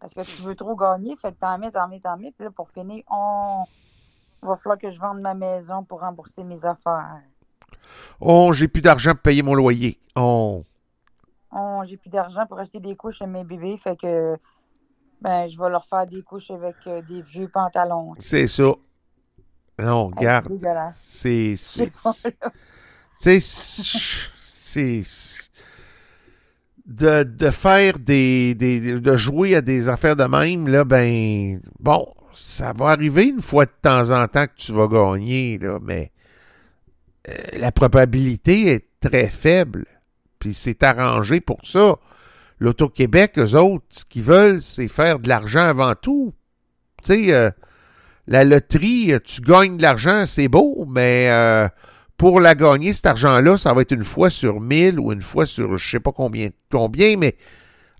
parce 0.00 0.12
que 0.12 0.20
tu 0.22 0.42
veux 0.42 0.54
trop 0.56 0.74
gagner. 0.76 1.16
Fait 1.22 1.30
que 1.32 1.36
t'en 1.40 1.56
mets, 1.56 1.70
t'en 1.70 1.86
mets, 1.88 2.00
t'en 2.00 2.16
mets. 2.16 2.32
Puis 2.36 2.44
là, 2.44 2.50
pour 2.50 2.68
finir, 2.70 3.02
on... 3.10 3.64
il 4.44 4.46
va 4.46 4.56
falloir 4.56 4.78
que 4.78 4.90
je 4.90 5.00
vende 5.00 5.20
ma 5.20 5.34
maison 5.34 5.82
pour 5.84 6.00
rembourser 6.00 6.44
mes 6.44 6.64
affaires. 6.64 7.22
Oh, 8.20 8.52
j'ai 8.52 8.68
plus 8.68 8.82
d'argent 8.82 9.12
pour 9.12 9.22
payer 9.22 9.42
mon 9.42 9.54
loyer. 9.54 9.98
Oh. 10.16 10.62
Oh, 11.50 11.82
j'ai 11.86 11.96
plus 11.96 12.10
d'argent 12.10 12.46
pour 12.46 12.58
acheter 12.58 12.80
des 12.80 12.94
couches 12.94 13.22
à 13.22 13.26
mes 13.26 13.42
bébés. 13.42 13.76
Fait 13.78 13.96
que 13.96 14.36
ben, 15.20 15.46
je 15.46 15.58
vais 15.58 15.70
leur 15.70 15.84
faire 15.86 16.06
des 16.06 16.22
couches 16.22 16.50
avec 16.50 16.76
euh, 16.86 17.00
des 17.02 17.22
vieux 17.22 17.48
pantalons. 17.48 18.12
C'est 18.18 18.46
ça. 18.46 18.72
Non, 19.78 20.08
regarde. 20.08 20.46
C'est 20.48 20.54
dégueulasse. 20.54 21.00
C'est. 21.00 21.54
C'est 23.16 23.40
c'est 23.40 25.02
de, 26.84 27.22
de 27.22 27.50
faire 27.50 27.98
des, 27.98 28.54
des, 28.54 29.00
de 29.00 29.16
jouer 29.16 29.54
à 29.54 29.62
des 29.62 29.88
affaires 29.88 30.16
de 30.16 30.24
même, 30.24 30.68
là, 30.68 30.84
ben, 30.84 31.60
bon, 31.78 32.12
ça 32.34 32.72
va 32.72 32.88
arriver 32.88 33.24
une 33.24 33.40
fois 33.40 33.66
de 33.66 33.72
temps 33.82 34.10
en 34.10 34.26
temps 34.28 34.46
que 34.46 34.56
tu 34.56 34.72
vas 34.72 34.88
gagner, 34.88 35.58
mais 35.82 36.12
euh, 37.28 37.34
la 37.54 37.72
probabilité 37.72 38.72
est 38.72 38.86
très 39.00 39.30
faible. 39.30 39.86
Puis 40.38 40.54
c'est 40.54 40.82
arrangé 40.82 41.40
pour 41.40 41.60
ça. 41.64 41.96
L'Auto-Québec, 42.58 43.38
eux 43.38 43.54
autres, 43.56 43.84
ce 43.88 44.04
qu'ils 44.04 44.22
veulent, 44.22 44.60
c'est 44.60 44.88
faire 44.88 45.18
de 45.18 45.28
l'argent 45.28 45.64
avant 45.64 45.94
tout. 45.94 46.34
Tu 47.02 47.12
sais, 47.12 47.34
euh, 47.34 47.50
la 48.26 48.44
loterie, 48.44 49.12
tu 49.24 49.40
gagnes 49.40 49.76
de 49.76 49.82
l'argent, 49.82 50.24
c'est 50.26 50.48
beau, 50.48 50.86
mais 50.88 51.28
euh, 51.30 51.68
pour 52.16 52.40
la 52.40 52.54
gagner, 52.54 52.92
cet 52.92 53.06
argent-là, 53.06 53.56
ça 53.56 53.72
va 53.72 53.82
être 53.82 53.92
une 53.92 54.04
fois 54.04 54.30
sur 54.30 54.60
mille 54.60 55.00
ou 55.00 55.12
une 55.12 55.20
fois 55.20 55.46
sur 55.46 55.76
je 55.76 55.90
sais 55.90 56.00
pas 56.00 56.12
combien, 56.12 56.50
combien 56.70 57.16
mais 57.16 57.36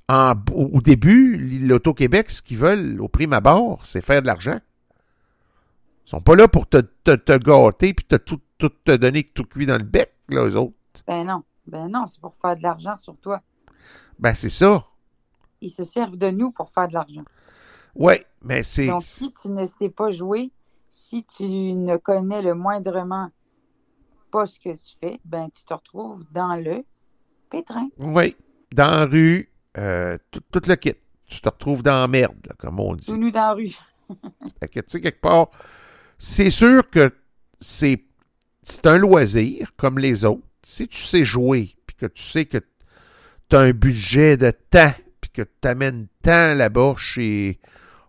en, 0.09 0.35
au 0.53 0.81
début, 0.81 1.37
l'Auto-Québec, 1.67 2.31
ce 2.31 2.43
qu'ils 2.43 2.59
veulent 2.59 3.01
au 3.01 3.09
prime 3.09 3.33
abord, 3.33 3.85
c'est 3.85 4.01
faire 4.01 4.23
de 4.23 4.27
l'argent. 4.27 4.59
Ils 6.07 6.11
sont 6.11 6.21
pas 6.21 6.37
là 6.37 6.49
pour 6.49 6.69
te, 6.69 6.79
te, 6.79 7.13
te 7.13 7.39
gâter 7.39 7.95
puis 7.95 8.05
te, 8.05 8.17
tout, 8.17 8.41
tout 8.59 8.69
te 8.69 8.95
donner 8.97 9.25
tout 9.25 9.45
cuit 9.45 9.67
dans 9.67 9.79
le 9.79 9.85
bec, 9.85 10.13
là, 10.29 10.45
eux 10.45 10.57
autres. 10.57 10.75
Ben 11.07 11.25
non. 11.25 11.43
Ben 11.67 11.89
non, 11.89 12.07
c'est 12.07 12.21
pour 12.21 12.35
faire 12.37 12.57
de 12.57 12.63
l'argent 12.63 12.97
sur 12.97 13.17
toi. 13.17 13.41
Ben, 14.19 14.35
c'est 14.35 14.51
ça. 14.51 14.87
Ils 15.61 15.71
se 15.71 15.85
servent 15.85 16.17
de 16.17 16.31
nous 16.31 16.51
pour 16.51 16.69
faire 16.71 16.89
de 16.89 16.95
l'argent. 16.95 17.25
Oui, 17.95 18.15
mais 18.43 18.63
c'est. 18.63 18.87
Donc, 18.87 19.03
si 19.03 19.31
tu 19.31 19.49
ne 19.49 19.65
sais 19.65 19.89
pas 19.89 20.11
jouer, 20.11 20.53
si 20.91 21.25
tu 21.25 21.45
ne 21.45 21.97
connais 21.97 22.43
le 22.43 22.55
moindrement 22.55 23.31
pas 24.31 24.47
ce 24.47 24.59
que 24.59 24.71
tu 24.71 24.97
fais, 25.01 25.21
ben 25.25 25.49
tu 25.51 25.65
te 25.65 25.73
retrouves 25.73 26.25
dans 26.33 26.57
le 26.57 26.85
pétrin. 27.51 27.89
Oui, 27.99 28.37
dans 28.73 28.91
la 28.91 29.05
rue, 29.07 29.49
euh, 29.79 30.19
tout, 30.31 30.43
tout 30.53 30.63
le 30.67 30.77
kit. 30.77 30.95
Tu 31.27 31.41
te 31.41 31.49
retrouves 31.49 31.83
dans 31.83 32.01
la 32.01 32.09
merde, 32.09 32.37
là, 32.47 32.55
comme 32.59 32.81
on 32.81 32.95
dit. 32.95 33.13
Nu 33.15 33.31
dans 33.31 33.41
la 33.41 33.53
rue. 33.55 33.71
Fait 34.61 34.69
que, 34.69 34.81
tu 34.81 34.87
sais, 34.89 35.01
quelque 35.01 35.21
part, 35.21 35.49
c'est 36.19 36.51
sûr 36.51 36.87
que 36.87 37.13
c'est 37.61 38.05
c'est 38.63 38.87
un 38.87 38.97
loisir 38.97 39.73
comme 39.77 39.99
les 39.99 40.25
autres. 40.25 40.43
Si 40.63 40.89
tu 40.89 40.97
sais 40.97 41.25
jouer, 41.25 41.77
puis 41.87 41.97
que 41.97 42.07
tu 42.07 42.23
sais 42.23 42.47
que 42.47 42.59
tu 43.49 43.57
as 43.57 43.61
un 43.61 43.73
budget 43.73 44.37
de 44.37 44.51
temps, 44.51 44.95
puis 45.21 45.31
que 45.31 45.43
tu 45.43 45.69
amènes 45.69 46.07
temps 46.23 46.55
là-bas 46.55 46.95
chez 46.97 47.61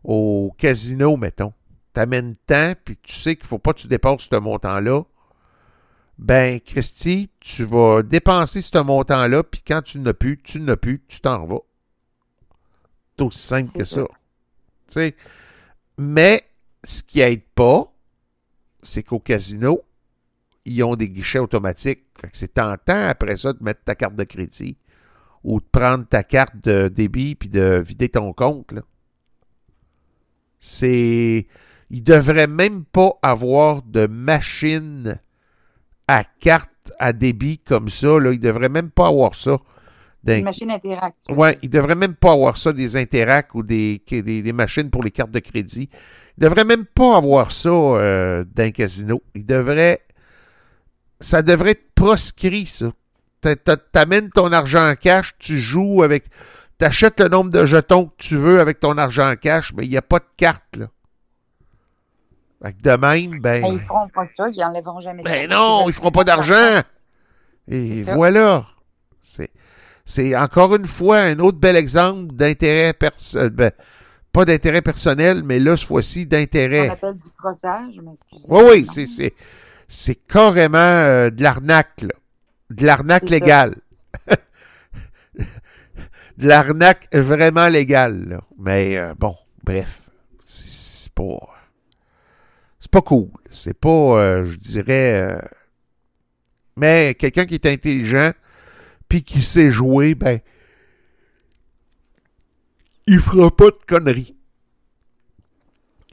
au 0.03 0.53
casino, 0.57 1.17
mettons, 1.17 1.53
tu 1.93 1.99
amènes 1.99 2.35
temps, 2.47 2.73
puis 2.83 2.97
tu 3.01 3.13
sais 3.13 3.35
qu'il 3.35 3.45
faut 3.45 3.59
pas 3.59 3.73
que 3.73 3.79
tu 3.79 3.87
dépenses 3.87 4.29
ce 4.31 4.35
montant-là, 4.37 5.03
ben, 6.17 6.59
Christy, 6.61 7.29
tu 7.39 7.65
vas 7.65 8.01
dépenser 8.01 8.61
ce 8.61 8.77
montant-là, 8.77 9.43
puis 9.43 9.61
quand 9.65 9.81
tu 9.81 9.99
n'as 9.99 10.13
plus, 10.13 10.41
tu 10.41 10.59
n'as 10.61 10.77
plus, 10.77 11.03
tu 11.07 11.19
t'en 11.19 11.45
vas. 11.45 11.59
C'est 13.17 13.23
aussi 13.23 13.39
simple 13.39 13.77
que 13.77 13.85
ça. 13.85 14.05
Mais 15.97 16.43
ce 16.83 17.03
qui 17.03 17.21
aide 17.21 17.43
pas, 17.55 17.91
c'est 18.81 19.03
qu'au 19.03 19.19
casino, 19.19 19.83
ils 20.65 20.83
ont 20.83 20.95
des 20.95 21.09
guichets 21.09 21.39
automatiques. 21.39 22.03
C'est 22.33 22.55
tentant 22.55 23.07
après 23.07 23.37
ça 23.37 23.53
de 23.53 23.63
mettre 23.63 23.83
ta 23.83 23.95
carte 23.95 24.15
de 24.15 24.23
crédit 24.23 24.77
ou 25.43 25.59
de 25.59 25.65
prendre 25.65 26.05
ta 26.05 26.23
carte 26.23 26.55
de 26.63 26.87
débit 26.87 27.35
puis 27.35 27.49
de 27.49 27.83
vider 27.85 28.09
ton 28.09 28.33
compte. 28.33 28.73
C'est. 30.59 31.47
Ils 31.91 32.03
devraient 32.03 32.47
même 32.47 32.83
pas 32.83 33.19
avoir 33.21 33.83
de 33.83 34.07
machine 34.07 35.19
à 36.07 36.23
carte 36.39 36.69
à 36.99 37.13
débit 37.13 37.57
comme 37.59 37.89
ça. 37.89 38.19
Là. 38.19 38.31
Ils 38.31 38.39
devraient 38.39 38.69
même 38.69 38.91
pas 38.91 39.07
avoir 39.07 39.35
ça. 39.35 39.57
dans- 40.23 40.33
Une 40.37 40.43
machine 40.45 40.71
interactive. 40.71 41.37
Ouais, 41.37 41.57
ils 41.61 41.69
devraient 41.69 41.95
même 41.95 42.15
pas 42.15 42.31
avoir 42.31 42.57
ça, 42.57 42.73
des 42.73 42.97
Interac 42.97 43.53
ou 43.55 43.63
des, 43.63 44.01
des, 44.09 44.41
des 44.41 44.53
machines 44.53 44.89
pour 44.89 45.03
les 45.03 45.11
cartes 45.11 45.31
de 45.31 45.39
crédit. 45.39 45.89
Ils 46.37 46.41
devraient 46.43 46.65
même 46.65 46.85
pas 46.85 47.17
avoir 47.17 47.51
ça 47.51 47.69
euh, 47.69 48.43
dans 48.53 48.63
un 48.63 48.71
casino. 48.71 49.21
Ils 49.35 49.45
devraient. 49.45 50.01
Ça 51.19 51.41
devrait 51.41 51.71
être 51.71 51.93
proscrit, 51.95 52.65
ça. 52.65 52.91
T'a- 53.41 53.55
t'a- 53.55 53.77
T'amènes 53.77 54.29
ton 54.29 54.51
argent 54.51 54.89
en 54.89 54.95
cash, 54.95 55.33
tu 55.39 55.59
joues 55.59 56.03
avec. 56.03 56.25
T'achètes 56.77 57.21
le 57.21 57.29
nombre 57.29 57.51
de 57.51 57.65
jetons 57.65 58.07
que 58.07 58.13
tu 58.17 58.35
veux 58.35 58.59
avec 58.59 58.79
ton 58.81 58.97
argent 58.97 59.31
en 59.31 59.35
cash, 59.37 59.73
mais 59.75 59.85
il 59.85 59.89
n'y 59.89 59.97
a 59.97 60.01
pas 60.01 60.19
de 60.19 60.25
carte, 60.35 60.75
là. 60.75 60.87
Fait 62.65 62.73
que 62.73 62.81
de 62.81 62.97
même, 62.97 63.39
ben. 63.41 63.61
Ben, 63.61 63.73
ils 63.73 63.79
feront 63.81 64.07
pas 64.07 64.25
ça, 64.25 64.47
ils 64.51 64.63
enlèveront 64.63 64.99
jamais 64.99 65.21
ça. 65.21 65.29
Ben 65.29 65.47
non, 65.47 65.87
ils 65.87 65.93
feront 65.93 66.09
pas 66.09 66.23
d'argent. 66.23 66.81
Et 67.67 68.01
voilà. 68.01 68.65
C'est, 69.19 69.51
c'est 70.03 70.35
encore 70.35 70.75
une 70.75 70.87
fois 70.87 71.19
un 71.19 71.37
autre 71.37 71.59
bel 71.59 71.75
exemple 71.75 72.33
d'intérêt 72.33 72.93
personnel. 72.93 73.49
Ben, 73.51 73.71
pas 74.31 74.45
d'intérêt 74.45 74.81
personnel, 74.81 75.43
mais 75.43 75.59
là, 75.59 75.77
ce 75.77 75.85
fois-ci, 75.85 76.23
On 76.25 76.29
d'intérêt. 76.29 76.89
appelle 76.89 77.15
du 77.15 77.29
crossage, 77.37 77.99
mais 78.03 78.13
excusez. 78.13 78.47
Oui, 78.49 78.63
oui, 78.67 78.87
c'est, 78.91 79.05
c'est, 79.05 79.33
c'est 79.87 80.15
carrément 80.15 80.77
euh, 80.79 81.29
de 81.29 81.43
l'arnaque, 81.43 82.01
là. 82.01 82.15
De 82.71 82.83
l'arnaque 82.83 83.29
légale. 83.29 83.75
de 85.37 85.45
l'arnaque 86.47 87.07
vraiment 87.13 87.67
légale, 87.67 88.27
là. 88.27 88.41
Mais 88.57 88.97
euh, 88.97 89.13
bon, 89.17 89.35
bref. 89.63 90.01
C'est 90.43 90.84
pas 92.95 93.01
cool. 93.01 93.27
C'est 93.51 93.77
pas, 93.77 93.89
euh, 93.89 94.45
je 94.45 94.55
dirais. 94.55 95.33
euh, 95.33 95.39
mais 96.77 97.13
quelqu'un 97.19 97.45
qui 97.45 97.55
est 97.55 97.65
intelligent 97.65 98.31
puis 99.09 99.21
qui 99.21 99.41
sait 99.41 99.69
jouer, 99.69 100.15
ben. 100.15 100.39
Il 103.05 103.19
fera 103.19 103.51
pas 103.55 103.65
de 103.65 103.77
conneries. 103.85 104.35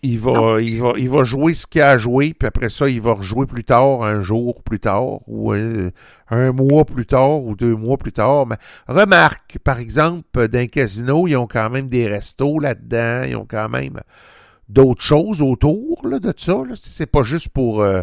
Il 0.03 0.19
va, 0.19 0.61
il, 0.61 0.81
va, 0.81 0.95
il 0.99 1.09
va 1.09 1.23
jouer 1.23 1.55
ce 1.55 1.65
qu'il 1.65 1.81
a 1.81 1.91
à 1.91 1.97
jouer, 1.97 2.35
puis 2.35 2.49
après 2.49 2.69
ça, 2.69 2.89
il 2.89 3.01
va 3.01 3.13
rejouer 3.13 3.47
plus 3.47 3.63
tard, 3.63 4.03
un 4.03 4.21
jour 4.21 4.61
plus 4.65 4.81
tard, 4.81 5.21
ou 5.29 5.53
un 5.53 6.53
mois 6.53 6.85
plus 6.85 7.07
tard, 7.07 7.45
ou 7.45 7.55
deux 7.55 7.77
mois 7.77 7.97
plus 7.97 8.13
tard. 8.13 8.47
Mais 8.47 8.57
remarque, 8.89 9.59
par 9.63 9.79
exemple, 9.79 10.49
d'un 10.49 10.67
casino, 10.67 11.29
ils 11.29 11.37
ont 11.37 11.47
quand 11.47 11.71
même 11.71 11.89
des 11.89 12.09
restos 12.09 12.59
là-dedans, 12.59 13.23
ils 13.29 13.37
ont 13.37 13.47
quand 13.49 13.69
même 13.69 14.01
d'autres 14.73 15.03
choses 15.03 15.43
autour 15.43 16.07
là, 16.07 16.19
de 16.19 16.33
ça. 16.37 16.63
C'est 16.75 17.07
pas 17.07 17.23
juste 17.23 17.49
pour. 17.51 17.83
euh, 17.83 18.03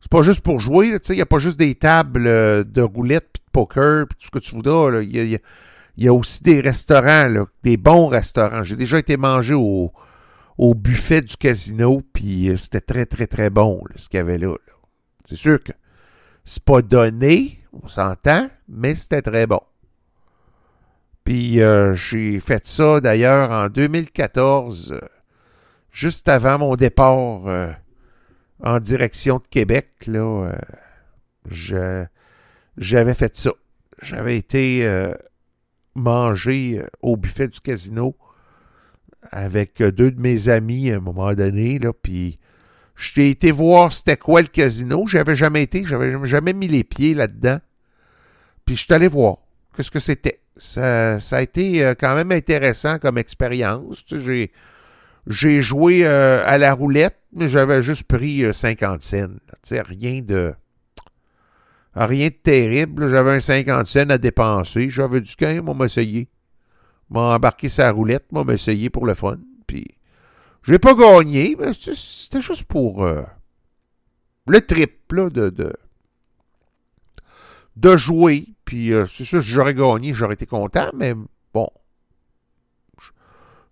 c'est 0.00 0.10
pas 0.10 0.22
juste 0.22 0.40
pour 0.40 0.60
jouer, 0.60 0.98
il 1.10 1.14
n'y 1.14 1.20
a 1.20 1.26
pas 1.26 1.36
juste 1.36 1.58
des 1.58 1.74
tables 1.74 2.26
euh, 2.26 2.64
de 2.64 2.80
roulettes 2.80 3.28
puis 3.34 3.42
de 3.46 3.50
poker 3.52 4.06
puis 4.06 4.16
tout 4.18 4.26
ce 4.26 4.30
que 4.30 4.38
tu 4.38 4.54
voudras. 4.54 5.02
Il 5.02 5.40
y 5.98 6.08
a, 6.08 6.14
aussi 6.14 6.42
des 6.42 6.60
restaurants, 6.60 7.44
des 7.62 7.76
bons 7.76 8.06
restaurants. 8.06 8.62
J'ai 8.62 8.76
déjà 8.76 8.98
été 8.98 9.18
manger 9.18 9.52
au, 9.52 9.92
buffet 10.74 11.20
du 11.20 11.36
casino, 11.36 12.02
puis 12.14 12.48
euh, 12.48 12.56
c'était 12.56 12.80
très, 12.80 13.04
très, 13.04 13.26
très 13.26 13.50
bon, 13.50 13.82
ce 13.96 14.08
qu'il 14.08 14.18
y 14.18 14.20
avait 14.20 14.38
là. 14.38 14.54
C'est 15.26 15.36
sûr 15.36 15.62
que 15.62 15.72
c'est 16.44 16.64
pas 16.64 16.80
donné, 16.80 17.60
on 17.74 17.86
s'entend, 17.86 18.48
mais 18.68 18.94
c'était 18.94 19.22
très 19.22 19.46
bon. 19.46 19.60
Puis 21.24 21.60
j'ai 21.92 22.40
fait 22.40 22.66
ça 22.66 23.00
d'ailleurs 23.00 23.50
en 23.50 23.68
2014, 23.68 24.92
euh, 24.92 24.98
juste 25.92 26.28
avant 26.28 26.58
mon 26.58 26.76
départ 26.76 27.46
euh, 27.46 27.72
en 28.62 28.80
direction 28.80 29.36
de 29.36 29.46
Québec. 29.48 29.88
Là, 30.06 30.52
euh, 31.72 32.04
j'avais 32.76 33.14
fait 33.14 33.36
ça. 33.36 33.52
J'avais 34.02 34.36
été 34.36 34.86
euh, 34.86 35.12
manger 35.94 36.82
au 37.02 37.16
buffet 37.16 37.48
du 37.48 37.60
casino 37.60 38.16
avec 39.30 39.82
deux 39.82 40.10
de 40.10 40.20
mes 40.20 40.48
amis 40.48 40.90
à 40.90 40.96
un 40.96 41.00
moment 41.00 41.34
donné, 41.34 41.78
là, 41.78 41.92
puis 41.92 42.38
j'ai 42.96 43.28
été 43.28 43.50
voir 43.50 43.92
c'était 43.92 44.16
quoi 44.16 44.40
le 44.40 44.48
casino. 44.48 45.06
J'avais 45.06 45.36
jamais 45.36 45.62
été, 45.62 45.84
j'avais 45.84 46.16
jamais 46.24 46.54
mis 46.54 46.68
les 46.68 46.84
pieds 46.84 47.12
là-dedans. 47.12 47.58
Puis 48.64 48.76
je 48.76 48.84
suis 48.84 48.94
allé 48.94 49.08
voir 49.08 49.38
qu'est-ce 49.76 49.90
que 49.90 50.00
c'était. 50.00 50.40
Ça, 50.56 51.16
a 51.16 51.42
été 51.42 51.94
quand 51.98 52.14
même 52.14 52.32
intéressant 52.32 52.98
comme 52.98 53.18
expérience. 53.18 54.04
Tu 54.04 54.50
j'ai, 55.30 55.60
joué 55.60 56.04
euh, 56.04 56.42
à 56.44 56.58
la 56.58 56.74
roulette, 56.74 57.18
mais 57.32 57.48
j'avais 57.48 57.82
juste 57.82 58.04
pris 58.04 58.44
euh, 58.44 58.52
50 58.52 59.02
cents. 59.02 59.28
rien 59.70 60.20
de. 60.20 60.54
Rien 61.94 62.28
de 62.28 62.34
terrible. 62.34 63.10
J'avais 63.10 63.32
un 63.32 63.40
50 63.40 63.86
cents 63.86 64.10
à 64.10 64.18
dépenser. 64.18 64.90
J'avais 64.90 65.20
du 65.20 65.34
quand 65.36 65.46
même 65.46 65.72
m'essayer. 65.76 66.28
M'a 67.10 67.34
embarqué 67.34 67.68
sa 67.68 67.90
roulette, 67.90 68.30
m'a 68.32 68.44
m'essayer 68.44 68.90
pour 68.90 69.06
le 69.06 69.14
fun. 69.14 69.38
Puis 69.66 69.84
j'ai 70.62 70.78
pas 70.78 70.94
gagné, 70.94 71.56
mais 71.58 71.72
c'était 71.74 72.40
juste 72.40 72.64
pour 72.64 73.04
euh, 73.04 73.22
le 74.46 74.60
trip 74.60 75.12
là, 75.12 75.30
de, 75.30 75.50
de, 75.50 75.72
de 77.76 77.96
jouer. 77.96 78.48
Puis 78.64 78.92
euh, 78.92 79.06
c'est 79.06 79.24
sûr, 79.24 79.42
si 79.42 79.48
j'aurais 79.48 79.74
gagné, 79.74 80.12
j'aurais 80.12 80.34
été 80.34 80.46
content, 80.46 80.90
mais 80.94 81.14
bon. 81.54 81.68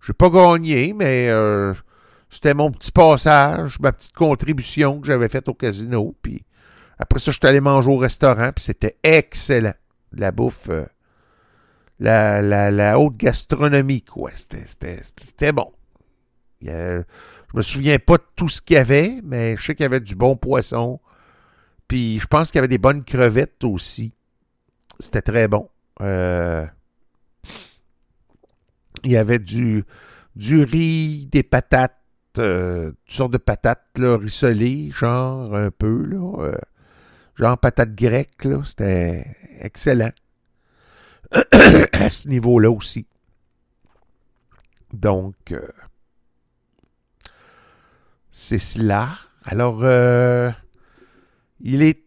J- 0.09 0.13
J'ai 0.13 0.13
pas 0.15 0.31
gagné, 0.31 0.93
mais 0.95 1.29
euh, 1.29 1.75
c'était 2.31 2.55
mon 2.55 2.71
petit 2.71 2.93
passage, 2.93 3.79
ma 3.81 3.93
petite 3.93 4.15
contribution 4.15 5.01
que 5.01 5.07
j'avais 5.07 5.29
faite 5.29 5.49
au 5.49 5.55
casino. 5.55 6.15
Puis 6.23 6.45
après 6.99 7.19
ça, 7.21 7.31
je 7.31 7.37
suis 7.39 7.47
allé 7.47 7.61
manger 7.61 7.89
au 7.91 7.97
restaurant, 7.99 8.51
puis 8.55 8.65
c'était 8.65 8.97
excellent. 9.03 9.75
la 10.13 10.33
bouffe, 10.33 10.71
euh, 10.71 10.87
la, 12.01 12.99
haute 12.99 13.17
gastronomie, 13.17 14.03
quoi. 14.03 14.31
C'était 14.35 15.53
bon. 15.53 15.73
Il 16.61 16.69
y 16.69 16.71
a- 16.71 17.01
je 17.01 17.57
me 17.57 17.63
souviens 17.63 17.99
pas 17.99 18.17
de 18.19 18.25
tout 18.37 18.49
ce 18.49 18.61
qu'il 18.63 18.77
y 18.77 18.79
avait, 18.79 19.21
mais 19.23 19.57
je 19.57 19.63
sais 19.65 19.75
qu'il 19.75 19.85
y 19.85 19.87
avait 19.87 20.01
du 20.01 20.15
bon 20.15 20.37
poisson. 20.37 21.01
Puis 21.89 22.19
je 22.21 22.27
pense 22.27 22.51
qu'il 22.51 22.57
y 22.59 22.61
avait 22.61 22.69
des 22.69 22.79
bonnes 22.79 23.05
crevettes 23.05 23.65
aussi. 23.65 24.13
C'était 24.99 25.23
très 25.23 25.49
bon. 25.49 25.69
Euh, 26.01 26.67
il 29.05 29.13
y 29.13 29.17
avait 29.17 29.39
du, 29.39 29.85
riz, 30.37 31.27
des 31.31 31.43
patates, 31.43 31.97
euh, 32.39 32.93
toutes 33.07 33.15
sortes 33.15 33.33
de 33.33 33.39
patates 33.39 33.87
là, 33.97 34.17
rissolées, 34.17 34.91
genre 34.91 35.55
un 35.55 35.71
peu, 35.71 36.05
là, 36.05 36.45
euh, 36.45 36.59
genre 37.37 37.59
patates 37.59 37.95
grecques, 37.95 38.47
c'était 38.65 39.37
excellent. 39.61 40.13
à 41.93 42.09
ce 42.09 42.29
niveau-là 42.29 42.71
aussi. 42.71 43.07
Donc, 44.93 45.35
euh, 45.53 45.69
c'est 48.31 48.59
cela. 48.59 49.11
Alors, 49.45 49.83
il 51.61 51.83
est 51.83 52.03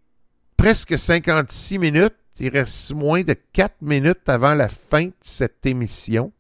presque 0.57 0.97
56 0.97 1.77
minutes. 1.77 2.15
Il 2.39 2.49
reste 2.49 2.93
moins 2.93 3.21
de 3.21 3.33
4 3.33 3.81
minutes 3.81 4.27
avant 4.27 4.55
la 4.55 4.67
fin 4.67 5.05
de 5.05 5.13
cette 5.21 5.65
émission. 5.65 6.31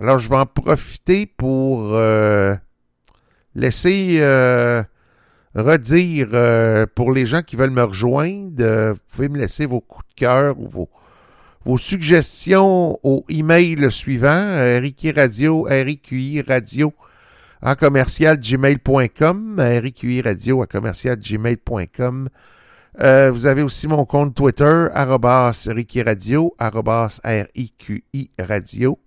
Alors, 0.00 0.16
je 0.16 0.30
vais 0.30 0.36
en 0.36 0.46
profiter 0.46 1.26
pour 1.26 1.90
euh, 1.92 2.56
laisser 3.54 4.16
euh, 4.20 4.82
redire 5.54 6.28
euh, 6.32 6.86
pour 6.94 7.12
les 7.12 7.26
gens 7.26 7.42
qui 7.42 7.54
veulent 7.54 7.68
me 7.68 7.82
rejoindre. 7.82 8.92
vous 8.92 8.98
pouvez 9.12 9.28
me 9.28 9.36
laisser 9.36 9.66
vos 9.66 9.82
coups 9.82 10.08
de 10.08 10.14
cœur 10.14 10.58
ou 10.58 10.88
vos, 11.66 11.76
suggestions 11.76 12.98
au 13.02 13.26
email 13.28 13.90
suivant 13.90 14.80
Ricky 14.80 15.12
Radio, 15.12 15.66
RIQI 15.68 16.44
Radio 16.48 16.94
en 17.60 17.74
commercial 17.74 18.40
gmail.com, 18.40 19.56
RIQI 19.60 20.22
Radio 20.22 20.62
à 20.62 20.66
commercial 20.66 21.18
gmail.com. 21.18 22.30
Vous 22.98 23.46
avez 23.46 23.62
aussi 23.62 23.86
mon 23.86 24.06
compte 24.06 24.34
Twitter, 24.34 24.86
arrobas 24.94 25.68
Ricky 25.70 26.02
Radio, 26.02 26.54
arrobas 26.58 27.20
R-I-Q-I 27.22 28.30
Radio. 28.38 28.98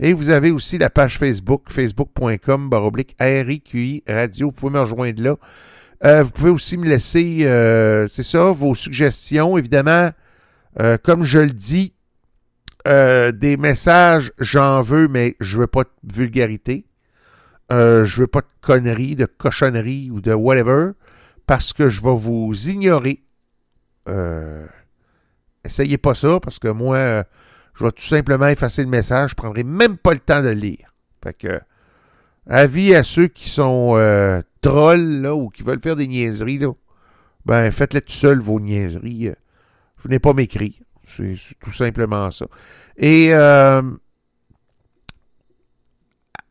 Et 0.00 0.12
vous 0.12 0.30
avez 0.30 0.50
aussi 0.50 0.78
la 0.78 0.90
page 0.90 1.18
Facebook, 1.18 1.70
facebook.com, 1.70 2.68
baroblique 2.68 3.14
RIQI 3.20 4.02
Radio. 4.08 4.48
Vous 4.48 4.52
pouvez 4.52 4.72
me 4.72 4.80
rejoindre 4.80 5.22
là. 5.22 5.36
Euh, 6.04 6.22
vous 6.22 6.30
pouvez 6.30 6.50
aussi 6.50 6.76
me 6.76 6.86
laisser, 6.86 7.40
euh, 7.44 8.08
c'est 8.08 8.24
ça, 8.24 8.50
vos 8.50 8.74
suggestions. 8.74 9.56
Évidemment, 9.56 10.10
euh, 10.80 10.98
comme 11.02 11.24
je 11.24 11.38
le 11.38 11.50
dis, 11.50 11.92
des 12.86 13.56
messages, 13.56 14.30
j'en 14.38 14.82
veux, 14.82 15.08
mais 15.08 15.36
je 15.40 15.58
veux 15.58 15.66
pas 15.66 15.84
de 16.02 16.12
vulgarité. 16.12 16.86
Je 17.70 18.20
veux 18.20 18.26
pas 18.26 18.42
de 18.42 18.46
conneries, 18.60 19.16
de 19.16 19.24
cochonneries 19.24 20.10
ou 20.10 20.20
de 20.20 20.34
whatever, 20.34 20.90
parce 21.46 21.72
que 21.72 21.88
je 21.88 22.02
vais 22.02 22.14
vous 22.14 22.52
ignorer. 22.68 23.22
Essayez 25.64 25.96
pas 25.96 26.14
ça, 26.14 26.40
parce 26.40 26.58
que 26.58 26.68
moi, 26.68 27.24
je 27.74 27.84
vais 27.84 27.92
tout 27.92 28.04
simplement 28.04 28.46
effacer 28.46 28.82
le 28.82 28.88
message. 28.88 29.30
Je 29.30 29.34
prendrai 29.34 29.64
même 29.64 29.96
pas 29.96 30.12
le 30.12 30.20
temps 30.20 30.42
de 30.42 30.48
le 30.48 30.54
lire. 30.54 30.94
Fait 31.22 31.34
que, 31.34 31.60
avis 32.46 32.94
à 32.94 33.02
ceux 33.02 33.28
qui 33.28 33.48
sont 33.48 33.94
euh, 33.96 34.42
trolls, 34.60 35.20
là, 35.20 35.34
ou 35.34 35.48
qui 35.48 35.62
veulent 35.62 35.80
faire 35.80 35.96
des 35.96 36.06
niaiseries, 36.06 36.58
là, 36.58 36.72
ben, 37.46 37.70
faites-les 37.70 38.02
tout 38.02 38.12
seul, 38.12 38.40
vos 38.40 38.60
niaiseries. 38.60 39.28
Euh, 39.28 39.34
Venez 40.04 40.18
pas 40.18 40.34
m'écrire. 40.34 40.74
C'est 41.06 41.36
tout 41.60 41.72
simplement 41.72 42.30
ça. 42.30 42.46
Et 42.96 43.28
euh, 43.32 43.82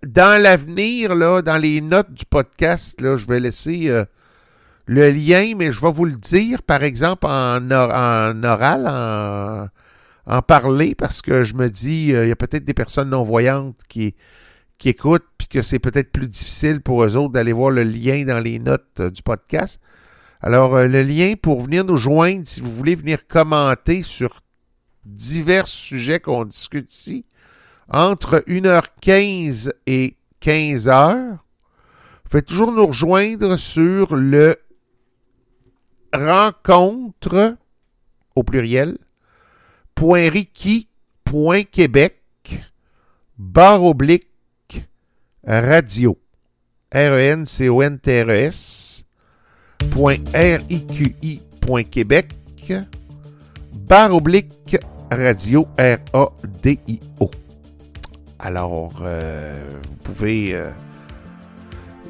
dans 0.05 0.41
l'avenir, 0.41 1.15
là, 1.15 1.41
dans 1.41 1.57
les 1.57 1.81
notes 1.81 2.11
du 2.11 2.25
podcast, 2.25 2.99
là, 2.99 3.15
je 3.15 3.27
vais 3.27 3.39
laisser 3.39 3.89
euh, 3.89 4.05
le 4.85 5.09
lien, 5.09 5.53
mais 5.55 5.71
je 5.71 5.81
vais 5.81 5.91
vous 5.91 6.05
le 6.05 6.15
dire, 6.15 6.63
par 6.63 6.83
exemple, 6.83 7.27
en, 7.27 7.69
en 7.71 8.43
oral, 8.43 8.87
en, 8.87 9.67
en 10.25 10.41
parler, 10.41 10.95
parce 10.95 11.21
que 11.21 11.43
je 11.43 11.55
me 11.55 11.69
dis, 11.69 12.13
euh, 12.13 12.25
il 12.25 12.29
y 12.29 12.31
a 12.31 12.35
peut-être 12.35 12.63
des 12.63 12.73
personnes 12.73 13.09
non-voyantes 13.09 13.79
qui, 13.87 14.15
écoutent, 14.85 15.25
puis 15.37 15.47
que 15.47 15.61
c'est 15.61 15.79
peut-être 15.79 16.11
plus 16.11 16.27
difficile 16.27 16.81
pour 16.81 17.05
eux 17.05 17.15
autres 17.15 17.31
d'aller 17.31 17.53
voir 17.53 17.69
le 17.69 17.83
lien 17.83 18.25
dans 18.25 18.39
les 18.39 18.59
notes 18.59 18.99
euh, 18.99 19.09
du 19.09 19.23
podcast. 19.23 19.79
Alors, 20.41 20.75
euh, 20.75 20.87
le 20.87 21.03
lien 21.03 21.35
pour 21.41 21.61
venir 21.61 21.85
nous 21.85 21.95
joindre, 21.95 22.45
si 22.45 22.59
vous 22.59 22.73
voulez 22.73 22.95
venir 22.95 23.25
commenter 23.25 24.03
sur 24.03 24.41
divers 25.05 25.67
sujets 25.67 26.19
qu'on 26.19 26.43
discute 26.43 26.93
ici, 26.93 27.25
entre 27.87 28.43
1h15 28.45 29.71
et 29.87 30.17
15h, 30.41 31.37
vous 32.29 32.41
toujours 32.41 32.71
nous 32.71 32.87
rejoindre 32.87 33.55
sur 33.55 34.15
le 34.15 34.57
rencontre, 36.13 37.55
au 38.35 38.43
pluriel, 38.43 38.97
.riki.québec, 39.99 42.21
barre 43.37 43.83
oblique, 43.83 44.85
radio. 45.45 46.17
R-E-N-C-O-N-T-R-E-S, 46.93 49.03
point 49.89 50.17
R-I-Q-I.québec, 50.35 52.35
barre 53.73 54.15
oblique, 54.15 54.77
radio, 55.09 55.67
R-A-D-I-O. 55.77 57.31
Alors, 58.37 58.99
euh, 59.01 59.79
vous 59.89 59.95
pouvez 60.03 60.53
euh, 60.53 60.69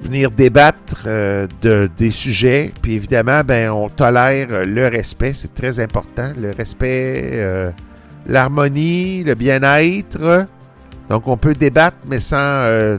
venir 0.04 0.32
débattre 0.32 1.04
euh, 1.06 1.48
de, 1.62 1.90
des 1.98 2.12
sujets. 2.12 2.74
Puis 2.82 2.94
évidemment, 2.94 3.42
ben, 3.44 3.72
on 3.72 3.90
tolère 3.90 4.66
le 4.66 4.88
respect, 4.88 5.34
c'est 5.34 5.54
très 5.54 5.80
important. 5.80 6.32
Le 6.38 6.52
respect, 6.52 7.32
euh, 7.34 7.72
l'harmonie, 8.28 9.24
le 9.24 9.36
bien-être. 9.36 10.46
Donc, 11.10 11.28
on 11.28 11.38
peut 11.38 11.54
débattre, 11.54 11.98
mais 12.06 12.20
sans 12.20 12.38
euh, 12.38 12.98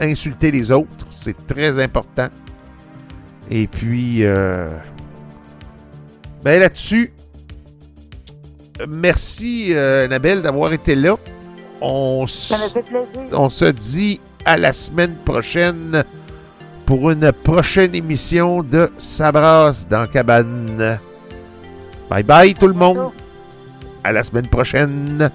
insulter 0.00 0.50
les 0.50 0.72
autres. 0.72 1.06
C'est 1.10 1.46
très 1.46 1.82
important. 1.82 2.28
Et 3.50 3.68
puis, 3.68 4.24
ben 6.44 6.60
là-dessus, 6.60 7.12
merci, 8.88 9.72
Annabelle, 9.72 10.42
d'avoir 10.42 10.72
été 10.72 10.96
là. 10.96 11.14
On 11.80 12.26
se 12.26 12.54
Ça 12.54 12.58
m'a 12.58 12.68
fait 12.68 12.82
plaisir. 12.82 13.06
on 13.32 13.48
se 13.48 13.66
dit 13.66 14.20
à 14.44 14.56
la 14.56 14.72
semaine 14.72 15.14
prochaine 15.24 16.04
pour 16.86 17.10
une 17.10 17.32
prochaine 17.32 17.94
émission 17.94 18.62
de 18.62 18.90
Sabras 18.96 19.86
dans 19.90 20.06
Cabane. 20.06 20.98
Bye 22.08 22.22
bye 22.22 22.54
tout 22.54 22.68
le 22.68 22.74
monde. 22.74 23.10
À 24.04 24.12
la 24.12 24.22
semaine 24.22 24.46
prochaine. 24.46 25.30